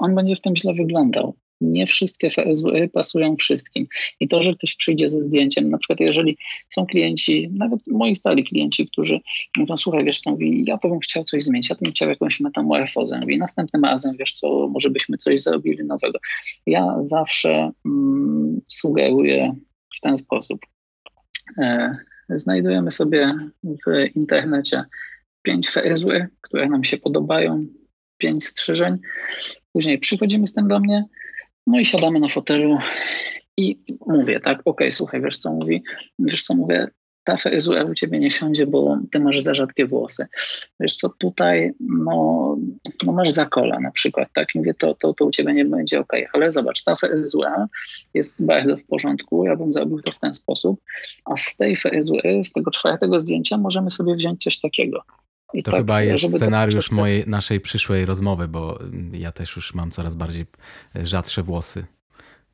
on 0.00 0.14
będzie 0.14 0.36
w 0.36 0.40
tym 0.40 0.56
źle 0.56 0.74
wyglądał. 0.74 1.34
Nie 1.60 1.86
wszystkie 1.86 2.30
FSW 2.30 2.88
pasują 2.92 3.36
wszystkim. 3.36 3.86
I 4.20 4.28
to, 4.28 4.42
że 4.42 4.54
ktoś 4.54 4.74
przyjdzie 4.74 5.08
ze 5.08 5.24
zdjęciem, 5.24 5.70
na 5.70 5.78
przykład 5.78 6.00
jeżeli 6.00 6.36
są 6.68 6.86
klienci, 6.86 7.50
nawet 7.52 7.80
moi 7.86 8.14
stali 8.16 8.44
klienci, 8.44 8.86
którzy 8.86 9.20
mówią, 9.56 9.76
słuchaj, 9.76 10.04
wiesz 10.04 10.20
co, 10.20 10.30
mówi, 10.30 10.64
ja 10.66 10.78
to 10.78 10.88
bym 10.88 11.00
chciał 11.00 11.24
coś 11.24 11.44
zmienić, 11.44 11.70
ja 11.70 11.76
bym 11.82 11.92
chciał 11.92 12.08
jakąś 12.08 12.40
metamorfozę, 12.40 13.20
i 13.28 13.38
następnym 13.38 13.84
razem, 13.84 14.16
wiesz 14.18 14.32
co, 14.32 14.68
może 14.68 14.90
byśmy 14.90 15.16
coś 15.16 15.42
zrobili 15.42 15.84
nowego. 15.84 16.18
Ja 16.66 16.96
zawsze 17.00 17.70
mm, 17.86 18.60
sugeruję 18.68 19.54
w 19.96 20.00
ten 20.00 20.18
sposób. 20.18 20.60
E, 21.58 21.96
znajdujemy 22.28 22.90
sobie 22.90 23.34
w 23.64 24.16
internecie 24.16 24.84
pięć 25.42 25.68
fryzur, 25.68 26.26
które 26.40 26.68
nam 26.68 26.84
się 26.84 26.96
podobają, 26.96 27.66
pięć 28.18 28.46
strzyżeń. 28.46 28.98
Później 29.72 29.98
przychodzimy 29.98 30.46
z 30.46 30.52
tym 30.52 30.68
do 30.68 30.80
mnie, 30.80 31.04
no 31.66 31.78
i 31.78 31.84
siadamy 31.84 32.18
na 32.18 32.28
fotelu 32.28 32.78
i 33.56 33.82
mówię, 34.06 34.40
tak, 34.40 34.62
ok, 34.64 34.80
słuchaj, 34.90 35.22
wiesz 35.22 35.38
co 35.38 35.52
mówi, 35.52 35.82
wiesz 36.18 36.42
co 36.42 36.54
mówię, 36.54 36.88
ta 37.26 37.36
fryzura 37.36 37.84
u 37.84 37.94
ciebie 37.94 38.18
nie 38.18 38.30
siądzie, 38.30 38.66
bo 38.66 38.98
ty 39.10 39.20
masz 39.20 39.40
za 39.40 39.54
rzadkie 39.54 39.86
włosy. 39.86 40.26
Wiesz 40.80 40.94
co, 40.94 41.08
tutaj 41.08 41.72
no, 41.80 42.56
no 43.06 43.12
masz 43.12 43.32
zakola 43.32 43.80
na 43.80 43.90
przykład, 43.90 44.28
tak? 44.32 44.54
I 44.54 44.58
mówię, 44.58 44.74
to, 44.74 44.94
to, 44.94 45.14
to 45.14 45.24
u 45.24 45.30
ciebie 45.30 45.54
nie 45.54 45.64
będzie 45.64 46.00
ok, 46.00 46.12
ale 46.32 46.52
zobacz, 46.52 46.82
ta 46.82 46.96
fryzura 46.96 47.68
jest 48.14 48.46
bardzo 48.46 48.76
w 48.76 48.84
porządku, 48.84 49.44
ja 49.44 49.56
bym 49.56 49.72
zrobił 49.72 50.02
to 50.02 50.12
w 50.12 50.18
ten 50.18 50.34
sposób, 50.34 50.80
a 51.24 51.36
z 51.36 51.56
tej 51.56 51.76
fryzury, 51.76 52.44
z 52.44 52.52
tego 52.52 52.70
czwartego 52.70 53.20
zdjęcia 53.20 53.58
możemy 53.58 53.90
sobie 53.90 54.14
wziąć 54.14 54.42
coś 54.42 54.60
takiego. 54.60 55.02
I 55.54 55.62
to 55.62 55.70
tak, 55.70 55.80
chyba 55.80 56.02
jest 56.02 56.36
scenariusz 56.36 56.90
mojej, 56.90 57.24
naszej 57.26 57.60
przyszłej 57.60 58.06
rozmowy, 58.06 58.48
bo 58.48 58.78
ja 59.12 59.32
też 59.32 59.56
już 59.56 59.74
mam 59.74 59.90
coraz 59.90 60.14
bardziej 60.14 60.46
rzadsze 60.94 61.42
włosy. 61.42 61.84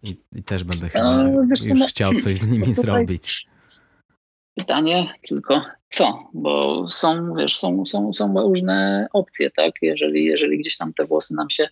I, 0.03 0.17
i 0.37 0.43
też 0.43 0.65
będę 0.65 0.89
chyba 0.89 1.25
wiesz 1.51 1.61
co, 1.61 1.69
już 1.69 1.81
no, 1.81 1.87
chciał 1.87 2.15
coś 2.15 2.37
z 2.37 2.47
nimi 2.53 2.65
tutaj- 2.65 2.85
zrobić. 2.85 3.52
Pytanie 4.55 5.15
tylko 5.29 5.63
co, 5.89 6.19
bo 6.35 6.87
są, 6.91 7.35
wiesz, 7.35 7.57
są, 7.57 7.87
są, 7.87 8.13
są 8.13 8.35
różne 8.35 9.07
opcje, 9.13 9.51
tak? 9.51 9.73
Jeżeli, 9.83 10.25
jeżeli 10.25 10.59
gdzieś 10.59 10.77
tam 10.77 10.93
te 10.93 11.05
włosy 11.05 11.35
nam 11.35 11.51
się 11.51 11.69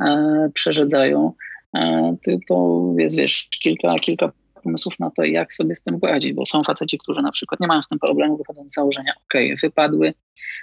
e, 0.00 0.50
przerzedzają, 0.54 1.32
e, 1.76 2.16
to, 2.48 2.82
jest, 2.98 3.16
wiesz, 3.16 3.48
kilka, 3.62 3.94
kilka 3.98 4.32
pomysłów 4.62 5.00
na 5.00 5.10
to, 5.10 5.24
jak 5.24 5.54
sobie 5.54 5.74
z 5.74 5.82
tym 5.82 6.00
poradzić, 6.00 6.32
bo 6.32 6.46
są 6.46 6.64
faceci, 6.64 6.98
którzy 6.98 7.22
na 7.22 7.32
przykład 7.32 7.60
nie 7.60 7.66
mają 7.66 7.82
z 7.82 7.88
tym 7.88 7.98
problemu, 7.98 8.36
wychodzą 8.36 8.68
z 8.68 8.74
założenia, 8.74 9.12
ok, 9.16 9.40
wypadły, 9.62 10.14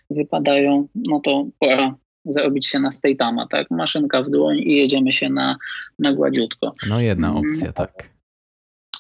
wypadają, 0.10 0.88
no 0.96 1.20
to 1.20 1.46
pora 1.60 1.96
zarobić 2.26 2.68
się 2.68 2.80
na 2.80 2.92
stejtama, 2.92 3.48
tak? 3.48 3.72
Maszynka 3.72 4.24
w 4.24 4.30
dłoń 4.30 4.58
i 4.58 4.76
jedziemy 4.76 5.14
się 5.14 5.30
na, 5.30 5.58
na 6.00 6.14
gładziutko. 6.14 6.74
No 6.88 7.02
jedna 7.02 7.30
Mm, 7.30 7.50
opcja, 7.50 7.74
tak. 7.74 8.19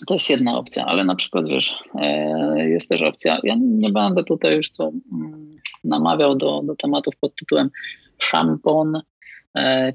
To 0.07 0.13
jest 0.13 0.29
jedna 0.29 0.57
opcja, 0.57 0.85
ale 0.85 1.03
na 1.03 1.15
przykład 1.15 1.45
wiesz, 1.47 1.83
e, 1.95 2.69
jest 2.69 2.89
też 2.89 3.01
opcja. 3.01 3.39
Ja 3.43 3.55
nie 3.59 3.89
będę 3.89 4.23
tutaj 4.23 4.55
już 4.55 4.69
co 4.69 4.91
mm, 5.11 5.57
namawiał 5.83 6.35
do, 6.35 6.61
do 6.63 6.75
tematów 6.75 7.13
pod 7.19 7.35
tytułem 7.35 7.69
szampon, 8.17 9.01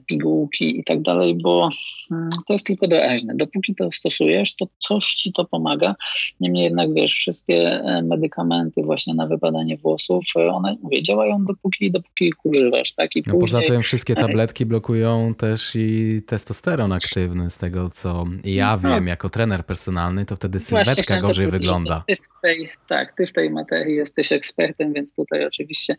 pigułki 0.07 0.79
i 0.79 0.85
tak 0.85 1.03
dalej, 1.03 1.39
bo 1.43 1.69
mm, 2.11 2.29
to 2.47 2.53
jest 2.53 2.67
tylko 2.67 2.89
doraźne. 2.89 3.35
Dopóki 3.37 3.75
to 3.75 3.93
stosujesz, 3.93 4.57
to 4.57 4.67
coś 4.79 5.05
ci 5.05 5.33
to 5.33 5.45
pomaga. 5.45 5.95
Niemniej 6.41 6.65
jednak 6.65 6.95
wiesz, 6.95 7.15
wszystkie 7.15 7.71
e, 7.71 8.03
medykamenty 8.03 8.83
właśnie 8.83 9.15
na 9.15 9.27
wypadanie 9.27 9.77
włosów, 9.77 10.25
e, 10.37 10.49
one 10.49 10.77
mówię, 10.83 11.03
działają 11.03 11.45
dopóki, 11.45 11.93
dopóki 11.93 12.25
ich 12.25 12.47
używasz, 12.47 12.93
tak? 12.93 13.17
I 13.17 13.23
No 13.27 13.33
poza 13.33 13.59
później 13.59 13.71
tym 13.71 13.83
wszystkie 13.83 14.15
tabletki 14.25 14.67
blokują 14.67 15.35
też 15.35 15.73
i 15.75 16.23
testosteron 16.27 16.93
aktywny 16.93 17.51
z 17.51 17.57
tego, 17.57 17.91
co 17.91 18.25
ja 18.45 18.79
No. 18.83 18.91
wiem 18.91 19.07
jako 19.07 19.31
trener 19.31 19.67
personalny, 19.67 20.25
to 20.25 20.37
wtedy 20.37 20.61
sylwetka 20.61 21.21
gorzej 21.21 21.47
powiedzieć, 21.47 21.67
wygląda. 21.67 22.05
Ty 22.07 22.17
w 22.17 22.41
tej, 22.43 22.69
tak, 22.89 23.17
ty 23.17 23.27
w 23.27 23.33
tej 23.33 23.51
materii 23.51 23.97
jesteś 23.97 24.33
ekspertem, 24.33 24.93
więc 24.93 25.15
tutaj 25.15 25.47
oczywiście 25.47 25.97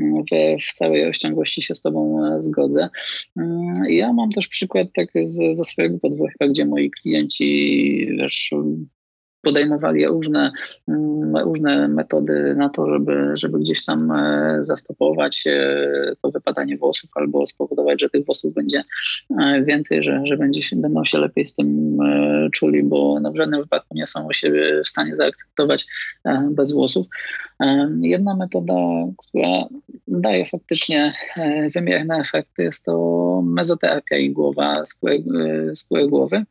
mm, 0.00 0.24
w, 0.24 0.64
w 0.64 0.74
całej 0.74 1.04
rozciągłości 1.04 1.62
się 1.62 1.74
z 1.74 1.82
tobą 1.82 2.26
e, 2.26 2.40
zgodzę. 2.40 2.88
Mm, 3.36 3.74
Ja 3.88 4.12
mam 4.12 4.30
też 4.32 4.48
przykład 4.48 4.88
tak 4.94 5.08
z, 5.22 5.56
ze 5.56 5.64
swojego 5.64 5.98
podwórka, 5.98 6.48
gdzie 6.48 6.64
moi 6.64 6.90
klienci 6.90 8.06
wiesz, 8.18 8.52
podejmowali 9.48 10.06
różne, 10.06 10.52
mm, 10.88 11.36
różne 11.36 11.88
metody 11.88 12.54
na 12.56 12.68
to, 12.68 12.92
żeby, 12.92 13.32
żeby 13.38 13.58
gdzieś 13.58 13.84
tam 13.84 14.12
e, 14.20 14.58
zastopować 14.60 15.44
e, 15.46 16.12
to 16.22 16.30
wypadanie 16.30 16.76
włosów 16.76 17.10
albo 17.14 17.46
spowodować, 17.46 18.00
że 18.00 18.10
tych 18.10 18.24
włosów 18.24 18.54
będzie 18.54 18.82
e, 19.40 19.62
więcej, 19.64 20.02
że, 20.02 20.20
że 20.24 20.36
będzie 20.36 20.62
się, 20.62 20.76
będą 20.76 21.04
się 21.04 21.18
lepiej 21.18 21.46
z 21.46 21.54
tym 21.54 21.98
czuli, 22.52 22.82
bo 22.82 23.20
no 23.20 23.32
w 23.32 23.36
żadnym 23.36 23.62
wypadku 23.62 23.94
nie 23.94 24.06
są 24.06 24.28
siebie 24.32 24.82
w 24.84 24.88
stanie 24.88 25.16
zaakceptować 25.16 25.86
bez 26.50 26.72
włosów. 26.72 27.06
Jedna 28.02 28.36
metoda, 28.36 28.74
która 29.16 29.64
daje 30.08 30.46
faktycznie 30.46 31.14
wymierne 31.74 32.16
efekty, 32.16 32.62
jest 32.62 32.84
to 32.84 33.42
mezoterapia 33.44 34.16
igłowa 34.16 34.86
skóry, 34.86 35.24
e, 35.70 35.76
skóry 35.76 36.08
głowy, 36.08 36.44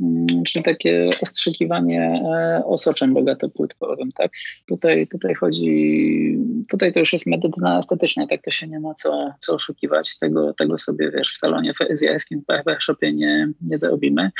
Mm, 0.00 0.44
czyli 0.44 0.64
takie 0.64 1.10
ostrzykiwanie 1.22 2.22
osoczem 2.64 3.14
bogatopłytkowym. 3.14 4.12
Tak? 4.12 4.30
Tutaj, 4.66 5.06
tutaj 5.06 5.34
chodzi, 5.34 6.38
tutaj 6.70 6.92
to 6.92 7.00
już 7.00 7.12
jest 7.12 7.26
medycyna 7.26 7.78
estetyczna, 7.78 8.26
tak 8.26 8.42
to 8.42 8.50
się 8.50 8.68
nie 8.68 8.80
ma 8.80 8.94
co, 8.94 9.34
co 9.38 9.54
oszukiwać. 9.54 10.18
Tego, 10.18 10.54
tego 10.54 10.78
sobie 10.78 11.10
wiesz, 11.10 11.32
w 11.32 11.36
salonie 11.36 11.74
fryzjerskim, 11.74 12.40
w 12.40 12.46
barbershopie 12.46 13.12
nie, 13.12 13.48
nie 13.62 13.78
zarobimy. 13.78 14.30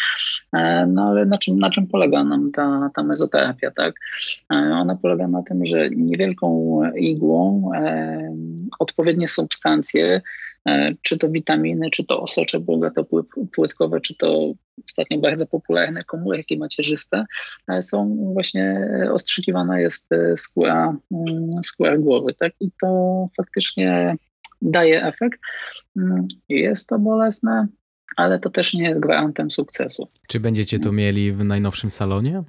E, 0.53 0.87
No 0.87 1.09
ale 1.09 1.27
na 1.27 1.39
czym, 1.39 1.59
na 1.59 1.71
czym 1.71 1.87
polega 1.87 2.25
nam 2.25 2.53
ta, 2.53 2.91
ta 2.95 3.03
mezoterapia? 3.03 3.71
Tak? 3.71 3.95
E, 4.53 4.57
Ona 4.57 4.97
polega 4.97 5.29
na 5.29 5.43
tym, 5.43 5.67
że 5.67 5.91
niewielką 5.91 6.81
igłą 6.97 7.71
e, 7.75 8.37
odpowiednie 8.79 9.29
substancje, 9.29 10.21
czy 11.03 11.19
to 11.19 11.29
witaminy, 11.29 11.91
czy 11.91 12.05
to 12.05 12.23
osocze 12.23 12.61
bogatopłytkowe, 12.61 14.01
czy 14.01 14.15
to 14.15 14.53
ostatnio 14.85 15.19
bardzo 15.19 15.47
popularne 15.47 16.05
komórki 16.05 16.59
macierzyste, 16.59 17.25
e, 17.69 17.83
są 17.83 18.17
właśnie 18.33 18.89
ostrzykiwana 19.13 19.81
jest 19.81 20.13
e, 20.13 20.37
skóra, 20.37 20.97
mm, 21.13 21.55
skóra 21.65 21.99
głowy. 21.99 22.35
Tak? 22.35 22.53
I 22.61 22.71
to 22.81 23.29
faktycznie 23.37 24.17
daje 24.63 25.05
efekt. 25.05 25.41
Mm, 25.97 26.27
Jest 26.49 26.89
to 26.89 26.99
bolesne, 26.99 27.67
ale 28.17 28.39
to 28.39 28.51
też 28.51 28.75
nie 28.75 28.89
jest 28.89 29.01
gwarantem 29.01 29.51
sukcesu. 29.51 30.09
Czy 30.29 30.41
będziecie 30.41 30.79
to 30.79 30.93
mieli 30.93 31.33
w 31.33 31.45
najnowszym 31.45 31.91
salonie? 31.91 32.43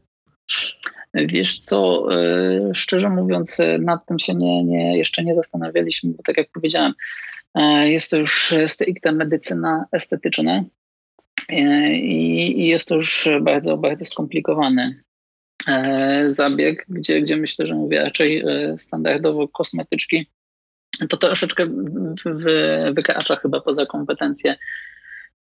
Wiesz 1.14 1.58
co, 1.58 2.08
e, 2.16 2.76
szczerze 2.76 3.10
mówiąc, 3.10 3.60
e, 3.60 3.78
nad 3.78 4.06
tym 4.06 4.20
się 4.20 4.36
nie, 4.36 4.64
nie, 4.64 4.98
jeszcze 4.98 5.24
nie 5.24 5.36
zastanawialiśmy, 5.36 6.10
bo 6.10 6.24
tak 6.24 6.38
jak 6.38 6.52
powiedziałem, 6.52 6.92
e, 6.92 7.37
jest 7.84 8.12
to 8.12 8.18
już 8.18 8.54
stricte 8.68 9.12
medycyna 9.12 9.86
estetyczna 9.92 10.64
e, 11.50 11.94
i, 11.98 12.68
jest 12.68 12.88
to 12.88 12.96
już 12.96 13.30
bardzo, 13.42 13.78
bardzo 13.78 14.06
skomplikowany 14.06 15.04
e, 15.68 16.26
zabieg, 16.28 16.86
gdzie, 16.90 17.22
gdzie 17.22 17.38
myślę, 17.38 17.68
że 17.68 17.76
mówię 17.76 18.04
raczej 18.04 18.40
e, 18.40 18.78
standardowo 18.78 19.48
kosmetyczki. 19.48 20.28
To 21.10 21.18
troszeczkę 21.18 21.68
wy, 22.26 22.92
wykracza 22.94 23.36
chyba 23.36 23.62
poza 23.62 23.86
kompetencje 23.86 24.56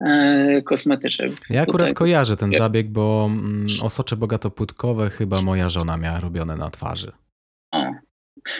e, 0.01 0.61
kosmetyczne. 0.61 1.25
Ja 1.49 1.61
akurat 1.61 1.79
Tutaj- 1.79 1.93
kojarzę 1.93 2.37
ten 2.37 2.51
zabieg, 2.57 2.89
bo 2.89 3.29
mm, 3.31 3.67
osocze 3.83 4.17
bogatopłytkowe 4.17 5.09
chyba 5.09 5.41
moja 5.41 5.69
żona 5.69 5.97
miała 5.97 6.19
robione 6.19 6.55
na 6.57 6.69
twarzy. 6.69 7.11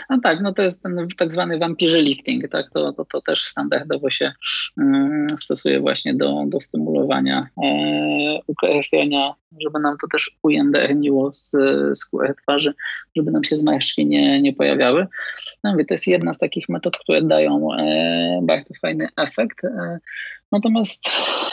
No 0.10 0.20
tak, 0.24 0.42
no 0.42 0.54
to 0.54 0.62
jest 0.62 0.84
ten 0.84 1.08
tak 1.18 1.32
zwany 1.32 1.60
vampirze 1.60 2.02
lifting, 2.02 2.50
tak? 2.50 2.70
To, 2.74 2.94
to, 2.94 3.06
to 3.06 3.22
też 3.22 3.44
standardowo 3.44 4.10
się 4.10 4.32
mm, 4.78 5.28
stosuje 5.30 5.80
właśnie 5.80 6.14
do, 6.14 6.44
do 6.48 6.62
stymulowania 6.62 7.48
e, 7.64 8.40
ukrewnienia, 8.48 9.34
żeby 9.60 9.80
nam 9.80 9.98
to 10.02 10.08
też 10.08 10.38
ujęderniło 10.44 11.32
z 11.32 11.56
skóry 11.94 12.34
twarzy, 12.44 12.74
żeby 13.16 13.32
nam 13.32 13.44
się 13.44 13.58
zmarszczki 13.58 14.06
nie, 14.06 14.42
nie 14.42 14.54
pojawiały. 14.54 15.08
No 15.64 15.72
mówię, 15.72 15.86
to 15.86 15.94
jest 15.94 16.08
jedna 16.08 16.34
z 16.34 16.40
takich 16.40 16.70
metod, 16.70 16.98
które 16.98 17.22
dają 17.22 17.68
e, 17.74 18.40
bardzo 18.44 18.74
fajny 18.82 19.08
efekt. 19.18 19.64
E, 19.64 20.00
natomiast 20.52 21.10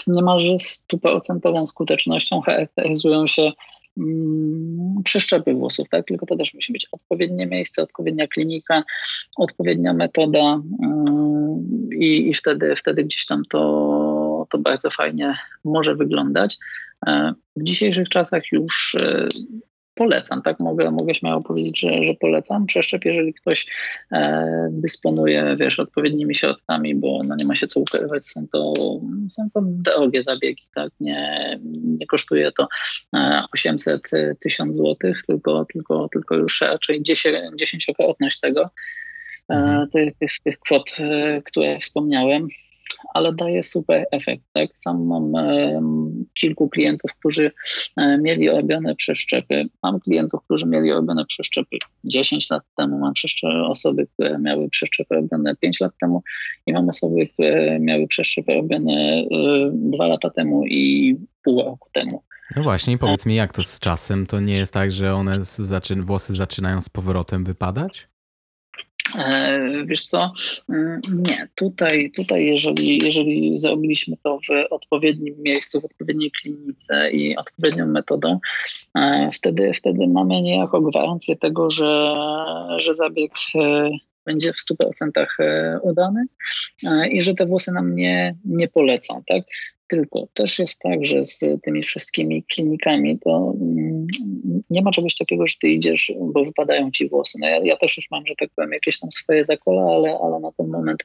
niemalże 0.06 0.58
stuprocentową 0.58 1.66
skutecznością 1.66 2.40
charakteryzują 2.40 3.26
się 3.26 3.52
mm, 3.98 5.02
przeszczepy 5.04 5.54
włosów, 5.54 5.88
tak? 5.88 6.06
Tylko 6.06 6.26
to 6.26 6.36
też 6.36 6.54
musi 6.54 6.72
być 6.72 6.88
odpowiednie 6.92 7.46
miejsce, 7.46 7.82
odpowiednia 7.82 8.28
klinika, 8.28 8.84
odpowiednia 9.36 9.92
metoda 9.92 10.62
mm, 10.82 11.88
i, 11.92 12.30
i 12.30 12.34
wtedy, 12.34 12.76
wtedy 12.76 13.04
gdzieś 13.04 13.26
tam 13.26 13.42
to, 13.50 14.46
to 14.50 14.58
bardzo 14.58 14.90
fajnie 14.90 15.38
może 15.64 15.94
wyglądać. 15.94 16.58
E, 17.06 17.32
W 17.56 17.62
dzisiejszych 17.62 18.08
czasach 18.08 18.42
już 18.52 18.94
e, 18.94 19.28
polecam, 19.98 20.42
tak? 20.42 20.60
Mogę, 20.60 20.90
mogę 20.90 21.14
śmiało 21.14 21.42
powiedzieć, 21.42 21.80
że, 21.80 22.04
że 22.04 22.14
polecam. 22.14 22.66
Przeszczep, 22.66 23.04
jeżeli 23.04 23.34
ktoś 23.34 23.66
e, 24.12 24.48
dysponuje, 24.70 25.56
wiesz, 25.60 25.78
odpowiednimi 25.78 26.34
środkami, 26.34 26.94
bo 26.94 27.20
no 27.28 27.36
nie 27.40 27.46
ma 27.46 27.54
się 27.54 27.66
co 27.66 27.80
ukrywać, 27.80 28.26
są 28.26 28.46
to, 28.52 28.72
są 29.28 29.48
to 29.54 29.60
drogie 29.64 30.22
zabiegi, 30.22 30.62
tak? 30.74 30.92
Nie, 31.00 31.58
nie 31.84 32.06
kosztuje 32.06 32.52
to 32.52 32.68
e, 33.16 33.42
800 33.52 34.02
1000 34.40 34.76
złotych, 34.76 35.22
tylko, 35.26 35.66
tylko, 35.72 36.08
tylko 36.12 36.34
już 36.34 36.60
raczej 36.60 37.02
10, 37.02 37.36
dziesięciokrotność 37.58 38.40
tego, 38.40 38.70
e, 39.50 39.54
Mhm. 39.54 39.90
tych, 39.90 40.18
tych, 40.18 40.30
tych 40.44 40.58
kwot, 40.58 40.96
e, 41.00 41.42
które 41.42 41.78
wspomniałem 41.80 42.48
ale 43.14 43.32
daje 43.32 43.62
super 43.62 44.06
efekt. 44.12 44.44
Tak? 44.52 44.70
Sam 44.74 45.06
mam 45.06 45.36
e, 45.36 45.80
kilku 46.40 46.68
klientów, 46.68 47.10
którzy 47.18 47.50
e, 47.96 48.18
mieli 48.18 48.48
robione 48.48 48.94
przeszczepy. 48.94 49.64
Mam 49.82 50.00
klientów, 50.00 50.40
którzy 50.44 50.66
mieli 50.66 50.92
robione 50.92 51.24
przeszczepy 51.26 51.76
10 52.04 52.50
lat 52.50 52.62
temu, 52.76 52.98
mam 52.98 53.12
osoby, 53.66 54.06
które 54.06 54.38
miały 54.38 54.68
przeszczepy 54.68 55.14
robione 55.14 55.56
5 55.56 55.80
lat 55.80 55.92
temu 56.00 56.22
i 56.66 56.72
mam 56.72 56.88
osoby, 56.88 57.26
które 57.26 57.80
miały 57.80 58.08
przeszczepy 58.08 58.54
robione 58.54 58.92
e, 58.92 59.70
2 59.72 60.06
lata 60.06 60.30
temu 60.30 60.66
i 60.66 61.16
pół 61.44 61.62
roku 61.62 61.88
temu. 61.92 62.22
No 62.56 62.62
właśnie, 62.62 62.98
powiedz 62.98 63.26
mi, 63.26 63.34
jak 63.34 63.52
to 63.52 63.62
z 63.62 63.80
czasem? 63.80 64.26
To 64.26 64.40
nie 64.40 64.56
jest 64.56 64.74
tak, 64.74 64.92
że 64.92 65.14
one 65.14 65.40
zaczyn- 65.40 66.04
włosy 66.04 66.34
zaczynają 66.34 66.80
z 66.80 66.88
powrotem 66.88 67.44
wypadać? 67.44 68.08
E, 69.16 69.84
Wiesz 69.86 70.04
co, 70.04 70.32
Mm, 70.68 71.00
nie, 71.08 71.48
tutaj, 71.54 72.10
tutaj 72.16 72.46
jeżeli, 72.46 72.98
jeżeli 73.04 73.58
zrobiliśmy 73.58 74.16
to 74.22 74.38
w 74.38 74.72
odpowiednim 74.72 75.34
miejscu, 75.38 75.80
w 75.80 75.84
odpowiedniej 75.84 76.30
klinice 76.30 77.10
i 77.10 77.36
odpowiednią 77.36 77.86
metodą, 77.86 78.38
e, 78.94 79.30
wtedy, 79.32 79.72
wtedy 79.74 80.08
mamy 80.08 80.42
niejako 80.42 80.80
gwarancję 80.80 81.36
tego, 81.36 81.70
że, 81.70 82.14
że 82.80 82.94
zabieg 82.94 83.32
e, 83.54 83.90
będzie 84.26 84.52
w 84.52 84.56
100% 84.56 85.26
e, 85.38 85.78
udany 85.82 86.26
i 87.10 87.22
że 87.22 87.34
te 87.34 87.46
włosy 87.46 87.72
nam 87.72 87.96
nie, 87.96 88.34
nie 88.44 88.68
polecą. 88.68 89.22
Tak? 89.26 89.42
Tylko 89.88 90.26
też 90.34 90.58
jest 90.58 90.80
tak, 90.80 91.06
że 91.06 91.24
z 91.24 91.40
tymi 91.62 91.82
wszystkimi 91.82 92.42
klinikami 92.42 93.18
to 93.18 93.54
mm, 93.60 94.06
nie 94.70 94.82
ma 94.82 94.90
czegoś 94.90 95.14
takiego, 95.14 95.46
że 95.46 95.54
ty 95.60 95.68
idziesz, 95.68 96.12
bo 96.20 96.44
wypadają 96.44 96.90
ci 96.90 97.08
włosy. 97.08 97.38
No 97.40 97.48
ja, 97.48 97.58
ja 97.62 97.76
też 97.76 97.96
już 97.96 98.10
mam, 98.10 98.26
że 98.26 98.34
tak 98.38 98.50
powiem, 98.56 98.72
jakieś 98.72 98.98
tam 98.98 99.12
swoje 99.12 99.44
zakola, 99.44 99.82
ale, 99.82 100.18
ale 100.22 100.40
na 100.40 100.52
ten 100.52 100.68
moment 100.68 101.04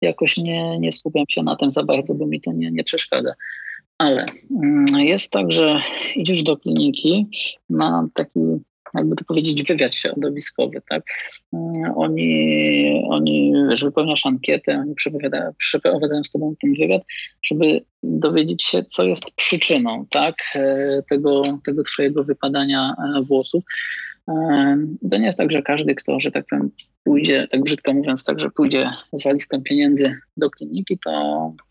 jakoś 0.00 0.36
nie, 0.36 0.78
nie 0.78 0.92
skupiam 0.92 1.24
się 1.28 1.42
na 1.42 1.56
tym 1.56 1.70
za 1.70 1.82
bardzo, 1.82 2.14
bo 2.14 2.26
mi 2.26 2.40
to 2.40 2.52
nie, 2.52 2.70
nie 2.70 2.84
przeszkadza. 2.84 3.32
Ale 3.98 4.26
mm, 4.62 4.86
jest 4.98 5.32
tak, 5.32 5.52
że 5.52 5.80
idziesz 6.16 6.42
do 6.42 6.56
kliniki 6.56 7.26
na 7.70 8.08
taki 8.14 8.40
jakby 8.96 9.16
to 9.16 9.24
powiedzieć, 9.24 9.62
wywiad 9.62 9.94
środowiskowy, 9.94 10.82
tak? 10.88 11.02
Mm, 11.52 11.72
oni, 11.96 13.02
oni 13.08 13.52
wiesz, 13.70 13.84
wypełniasz 13.84 14.26
ankietę, 14.26 14.78
oni 14.78 14.94
przeprowadzają 15.58 16.24
z 16.24 16.30
tobą 16.30 16.54
ten 16.60 16.74
wywiad, 16.74 17.02
żeby 17.42 17.80
dowiedzieć 18.02 18.62
się, 18.62 18.84
co 18.84 19.04
jest 19.04 19.30
przyczyną, 19.36 20.06
tak? 20.10 20.34
E, 20.54 21.02
tego, 21.10 21.42
tego 21.64 21.82
twojego 21.82 22.24
wypadania 22.24 22.94
e, 22.98 23.22
włosów. 23.22 23.64
E, 24.28 24.32
to 25.10 25.18
nie 25.18 25.26
jest 25.26 25.38
tak, 25.38 25.52
że 25.52 25.62
każdy, 25.62 25.94
kto, 25.94 26.20
że 26.20 26.30
tak 26.30 26.44
powiem, 26.50 26.70
pójdzie, 27.04 27.46
tak 27.50 27.62
brzydko 27.62 27.92
mówiąc, 27.92 28.24
tak, 28.24 28.40
że 28.40 28.50
pójdzie 28.50 28.90
z 29.12 29.24
walizką 29.24 29.62
pieniędzy 29.62 30.14
do 30.36 30.50
kliniki, 30.50 30.98
to 31.04 31.10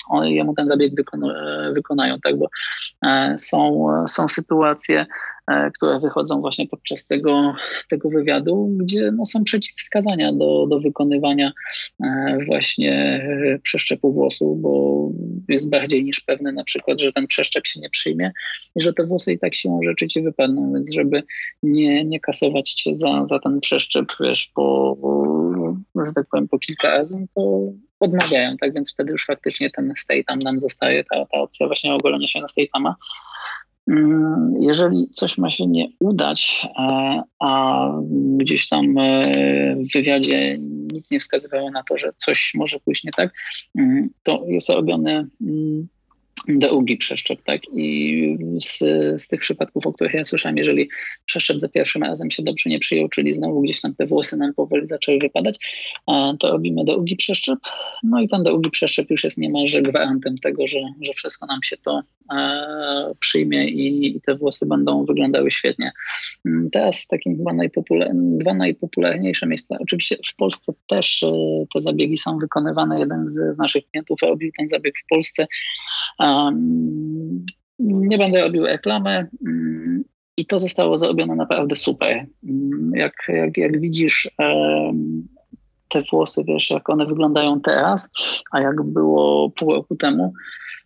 oni 0.10 0.36
jemu 0.36 0.54
ten 0.54 0.68
zabieg 0.68 0.94
wykonają, 1.74 2.20
tak, 2.24 2.38
bo 2.38 2.50
są, 3.38 3.88
są 4.08 4.28
sytuacje, 4.28 5.06
które 5.74 6.00
wychodzą 6.00 6.42
właśnie 6.42 6.68
podczas 6.68 7.08
tego, 7.08 7.54
tego 7.90 8.10
wywiadu, 8.10 8.76
gdzie 8.78 9.12
no, 9.12 9.26
są 9.26 9.44
przeciwwskazania 9.44 10.34
do, 10.34 10.68
do 10.70 10.80
wykonywania 10.80 11.52
e, 12.04 12.38
właśnie 12.46 13.26
przeszczepu 13.64 14.14
włosów, 14.14 14.62
bo 14.62 15.10
jest 15.50 15.70
bardziej 15.70 16.04
niż 16.04 16.20
pewne 16.20 16.52
na 16.52 16.64
przykład, 16.64 17.02
że 17.02 17.14
ten 17.14 17.28
przeszczep 17.28 17.68
się 17.68 17.80
nie 17.80 17.90
przyjmie 17.90 18.32
i 18.76 18.82
że 18.82 18.94
te 18.94 19.06
włosy 19.06 19.34
i 19.34 19.40
tak 19.40 19.56
siłą 19.56 19.80
rzeczy 19.84 20.08
ci 20.08 20.22
wypadną, 20.22 20.74
więc 20.74 20.94
żeby 20.94 21.24
nie, 21.64 22.06
nie 22.06 22.20
kasować 22.20 22.72
cię 22.72 22.94
za, 22.94 23.28
za 23.28 23.40
ten 23.40 23.60
przeszczep, 23.60 24.06
wiesz, 24.20 24.52
po, 24.56 24.98
że 26.06 26.14
tak 26.14 26.26
powiem, 26.32 26.48
po 26.48 26.60
kilka 26.60 26.90
razy, 26.90 27.28
to 27.36 27.72
odmawiają, 28.00 28.58
tak 28.58 28.74
więc 28.74 28.94
wtedy 28.94 29.12
już 29.12 29.26
faktycznie 29.26 29.70
ten 29.70 29.94
stay 29.98 30.24
tam 30.24 30.40
nam 30.40 30.62
zostaje, 30.62 31.04
ta, 31.04 31.26
ta 31.26 31.38
opcja 31.38 31.68
właśnie 31.68 31.94
ogolenia 31.94 32.28
się 32.28 32.42
na 32.42 32.48
stay 32.48 32.68
tama. 32.74 32.96
Mm, 33.88 34.54
jeżeli 34.60 35.10
coś 35.12 35.38
ma 35.38 35.52
się 35.52 35.68
nie 35.68 35.88
udać, 36.00 36.68
e, 36.80 37.22
a 37.40 37.92
gdzieś 38.38 38.68
tam 38.68 38.98
e, 38.98 39.76
w 39.76 39.94
wywiadzie 39.94 40.58
nic 40.94 41.12
nie 41.12 41.20
wskazywało 41.20 41.72
na 41.72 41.84
to, 41.84 41.98
że 41.98 42.14
coś 42.18 42.52
może 42.56 42.80
pójść 42.80 43.04
nie 43.04 43.12
tak, 43.12 43.34
mm, 43.78 44.02
to 44.24 44.44
jest 44.48 44.70
robione 44.70 45.28
mm, 45.42 45.88
długi 46.48 46.98
przeszczep, 46.98 47.44
tak? 47.44 47.62
I 47.76 48.38
z, 48.62 48.80
z 49.22 49.28
tych 49.28 49.42
przypadków, 49.42 49.88
o 49.88 49.94
których 49.94 50.14
ja 50.14 50.24
słyszałem, 50.24 50.58
jeżeli 50.58 50.90
przeszczep 51.26 51.60
za 51.60 51.70
pierwszym 51.70 52.04
razem 52.04 52.32
się 52.32 52.44
dobrze 52.44 52.70
nie 52.70 52.80
przyjął, 52.80 53.10
czyli 53.10 53.34
znowu 53.34 53.62
gdzieś 53.62 53.82
tam 53.82 53.96
te 53.96 54.06
włosy 54.06 54.38
nam 54.38 54.54
powoli 54.54 54.86
zaczęły 54.86 55.20
wypadać, 55.20 55.60
to 56.40 56.52
robimy 56.52 56.86
długi 56.86 57.16
przeszczep. 57.16 57.60
No 58.04 58.22
i 58.22 58.28
ten 58.28 58.44
długi 58.44 58.70
przeszczep 58.70 59.10
już 59.10 59.24
jest 59.24 59.38
niemalże 59.38 59.82
gwarantem 59.82 60.38
tego, 60.38 60.68
że, 60.68 60.80
że 61.02 61.14
wszystko 61.14 61.46
nam 61.46 61.60
się 61.64 61.78
to 61.78 62.00
e, 62.00 62.25
przyjmie 63.20 63.70
i, 63.70 64.08
i, 64.08 64.22
te 64.22 64.36
włosy 64.36 64.66
będą 64.66 65.06
wyglądały 65.06 65.52
świetnie. 65.52 65.92
Mm, 66.46 66.70
teraz 66.70 67.08
takim 67.08 67.38
chyba 67.38 67.54
najpopular 67.54 68.10
dwa 68.14 68.54
najpopularniejsze 68.54 69.48
miejsca. 69.48 69.78
Oczywiście 69.80 70.16
w 70.28 70.36
Polsce 70.36 70.74
też 70.88 71.24
e, 71.24 71.32
te 71.74 71.82
zabiegi 71.82 72.18
są 72.18 72.38
wykonywane. 72.38 73.00
Jeden 73.00 73.30
z, 73.30 73.56
z 73.56 73.60
naszych 73.60 73.84
klientów 73.92 74.20
robił 74.22 74.52
ten 74.58 74.70
zabieg 74.70 74.94
w 75.06 75.08
Polsce. 75.10 75.48
Nie 77.80 78.18
będę 78.18 78.42
robił 78.42 78.66
reklamy 78.66 79.28
mm, 79.48 80.04
i 80.38 80.46
to 80.46 80.60
zostało 80.60 80.98
zrobione 80.98 81.36
naprawdę 81.36 81.76
super. 81.76 82.26
Mm, 82.44 82.92
jak, 82.96 83.14
jak, 83.28 83.58
jak 83.58 83.80
widzisz 83.80 84.30
te 85.90 86.02
włosy, 86.12 86.44
wiesz, 86.48 86.70
jak 86.70 86.90
one 86.90 87.06
wyglądają 87.06 87.62
teraz, 87.62 88.12
a 88.52 88.62
jak 88.62 88.84
było 88.84 89.50
pół 89.50 89.74
roku 89.74 89.96
temu, 89.96 90.34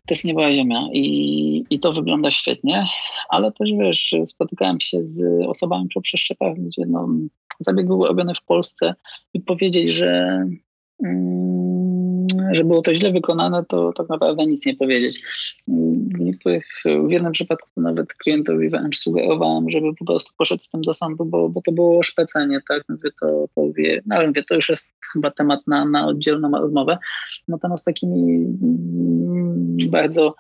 to 0.10 0.14
jest 0.14 0.26
nieba 0.26 0.53
ziemia. 0.53 0.88
I, 0.93 1.66
i 1.70 1.80
to 1.80 1.93
wygląda 1.93 2.32
świetnie, 2.32 2.88
ale 3.30 3.51
też 3.51 3.70
wiesz, 3.80 4.16
spotykałem 4.26 4.82
się 4.82 5.03
z 5.03 5.45
osobami 5.47 5.88
po 5.93 6.01
przeszczepach, 6.01 6.53
gdzie 6.57 6.86
no, 6.88 7.07
zabieg 7.60 7.88
był 7.88 8.05
robiony 8.05 8.34
w 8.36 8.43
Polsce 8.43 8.93
i 9.34 9.41
powiedzieć, 9.41 9.93
że 9.93 10.39
Mm, 11.03 11.68
że 12.51 12.63
było 12.63 12.81
to 12.81 12.95
źle 12.95 13.11
wykonane, 13.11 13.65
to 13.65 13.93
tak 13.93 14.09
naprawdę 14.09 14.45
nic 14.45 14.65
nie 14.65 14.75
powiedzieć. 14.75 15.23
W 16.15 16.19
niektórych, 16.19 16.65
w 17.07 17.11
jednym 17.11 17.31
przypadku 17.31 17.69
to 17.75 17.81
nawet 17.81 18.13
klientowi 18.13 18.69
wręcz 18.69 18.97
sugerowałem, 18.97 19.69
żeby 19.69 19.95
po 19.95 20.05
prostu 20.05 20.33
poszedł 20.37 20.63
z 20.63 20.69
tym 20.69 20.81
do 20.81 20.93
sądu, 20.93 21.25
bo, 21.25 21.49
bo 21.49 21.61
to 21.61 21.71
było 21.71 22.03
szpecenie, 22.03 22.59
tak? 22.69 22.83
Mówię, 22.89 23.09
to, 23.21 23.45
to 23.55 23.61
wie, 23.77 24.01
no 24.05 24.15
ale 24.15 24.27
mówię, 24.27 24.43
to 24.43 24.55
już 24.55 24.69
jest 24.69 24.91
chyba 25.13 25.31
temat 25.31 25.59
na, 25.67 25.85
na 25.85 26.07
oddzielną 26.07 26.51
rozmowę. 26.51 26.97
Natomiast 27.47 27.85
takimi 27.85 28.45
mm, 28.61 29.77
bardzo 29.91 30.35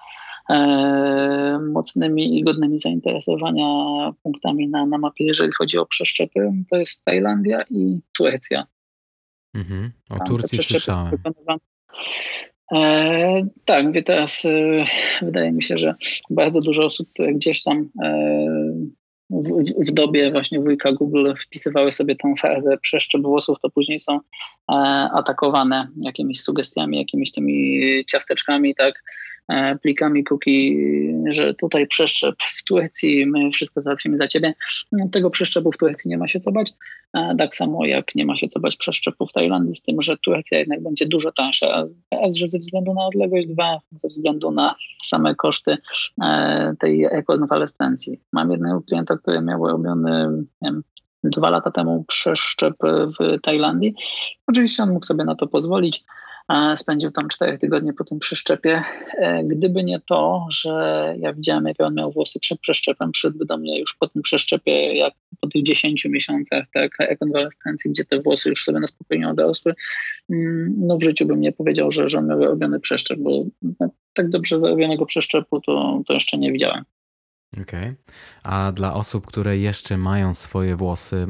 e, 0.49 1.59
mocnymi 1.73 2.39
i 2.39 2.43
godnymi 2.43 2.79
zainteresowania 2.79 3.65
punktami 4.23 4.69
na, 4.69 4.85
na 4.85 4.97
mapie, 4.97 5.25
jeżeli 5.25 5.51
chodzi 5.51 5.77
o 5.77 5.85
przeszczepy, 5.85 6.51
to 6.69 6.77
jest 6.77 7.05
Tajlandia 7.05 7.63
i 7.69 7.99
Turcja. 8.17 8.65
Mhm. 9.53 9.91
O 10.09 10.19
Turcji 10.27 10.63
słyszałem. 10.63 11.17
E, 12.71 13.47
tak, 13.65 13.85
mówię 13.85 14.03
teraz, 14.03 14.45
e, 14.45 14.85
wydaje 15.21 15.51
mi 15.51 15.63
się, 15.63 15.77
że 15.77 15.95
bardzo 16.29 16.59
dużo 16.59 16.85
osób 16.85 17.09
gdzieś 17.33 17.63
tam 17.63 17.89
e, 18.03 18.37
w, 19.29 19.87
w, 19.87 19.91
dobie 19.91 20.31
właśnie 20.31 20.59
wujka 20.59 20.91
Google 20.91 21.33
wpisywały 21.39 21.91
sobie 21.91 22.15
tą 22.15 22.35
frazę 22.35 22.77
przeszczep 22.77 23.21
włosów, 23.21 23.57
to 23.61 23.69
później 23.69 23.99
są 23.99 24.15
e, 24.15 24.75
atakowane 25.13 25.87
jakimiś 26.01 26.41
sugestiami, 26.41 26.97
jakimiś 26.97 27.31
tymi 27.31 27.81
ciasteczkami, 28.05 28.75
tak, 28.75 29.03
plikami 29.81 30.23
cookie, 30.23 30.75
że 31.31 31.53
tutaj 31.53 31.87
przeszczep 31.87 32.35
w 32.39 32.63
Turcji, 32.63 33.25
my 33.25 33.51
wszystko 33.51 33.81
załatwimy 33.81 34.17
za 34.17 34.27
ciebie. 34.27 34.53
No, 34.91 35.09
tego 35.11 35.29
przeszczepu 35.29 35.71
w 35.71 35.77
Turcji 35.77 36.09
nie 36.09 36.17
ma 36.17 36.27
się 36.27 36.39
co 36.39 36.51
bać. 36.51 36.73
E, 37.13 37.35
tak 37.37 37.55
samo 37.55 37.85
jak 37.85 38.15
nie 38.15 38.25
ma 38.25 38.35
się 38.35 38.47
co 38.47 38.59
bać 38.59 38.75
przeszczepu 38.75 39.25
w 39.25 39.33
Tajlandii, 39.33 39.75
z 39.75 39.81
tym, 39.81 40.01
że 40.01 40.17
Turcja 40.17 40.59
jednak 40.59 40.83
będzie 40.83 41.07
dużo 41.07 41.31
tańsza. 41.31 41.85
Raz, 42.11 42.35
że 42.35 42.47
ze 42.47 42.59
względu 42.59 42.93
na 42.93 43.05
odległość, 43.05 43.47
dwa, 43.47 43.79
ze 43.91 44.07
względu 44.07 44.51
na 44.51 44.75
same 45.03 45.35
koszty 45.35 45.77
e, 46.21 46.75
tej 46.79 47.07
rekonwalescencji. 47.07 48.19
Mam 48.33 48.51
jednego 48.51 48.81
klienta, 48.81 49.17
który 49.17 49.41
miał 49.41 49.67
robiony 49.67 50.43
wiem, 50.61 50.83
dwa 51.23 51.49
lata 51.49 51.71
temu 51.71 52.05
przeszczep 52.07 52.75
w 53.19 53.41
Tajlandii. 53.41 53.93
Oczywiście 54.47 54.83
on 54.83 54.89
mógł 54.89 55.05
sobie 55.05 55.23
na 55.23 55.35
to 55.35 55.47
pozwolić. 55.47 56.03
Spędził 56.75 57.11
tam 57.11 57.29
cztery 57.29 57.57
tygodnie 57.57 57.93
po 57.93 58.03
tym 58.03 58.19
przeszczepie. 58.19 58.83
E, 59.17 59.43
gdyby 59.43 59.83
nie 59.83 59.99
to, 59.99 60.45
że 60.49 61.15
ja 61.19 61.33
widziałem, 61.33 61.65
jak 61.65 61.81
on 61.81 61.93
miał 61.93 62.11
włosy 62.11 62.39
przed 62.39 62.59
przeszczepem, 62.59 63.11
przyszedłby 63.11 63.45
do 63.45 63.57
mnie 63.57 63.79
już 63.79 63.95
po 63.99 64.07
tym 64.07 64.21
przeszczepie, 64.21 64.95
jak 64.95 65.13
po 65.41 65.47
tych 65.47 65.63
10 65.63 66.05
miesiącach 66.05 66.65
tak, 66.73 66.91
rekonwalescencji, 66.99 67.91
gdzie 67.91 68.05
te 68.05 68.21
włosy 68.21 68.49
już 68.49 68.63
sobie 68.63 68.79
na 68.79 68.87
spokojnie 68.87 69.29
odrosły, 69.29 69.73
mm, 70.29 70.73
no 70.77 70.97
w 70.97 71.03
życiu 71.03 71.25
bym 71.25 71.41
nie 71.41 71.51
powiedział, 71.51 71.91
że, 71.91 72.09
że 72.09 72.17
on 72.17 72.27
miał 72.27 72.39
robiony 72.39 72.79
przeszczep, 72.79 73.19
bo 73.19 73.45
no, 73.79 73.89
tak 74.13 74.29
dobrze 74.29 74.59
zrobionego 74.59 75.05
przeszczepu 75.05 75.61
to, 75.61 76.01
to 76.07 76.13
jeszcze 76.13 76.37
nie 76.37 76.51
widziałem. 76.51 76.83
Okej. 77.57 77.95
A 78.43 78.71
dla 78.71 78.93
osób, 78.93 79.25
które 79.25 79.57
jeszcze 79.57 79.97
mają 79.97 80.33
swoje 80.33 80.75
włosy, 80.75 81.27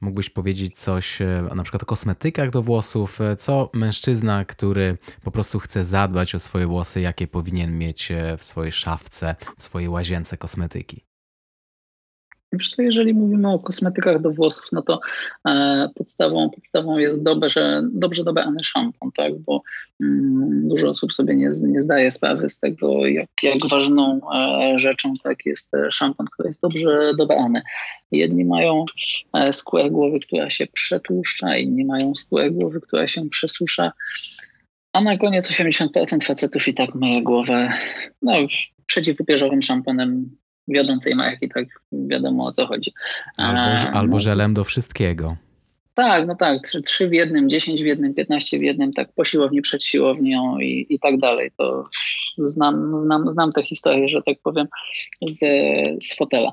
mógłbyś 0.00 0.30
powiedzieć 0.30 0.78
coś 0.78 1.22
e, 1.22 1.48
na 1.54 1.62
przykład 1.62 1.82
o 1.82 1.86
kosmetykach 1.86 2.50
do 2.50 2.62
włosów? 2.62 3.20
E, 3.20 3.36
co 3.36 3.70
mężczyzna, 3.74 4.44
który 4.44 4.98
po 5.22 5.30
prostu 5.30 5.58
chce 5.58 5.84
zadbać 5.84 6.34
o 6.34 6.38
swoje 6.38 6.66
włosy, 6.66 7.00
jakie 7.00 7.26
powinien 7.26 7.78
mieć 7.78 8.10
e, 8.10 8.36
w 8.36 8.44
swojej 8.44 8.72
szafce, 8.72 9.36
w 9.58 9.62
swojej 9.62 9.88
łazience 9.88 10.36
kosmetyki? 10.36 11.04
Wiesz 12.58 12.68
co, 12.68 12.82
jeżeli 12.82 13.14
mówimy 13.14 13.52
o 13.52 13.58
kosmetykach 13.58 14.20
do 14.20 14.30
włosów, 14.30 14.64
no 14.72 14.82
to 14.82 15.00
e, 15.48 15.88
podstawą, 15.94 16.50
podstawą 16.50 16.98
jest 16.98 17.22
dobrze, 17.22 17.82
dobrze 17.92 18.24
dobrany 18.24 18.64
szampon, 18.64 19.10
tak? 19.16 19.38
bo 19.38 19.62
mm, 20.02 20.68
dużo 20.68 20.88
osób 20.88 21.12
sobie 21.12 21.36
nie, 21.36 21.50
nie 21.62 21.82
zdaje 21.82 22.10
sprawy 22.10 22.50
z 22.50 22.58
tego, 22.58 23.06
jak, 23.06 23.28
jak 23.42 23.66
ważną 23.70 24.20
e, 24.34 24.78
rzeczą 24.78 25.14
tak 25.22 25.46
jest 25.46 25.74
e, 25.74 25.90
szampon, 25.90 26.26
który 26.32 26.48
jest 26.48 26.60
dobrze 26.60 27.12
dobrany. 27.18 27.62
Jedni 28.12 28.44
mają 28.44 28.84
e, 29.32 29.52
skórę 29.52 29.90
głowy, 29.90 30.20
która 30.20 30.50
się 30.50 30.66
przetłuszcza, 30.66 31.56
inni 31.56 31.84
mają 31.84 32.14
skórę 32.14 32.50
głowy, 32.50 32.80
która 32.80 33.08
się 33.08 33.28
przesusza. 33.28 33.92
A 34.92 35.00
na 35.00 35.18
koniec 35.18 35.50
80% 35.50 36.24
facetów 36.24 36.68
i 36.68 36.74
tak 36.74 36.94
myje 36.94 37.22
głowę 37.22 37.72
no, 38.22 38.32
przeciwupierzowym 38.86 39.62
szamponem 39.62 40.36
wiodącej 40.68 41.14
marki, 41.14 41.48
tak 41.48 41.64
wiadomo 41.92 42.46
o 42.46 42.52
co 42.52 42.66
chodzi. 42.66 42.92
Albo, 43.36 43.90
albo 43.92 44.20
żelem 44.20 44.54
do 44.54 44.64
wszystkiego. 44.64 45.36
Tak, 45.94 46.26
no 46.26 46.36
tak, 46.36 46.62
trzy, 46.62 46.82
trzy 46.82 47.08
w 47.08 47.12
jednym, 47.12 47.48
10 47.48 47.82
w 47.82 47.86
jednym, 47.86 48.14
15 48.14 48.58
w 48.58 48.62
jednym, 48.62 48.92
tak 48.92 49.12
po 49.12 49.24
siłowni, 49.24 49.62
przed 49.62 49.84
siłownią 49.84 50.58
i, 50.58 50.86
i 50.88 50.98
tak 50.98 51.18
dalej. 51.18 51.50
To 51.56 51.84
znam, 52.38 53.00
znam, 53.00 53.32
znam 53.32 53.52
tę 53.52 53.62
historię, 53.62 54.08
że 54.08 54.22
tak 54.22 54.36
powiem, 54.42 54.66
z, 55.28 55.38
z 56.04 56.16
fotela. 56.16 56.52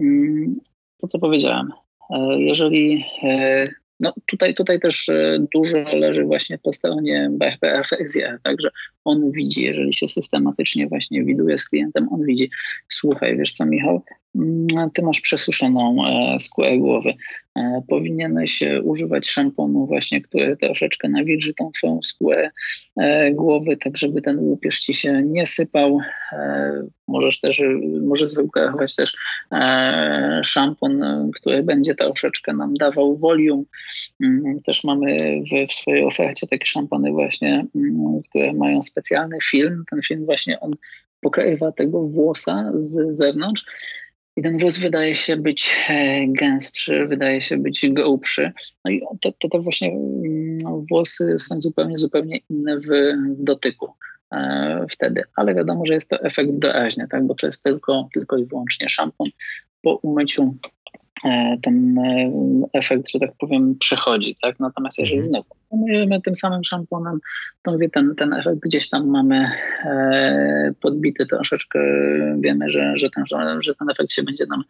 Mm, 0.00 0.60
to, 1.00 1.06
co 1.06 1.18
powiedziałem. 1.18 1.72
E, 2.10 2.40
jeżeli 2.40 3.04
e, 3.22 3.68
no 4.00 4.12
tutaj, 4.26 4.54
tutaj 4.54 4.80
też 4.80 5.08
e, 5.08 5.46
dużo 5.54 5.78
leży 5.78 6.24
właśnie 6.24 6.58
po 6.58 6.72
stronie 6.72 7.30
BFPFXR, 7.32 8.38
także 8.42 8.70
on 9.04 9.32
widzi, 9.32 9.64
jeżeli 9.64 9.94
się 9.94 10.08
systematycznie 10.08 10.86
właśnie 10.86 11.24
widuje 11.24 11.58
z 11.58 11.68
klientem, 11.68 12.08
on 12.12 12.24
widzi, 12.24 12.50
słuchaj, 12.88 13.36
wiesz 13.36 13.52
co 13.52 13.66
Michał, 13.66 14.02
ty 14.94 15.02
masz 15.02 15.20
przesuszoną 15.20 15.96
skórę 16.38 16.78
głowy, 16.78 17.14
E, 17.58 17.82
powinieneś 17.88 18.62
używać 18.82 19.28
szamponu 19.28 19.86
właśnie, 19.86 20.20
który 20.20 20.56
troszeczkę 20.56 21.08
nawilży 21.08 21.54
tą 21.54 21.70
twoją 21.70 22.00
skórę 22.02 22.50
e, 22.96 23.32
głowy, 23.32 23.76
tak 23.76 23.96
żeby 23.96 24.22
ten 24.22 24.38
łupież 24.38 24.80
ci 24.80 24.94
się 24.94 25.22
nie 25.22 25.46
sypał. 25.46 25.98
E, 26.32 26.72
możesz 27.08 27.40
też, 27.40 27.62
możesz 28.02 28.30
zauważyć 28.30 28.96
też 28.96 29.16
szampon, 30.44 31.02
który 31.34 31.62
będzie 31.62 31.94
troszeczkę 31.94 32.52
nam 32.52 32.74
dawał 32.74 33.16
volume. 33.16 33.62
Mm, 34.22 34.58
też 34.66 34.84
mamy 34.84 35.16
w, 35.18 35.70
w 35.70 35.72
swojej 35.72 36.04
ofercie 36.04 36.46
takie 36.46 36.66
szampony 36.66 37.10
właśnie, 37.10 37.66
mm, 37.74 38.22
które 38.28 38.52
mają 38.52 38.82
specjalny 38.82 39.38
film. 39.42 39.84
Ten 39.90 40.02
film 40.02 40.24
właśnie 40.24 40.60
on 40.60 40.70
pokrywa 41.20 41.72
tego 41.72 42.02
włosa 42.02 42.72
z 42.74 43.16
zewnątrz 43.16 43.64
i 44.36 44.42
ten 44.42 44.58
włos 44.58 44.78
wydaje 44.78 45.14
się 45.14 45.36
być 45.36 45.76
e, 45.88 46.26
gęstszy, 46.26 47.06
wydaje 47.06 47.42
się 47.42 47.56
być 47.56 47.86
grubszy. 47.90 48.52
No 48.84 48.90
i 48.90 49.00
te, 49.20 49.32
te, 49.32 49.48
te 49.48 49.60
właśnie 49.60 49.88
mm, 49.88 50.56
włosy 50.90 51.38
są 51.38 51.60
zupełnie, 51.60 51.98
zupełnie 51.98 52.40
inne 52.50 52.78
w, 52.78 52.86
w 53.38 53.44
dotyku 53.44 53.92
e, 54.32 54.86
wtedy. 54.90 55.22
Ale 55.36 55.54
wiadomo, 55.54 55.86
że 55.86 55.94
jest 55.94 56.10
to 56.10 56.22
efekt 56.22 56.50
doraźny, 56.52 57.08
tak? 57.08 57.26
bo 57.26 57.34
to 57.34 57.46
jest 57.46 57.62
tylko, 57.62 58.08
tylko 58.14 58.36
i 58.36 58.44
wyłącznie 58.44 58.88
szampon 58.88 59.26
po 59.82 59.96
umyciu 59.96 60.54
ten 61.62 61.98
e, 61.98 62.30
efekt, 62.72 63.10
że 63.10 63.18
tak 63.18 63.30
powiem, 63.38 63.74
przechodzi, 63.78 64.34
tak? 64.42 64.60
Natomiast 64.60 64.98
jeżeli 64.98 65.18
mhm. 65.18 65.28
znowu 65.28 65.46
umyjemy 65.68 66.20
tym 66.20 66.36
samym 66.36 66.64
szamponem, 66.64 67.18
to 67.62 67.72
mówię, 67.72 67.90
ten, 67.90 68.14
ten 68.14 68.32
efekt 68.32 68.58
gdzieś 68.58 68.88
tam 68.88 69.08
mamy 69.08 69.50
e, 69.84 70.72
podbity 70.80 71.26
troszeczkę, 71.26 71.78
wiemy, 72.38 72.70
że, 72.70 72.96
że, 72.96 73.10
ten, 73.10 73.24
że 73.60 73.74
ten 73.74 73.90
efekt 73.90 74.10
się 74.10 74.22
będzie 74.22 74.46
nam 74.46 74.64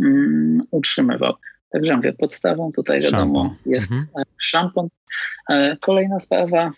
mm, 0.00 0.58
utrzymywał. 0.70 1.34
Także 1.70 1.96
mówię, 1.96 2.12
podstawą 2.12 2.70
tutaj 2.76 3.00
wiadomo 3.00 3.42
szampon. 3.42 3.72
jest 3.72 3.92
mhm. 3.92 4.24
szampon. 4.38 4.88
E, 5.50 5.76
kolejna 5.76 6.20
sprawa, 6.20 6.72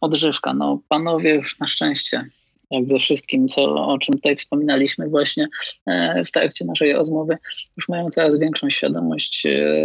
odżywka. 0.00 0.54
No 0.54 0.80
panowie 0.88 1.34
już 1.34 1.58
na 1.58 1.66
szczęście 1.66 2.24
jak 2.72 2.88
ze 2.88 2.98
wszystkim, 2.98 3.48
co, 3.48 3.62
o 3.62 3.98
czym 3.98 4.14
tutaj 4.14 4.36
wspominaliśmy 4.36 5.08
właśnie 5.08 5.48
e, 5.86 6.24
w 6.24 6.30
trakcie 6.30 6.64
naszej 6.64 6.92
rozmowy, 6.92 7.38
już 7.76 7.88
mają 7.88 8.08
coraz 8.08 8.38
większą 8.38 8.70
świadomość 8.70 9.46
e, 9.46 9.76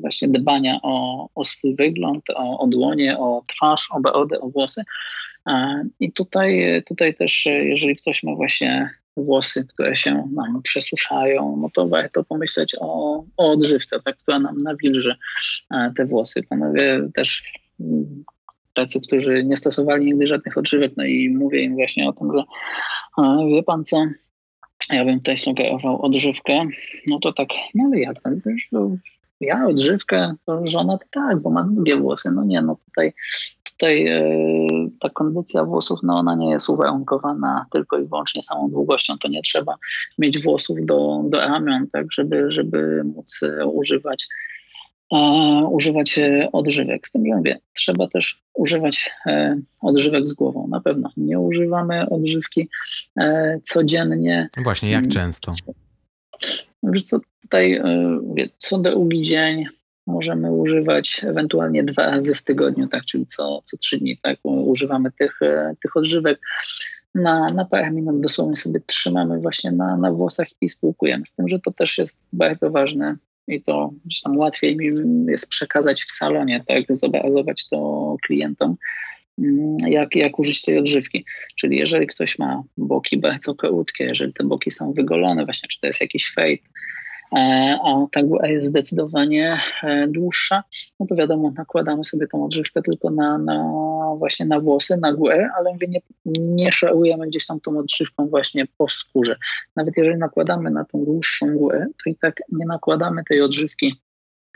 właśnie 0.00 0.28
dbania 0.28 0.78
o, 0.82 1.28
o 1.34 1.44
swój 1.44 1.74
wygląd, 1.74 2.30
o, 2.30 2.58
o 2.58 2.66
dłonie, 2.66 3.18
o 3.18 3.42
twarz, 3.46 3.88
o 3.90 4.00
brodę, 4.00 4.40
o 4.40 4.48
włosy. 4.48 4.82
E, 5.48 5.84
I 6.00 6.12
tutaj, 6.12 6.82
tutaj 6.86 7.14
też, 7.14 7.46
jeżeli 7.46 7.96
ktoś 7.96 8.22
ma 8.22 8.34
właśnie 8.34 8.90
włosy, 9.16 9.66
które 9.68 9.96
się 9.96 10.28
nam 10.34 10.62
przesuszają, 10.62 11.56
no 11.62 11.70
to 11.74 11.88
warto 11.88 12.24
pomyśleć 12.24 12.76
o, 12.80 13.24
o 13.36 13.52
odżywce, 13.52 14.00
tak, 14.04 14.16
która 14.16 14.38
nam 14.38 14.56
nawilży 14.56 15.16
te 15.96 16.06
włosy. 16.06 16.42
Panowie 16.42 17.08
też 17.14 17.42
tacy, 18.76 19.00
którzy 19.00 19.44
nie 19.44 19.56
stosowali 19.56 20.06
nigdy 20.06 20.26
żadnych 20.26 20.58
odżywek, 20.58 20.92
no 20.96 21.04
i 21.04 21.28
mówię 21.28 21.62
im 21.62 21.74
właśnie 21.74 22.08
o 22.08 22.12
tym, 22.12 22.32
że 22.36 22.44
wie 23.52 23.62
pan 23.62 23.84
co, 23.84 23.96
ja 24.92 25.04
bym 25.04 25.18
tutaj 25.18 25.36
sugerował 25.36 26.02
odżywkę, 26.02 26.66
no 27.10 27.18
to 27.22 27.32
tak, 27.32 27.48
no 27.74 27.84
ale 27.84 28.00
jak 28.00 28.22
tam, 28.22 28.40
wiesz, 28.46 28.68
no, 28.72 28.96
ja 29.40 29.66
odżywkę, 29.66 30.34
żona 30.64 30.98
tak, 31.10 31.40
bo 31.40 31.50
ma 31.50 31.62
długie 31.62 31.96
włosy, 31.96 32.30
no 32.30 32.44
nie, 32.44 32.62
no 32.62 32.76
tutaj, 32.86 33.12
tutaj 33.64 34.06
e, 34.06 34.20
ta 35.00 35.10
kondycja 35.10 35.64
włosów, 35.64 36.00
no 36.02 36.16
ona 36.16 36.34
nie 36.34 36.50
jest 36.50 36.68
uwarunkowana 36.68 37.66
tylko 37.72 37.98
i 37.98 38.06
wyłącznie 38.06 38.42
samą 38.42 38.70
długością, 38.70 39.18
to 39.18 39.28
nie 39.28 39.42
trzeba 39.42 39.74
mieć 40.18 40.42
włosów 40.42 40.78
do, 40.82 41.22
do 41.24 41.38
ramion, 41.38 41.86
tak, 41.92 42.12
żeby, 42.12 42.46
żeby 42.48 43.04
móc 43.04 43.40
e, 43.42 43.66
używać 43.66 44.28
e, 45.12 45.18
używać 45.70 46.18
e, 46.18 46.48
odżywek. 46.52 47.08
Z 47.08 47.12
tym, 47.12 47.26
że 47.26 47.36
mówię, 47.36 47.58
trzeba 47.72 48.08
też 48.08 48.42
używać 48.54 49.10
e, 49.26 49.60
odżywek 49.80 50.28
z 50.28 50.32
głową. 50.32 50.68
Na 50.68 50.80
pewno 50.80 51.10
nie 51.16 51.38
używamy 51.38 52.08
odżywki 52.08 52.68
e, 53.20 53.58
codziennie. 53.62 54.48
Właśnie, 54.56 54.90
jak 54.90 55.08
często? 55.08 55.52
Wiesz 56.82 57.04
co, 57.04 57.20
tutaj 57.42 57.80
mówię, 58.22 58.48
co 58.58 58.78
drugi 58.78 59.22
dzień 59.22 59.64
możemy 60.06 60.52
używać 60.52 61.24
ewentualnie 61.24 61.84
dwa 61.84 62.06
razy 62.06 62.34
w 62.34 62.42
tygodniu, 62.42 62.88
tak, 62.88 63.04
czyli 63.04 63.26
co, 63.26 63.60
co 63.64 63.76
trzy 63.76 63.98
dni, 63.98 64.18
tak, 64.22 64.38
używamy 64.44 65.12
tych, 65.12 65.40
tych 65.82 65.96
odżywek. 65.96 66.40
Na, 67.14 67.48
na 67.48 67.64
parę 67.64 67.90
minut 67.90 68.20
dosłownie 68.20 68.56
sobie 68.56 68.80
trzymamy 68.86 69.38
właśnie 69.38 69.72
na, 69.72 69.96
na 69.96 70.12
włosach 70.12 70.48
i 70.60 70.68
spłukujemy. 70.68 71.26
Z 71.26 71.34
tym, 71.34 71.48
że 71.48 71.58
to 71.60 71.70
też 71.72 71.98
jest 71.98 72.26
bardzo 72.32 72.70
ważne 72.70 73.16
i 73.48 73.62
to 73.62 73.90
gdzieś 74.04 74.20
tam 74.20 74.36
łatwiej 74.36 74.76
mi 74.76 74.86
jest 75.28 75.48
przekazać 75.48 76.04
w 76.04 76.12
salonie, 76.12 76.64
tak, 76.66 76.84
zobrazować 76.88 77.68
to 77.68 78.16
klientom, 78.26 78.76
mm, 79.38 79.76
jak, 79.86 80.16
jak 80.16 80.38
użyć 80.38 80.62
tej 80.62 80.78
odżywki. 80.78 81.24
Czyli 81.56 81.76
jeżeli 81.76 82.06
ktoś 82.06 82.38
ma 82.38 82.62
boki 82.76 83.16
bardzo 83.16 83.54
krótkie, 83.54 84.04
jeżeli 84.04 84.32
te 84.32 84.44
boki 84.44 84.70
są 84.70 84.92
wygolone, 84.92 85.44
właśnie 85.44 85.68
czy 85.68 85.80
to 85.80 85.86
jest 85.86 86.00
jakiś 86.00 86.32
E, 86.36 86.70
a 87.84 88.06
ta 88.12 88.22
góra 88.22 88.48
jest 88.48 88.68
zdecydowanie 88.68 89.60
e, 89.82 90.08
dłuższa, 90.08 90.62
no 91.00 91.06
to 91.06 91.14
wiadomo, 91.14 91.52
nakładamy 91.56 92.04
sobie 92.04 92.26
tą 92.26 92.44
odżywkę 92.44 92.82
tylko 92.82 93.10
na, 93.10 93.38
na 93.38 93.64
właśnie 94.18 94.46
na 94.46 94.60
włosy, 94.60 94.96
na 94.96 95.12
górę, 95.12 95.48
ale 95.58 95.72
mówię, 95.72 95.88
nie, 95.88 96.00
nie 96.40 96.72
szarujemy 96.72 97.26
gdzieś 97.26 97.46
tam 97.46 97.60
tą 97.60 97.78
odżywką 97.78 98.28
właśnie 98.28 98.66
po 98.78 98.88
skórze. 98.88 99.36
Nawet 99.76 99.96
jeżeli 99.96 100.18
nakładamy 100.18 100.70
na 100.70 100.84
tą 100.84 101.04
dłuższą 101.04 101.56
górę, 101.56 101.86
to 102.04 102.10
i 102.10 102.16
tak 102.16 102.36
nie 102.52 102.66
nakładamy 102.66 103.24
tej 103.24 103.42
odżywki 103.42 103.94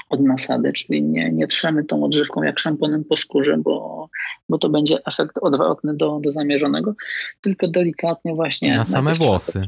od 0.08 0.20
nasady, 0.20 0.72
czyli 0.72 1.02
nie, 1.02 1.32
nie 1.32 1.46
trzemy 1.46 1.84
tą 1.84 2.04
odżywką 2.04 2.42
jak 2.42 2.58
szamponem 2.58 3.04
po 3.04 3.16
skórze, 3.16 3.56
bo, 3.56 4.08
bo 4.48 4.58
to 4.58 4.68
będzie 4.68 4.98
efekt 5.06 5.38
odwrotny 5.40 5.96
do, 5.96 6.20
do 6.22 6.32
zamierzonego, 6.32 6.94
tylko 7.40 7.68
delikatnie 7.68 8.34
właśnie... 8.34 8.76
Na 8.76 8.84
same 8.84 9.14
włosy. 9.14 9.62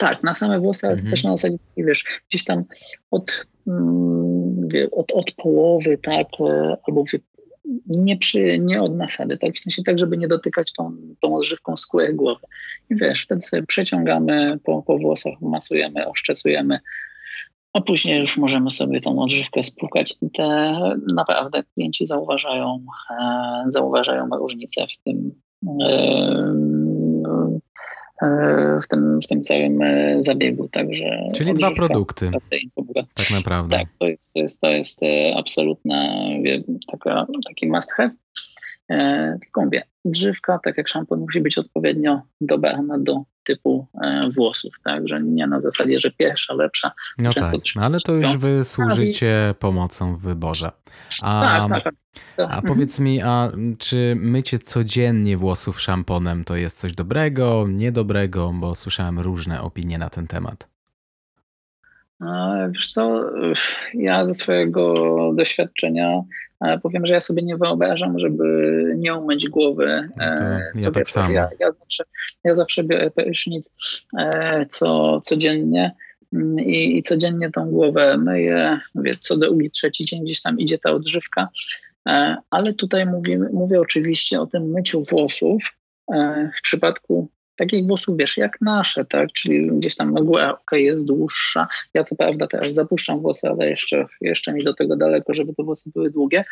Tak, 0.00 0.22
na 0.22 0.34
same 0.34 0.58
włosy, 0.58 0.86
ale 0.86 0.94
mhm. 0.94 1.10
też 1.10 1.24
na 1.24 1.30
zasadzie, 1.30 1.56
wiesz, 1.76 2.04
gdzieś 2.28 2.44
tam 2.44 2.64
od, 3.10 3.46
mm, 3.66 4.68
od, 4.92 5.12
od 5.12 5.32
połowy, 5.32 5.98
tak, 5.98 6.26
e, 6.40 6.76
albo 6.88 7.04
nie, 7.86 8.16
przy, 8.16 8.58
nie 8.58 8.82
od 8.82 8.96
nasady, 8.96 9.38
tak, 9.38 9.54
w 9.54 9.60
sensie 9.60 9.82
tak, 9.82 9.98
żeby 9.98 10.16
nie 10.16 10.28
dotykać 10.28 10.72
tą, 10.72 10.96
tą 11.20 11.36
odżywką 11.36 11.76
skóry 11.76 12.14
głowy. 12.14 12.40
I 12.90 12.96
wiesz, 12.96 13.22
wtedy 13.22 13.42
sobie 13.42 13.62
przeciągamy 13.62 14.58
po, 14.64 14.82
po 14.82 14.98
włosach, 14.98 15.40
masujemy, 15.40 16.08
oszczecujemy, 16.08 16.78
a 17.72 17.80
później 17.80 18.20
już 18.20 18.36
możemy 18.36 18.70
sobie 18.70 19.00
tą 19.00 19.22
odżywkę 19.22 19.62
spłukać 19.62 20.14
i 20.22 20.30
te 20.30 20.78
naprawdę 21.14 21.62
klienci 21.74 22.06
zauważają, 22.06 22.84
e, 23.10 23.64
zauważają 23.68 24.28
różnicę 24.28 24.86
w 24.86 25.02
tym, 25.04 25.34
e, 25.82 26.54
w 28.82 28.88
tym, 28.88 29.20
w 29.22 29.28
tym 29.28 29.42
całym 29.42 29.82
e, 29.82 30.22
zabiegu. 30.22 30.68
Także 30.68 31.04
Czyli 31.34 31.54
dwa 31.54 31.70
produkty. 31.70 32.30
Tak 33.14 33.30
naprawdę. 33.30 33.76
Tak, 33.76 33.88
to 33.98 34.08
jest, 34.08 34.32
to 34.34 34.40
jest, 34.40 34.60
to 34.60 34.70
jest 34.70 35.02
e, 35.02 35.36
absolutna 35.36 36.14
taka, 36.90 37.26
taki 37.46 37.66
must 37.66 37.92
have. 37.92 38.10
E, 38.90 39.38
tylko 39.40 39.64
mówię, 39.64 39.82
drzewka, 40.04 40.58
tak 40.58 40.78
jak 40.78 40.88
szampon, 40.88 41.20
musi 41.20 41.40
być 41.40 41.58
odpowiednio 41.58 42.22
dobrana 42.40 42.98
do 42.98 43.22
typu 43.44 43.86
e, 44.02 44.30
włosów, 44.36 44.74
tak, 44.84 45.08
że 45.08 45.22
nie 45.22 45.46
na 45.46 45.60
zasadzie, 45.60 46.00
że 46.00 46.10
pierwsza 46.10 46.54
lepsza. 46.54 46.92
No 47.18 47.32
Często 47.32 47.58
tak, 47.58 47.66
no 47.76 47.82
ale 47.82 48.00
to 48.00 48.12
już 48.12 48.36
wy 48.36 48.64
służycie 48.64 49.54
pomocą 49.58 50.16
w 50.16 50.20
wyborze. 50.20 50.70
A, 51.22 51.68
tak, 51.70 51.84
tak, 51.84 51.94
tak. 52.36 52.48
a 52.50 52.62
powiedz 52.62 53.00
mi, 53.00 53.22
a 53.22 53.52
czy 53.78 54.16
mycie 54.16 54.58
codziennie 54.58 55.36
włosów 55.36 55.80
szamponem 55.80 56.44
to 56.44 56.56
jest 56.56 56.78
coś 56.78 56.92
dobrego, 56.92 57.66
niedobrego, 57.68 58.52
bo 58.54 58.74
słyszałem 58.74 59.20
różne 59.20 59.62
opinie 59.62 59.98
na 59.98 60.10
ten 60.10 60.26
temat. 60.26 60.68
Wiesz 62.70 62.92
co, 62.92 63.30
ja 63.94 64.26
ze 64.26 64.34
swojego 64.34 64.94
doświadczenia 65.34 66.22
powiem, 66.82 67.06
że 67.06 67.14
ja 67.14 67.20
sobie 67.20 67.42
nie 67.42 67.56
wyobrażam, 67.56 68.18
żeby 68.18 68.44
nie 68.96 69.14
umyć 69.14 69.48
głowy. 69.48 70.08
No 70.16 70.24
e, 70.24 70.72
ja 70.74 70.90
tak 70.90 71.10
samo. 71.10 71.30
Ja, 71.30 71.48
ja, 71.60 71.72
zawsze, 71.72 72.04
ja 72.44 72.54
zawsze 72.54 72.84
biorę 72.84 73.10
prysznic 73.10 73.72
e, 74.18 74.66
co, 74.66 75.20
codziennie. 75.20 75.94
mm, 76.32 76.60
i, 76.60 76.98
i 76.98 77.02
codziennie 77.02 77.50
tą 77.50 77.70
głowę 77.70 78.16
myję, 78.16 78.80
mówię, 78.94 79.14
co 79.20 79.36
drugi, 79.36 79.70
trzeci 79.70 80.04
dzień 80.04 80.24
gdzieś 80.24 80.42
tam 80.42 80.58
idzie 80.58 80.78
ta 80.78 80.90
odżywka, 80.90 81.48
e, 82.08 82.36
ale 82.50 82.72
tutaj 82.72 83.06
mówię, 83.06 83.38
mówię 83.52 83.80
oczywiście 83.80 84.40
o 84.40 84.46
tym 84.46 84.70
myciu 84.70 85.02
włosów 85.02 85.76
w 86.58 86.62
przypadku 86.62 87.28
takich 87.60 87.86
włosów, 87.86 88.16
wiesz, 88.16 88.36
jak 88.36 88.60
nasze, 88.60 89.04
tak, 89.04 89.32
czyli 89.32 89.68
gdzieś 89.68 89.96
tam 89.96 90.10
mgła, 90.10 90.52
ok, 90.52 90.70
jest 90.72 91.04
dłuższa. 91.04 91.68
Ja 91.94 92.04
co 92.04 92.16
prawda 92.16 92.46
teraz 92.46 92.74
zapuszczam 92.74 93.20
włosy, 93.20 93.48
ale 93.48 93.70
jeszcze, 93.70 94.06
jeszcze 94.20 94.52
mi 94.52 94.64
do 94.64 94.74
tego 94.74 94.96
daleko, 94.96 95.34
żeby 95.34 95.54
te 95.54 95.62
włosy 95.62 95.90
były 95.94 96.10
długie. 96.10 96.44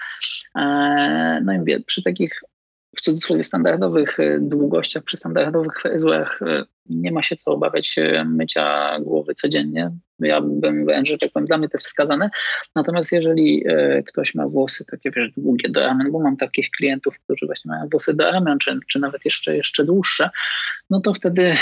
No 1.44 1.52
i 1.52 1.58
mówię, 1.58 1.80
przy 1.86 2.02
takich 2.02 2.42
w 2.96 3.00
cudzysłowie 3.00 3.44
standardowych 3.44 4.20
e, 4.20 4.38
długościach, 4.40 5.02
przy 5.02 5.16
standardowych 5.16 5.80
fryzurach 5.82 6.40
e, 6.42 6.64
nie 6.86 7.12
ma 7.12 7.22
się 7.22 7.36
co 7.36 7.50
obawiać 7.50 7.96
mycia 8.24 8.98
głowy 9.00 9.34
codziennie. 9.34 9.90
Ja 10.20 10.40
bym 10.40 10.84
wręcz, 10.84 11.08
że 11.08 11.18
tak 11.18 11.30
powiem, 11.32 11.46
dla 11.46 11.58
mnie 11.58 11.68
to 11.68 11.74
jest 11.74 11.86
wskazane. 11.86 12.30
Natomiast 12.76 13.12
jeżeli 13.12 13.64
e, 13.68 14.02
ktoś 14.02 14.34
ma 14.34 14.48
włosy 14.48 14.84
takie, 14.90 15.10
wiesz, 15.10 15.30
długie 15.36 15.68
do 15.68 15.80
ramen, 15.80 16.12
bo 16.12 16.20
mam 16.20 16.36
takich 16.36 16.70
klientów, 16.70 17.14
którzy 17.24 17.46
właśnie 17.46 17.68
mają 17.68 17.88
włosy 17.88 18.14
do 18.14 18.30
ramen, 18.30 18.58
czy, 18.58 18.78
czy 18.88 18.98
nawet 18.98 19.24
jeszcze, 19.24 19.56
jeszcze 19.56 19.84
dłuższe, 19.84 20.30
no 20.90 21.00
to 21.00 21.14
wtedy 21.14 21.56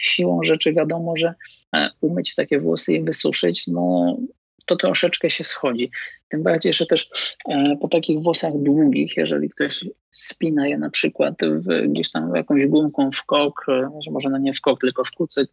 siłą 0.00 0.40
rzeczy 0.44 0.72
wiadomo, 0.72 1.16
że 1.16 1.34
umyć 2.00 2.34
takie 2.34 2.60
włosy 2.60 2.92
i 2.92 3.02
wysuszyć, 3.02 3.66
no 3.66 4.16
to 4.66 4.76
troszeczkę 4.76 5.30
się 5.30 5.44
schodzi. 5.44 5.90
Tym 6.28 6.42
bardziej, 6.42 6.74
że 6.74 6.86
też 6.86 7.08
e, 7.48 7.76
po 7.80 7.88
takich 7.88 8.20
włosach 8.20 8.52
długich, 8.56 9.16
jeżeli 9.16 9.50
ktoś 9.50 9.84
spina 10.10 10.68
je 10.68 10.78
na 10.78 10.90
przykład 10.90 11.34
w, 11.42 11.88
gdzieś 11.88 12.10
tam 12.10 12.34
jakąś 12.34 12.66
gumką 12.66 13.10
w 13.10 13.24
kok, 13.24 13.66
e, 13.68 13.88
może 14.10 14.30
no 14.30 14.38
nie 14.38 14.54
w 14.54 14.60
kok, 14.60 14.80
tylko 14.80 15.04
w 15.04 15.10
kucyk, 15.10 15.50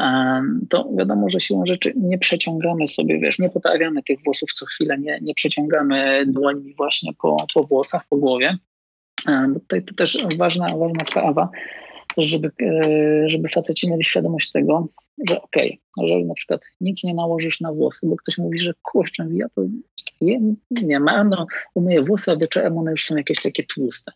e, 0.00 0.42
to 0.70 0.88
wiadomo, 0.98 1.30
że 1.30 1.40
siłą 1.40 1.66
rzeczy 1.66 1.92
nie 1.96 2.18
przeciągamy 2.18 2.88
sobie, 2.88 3.18
wiesz, 3.18 3.38
nie 3.38 3.50
poprawiamy 3.50 4.02
tych 4.02 4.22
włosów 4.24 4.52
co 4.52 4.66
chwilę, 4.66 4.98
nie, 4.98 5.18
nie 5.22 5.34
przeciągamy 5.34 6.24
dłońmi 6.26 6.74
właśnie 6.74 7.12
po, 7.22 7.36
po 7.54 7.62
włosach, 7.62 8.02
po 8.08 8.16
głowie. 8.16 8.58
Bo 9.48 9.60
tutaj 9.60 9.82
to 9.82 9.94
też 9.94 10.18
ważna, 10.36 10.76
ważna 10.76 11.04
sprawa, 11.04 11.48
żeby, 12.22 12.50
e, 12.62 13.28
żeby 13.28 13.48
faceci 13.48 13.90
mieli 13.90 14.04
świadomość 14.04 14.50
tego, 14.50 14.88
że 15.28 15.42
okej, 15.42 15.80
okay, 15.96 16.06
jeżeli 16.06 16.24
na 16.24 16.34
przykład 16.34 16.60
nic 16.80 17.04
nie 17.04 17.14
nałożysz 17.14 17.60
na 17.60 17.72
włosy, 17.72 18.06
bo 18.06 18.16
ktoś 18.16 18.38
mówi, 18.38 18.58
że 18.58 18.72
kurczę, 18.82 19.26
ja 19.34 19.46
to 19.54 19.62
je, 20.20 20.40
nie 20.70 21.00
mam, 21.00 21.30
no, 21.30 21.46
umyję 21.74 22.02
włosy, 22.02 22.30
a 22.30 22.36
wieczorem 22.36 22.78
one 22.78 22.90
już 22.90 23.04
są 23.04 23.16
jakieś 23.16 23.42
takie 23.42 23.64
tłuste. 23.64 24.12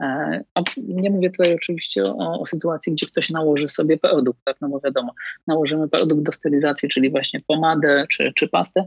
E, 0.00 0.40
a 0.54 0.62
nie 0.78 1.10
mówię 1.10 1.30
tutaj 1.30 1.54
oczywiście 1.54 2.04
o, 2.04 2.40
o, 2.40 2.46
sytuacji, 2.46 2.92
gdzie 2.92 3.06
ktoś 3.06 3.30
nałoży 3.30 3.68
sobie 3.68 3.98
produkt, 3.98 4.40
tak, 4.44 4.56
no 4.60 4.68
bo 4.68 4.80
wiadomo, 4.80 5.12
nałożymy 5.46 5.88
produkt 5.88 6.22
do 6.22 6.32
stylizacji, 6.32 6.88
czyli 6.88 7.10
właśnie 7.10 7.40
pomadę 7.46 8.06
czy, 8.10 8.32
czy 8.34 8.48
pastę, 8.48 8.86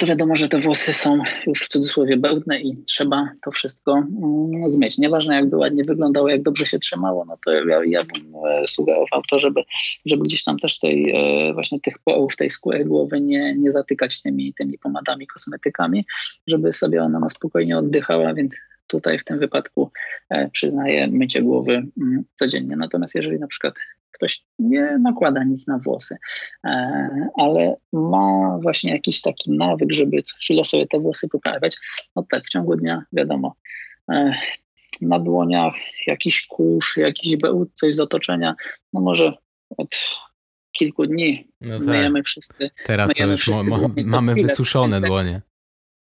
to 0.00 0.06
wiadomo, 0.06 0.36
że 0.36 0.48
te 0.48 0.60
włosy 0.60 0.92
są 0.92 1.22
już 1.46 1.64
w 1.64 1.68
cudzysłowie 1.68 2.16
bełtne 2.16 2.60
i 2.60 2.84
trzeba 2.84 3.28
to 3.42 3.50
wszystko 3.50 3.92
mm, 3.92 4.70
zmyć. 4.70 4.98
Nieważne 4.98 5.34
jakby 5.34 5.56
ładnie 5.56 5.84
wyglądało, 5.84 6.28
jak 6.28 6.42
dobrze 6.42 6.66
się 6.66 6.78
trzymało, 6.78 7.24
no 7.24 7.38
to 7.44 7.52
ja, 7.52 7.80
ja 7.86 8.04
bym 8.04 8.34
e, 8.46 8.66
sugerował 8.66 9.22
to, 9.30 9.38
żeby, 9.38 9.62
żeby 10.06 10.22
gdzieś 10.22 10.44
tam 10.44 10.58
też 10.58 10.78
tej 10.78 11.10
e, 11.10 11.52
właśnie 11.54 11.80
tych 11.80 11.98
połów, 11.98 12.36
tej 12.36 12.50
skóry 12.50 12.84
głowy 12.84 13.20
nie, 13.20 13.54
nie 13.54 13.72
zatykać 13.72 14.22
tymi, 14.22 14.54
tymi 14.54 14.78
pomadami, 14.78 15.26
kosmetykami, 15.26 16.06
żeby 16.46 16.72
sobie 16.72 17.02
ona 17.02 17.20
na 17.20 17.28
spokojnie 17.28 17.78
oddychała, 17.78 18.34
więc 18.34 18.60
tutaj 18.86 19.18
w 19.18 19.24
tym 19.24 19.38
wypadku 19.38 19.90
e, 20.30 20.50
przyznaję 20.50 21.06
mycie 21.06 21.42
głowy 21.42 21.72
mm, 21.72 22.24
codziennie. 22.34 22.76
Natomiast 22.76 23.14
jeżeli 23.14 23.38
na 23.38 23.46
przykład 23.46 23.74
ktoś 24.20 24.44
nie 24.58 24.98
nakłada 24.98 25.44
nic 25.44 25.66
na 25.66 25.78
włosy, 25.78 26.16
e, 26.64 26.70
ale 27.36 27.76
ma 27.92 28.58
właśnie 28.62 28.92
jakiś 28.92 29.20
taki 29.20 29.50
nawyk, 29.50 29.92
żeby 29.92 30.22
co 30.22 30.36
chwilę 30.36 30.64
sobie 30.64 30.86
te 30.86 31.00
włosy 31.00 31.28
poprawiać, 31.28 31.76
no 32.16 32.24
tak, 32.30 32.44
w 32.44 32.48
ciągu 32.48 32.76
dnia 32.76 33.04
wiadomo, 33.12 33.54
e, 34.12 34.34
na 35.00 35.18
dłoniach 35.18 35.74
jakiś 36.06 36.46
kurz, 36.46 36.96
jakiś 36.96 37.36
bełt, 37.36 37.70
coś 37.72 37.94
z 37.94 38.00
otoczenia, 38.00 38.54
no 38.92 39.00
może 39.00 39.32
od 39.76 39.88
kilku 40.78 41.06
dni 41.06 41.48
no 41.60 41.78
tak. 41.78 41.86
myjemy 41.86 42.22
wszyscy. 42.22 42.70
Teraz 42.84 43.08
myjemy 43.08 43.32
już 43.32 43.40
wszyscy 43.40 43.70
mamy 44.04 44.34
wysuszone 44.34 45.00
dłonie. 45.00 45.42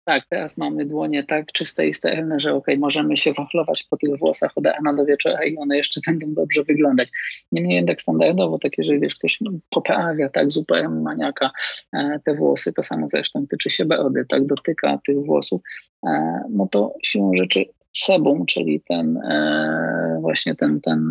Tak, 0.08 0.24
teraz 0.30 0.58
mamy 0.58 0.86
dłonie 0.86 1.24
tak 1.24 1.46
czyste 1.52 1.88
i 1.88 1.94
sterylne, 1.94 2.40
że 2.40 2.54
ok, 2.54 2.68
możemy 2.78 3.18
się 3.18 3.34
wachlować 3.34 3.84
po 3.84 3.98
tych 3.98 4.20
włosach 4.20 4.52
od 4.56 4.66
rana 4.66 4.94
do 4.94 5.06
wieczora 5.06 5.46
i 5.46 5.58
one 5.58 5.78
jeszcze 5.78 6.02
będą 6.08 6.34
dobrze 6.34 6.64
wyglądać. 6.64 7.10
Niemniej 7.52 7.76
jednak 7.76 8.02
standardowo, 8.02 8.60
tak 8.60 8.78
jeżeli 8.78 9.00
wiesz, 9.00 9.16
ktoś 9.16 9.40
poprawia 9.70 10.30
tak 10.30 10.52
zupełnie 10.52 10.90
maniaka 10.90 11.52
e, 11.94 12.20
te 12.26 12.36
włosy, 12.36 12.74
to 12.74 12.84
samo 12.84 13.10
zresztą 13.10 13.48
tyczy 13.48 13.70
się 13.70 13.86
beody, 13.86 14.26
tak 14.30 14.46
dotyka 14.46 15.00
tych 15.08 15.18
włosów, 15.18 15.62
e, 16.08 16.42
no 16.50 16.68
to 16.72 16.94
siłą 17.04 17.32
rzeczy 17.38 17.66
sebum, 18.06 18.46
czyli 18.46 18.82
ten 18.88 19.18
e, 19.18 20.18
właśnie 20.22 20.56
ten, 20.56 20.82
ten 20.82 21.10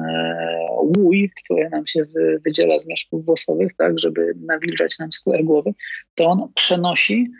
łój, 0.98 1.30
który 1.44 1.70
nam 1.70 1.86
się 1.86 2.04
wy, 2.04 2.40
wydziela 2.44 2.78
z 2.78 2.86
mieszków 2.86 3.24
włosowych, 3.24 3.74
tak, 3.74 3.98
żeby 3.98 4.34
nawilżać 4.46 4.98
nam 4.98 5.12
skórę 5.12 5.44
głowy, 5.44 5.70
to 6.14 6.26
on 6.26 6.48
przenosi 6.54 7.30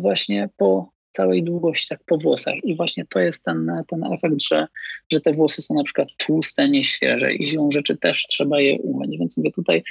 właśnie 0.00 0.48
po 0.56 0.94
całej 1.10 1.42
długości, 1.42 1.88
tak 1.88 2.00
po 2.06 2.18
włosach. 2.18 2.54
I 2.64 2.76
właśnie 2.76 3.04
to 3.08 3.18
jest 3.18 3.44
ten, 3.44 3.70
ten 3.88 4.04
efekt, 4.04 4.42
że, 4.42 4.66
że 5.12 5.20
te 5.20 5.32
włosy 5.32 5.62
są 5.62 5.74
na 5.74 5.84
przykład 5.84 6.08
tłuste, 6.18 6.68
nieświeże 6.68 7.34
i 7.34 7.46
siłą 7.46 7.70
rzeczy 7.70 7.96
też 7.96 8.26
trzeba 8.26 8.60
je 8.60 8.78
umyć. 8.78 9.18
Więc 9.18 9.36
mówię 9.36 9.50
tutaj 9.52 9.82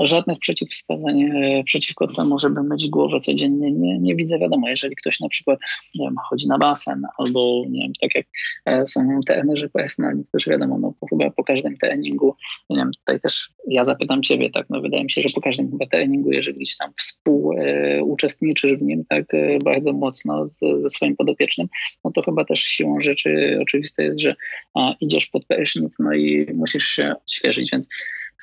żadnych 0.00 0.38
przeciwwskazań 0.38 1.22
e, 1.22 1.64
przeciwko 1.64 2.08
temu, 2.08 2.38
żeby 2.38 2.62
myć 2.62 2.88
głowę 2.88 3.20
codziennie 3.20 3.72
nie, 3.72 3.98
nie 3.98 4.16
widzę. 4.16 4.38
Wiadomo, 4.38 4.68
jeżeli 4.68 4.96
ktoś 4.96 5.20
na 5.20 5.28
przykład 5.28 5.58
nie 5.94 6.06
wiem, 6.06 6.14
chodzi 6.28 6.48
na 6.48 6.58
basen 6.58 7.02
albo 7.18 7.64
nie 7.68 7.82
wiem, 7.82 7.92
tak 8.00 8.14
jak 8.14 8.26
e, 8.66 8.86
są 8.86 9.20
trenerzy 9.26 9.68
personalni, 9.68 10.24
którzy 10.24 10.50
wiadomo, 10.50 10.78
no 10.78 10.94
chyba 11.10 11.30
po 11.30 11.44
każdym 11.44 11.76
treningu, 11.76 12.36
nie 12.70 12.76
wiem, 12.76 12.90
tutaj 12.98 13.20
też 13.20 13.50
ja 13.68 13.84
zapytam 13.84 14.22
ciebie, 14.22 14.50
tak, 14.50 14.66
no 14.70 14.80
wydaje 14.80 15.04
mi 15.04 15.10
się, 15.10 15.22
że 15.22 15.28
po 15.34 15.40
każdym 15.40 15.70
chyba 15.70 15.86
treningu, 15.86 16.32
jeżeli 16.32 16.58
gdzieś 16.58 16.76
tam 16.76 16.92
współuczestniczysz 16.98 18.78
w 18.78 18.82
nim 18.82 19.04
tak 19.08 19.24
bardzo 19.64 19.92
mocno 19.92 20.46
z 20.46 20.60
ze 20.78 20.90
swoim 20.90 21.16
podopiecznym, 21.16 21.68
no 22.04 22.10
to 22.10 22.22
chyba 22.22 22.44
też 22.44 22.62
siłą 22.62 23.00
rzeczy 23.00 23.58
oczywiste 23.62 24.04
jest, 24.04 24.20
że 24.20 24.34
a, 24.74 24.94
idziesz 25.00 25.26
pod 25.26 25.46
prysznic, 25.46 25.98
no 25.98 26.12
i 26.12 26.46
musisz 26.54 26.86
się 26.86 27.14
odświeżyć, 27.22 27.70
więc 27.72 27.88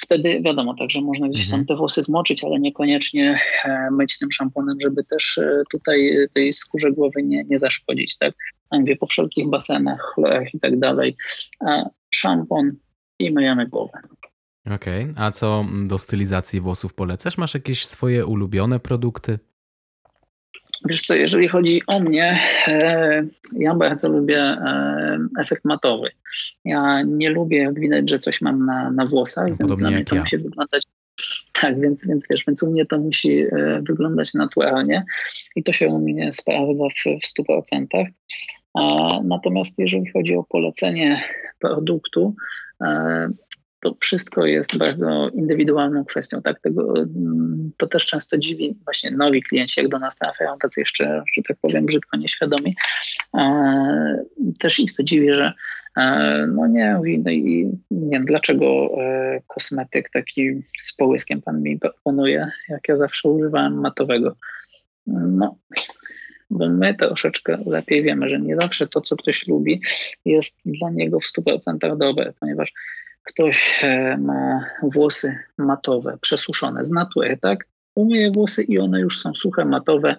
wtedy 0.01 0.41
wiadomo, 0.41 0.75
także 0.75 1.01
można 1.01 1.29
gdzieś 1.29 1.49
tam 1.49 1.59
mhm. 1.59 1.65
te 1.65 1.75
włosy 1.75 2.03
zmoczyć, 2.03 2.43
ale 2.43 2.59
niekoniecznie 2.59 3.39
e, 3.65 3.91
myć 3.91 4.17
tym 4.17 4.31
szamponem, 4.31 4.77
żeby 4.81 5.03
też 5.03 5.37
e, 5.37 5.63
tutaj 5.71 6.27
tej 6.33 6.53
skórze 6.53 6.91
głowy 6.91 7.23
nie, 7.23 7.43
nie 7.43 7.59
zaszkodzić, 7.59 8.17
tak? 8.17 8.33
Mówię, 8.71 8.95
po 8.95 9.05
wszelkich 9.05 9.49
basenach, 9.49 10.11
chlorach 10.13 10.53
i 10.53 10.59
tak 10.59 10.79
dalej, 10.79 11.15
szampon 12.13 12.71
i 13.19 13.31
myjemy 13.31 13.65
głowę. 13.65 13.99
Okej, 14.75 15.03
okay. 15.03 15.25
a 15.25 15.31
co 15.31 15.65
do 15.87 15.97
stylizacji 15.97 16.61
włosów 16.61 16.93
polecasz? 16.93 17.37
Masz 17.37 17.53
jakieś 17.53 17.85
swoje 17.85 18.25
ulubione 18.25 18.79
produkty? 18.79 19.39
Wiesz 20.85 21.01
co, 21.01 21.15
jeżeli 21.15 21.47
chodzi 21.47 21.81
o 21.87 21.99
mnie, 21.99 22.39
e, 22.67 23.23
ja 23.53 23.75
bardzo 23.75 24.09
lubię 24.09 24.39
e, 24.39 25.17
efekt 25.39 25.65
matowy. 25.65 26.09
Ja 26.65 27.01
nie 27.01 27.29
lubię, 27.29 27.57
jak 27.57 27.79
widać, 27.79 28.09
że 28.09 28.19
coś 28.19 28.41
mam 28.41 28.59
na, 28.59 28.91
na 28.91 29.05
włosach, 29.05 29.47
no, 29.49 29.67
więc 29.67 29.79
dla 29.79 29.91
mnie 29.91 30.05
to 30.05 30.15
ja. 30.15 30.21
musi 30.21 30.37
wyglądać 30.37 30.83
tak, 31.61 31.81
więc, 31.81 32.07
więc 32.07 32.27
wiesz, 32.29 32.43
więc 32.47 32.63
u 32.63 32.71
mnie 32.71 32.85
to 32.85 32.99
musi 32.99 33.39
e, 33.39 33.81
wyglądać 33.87 34.33
naturalnie 34.33 35.05
i 35.55 35.63
to 35.63 35.73
się 35.73 35.87
u 35.87 35.99
mnie 35.99 36.33
sprawdza 36.33 36.83
w, 36.83 37.21
w 37.21 37.41
100%. 37.49 38.05
Natomiast 39.23 39.79
jeżeli 39.79 40.11
chodzi 40.11 40.35
o 40.35 40.43
polecenie 40.43 41.23
produktu, 41.59 42.35
to 43.79 43.95
wszystko 43.99 44.45
jest 44.45 44.77
bardzo 44.77 45.29
indywidualną 45.29 46.05
kwestią. 46.05 46.41
Tak? 46.41 46.59
Tego, 46.59 46.93
mm, 46.97 47.71
to 47.77 47.87
też 47.87 48.07
często 48.07 48.37
dziwi 48.37 48.75
właśnie 48.83 49.11
nowi 49.11 49.43
klienci, 49.43 49.81
jak 49.81 49.89
do 49.89 49.99
nas 49.99 50.17
trafiają, 50.17 50.57
tacy 50.57 50.79
jeszcze, 50.79 51.23
że 51.35 51.43
tak 51.47 51.57
powiem, 51.61 51.85
brzydko 51.85 52.17
nieświadomi. 52.17 52.75
E, 53.37 54.23
też 54.59 54.79
ich 54.79 54.95
to 54.95 55.03
dziwi, 55.03 55.29
że 55.33 55.53
e, 55.97 56.47
no 56.55 56.67
nie, 56.67 56.93
mówi, 56.93 57.19
no 57.19 57.31
i 57.31 57.71
nie 57.91 58.09
wiem, 58.11 58.25
dlaczego 58.25 58.89
e, 59.01 59.41
kosmetyk 59.47 60.09
taki 60.09 60.61
z 60.81 60.93
połyskiem 60.93 61.41
pan 61.41 61.61
mi 61.61 61.79
proponuje, 61.79 62.51
jak 62.69 62.87
ja 62.87 62.97
zawsze 62.97 63.29
używałem 63.29 63.79
matowego. 63.81 64.35
No, 65.07 65.57
bo 66.49 66.69
my 66.69 66.95
troszeczkę 66.95 67.57
lepiej 67.65 68.03
wiemy, 68.03 68.29
że 68.29 68.39
nie 68.39 68.55
zawsze 68.55 68.87
to, 68.87 69.01
co 69.01 69.15
ktoś 69.15 69.47
lubi, 69.47 69.81
jest 70.25 70.59
dla 70.65 70.89
niego 70.89 71.19
w 71.19 71.25
100% 71.25 71.97
dobre, 71.97 72.33
ponieważ 72.39 72.73
ktoś 73.29 73.81
e, 73.83 74.17
ma 74.17 74.65
włosy 74.83 75.37
matowe, 75.57 76.17
przesuszone 76.21 76.85
z 76.85 76.91
natury, 76.91 77.37
tak? 77.41 77.67
Umyje 77.95 78.31
włosy 78.31 78.63
i 78.63 78.79
one 78.79 78.99
już 78.99 79.21
są 79.21 79.33
suche, 79.33 79.65
matowe, 79.65 80.15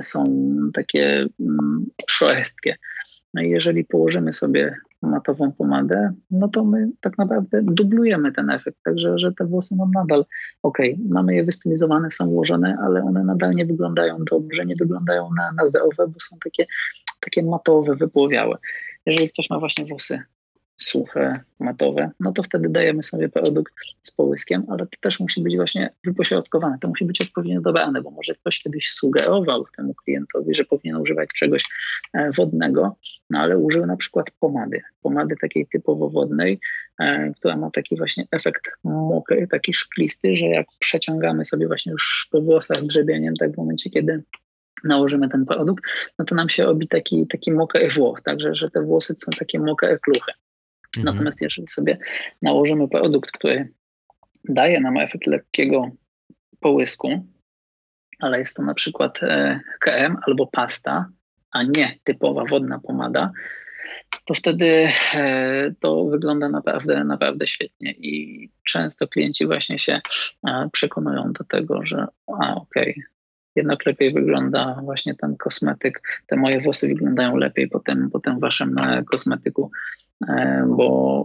są 0.00 0.24
takie 0.74 1.26
mm, 1.40 1.86
szorstkie. 2.08 2.76
No 3.34 3.42
i 3.42 3.50
jeżeli 3.50 3.84
położymy 3.84 4.32
sobie 4.32 4.74
matową 5.02 5.52
pomadę, 5.52 6.12
no 6.30 6.48
to 6.48 6.64
my 6.64 6.88
tak 7.00 7.18
naprawdę 7.18 7.60
dublujemy 7.62 8.32
ten 8.32 8.50
efekt, 8.50 8.78
także 8.84 9.18
że 9.18 9.32
te 9.32 9.44
włosy 9.44 9.76
nam 9.76 9.90
nadal, 9.94 10.24
ok, 10.62 10.78
mamy 11.08 11.34
je 11.34 11.44
wystylizowane, 11.44 12.10
są 12.10 12.26
ułożone, 12.26 12.76
ale 12.82 13.02
one 13.02 13.24
nadal 13.24 13.54
nie 13.54 13.66
wyglądają 13.66 14.24
dobrze, 14.30 14.66
nie 14.66 14.76
wyglądają 14.76 15.30
na, 15.36 15.52
na 15.52 15.66
zdrowe, 15.66 16.08
bo 16.08 16.20
są 16.20 16.36
takie, 16.44 16.66
takie 17.20 17.42
matowe, 17.42 17.96
wypłowiałe. 17.96 18.56
Jeżeli 19.06 19.30
ktoś 19.30 19.50
ma 19.50 19.58
właśnie 19.58 19.84
włosy 19.84 20.22
suche, 20.76 21.40
matowe, 21.60 22.10
no 22.20 22.32
to 22.32 22.42
wtedy 22.42 22.68
dajemy 22.68 23.02
sobie 23.02 23.28
produkt 23.28 23.74
z 24.00 24.10
połyskiem, 24.10 24.64
ale 24.68 24.78
to 24.78 24.96
też 25.00 25.20
musi 25.20 25.42
być 25.42 25.56
właśnie 25.56 25.90
wypośrodkowane, 26.04 26.78
to 26.80 26.88
musi 26.88 27.04
być 27.04 27.20
odpowiednio 27.20 27.60
dobrane, 27.60 28.02
bo 28.02 28.10
może 28.10 28.34
ktoś 28.34 28.62
kiedyś 28.62 28.90
sugerował 28.90 29.64
temu 29.76 29.94
klientowi, 29.94 30.54
że 30.54 30.64
powinien 30.64 30.96
używać 30.96 31.28
czegoś 31.38 31.64
e, 32.14 32.30
wodnego, 32.32 32.96
no 33.30 33.38
ale 33.38 33.58
użył 33.58 33.86
na 33.86 33.96
przykład 33.96 34.30
pomady, 34.40 34.82
pomady 35.02 35.36
takiej 35.40 35.66
typowo 35.66 36.10
wodnej, 36.10 36.60
e, 37.00 37.32
która 37.36 37.56
ma 37.56 37.70
taki 37.70 37.96
właśnie 37.96 38.24
efekt 38.30 38.70
mokry, 38.84 39.46
taki 39.50 39.74
szklisty, 39.74 40.36
że 40.36 40.46
jak 40.46 40.66
przeciągamy 40.78 41.44
sobie 41.44 41.66
właśnie 41.66 41.92
już 41.92 42.28
po 42.30 42.42
włosach 42.42 42.82
grzebieniem, 42.82 43.34
tak 43.36 43.52
w 43.52 43.56
momencie, 43.56 43.90
kiedy 43.90 44.22
nałożymy 44.84 45.28
ten 45.28 45.46
produkt, 45.46 45.84
no 46.18 46.24
to 46.24 46.34
nam 46.34 46.48
się 46.48 46.64
robi 46.64 46.88
taki, 46.88 47.26
taki 47.26 47.52
mokry 47.52 47.88
włoch, 47.88 48.20
także 48.22 48.54
że 48.54 48.70
te 48.70 48.82
włosy 48.82 49.14
są 49.16 49.30
takie 49.38 49.58
mokre 49.58 49.98
kluchy. 49.98 50.32
Mhm. 50.98 51.14
Natomiast 51.14 51.42
jeżeli 51.42 51.68
sobie 51.68 51.98
nałożymy 52.42 52.88
produkt, 52.88 53.30
który 53.30 53.72
daje 54.48 54.80
nam 54.80 54.96
efekt 54.96 55.26
lekkiego 55.26 55.90
połysku, 56.60 57.26
ale 58.20 58.38
jest 58.38 58.56
to 58.56 58.62
na 58.62 58.74
przykład 58.74 59.22
e, 59.22 59.60
krem 59.80 60.16
albo 60.26 60.46
pasta, 60.46 61.08
a 61.50 61.62
nie 61.62 61.98
typowa 62.04 62.44
wodna 62.44 62.78
pomada, 62.78 63.32
to 64.24 64.34
wtedy 64.34 64.88
e, 65.14 65.74
to 65.80 66.04
wygląda 66.04 66.48
naprawdę, 66.48 67.04
naprawdę 67.04 67.46
świetnie. 67.46 67.92
I 67.92 68.50
często 68.64 69.08
klienci 69.08 69.46
właśnie 69.46 69.78
się 69.78 70.00
e, 70.46 70.68
przekonują 70.72 71.32
do 71.32 71.44
tego, 71.44 71.86
że 71.86 72.06
a 72.26 72.54
okej, 72.54 72.90
okay, 72.90 73.04
jednak 73.56 73.86
lepiej 73.86 74.12
wygląda 74.12 74.80
właśnie 74.84 75.14
ten 75.14 75.36
kosmetyk, 75.36 76.02
te 76.26 76.36
moje 76.36 76.60
włosy 76.60 76.88
wyglądają 76.88 77.36
lepiej 77.36 77.68
po 77.68 77.80
tym, 77.80 78.10
po 78.10 78.20
tym 78.20 78.40
waszym 78.40 78.76
kosmetyku 79.10 79.70
bo 80.66 81.24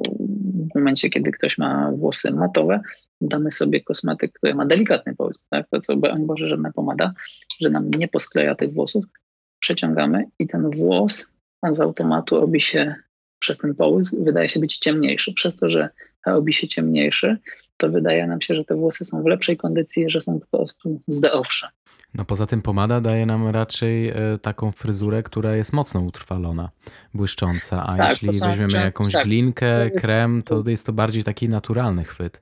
w 0.72 0.76
momencie, 0.76 1.09
kiedy 1.09 1.31
ktoś 1.31 1.57
ma 1.57 1.91
włosy 1.91 2.31
matowe, 2.31 2.81
damy 3.22 3.51
sobie 3.51 3.81
kosmetyk, 3.81 4.34
który 4.34 4.55
ma 4.55 4.65
delikatny 4.65 5.15
połysk, 5.15 5.47
tak? 5.49 5.68
to 5.69 5.80
co, 5.80 5.97
broń 5.97 6.26
Boże, 6.26 6.47
żadna 6.47 6.72
pomada, 6.72 7.13
że 7.59 7.69
nam 7.69 7.89
nie 7.89 8.07
poskleja 8.07 8.55
tych 8.55 8.73
włosów, 8.73 9.05
przeciągamy 9.59 10.26
i 10.39 10.47
ten 10.47 10.69
włos 10.69 11.27
z 11.72 11.81
automatu 11.81 12.39
robi 12.39 12.61
się 12.61 12.95
przez 13.39 13.57
ten 13.57 13.76
połysk, 13.76 14.15
wydaje 14.19 14.49
się 14.49 14.59
być 14.59 14.77
ciemniejszy. 14.77 15.34
Przez 15.34 15.55
to, 15.55 15.69
że 15.69 15.89
robi 16.26 16.53
się 16.53 16.68
ciemniejszy, 16.68 17.38
to 17.77 17.89
wydaje 17.89 18.27
nam 18.27 18.41
się, 18.41 18.55
że 18.55 18.65
te 18.65 18.76
włosy 18.76 19.05
są 19.05 19.23
w 19.23 19.26
lepszej 19.26 19.57
kondycji, 19.57 20.09
że 20.09 20.22
są 20.22 20.39
po 20.39 20.57
prostu 20.57 21.01
zdrowsze. 21.07 21.68
No 22.13 22.25
poza 22.25 22.47
tym 22.47 22.61
pomada 22.61 23.01
daje 23.01 23.25
nam 23.25 23.47
raczej 23.47 24.09
e, 24.09 24.15
taką 24.41 24.71
fryzurę, 24.71 25.23
która 25.23 25.55
jest 25.55 25.73
mocno 25.73 26.01
utrwalona, 26.01 26.69
błyszcząca, 27.13 27.83
a 27.83 27.97
tak, 27.97 28.09
jeśli 28.09 28.39
weźmiemy 28.39 28.73
jakąś 28.73 29.13
tak, 29.13 29.25
glinkę, 29.25 29.89
krem, 29.89 30.43
to 30.43 30.63
jest 30.67 30.85
to 30.85 30.93
bardziej 30.93 31.23
taki 31.23 31.49
naturalny 31.49 32.03
chwyt. 32.03 32.41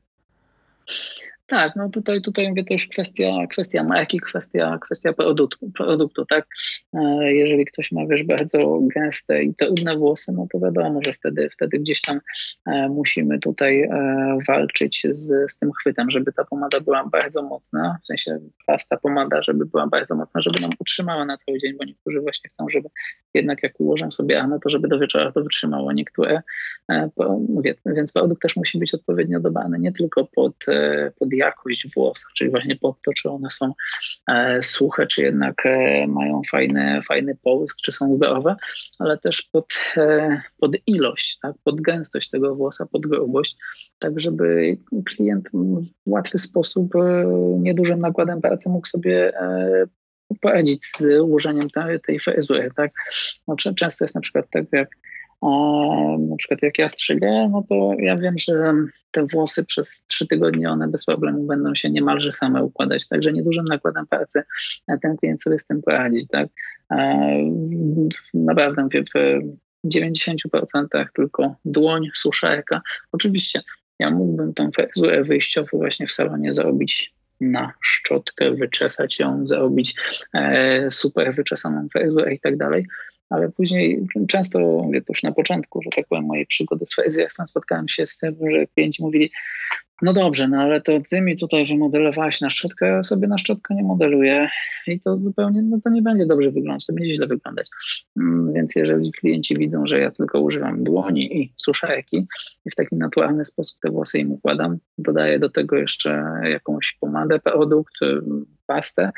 Tak, 1.49 1.75
no 1.75 1.89
tutaj, 1.89 2.21
tutaj 2.21 2.49
mówię, 2.49 2.63
już 2.69 2.87
kwestia, 2.87 3.47
kwestia 3.49 3.83
marki, 3.83 4.19
kwestia, 4.19 4.77
kwestia 4.81 5.13
produktu, 5.13 5.71
produktu, 5.71 6.25
tak? 6.25 6.47
E, 6.93 7.33
jeżeli 7.33 7.65
ktoś 7.65 7.91
ma, 7.91 8.01
wiesz, 8.07 8.23
bardzo 8.23 8.79
gęste 8.95 9.43
i 9.43 9.55
trudne 9.55 9.97
włosy, 9.97 10.31
no 10.31 10.47
to 10.51 10.59
wiadomo, 10.59 10.99
że 11.05 11.13
wtedy, 11.13 11.49
wtedy 11.49 11.79
gdzieś 11.79 12.01
tam 12.01 12.19
e, 12.65 12.89
musimy 12.89 13.39
tutaj 13.39 13.81
e, 13.81 14.37
walczyć 14.47 15.07
z, 15.09 15.51
z 15.51 15.59
tym 15.59 15.71
chwytem, 15.71 16.11
żeby 16.11 16.33
ta 16.33 16.45
pomada 16.45 16.79
była 16.79 17.09
bardzo 17.11 17.43
mocna, 17.43 17.97
w 18.03 18.05
sensie 18.05 18.39
pasta 18.65 18.97
pomada, 18.97 19.41
żeby 19.41 19.65
była 19.65 19.87
bardzo 19.87 20.15
mocna, 20.15 20.41
żeby 20.41 20.59
nam 20.61 20.71
utrzymała 20.79 21.25
na 21.25 21.37
cały 21.37 21.59
dzień, 21.59 21.73
bo 21.77 21.85
niektórzy 21.85 22.21
właśnie 22.21 22.49
chcą, 22.49 22.69
żeby 22.69 22.89
jednak 23.33 23.63
jak 23.63 23.79
ułożę 23.79 24.11
sobie 24.11 24.47
no 24.47 24.59
to 24.59 24.69
żeby 24.69 24.87
do 24.87 24.99
wieczora 24.99 25.31
to 25.31 25.43
wytrzymało. 25.43 25.91
Niektóre, 25.93 26.41
mówię, 27.49 27.75
więc 27.85 28.11
produkt 28.11 28.41
też 28.41 28.55
musi 28.55 28.79
być 28.79 28.93
odpowiednio 28.93 29.39
dobrany, 29.39 29.79
nie 29.79 29.91
tylko 29.91 30.25
pod, 30.25 30.55
pod 31.19 31.33
jakość 31.39 31.93
włosów, 31.95 32.31
czyli 32.35 32.49
właśnie 32.49 32.75
pod 32.75 33.01
to, 33.05 33.13
czy 33.13 33.29
one 33.29 33.49
są 33.49 33.73
e, 34.27 34.63
suche, 34.63 35.07
czy 35.07 35.21
jednak 35.21 35.65
e, 35.65 36.07
mają 36.07 36.41
fajny, 36.51 37.01
fajny 37.07 37.35
połysk, 37.43 37.77
czy 37.83 37.91
są 37.91 38.13
zdrowe, 38.13 38.55
ale 38.99 39.17
też 39.17 39.41
pod, 39.41 39.65
e, 39.97 40.41
pod 40.57 40.71
ilość, 40.87 41.39
tak, 41.41 41.55
pod 41.63 41.81
gęstość 41.81 42.29
tego 42.29 42.55
włosa, 42.55 42.85
pod 42.91 43.01
grubość, 43.01 43.57
tak 43.99 44.19
żeby 44.19 44.77
klient 45.05 45.49
w 45.53 45.85
łatwy 46.05 46.39
sposób, 46.39 46.93
niedużym 47.59 47.99
nakładem 47.99 48.41
pracy 48.41 48.69
mógł 48.69 48.87
sobie 48.87 49.33
poradzić 50.41 50.85
z 50.85 51.21
ułożeniem 51.21 51.69
tej, 51.69 51.99
tej 51.99 52.19
fryzury. 52.19 52.71
Tak? 52.75 52.91
No, 53.47 53.55
często 53.55 54.05
jest 54.05 54.15
na 54.15 54.21
przykład 54.21 54.45
tak, 54.51 54.65
jak 54.71 54.89
na 56.29 56.35
przykład 56.37 56.61
jak 56.61 56.79
ja 56.79 56.89
strzygę, 56.89 57.49
no 57.51 57.63
to 57.69 57.91
ja 57.99 58.17
wiem, 58.17 58.35
że 58.39 58.73
te 59.11 59.25
włosy 59.25 59.65
przez 59.65 60.03
trzy 60.05 60.27
tygodnie 60.27 60.69
one 60.69 60.87
bez 60.87 61.05
problemu 61.05 61.43
będą 61.43 61.75
się 61.75 61.89
niemalże 61.89 62.31
same 62.31 62.63
układać, 62.63 63.07
także 63.07 63.33
niedużym 63.33 63.65
nakładem 63.65 64.07
pracy 64.07 64.43
ten 65.01 65.17
klient 65.17 65.43
sobie 65.43 65.59
z 65.59 65.65
tym 65.65 65.81
poradzi, 65.81 66.27
tak. 66.27 66.47
Naprawdę 68.33 68.87
w 69.15 69.39
90% 69.87 71.05
tylko 71.15 71.55
dłoń, 71.65 72.07
suszarka. 72.13 72.81
Oczywiście 73.11 73.61
ja 73.99 74.11
mógłbym 74.11 74.53
tą 74.53 74.71
fryzurę 74.71 75.23
wyjściową 75.23 75.67
właśnie 75.73 76.07
w 76.07 76.13
salonie 76.13 76.53
zrobić 76.53 77.13
na 77.41 77.73
szczotkę, 77.81 78.51
wyczesać 78.51 79.19
ją, 79.19 79.47
zrobić 79.47 79.95
e, 80.33 80.91
super 80.91 81.35
wyczesaną 81.35 81.87
fryzurę 81.91 82.33
i 82.33 82.39
tak 82.39 82.57
dalej, 82.57 82.85
ale 83.29 83.49
później 83.49 84.07
często, 84.27 84.59
mówię 84.59 85.01
to 85.01 85.05
już 85.09 85.23
na 85.23 85.31
początku, 85.31 85.81
że 85.81 85.89
tak 85.95 86.07
powiem, 86.07 86.25
mojej 86.25 86.45
przygody 86.45 86.85
z 86.85 86.95
Fezjasem 86.95 87.47
spotkałem 87.47 87.87
się 87.87 88.07
z 88.07 88.17
tym, 88.17 88.35
że 88.51 88.67
klienci 88.67 89.03
mówili, 89.03 89.31
no 90.01 90.13
dobrze, 90.13 90.47
no 90.47 90.57
ale 90.57 90.81
to 90.81 90.91
ty 91.09 91.21
mi 91.21 91.37
tutaj 91.37 91.65
wymodelowałeś 91.65 92.41
na 92.41 92.49
szczotkę, 92.49 92.87
ja 92.87 93.03
sobie 93.03 93.27
na 93.27 93.37
szczotkę 93.37 93.75
nie 93.75 93.83
modeluję 93.83 94.49
i 94.87 94.99
to 94.99 95.19
zupełnie, 95.19 95.61
no 95.61 95.79
to 95.83 95.89
nie 95.89 96.01
będzie 96.01 96.25
dobrze 96.25 96.51
wyglądać, 96.51 96.85
to 96.85 96.93
będzie 96.93 97.15
źle 97.15 97.27
wyglądać. 97.27 97.69
Mm, 98.19 98.53
więc 98.53 98.75
jeżeli 98.75 99.11
klienci 99.11 99.57
widzą, 99.57 99.85
że 99.85 99.99
ja 99.99 100.11
tylko 100.11 100.41
używam 100.41 100.83
dłoni 100.83 101.41
i 101.41 101.53
suszarki 101.57 102.27
i 102.65 102.71
w 102.71 102.75
taki 102.75 102.95
naturalny 102.95 103.45
sposób 103.45 103.79
te 103.81 103.89
włosy 103.89 104.19
im 104.19 104.31
układam, 104.31 104.77
dodaję 104.97 105.39
do 105.39 105.49
tego 105.49 105.75
jeszcze 105.75 106.23
jakąś 106.43 106.97
pomadę, 107.01 107.39
produkt, 107.39 107.93
pastę 108.69 109.11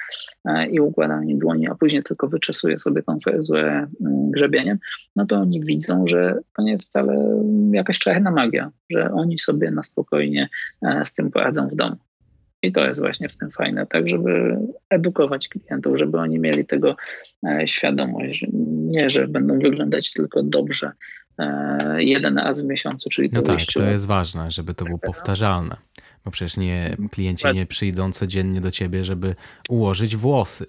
e, 0.46 0.68
i 0.68 0.80
układam 0.80 1.30
im 1.30 1.40
dłoni, 1.40 1.68
a 1.68 1.76
później 1.76 2.04
tylko 2.04 2.28
wyczesuję 2.28 2.80
sobie 2.80 3.04
tą 3.04 3.20
fryzurę 3.20 3.72
mm, 3.72 4.32
grzebieniem, 4.32 4.78
no 5.16 5.26
to 5.26 5.36
oni 5.36 5.62
widzą, 5.62 6.06
że 6.08 6.38
to 6.56 6.62
nie 6.62 6.72
jest 6.72 6.86
wcale 6.86 7.44
jakaś 7.72 8.00
czarna 8.00 8.32
magia, 8.32 8.72
że 8.90 9.12
oni 9.12 9.40
sobie 9.40 9.72
na 9.72 9.84
spokojnie 9.84 10.50
e, 10.82 11.06
z 11.06 11.14
tym 11.14 11.32
poradzą 11.32 11.68
w 11.68 11.76
domu. 11.76 11.96
I 12.64 12.72
to 12.72 12.86
jest 12.86 13.00
właśnie 13.00 13.30
w 13.30 13.38
tym 13.38 13.52
fajne, 13.52 13.88
tak, 13.88 14.10
żeby 14.10 14.58
edukować 14.90 15.50
klientów, 15.50 15.98
żeby 15.98 16.18
oni 16.18 16.40
mieli 16.40 16.66
tego 16.66 16.96
e, 17.48 17.68
świadomość, 17.68 18.40
że 18.40 18.48
nie, 18.94 19.10
że 19.10 19.28
będą 19.28 19.60
wyglądać 19.60 20.14
tylko 20.14 20.44
dobrze 20.44 20.92
jeden 21.98 22.38
raz 22.38 22.62
w 22.62 22.66
miesiącu, 22.66 23.10
czyli 23.10 23.30
No 23.34 23.42
tak, 23.42 23.60
to 23.74 23.84
jest 23.84 24.08
ważne, 24.08 24.52
żeby 24.52 24.74
to 24.74 24.86
było 24.86 24.98
powtarzalne. 24.98 25.76
Bo 26.26 26.32
przecież 26.32 26.58
nie, 26.58 26.98
klienci 27.12 27.48
nie 27.54 27.66
przyjdą 27.66 28.12
codziennie 28.12 28.62
do 28.62 28.72
ciebie, 28.72 29.06
żeby 29.06 29.36
ułożyć 29.70 30.16
włosy. 30.16 30.66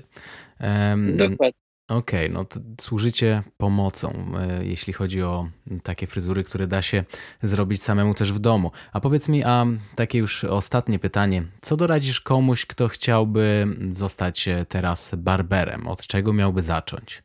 Um, 0.61 1.17
Dokładnie. 1.17 1.63
Okej, 1.89 2.27
okay, 2.27 2.35
no 2.35 2.45
to 2.45 2.61
służycie 2.81 3.43
pomocą, 3.57 4.33
e, 4.39 4.65
jeśli 4.65 4.93
chodzi 4.93 5.23
o 5.23 5.49
takie 5.83 6.07
fryzury, 6.07 6.45
które 6.45 6.67
da 6.67 6.83
się 6.83 7.05
zrobić 7.43 7.83
samemu 7.83 8.15
też 8.15 8.33
w 8.33 8.39
domu. 8.39 8.71
A 8.93 9.01
powiedz 9.01 9.29
mi, 9.29 9.45
a 9.45 9.67
takie 9.95 10.19
już 10.19 10.45
ostatnie 10.45 10.99
pytanie, 10.99 11.43
co 11.63 11.77
doradzisz 11.77 12.21
komuś, 12.21 12.67
kto 12.67 12.89
chciałby 12.89 13.67
zostać 13.91 14.49
teraz 14.69 15.15
barberem? 15.15 15.87
Od 15.87 16.07
czego 16.07 16.33
miałby 16.33 16.63
zacząć? 16.63 17.23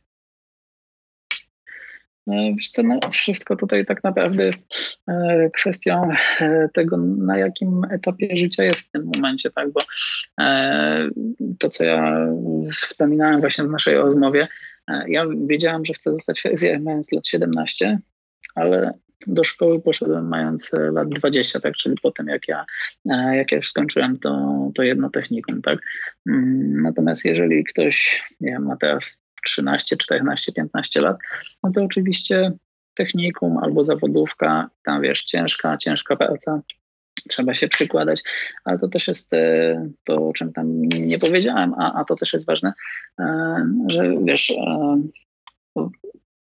No, 2.27 2.35
co, 2.71 2.83
no, 2.83 2.99
wszystko 3.11 3.55
tutaj 3.55 3.85
tak 3.85 4.03
naprawdę 4.03 4.45
jest 4.45 4.67
e, 5.07 5.49
kwestią 5.49 6.09
e, 6.39 6.69
tego, 6.73 6.97
na 6.97 7.37
jakim 7.37 7.81
etapie 7.91 8.37
życia 8.37 8.63
jest 8.63 8.79
w 8.79 8.91
tym 8.91 9.09
momencie, 9.15 9.51
tak? 9.51 9.71
Bo 9.71 9.79
e, 10.39 11.09
to, 11.59 11.69
co 11.69 11.83
ja 11.83 12.27
wspominałem 12.71 13.39
właśnie 13.39 13.63
w 13.63 13.69
naszej 13.69 13.95
rozmowie, 13.95 14.47
ja 15.07 15.25
wiedziałam, 15.47 15.85
że 15.85 15.93
chcę 15.93 16.13
zostać 16.13 16.41
fryzjerem 16.41 16.83
mając 16.83 17.11
lat 17.11 17.27
17, 17.27 17.99
ale 18.55 18.93
do 19.27 19.43
szkoły 19.43 19.81
poszedłem 19.81 20.27
mając 20.27 20.71
lat 20.91 21.09
20, 21.09 21.59
tak, 21.59 21.73
czyli 21.73 21.95
po 22.01 22.11
tym 22.11 22.27
jak 22.27 22.47
ja, 22.47 22.65
jak 23.05 23.51
ja 23.51 23.57
już 23.57 23.69
skończyłem 23.69 24.19
to, 24.19 24.57
to 24.75 24.83
jedno 24.83 25.09
technikum, 25.09 25.61
tak. 25.61 25.79
Mm, 26.29 26.81
natomiast 26.81 27.25
jeżeli 27.25 27.63
ktoś 27.63 28.23
nie 28.41 28.51
wiem, 28.51 28.65
ma 28.65 28.77
teraz 28.77 29.26
13, 29.47 29.97
14, 29.97 30.51
15 30.51 31.01
lat, 31.01 31.17
no 31.63 31.71
to 31.71 31.83
oczywiście 31.83 32.51
technikum 32.93 33.57
albo 33.57 33.83
zawodówka, 33.83 34.69
tam 34.83 35.01
wiesz, 35.01 35.23
ciężka, 35.23 35.77
ciężka 35.77 36.15
praca, 36.15 36.61
trzeba 37.29 37.53
się 37.53 37.67
przykładać, 37.67 38.23
ale 38.65 38.79
to 38.79 38.87
też 38.87 39.07
jest 39.07 39.33
e, 39.33 39.89
to, 40.03 40.27
o 40.27 40.33
czym 40.33 40.53
tam 40.53 40.81
nie 40.85 41.19
powiedziałem, 41.19 41.73
a, 41.73 41.93
a 41.93 42.05
to 42.05 42.15
też 42.15 42.33
jest 42.33 42.45
ważne, 42.45 42.73
e, 43.19 43.25
że 43.87 44.13
wiesz, 44.23 44.51
e, 44.51 44.97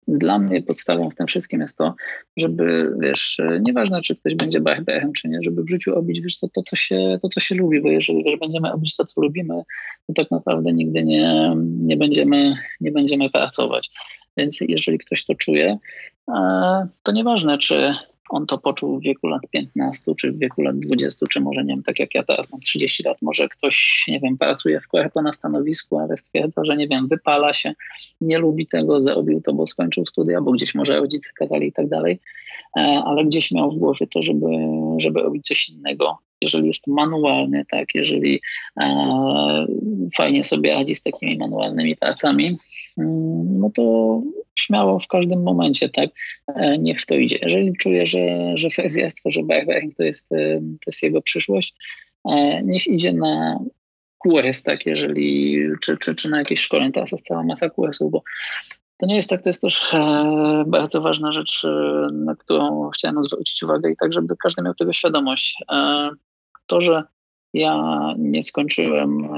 dla 0.08 0.38
mnie 0.38 0.62
podstawą 0.62 1.10
w 1.10 1.14
tym 1.14 1.26
wszystkim 1.26 1.60
jest 1.60 1.78
to, 1.78 1.94
żeby, 2.36 2.92
wiesz, 3.00 3.40
nieważne 3.60 4.00
czy 4.00 4.16
ktoś 4.16 4.34
będzie 4.34 4.60
BHBM 4.60 5.12
czy 5.12 5.28
nie, 5.28 5.38
żeby 5.42 5.62
w 5.62 5.70
życiu 5.70 5.98
obić, 5.98 6.20
wiesz, 6.20 6.38
to, 6.38 6.48
to, 6.48 6.62
co, 6.62 6.76
się, 6.76 7.18
to 7.22 7.28
co 7.28 7.40
się 7.40 7.54
lubi, 7.54 7.82
bo 7.82 7.88
jeżeli 7.88 8.24
wiesz, 8.24 8.38
będziemy 8.40 8.72
obić 8.72 8.96
to, 8.96 9.04
co 9.04 9.20
lubimy, 9.20 9.62
to 10.06 10.12
tak 10.12 10.30
naprawdę 10.30 10.72
nigdy 10.72 11.04
nie, 11.04 11.54
nie, 11.58 11.96
będziemy, 11.96 12.56
nie 12.80 12.90
będziemy 12.90 13.30
pracować. 13.30 13.90
Więc 14.36 14.58
jeżeli 14.60 14.98
ktoś 14.98 15.24
to 15.24 15.34
czuje, 15.34 15.78
to 17.02 17.12
nieważne, 17.12 17.58
czy 17.58 17.94
on 18.28 18.46
to 18.46 18.58
poczuł 18.58 18.98
w 18.98 19.02
wieku 19.02 19.26
lat 19.26 19.42
15, 19.50 20.14
czy 20.14 20.32
w 20.32 20.38
wieku 20.38 20.62
lat 20.62 20.78
20, 20.78 21.26
czy 21.26 21.40
może 21.40 21.64
nie 21.64 21.74
wiem, 21.74 21.82
tak 21.82 21.98
jak 21.98 22.14
ja 22.14 22.22
teraz 22.22 22.52
mam 22.52 22.60
30 22.60 23.02
lat, 23.02 23.22
może 23.22 23.48
ktoś, 23.48 24.04
nie 24.08 24.20
wiem, 24.20 24.38
pracuje 24.38 24.80
w 24.80 24.88
Koreko 24.88 25.22
na 25.22 25.32
stanowisku, 25.32 25.98
ale 25.98 26.16
stwierdza, 26.16 26.64
że 26.64 26.76
nie 26.76 26.88
wiem, 26.88 27.08
wypala 27.08 27.52
się, 27.52 27.74
nie 28.20 28.38
lubi 28.38 28.66
tego, 28.66 29.02
zrobił 29.02 29.40
to, 29.40 29.52
bo 29.52 29.66
skończył 29.66 30.06
studia, 30.06 30.40
bo 30.40 30.52
gdzieś 30.52 30.74
może 30.74 30.96
rodzice 30.96 31.30
kazali 31.34 31.68
i 31.68 31.72
tak 31.72 31.88
dalej, 31.88 32.18
e, 32.76 32.80
ale 33.06 33.24
gdzieś 33.24 33.52
miał 33.52 33.70
w 33.70 33.78
głowie 33.78 34.06
to, 34.06 34.22
żeby, 34.22 34.46
żeby 34.96 35.20
robić 35.20 35.46
coś 35.46 35.68
innego. 35.68 36.18
Jeżeli 36.40 36.66
jest 36.66 36.86
manualny, 36.86 37.64
tak, 37.70 37.94
jeżeli 37.94 38.40
e, 38.80 39.66
fajnie 40.16 40.44
sobie 40.44 40.74
radzi 40.74 40.94
z 40.94 41.02
takimi 41.02 41.38
manualnymi 41.38 41.96
pracami, 41.96 42.58
mm, 42.98 43.58
no 43.58 43.70
to 43.70 44.22
śmiało 44.58 45.00
w 45.00 45.06
każdym 45.06 45.42
momencie, 45.42 45.88
tak, 45.88 46.10
e, 46.48 46.78
niech 46.78 47.06
to 47.06 47.14
idzie. 47.14 47.38
Jeżeli 47.42 47.76
czuje, 47.76 48.06
że, 48.06 48.52
że 48.54 48.70
fryzjerstwo, 48.70 49.30
że 49.30 49.42
barbering 49.42 49.94
to 49.94 50.02
jest, 50.02 50.32
e, 50.32 50.58
to 50.60 50.86
jest 50.86 51.02
jego 51.02 51.22
przyszłość, 51.22 51.74
e, 52.24 52.62
niech 52.62 52.86
idzie 52.86 53.12
na 53.12 53.58
QS, 54.18 54.62
tak, 54.62 54.86
jeżeli, 54.86 55.58
czy, 55.80 55.96
czy, 55.96 56.14
czy 56.14 56.30
na 56.30 56.38
jakieś 56.38 56.60
szkolenie, 56.60 56.92
teraz 56.92 57.12
jest 57.12 57.26
cała 57.26 57.42
masa 57.42 57.70
QS-ów, 57.70 58.10
bo 58.10 58.22
to 58.98 59.06
nie 59.06 59.16
jest 59.16 59.30
tak, 59.30 59.42
to 59.42 59.48
jest 59.48 59.62
też 59.62 59.94
bardzo 60.66 61.00
ważna 61.00 61.32
rzecz, 61.32 61.66
na 62.12 62.36
którą 62.36 62.90
chciałem 62.90 63.24
zwrócić 63.24 63.62
uwagę 63.62 63.90
i 63.90 63.96
tak, 64.00 64.12
żeby 64.12 64.34
każdy 64.42 64.62
miał 64.62 64.74
tego 64.74 64.92
świadomość. 64.92 65.64
To, 66.66 66.80
że 66.80 67.02
ja 67.54 67.82
nie 68.18 68.42
skończyłem 68.42 69.28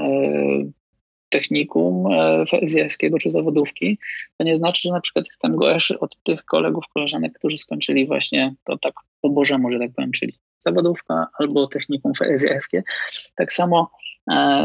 technikum 1.29 2.03
fryzjerskiego 2.49 3.17
czy 3.17 3.29
zawodówki, 3.29 3.99
to 4.37 4.43
nie 4.43 4.57
znaczy, 4.57 4.81
że 4.83 4.91
na 4.91 5.01
przykład 5.01 5.25
jestem 5.27 5.55
gorszy 5.55 5.99
od 5.99 6.23
tych 6.23 6.45
kolegów, 6.45 6.83
koleżanek, 6.93 7.33
którzy 7.33 7.57
skończyli 7.57 8.07
właśnie 8.07 8.55
to 8.63 8.77
tak 8.77 8.93
po 9.21 9.29
bożemu, 9.29 9.71
że 9.71 9.79
tak 9.79 9.91
powiem, 9.95 10.11
czyli 10.11 10.33
zawodówka 10.59 11.27
albo 11.39 11.67
technikum 11.67 12.13
fryzjerskie. 12.13 12.83
Tak 13.35 13.53
samo 13.53 13.91
e, 14.31 14.63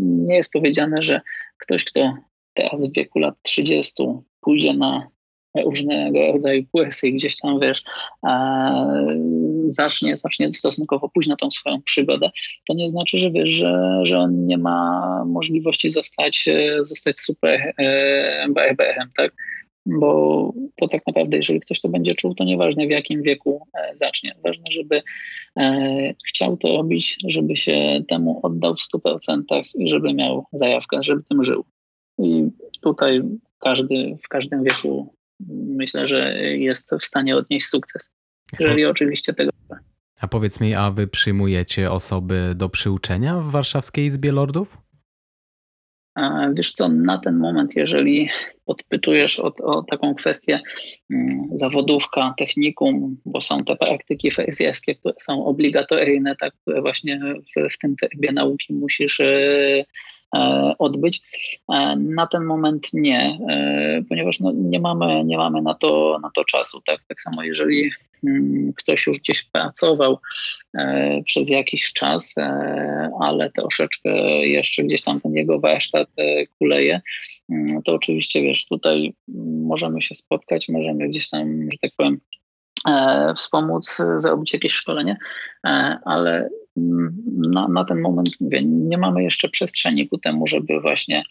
nie 0.00 0.36
jest 0.36 0.52
powiedziane, 0.52 1.02
że 1.02 1.20
ktoś, 1.58 1.84
kto 1.84 2.14
teraz 2.54 2.88
w 2.88 2.92
wieku 2.92 3.18
lat 3.18 3.34
30 3.42 4.04
pójdzie 4.40 4.74
na 4.74 5.08
różnego 5.56 6.32
rodzaju 6.32 6.64
kursy 6.72 7.08
i 7.08 7.12
gdzieś 7.12 7.36
tam, 7.36 7.60
wiesz, 7.60 7.82
zacznie, 9.66 10.16
zacznie 10.16 10.52
stosunkowo 10.52 11.08
późno 11.08 11.36
tą 11.36 11.50
swoją 11.50 11.82
przygodę, 11.82 12.30
to 12.68 12.74
nie 12.74 12.88
znaczy, 12.88 13.18
że 13.18 13.30
wiesz, 13.30 13.48
że, 13.48 14.00
że 14.02 14.18
on 14.18 14.46
nie 14.46 14.58
ma 14.58 15.24
możliwości 15.26 15.90
zostać, 15.90 16.48
zostać 16.82 17.20
super 17.20 17.74
BRBR-em, 18.48 19.10
tak? 19.16 19.32
Bo 19.86 20.52
to 20.76 20.88
tak 20.88 21.06
naprawdę, 21.06 21.36
jeżeli 21.36 21.60
ktoś 21.60 21.80
to 21.80 21.88
będzie 21.88 22.14
czuł, 22.14 22.34
to 22.34 22.44
nieważne 22.44 22.86
w 22.86 22.90
jakim 22.90 23.22
wieku 23.22 23.66
e, 23.74 23.96
zacznie. 23.96 24.34
Ważne, 24.44 24.64
żeby 24.70 25.02
e, 25.56 26.14
chciał 26.28 26.56
to 26.56 26.68
robić, 26.68 27.18
żeby 27.28 27.56
się 27.56 28.02
temu 28.08 28.40
oddał 28.42 28.74
w 28.74 28.80
100% 28.94 29.42
i 29.74 29.90
żeby 29.90 30.14
miał 30.14 30.44
zajawkę, 30.52 31.02
żeby 31.02 31.22
tym 31.22 31.44
żył. 31.44 31.64
I 32.18 32.46
tutaj 32.80 33.22
każdy 33.58 34.18
w 34.24 34.28
każdym 34.28 34.64
wieku 34.64 35.14
myślę, 35.48 36.08
że 36.08 36.34
jest 36.42 36.94
w 37.00 37.04
stanie 37.04 37.36
odnieść 37.36 37.66
sukces. 37.66 38.14
Jeżeli 38.60 38.84
oczywiście 38.84 39.32
tego. 39.32 39.50
A 40.20 40.28
powiedz 40.28 40.60
mi, 40.60 40.74
a 40.74 40.90
wy 40.90 41.06
przyjmujecie 41.06 41.90
osoby 41.90 42.52
do 42.56 42.68
przyuczenia 42.68 43.36
w 43.36 43.50
Warszawskiej 43.50 44.06
Izbie 44.06 44.32
Lordów? 44.32 44.78
Wiesz 46.54 46.72
co, 46.72 46.88
na 46.88 47.18
ten 47.18 47.38
moment, 47.38 47.76
jeżeli 47.76 48.28
podpytujesz 48.64 49.40
o, 49.40 49.54
o, 49.62 49.82
taką 49.82 50.14
kwestię 50.14 50.60
mm, 51.10 51.26
zawodówka, 51.52 52.34
technikum, 52.38 53.16
bo 53.24 53.40
są 53.40 53.58
te 53.58 53.76
praktyki 53.76 54.30
fryzjerskie, 54.30 54.94
które 54.94 55.14
są 55.18 55.44
obligatoryjne, 55.44 56.36
tak, 56.36 56.54
które 56.62 56.80
właśnie 56.80 57.20
w, 57.56 57.74
w 57.74 57.78
tym 57.78 57.96
trybie 57.96 58.32
nauki 58.32 58.74
musisz 58.74 59.20
E, 59.20 59.84
odbyć. 60.78 61.22
E, 61.68 61.96
na 61.96 62.26
ten 62.26 62.44
moment 62.44 62.88
nie, 62.94 63.38
e, 63.48 64.02
ponieważ 64.08 64.40
no, 64.40 64.52
nie, 64.54 64.80
mamy, 64.80 65.24
nie 65.24 65.36
mamy 65.36 65.62
na 65.62 65.74
to, 65.74 66.18
na 66.22 66.30
to 66.34 66.44
czasu. 66.44 66.80
Tak, 66.80 67.00
tak 67.08 67.20
samo 67.20 67.42
jeżeli 67.42 67.90
mm, 68.24 68.72
ktoś 68.76 69.06
już 69.06 69.18
gdzieś 69.18 69.42
pracował 69.42 70.18
przez 71.26 71.50
jakiś 71.50 71.92
czas, 71.92 72.34
ale 73.20 73.50
troszeczkę 73.50 74.10
jeszcze 74.46 74.82
gdzieś 74.82 75.02
tam 75.02 75.20
ten 75.20 75.34
jego 75.34 75.60
warsztat 75.60 76.08
kuleje, 76.58 77.00
mm, 77.50 77.82
to 77.82 77.94
oczywiście 77.94 78.42
wiesz, 78.42 78.66
tutaj 78.66 79.14
możemy 79.64 80.02
się 80.02 80.14
spotkać, 80.14 80.68
możemy 80.68 81.08
gdzieś 81.08 81.28
tam, 81.28 81.68
że 81.72 81.78
tak 81.82 81.90
powiem, 81.96 82.20
wspomóc 83.36 83.98
zrobić 84.16 84.52
jakieś 84.52 84.72
szkolenie, 84.72 85.16
ale 86.04 86.48
na, 86.76 87.68
na 87.68 87.84
ten 87.84 88.00
moment 88.00 88.28
mówię, 88.40 88.62
nie 88.64 88.98
mamy 88.98 89.22
jeszcze 89.22 89.48
przestrzeni 89.48 90.08
ku 90.08 90.18
temu, 90.18 90.46
żeby 90.46 90.80
właśnie 90.80 91.22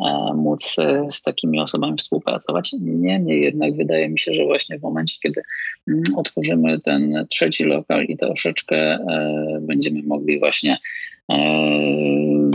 e, 0.00 0.34
móc 0.34 0.76
e, 0.78 1.06
z 1.10 1.22
takimi 1.22 1.60
osobami 1.60 1.96
współpracować. 1.98 2.72
Niemniej 2.80 3.42
jednak 3.42 3.76
wydaje 3.76 4.08
mi 4.08 4.18
się, 4.18 4.34
że 4.34 4.44
właśnie 4.44 4.78
w 4.78 4.82
momencie, 4.82 5.16
kiedy 5.22 5.42
mm, 5.88 6.02
otworzymy 6.16 6.78
ten 6.78 7.26
trzeci 7.30 7.64
lokal 7.64 8.04
i 8.04 8.16
troszeczkę 8.16 8.76
e, 8.76 9.58
będziemy 9.62 10.02
mogli 10.02 10.38
właśnie 10.38 10.78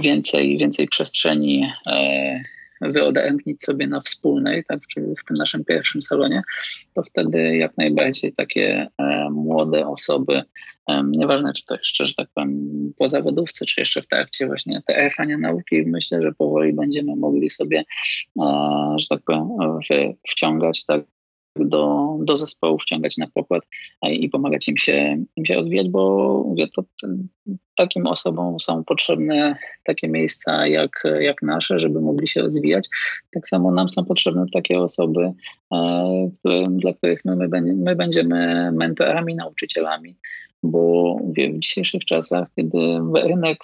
więcej, 0.02 0.57
więcej 0.57 0.88
przestrzeni 0.88 1.72
wyodrębnić 2.82 3.64
sobie 3.64 3.88
na 3.88 4.02
wspólnej, 4.02 4.64
tak, 4.64 4.88
czyli 4.88 5.15
w 5.15 5.26
tym 5.26 5.38
naszym 5.38 5.65
pierwszym 5.65 6.02
salonie, 6.02 6.41
to 6.94 7.03
wtedy 7.03 7.57
jak 7.57 7.78
najbardziej 7.78 8.34
takie 8.34 8.88
młode 9.32 9.88
osoby 9.88 10.44
Nieważne, 11.07 11.53
czy 11.53 11.65
to 11.65 11.76
jeszcze, 11.76 12.05
że 12.05 12.14
tak 12.14 12.30
powiem, 12.34 12.93
po 12.97 13.10
zawodówce, 13.10 13.65
czy 13.65 13.81
jeszcze 13.81 14.01
w 14.01 14.07
trakcie 14.07 14.47
właśnie 14.47 14.81
trwania 14.88 15.38
nauki, 15.38 15.84
myślę, 15.85 16.22
że 16.22 16.34
powoli 16.34 16.73
będziemy 16.73 17.15
mogli 17.15 17.49
sobie, 17.49 17.84
że 18.97 19.07
tak 19.10 19.22
powiem, 19.26 19.47
wciągać 20.27 20.85
tak 20.85 21.03
do, 21.55 22.15
do 22.19 22.38
zespołu, 22.38 22.80
wciągać 22.80 23.18
na 23.18 23.27
pokład 23.27 23.64
i 24.10 24.30
pomagać 24.30 24.68
im 24.68 24.77
się, 24.77 25.23
im 25.35 25.45
się 25.45 25.55
rozwijać, 25.55 25.89
bo 25.89 26.43
mówię, 26.47 26.68
to, 26.76 26.84
takim 27.76 28.07
osobom 28.07 28.60
są 28.60 28.84
potrzebne 28.84 29.55
takie 29.84 30.07
miejsca 30.07 30.68
jak, 30.68 31.03
jak 31.19 31.41
nasze, 31.41 31.80
żeby 31.80 32.01
mogli 32.01 32.27
się 32.27 32.41
rozwijać. 32.41 32.89
Tak 33.31 33.47
samo 33.47 33.72
nam 33.72 33.89
są 33.89 34.05
potrzebne 34.05 34.45
takie 34.53 34.80
osoby, 34.80 35.31
e, 35.73 36.30
które, 36.39 36.64
dla 36.69 36.93
których 36.93 37.26
my, 37.26 37.35
my, 37.35 37.61
my 37.61 37.95
będziemy 37.95 38.72
mentorami, 38.72 39.35
nauczycielami, 39.35 40.15
bo 40.64 41.15
w 41.23 41.60
dzisiejszych 41.60 42.06
czasach, 42.06 42.48
kiedy 42.56 42.77
rynek 43.15 43.57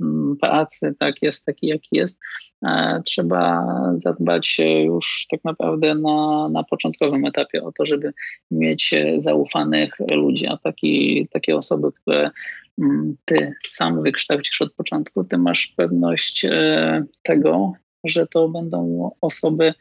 mm, 0.00 0.36
pracy 0.40 0.94
tak 0.98 1.22
jest 1.22 1.44
taki, 1.44 1.66
jaki 1.66 1.88
jest, 1.92 2.18
e, 2.66 3.02
trzeba 3.04 3.66
zadbać 3.94 4.56
już 4.84 5.26
tak 5.30 5.40
naprawdę 5.44 5.94
na, 5.94 6.48
na 6.52 6.64
początkowym 6.64 7.24
etapie 7.24 7.62
o 7.62 7.72
to, 7.72 7.86
żeby 7.86 8.12
mieć 8.50 8.94
zaufanych 9.18 9.94
ludzi, 10.12 10.46
a 10.46 10.56
taki, 10.56 11.28
takie 11.30 11.56
osoby, 11.56 11.88
które 11.92 12.30
mm, 12.78 13.16
ty 13.24 13.54
sam 13.64 14.02
wykształcisz 14.02 14.62
od 14.62 14.74
początku, 14.74 15.24
ty 15.24 15.38
masz 15.38 15.66
pewność 15.76 16.44
e, 16.44 17.04
tego, 17.22 17.72
że 18.04 18.26
to 18.26 18.48
będą 18.48 19.10
osoby 19.20 19.74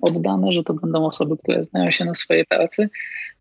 oddane, 0.00 0.52
że 0.52 0.62
to 0.64 0.74
będą 0.74 1.06
osoby, 1.06 1.36
które 1.36 1.64
znają 1.64 1.90
się 1.90 2.04
na 2.04 2.14
swojej 2.14 2.46
pracy 2.46 2.88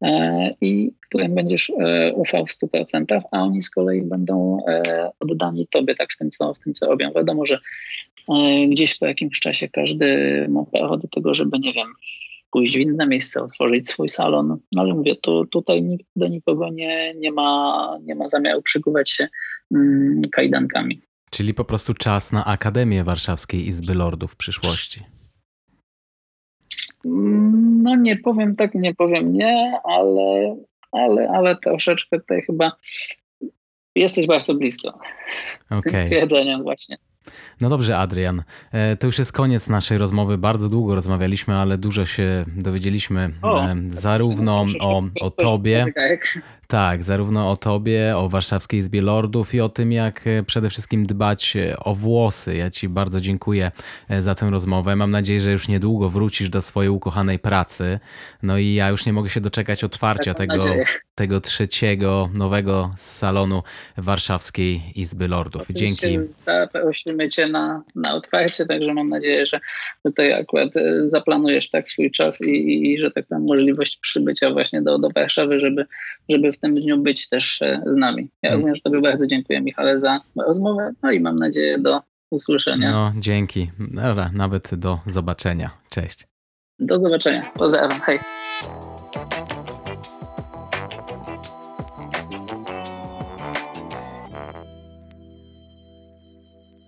e, 0.02 0.50
i 0.62 0.92
którym 1.08 1.36
będziesz 1.36 1.72
e, 1.80 2.14
ufał 2.14 2.46
w 2.46 2.52
100%, 2.52 3.22
a 3.32 3.44
oni 3.44 3.62
z 3.62 3.70
kolei 3.70 4.02
będą 4.02 4.58
e, 4.68 5.10
oddani 5.20 5.68
tobie 5.68 5.96
tak 5.96 6.14
w 6.14 6.18
tym, 6.18 6.30
co, 6.30 6.54
w 6.54 6.60
tym, 6.60 6.74
co 6.74 6.86
robią. 6.86 7.12
Wiadomo, 7.16 7.46
że 7.46 7.60
gdzieś 8.70 8.98
po 8.98 9.06
jakimś 9.06 9.40
czasie 9.40 9.70
każdy 9.70 10.08
ma 10.50 10.66
prawo 10.66 10.98
do 10.98 11.08
tego, 11.08 11.34
żeby, 11.34 11.60
nie 11.60 11.74
wiem, 11.74 11.88
pójść 12.52 12.78
w 12.78 12.80
inne 12.80 13.08
miejsce, 13.08 13.44
otworzyć 13.44 13.90
swój 13.90 14.10
salon, 14.10 14.58
no 14.72 14.82
ale 14.82 14.94
mówię, 14.94 15.16
tu, 15.16 15.46
tutaj 15.46 15.84
nikt 15.84 16.06
do 16.16 16.28
nikogo 16.28 16.70
nie, 16.70 17.14
nie, 17.16 17.32
ma, 17.32 17.98
nie 18.04 18.16
ma 18.16 18.30
zamiaru 18.30 18.62
przykuwać 18.62 19.10
się 19.10 19.28
mm, 19.72 20.22
kajdankami. 20.32 21.02
Czyli 21.32 21.54
po 21.54 21.66
prostu 21.66 21.94
czas 21.94 22.32
na 22.32 22.46
Akademię 22.46 23.04
Warszawskiej 23.04 23.68
Izby 23.68 23.94
Lordów 23.94 24.32
w 24.32 24.36
przyszłości. 24.36 25.04
Mm, 27.06 27.84
no 27.84 27.96
nie 27.96 28.18
powiem 28.18 28.56
tak, 28.56 28.76
nie 28.76 28.96
powiem 28.96 29.34
nie, 29.34 29.74
ale, 29.84 30.56
ale, 30.92 31.30
ale 31.30 31.56
troszeczkę 31.56 32.20
tutaj 32.20 32.42
chyba 32.42 32.72
jesteś 33.96 34.28
bardzo 34.28 34.54
blisko. 34.54 35.00
Okay. 35.70 35.98
Stwierdzeniem 35.98 36.64
właśnie. 36.64 36.98
No 37.62 37.70
dobrze, 37.70 37.98
Adrian. 37.98 38.44
E, 38.72 38.98
to 38.98 39.08
już 39.08 39.20
jest 39.20 39.32
koniec 39.32 39.70
naszej 39.70 39.98
rozmowy. 39.98 40.38
Bardzo 40.38 40.70
długo 40.70 40.96
rozmawialiśmy, 40.96 41.56
ale 41.56 41.78
dużo 41.78 42.06
się 42.06 42.46
dowiedzieliśmy 42.58 43.30
o, 43.42 43.64
e, 43.64 43.76
zarówno 43.92 44.66
o, 44.80 45.04
o 45.22 45.30
tobie, 45.30 45.86
tak, 46.72 47.04
zarówno 47.04 47.52
o 47.52 47.58
tobie, 47.58 48.18
o 48.18 48.30
Warszawskiej 48.30 48.80
Izbie 48.80 49.02
Lordów 49.02 49.54
i 49.54 49.62
o 49.62 49.70
tym, 49.70 49.92
jak 49.92 50.28
e, 50.28 50.44
przede 50.44 50.70
wszystkim 50.70 51.06
dbać 51.06 51.58
o 51.80 51.96
włosy. 51.96 52.56
Ja 52.56 52.70
ci 52.70 52.90
bardzo 52.90 53.22
dziękuję 53.22 53.72
za 54.20 54.36
tę 54.36 54.50
rozmowę. 54.50 54.96
Mam 54.96 55.12
nadzieję, 55.12 55.42
że 55.42 55.52
już 55.52 55.68
niedługo 55.68 56.10
wrócisz 56.10 56.50
do 56.50 56.62
swojej 56.62 56.90
ukochanej 56.90 57.40
pracy. 57.40 58.00
No 58.44 58.58
i 58.58 58.74
ja 58.74 58.90
już 58.90 59.06
nie 59.06 59.14
mogę 59.14 59.30
się 59.30 59.42
doczekać 59.42 59.84
otwarcia 59.84 60.34
tego, 60.34 60.64
tego 61.16 61.42
trzeciego 61.42 62.30
nowego 62.34 62.94
salonu 62.98 63.64
Warszawskiej 63.98 64.82
Izby 64.96 65.28
Lordów. 65.28 65.68
Dzięki. 65.70 66.20
Zaprosimy 66.46 67.30
Cię 67.30 67.48
na, 67.48 67.84
na 67.96 68.16
otwarcie, 68.16 68.66
także 68.66 68.94
mam 68.94 69.10
nadzieję, 69.10 69.46
że 69.46 69.60
tutaj 70.04 70.34
akurat 70.34 70.78
e, 70.78 71.08
zaplanujesz 71.08 71.70
tak 71.70 71.88
swój 71.88 72.12
czas 72.12 72.42
i, 72.42 72.92
i 72.94 73.00
że 73.00 73.12
tak 73.12 73.26
powiem 73.26 73.44
możliwość 73.44 73.98
przybycia 73.98 74.52
właśnie 74.52 74.82
do, 74.82 75.00
do 75.00 75.10
Warszawy, 75.10 75.60
żeby, 75.60 75.86
żeby 76.32 76.54
w 76.54 76.60
tym 76.60 76.76
dniu 76.76 76.98
być 76.98 77.30
też 77.30 77.62
e, 77.62 77.82
z 77.86 77.96
nami. 77.96 78.30
Ja 78.42 78.50
hmm. 78.50 78.62
również 78.62 78.82
Tobie 78.82 79.02
bardzo 79.02 79.28
dziękuję 79.28 79.62
Michale 79.62 80.00
za 80.00 80.22
rozmowę, 80.48 80.92
no 81.04 81.12
i 81.12 81.20
mam 81.20 81.36
nadzieję 81.36 81.80
do 81.80 82.02
usłyszenia. 82.32 82.92
No, 82.92 83.12
dzięki. 83.20 83.72
Dobra, 83.80 84.32
nawet 84.34 84.76
do 84.76 85.00
zobaczenia. 85.06 85.72
Cześć. 85.90 86.28
Do 86.80 87.00
zobaczenia. 87.00 87.52
Pozdrawiam. 87.54 88.00
Hej. 88.02 88.20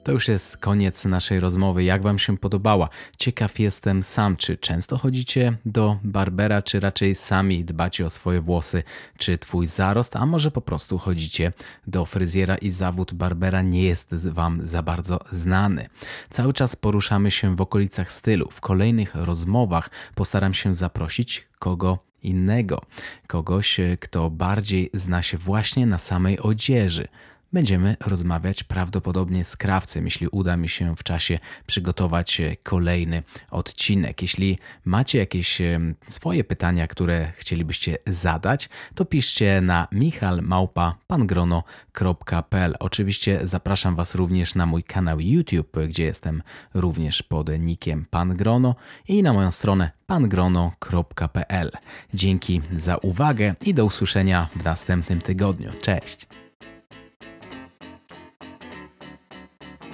To 0.04 0.12
już 0.12 0.28
jest 0.28 0.58
koniec 0.58 1.06
naszej 1.06 1.40
rozmowy. 1.40 1.84
Jak 1.84 2.04
Wam 2.04 2.20
się 2.20 2.38
podobała? 2.38 2.90
Ciekaw 3.18 3.60
jestem 3.60 4.04
sam, 4.04 4.38
czy 4.38 4.58
często 4.58 4.98
chodzicie 4.98 5.58
do 5.66 6.00
barbera, 6.04 6.62
czy 6.62 6.80
raczej 6.80 7.16
sami 7.16 7.66
dbacie 7.66 8.06
o 8.06 8.10
swoje 8.10 8.42
włosy, 8.42 8.84
czy 9.18 9.38
Twój 9.38 9.68
zarost, 9.68 10.16
a 10.16 10.26
może 10.26 10.52
po 10.52 10.62
prostu 10.62 10.98
chodzicie 10.98 11.54
do 11.88 12.06
fryzjera 12.06 12.56
i 12.56 12.70
zawód 12.70 13.14
barbera 13.14 13.62
nie 13.62 13.84
jest 13.84 14.28
Wam 14.28 14.68
za 14.68 14.84
bardzo 14.84 15.20
znany. 15.32 15.90
Cały 16.30 16.54
czas 16.54 16.76
poruszamy 16.76 17.32
się 17.32 17.56
w 17.56 17.62
okolicach 17.62 18.12
stylu. 18.12 18.50
W 18.52 18.62
kolejnych 18.62 19.16
rozmowach 19.16 19.90
postaram 20.16 20.54
się 20.54 20.74
zaprosić 20.74 21.48
kogo 21.60 22.00
innego, 22.24 22.82
kogoś, 23.28 23.80
kto 24.00 24.30
bardziej 24.30 24.90
zna 24.94 25.24
się 25.24 25.38
właśnie 25.38 25.86
na 25.86 25.98
samej 25.98 26.40
odzieży 26.40 27.08
będziemy 27.54 27.98
rozmawiać 28.06 28.64
prawdopodobnie 28.64 29.46
z 29.46 29.58
krawcem, 29.58 30.06
jeśli 30.06 30.28
uda 30.28 30.58
mi 30.58 30.70
się 30.70 30.96
w 30.96 31.04
czasie 31.04 31.40
przygotować 31.68 32.42
kolejny 32.64 33.24
odcinek. 33.52 34.22
Jeśli 34.22 34.58
macie 34.86 35.20
jakieś 35.20 35.62
swoje 36.08 36.44
pytania, 36.44 36.88
które 36.88 37.32
chcielibyście 37.38 37.98
zadać, 38.08 38.70
to 38.96 39.06
piszcie 39.06 39.62
na 39.62 39.88
michalmałpa.pangrono.pl. 39.92 42.76
Oczywiście 42.80 43.40
zapraszam 43.44 43.96
Was 43.96 44.16
również 44.16 44.56
na 44.56 44.66
mój 44.66 44.84
kanał 44.84 45.20
YouTube, 45.20 45.78
gdzie 45.88 46.04
jestem 46.04 46.44
również 46.74 47.24
pod 47.24 47.50
nickiem 47.60 48.06
Pangrono 48.10 48.76
i 49.08 49.24
na 49.24 49.34
moją 49.34 49.52
stronę 49.52 49.92
pangrono.pl. 50.08 51.72
Dzięki 52.14 52.62
za 52.72 52.98
uwagę 52.98 53.56
i 53.66 53.74
do 53.74 53.86
usłyszenia 53.86 54.50
w 54.56 54.64
następnym 54.64 55.22
tygodniu. 55.22 55.70
Cześć! 55.82 56.43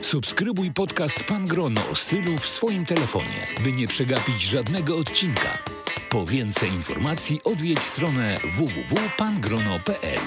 Subskrybuj 0.02 0.72
podcast 0.72 1.24
Pan 1.24 1.46
Grono 1.46 1.82
o 1.92 1.96
stylu 1.96 2.38
w 2.38 2.50
swoim 2.50 2.86
telefonie, 2.86 3.48
by 3.64 3.72
nie 3.72 3.88
przegapić 3.88 4.42
żadnego 4.42 4.98
odcinka. 4.98 5.58
Po 6.10 6.26
więcej 6.26 6.70
informacji 6.70 7.42
odwiedź 7.44 7.84
stronę 7.84 8.40
www.pangrono.pl. 8.58 10.20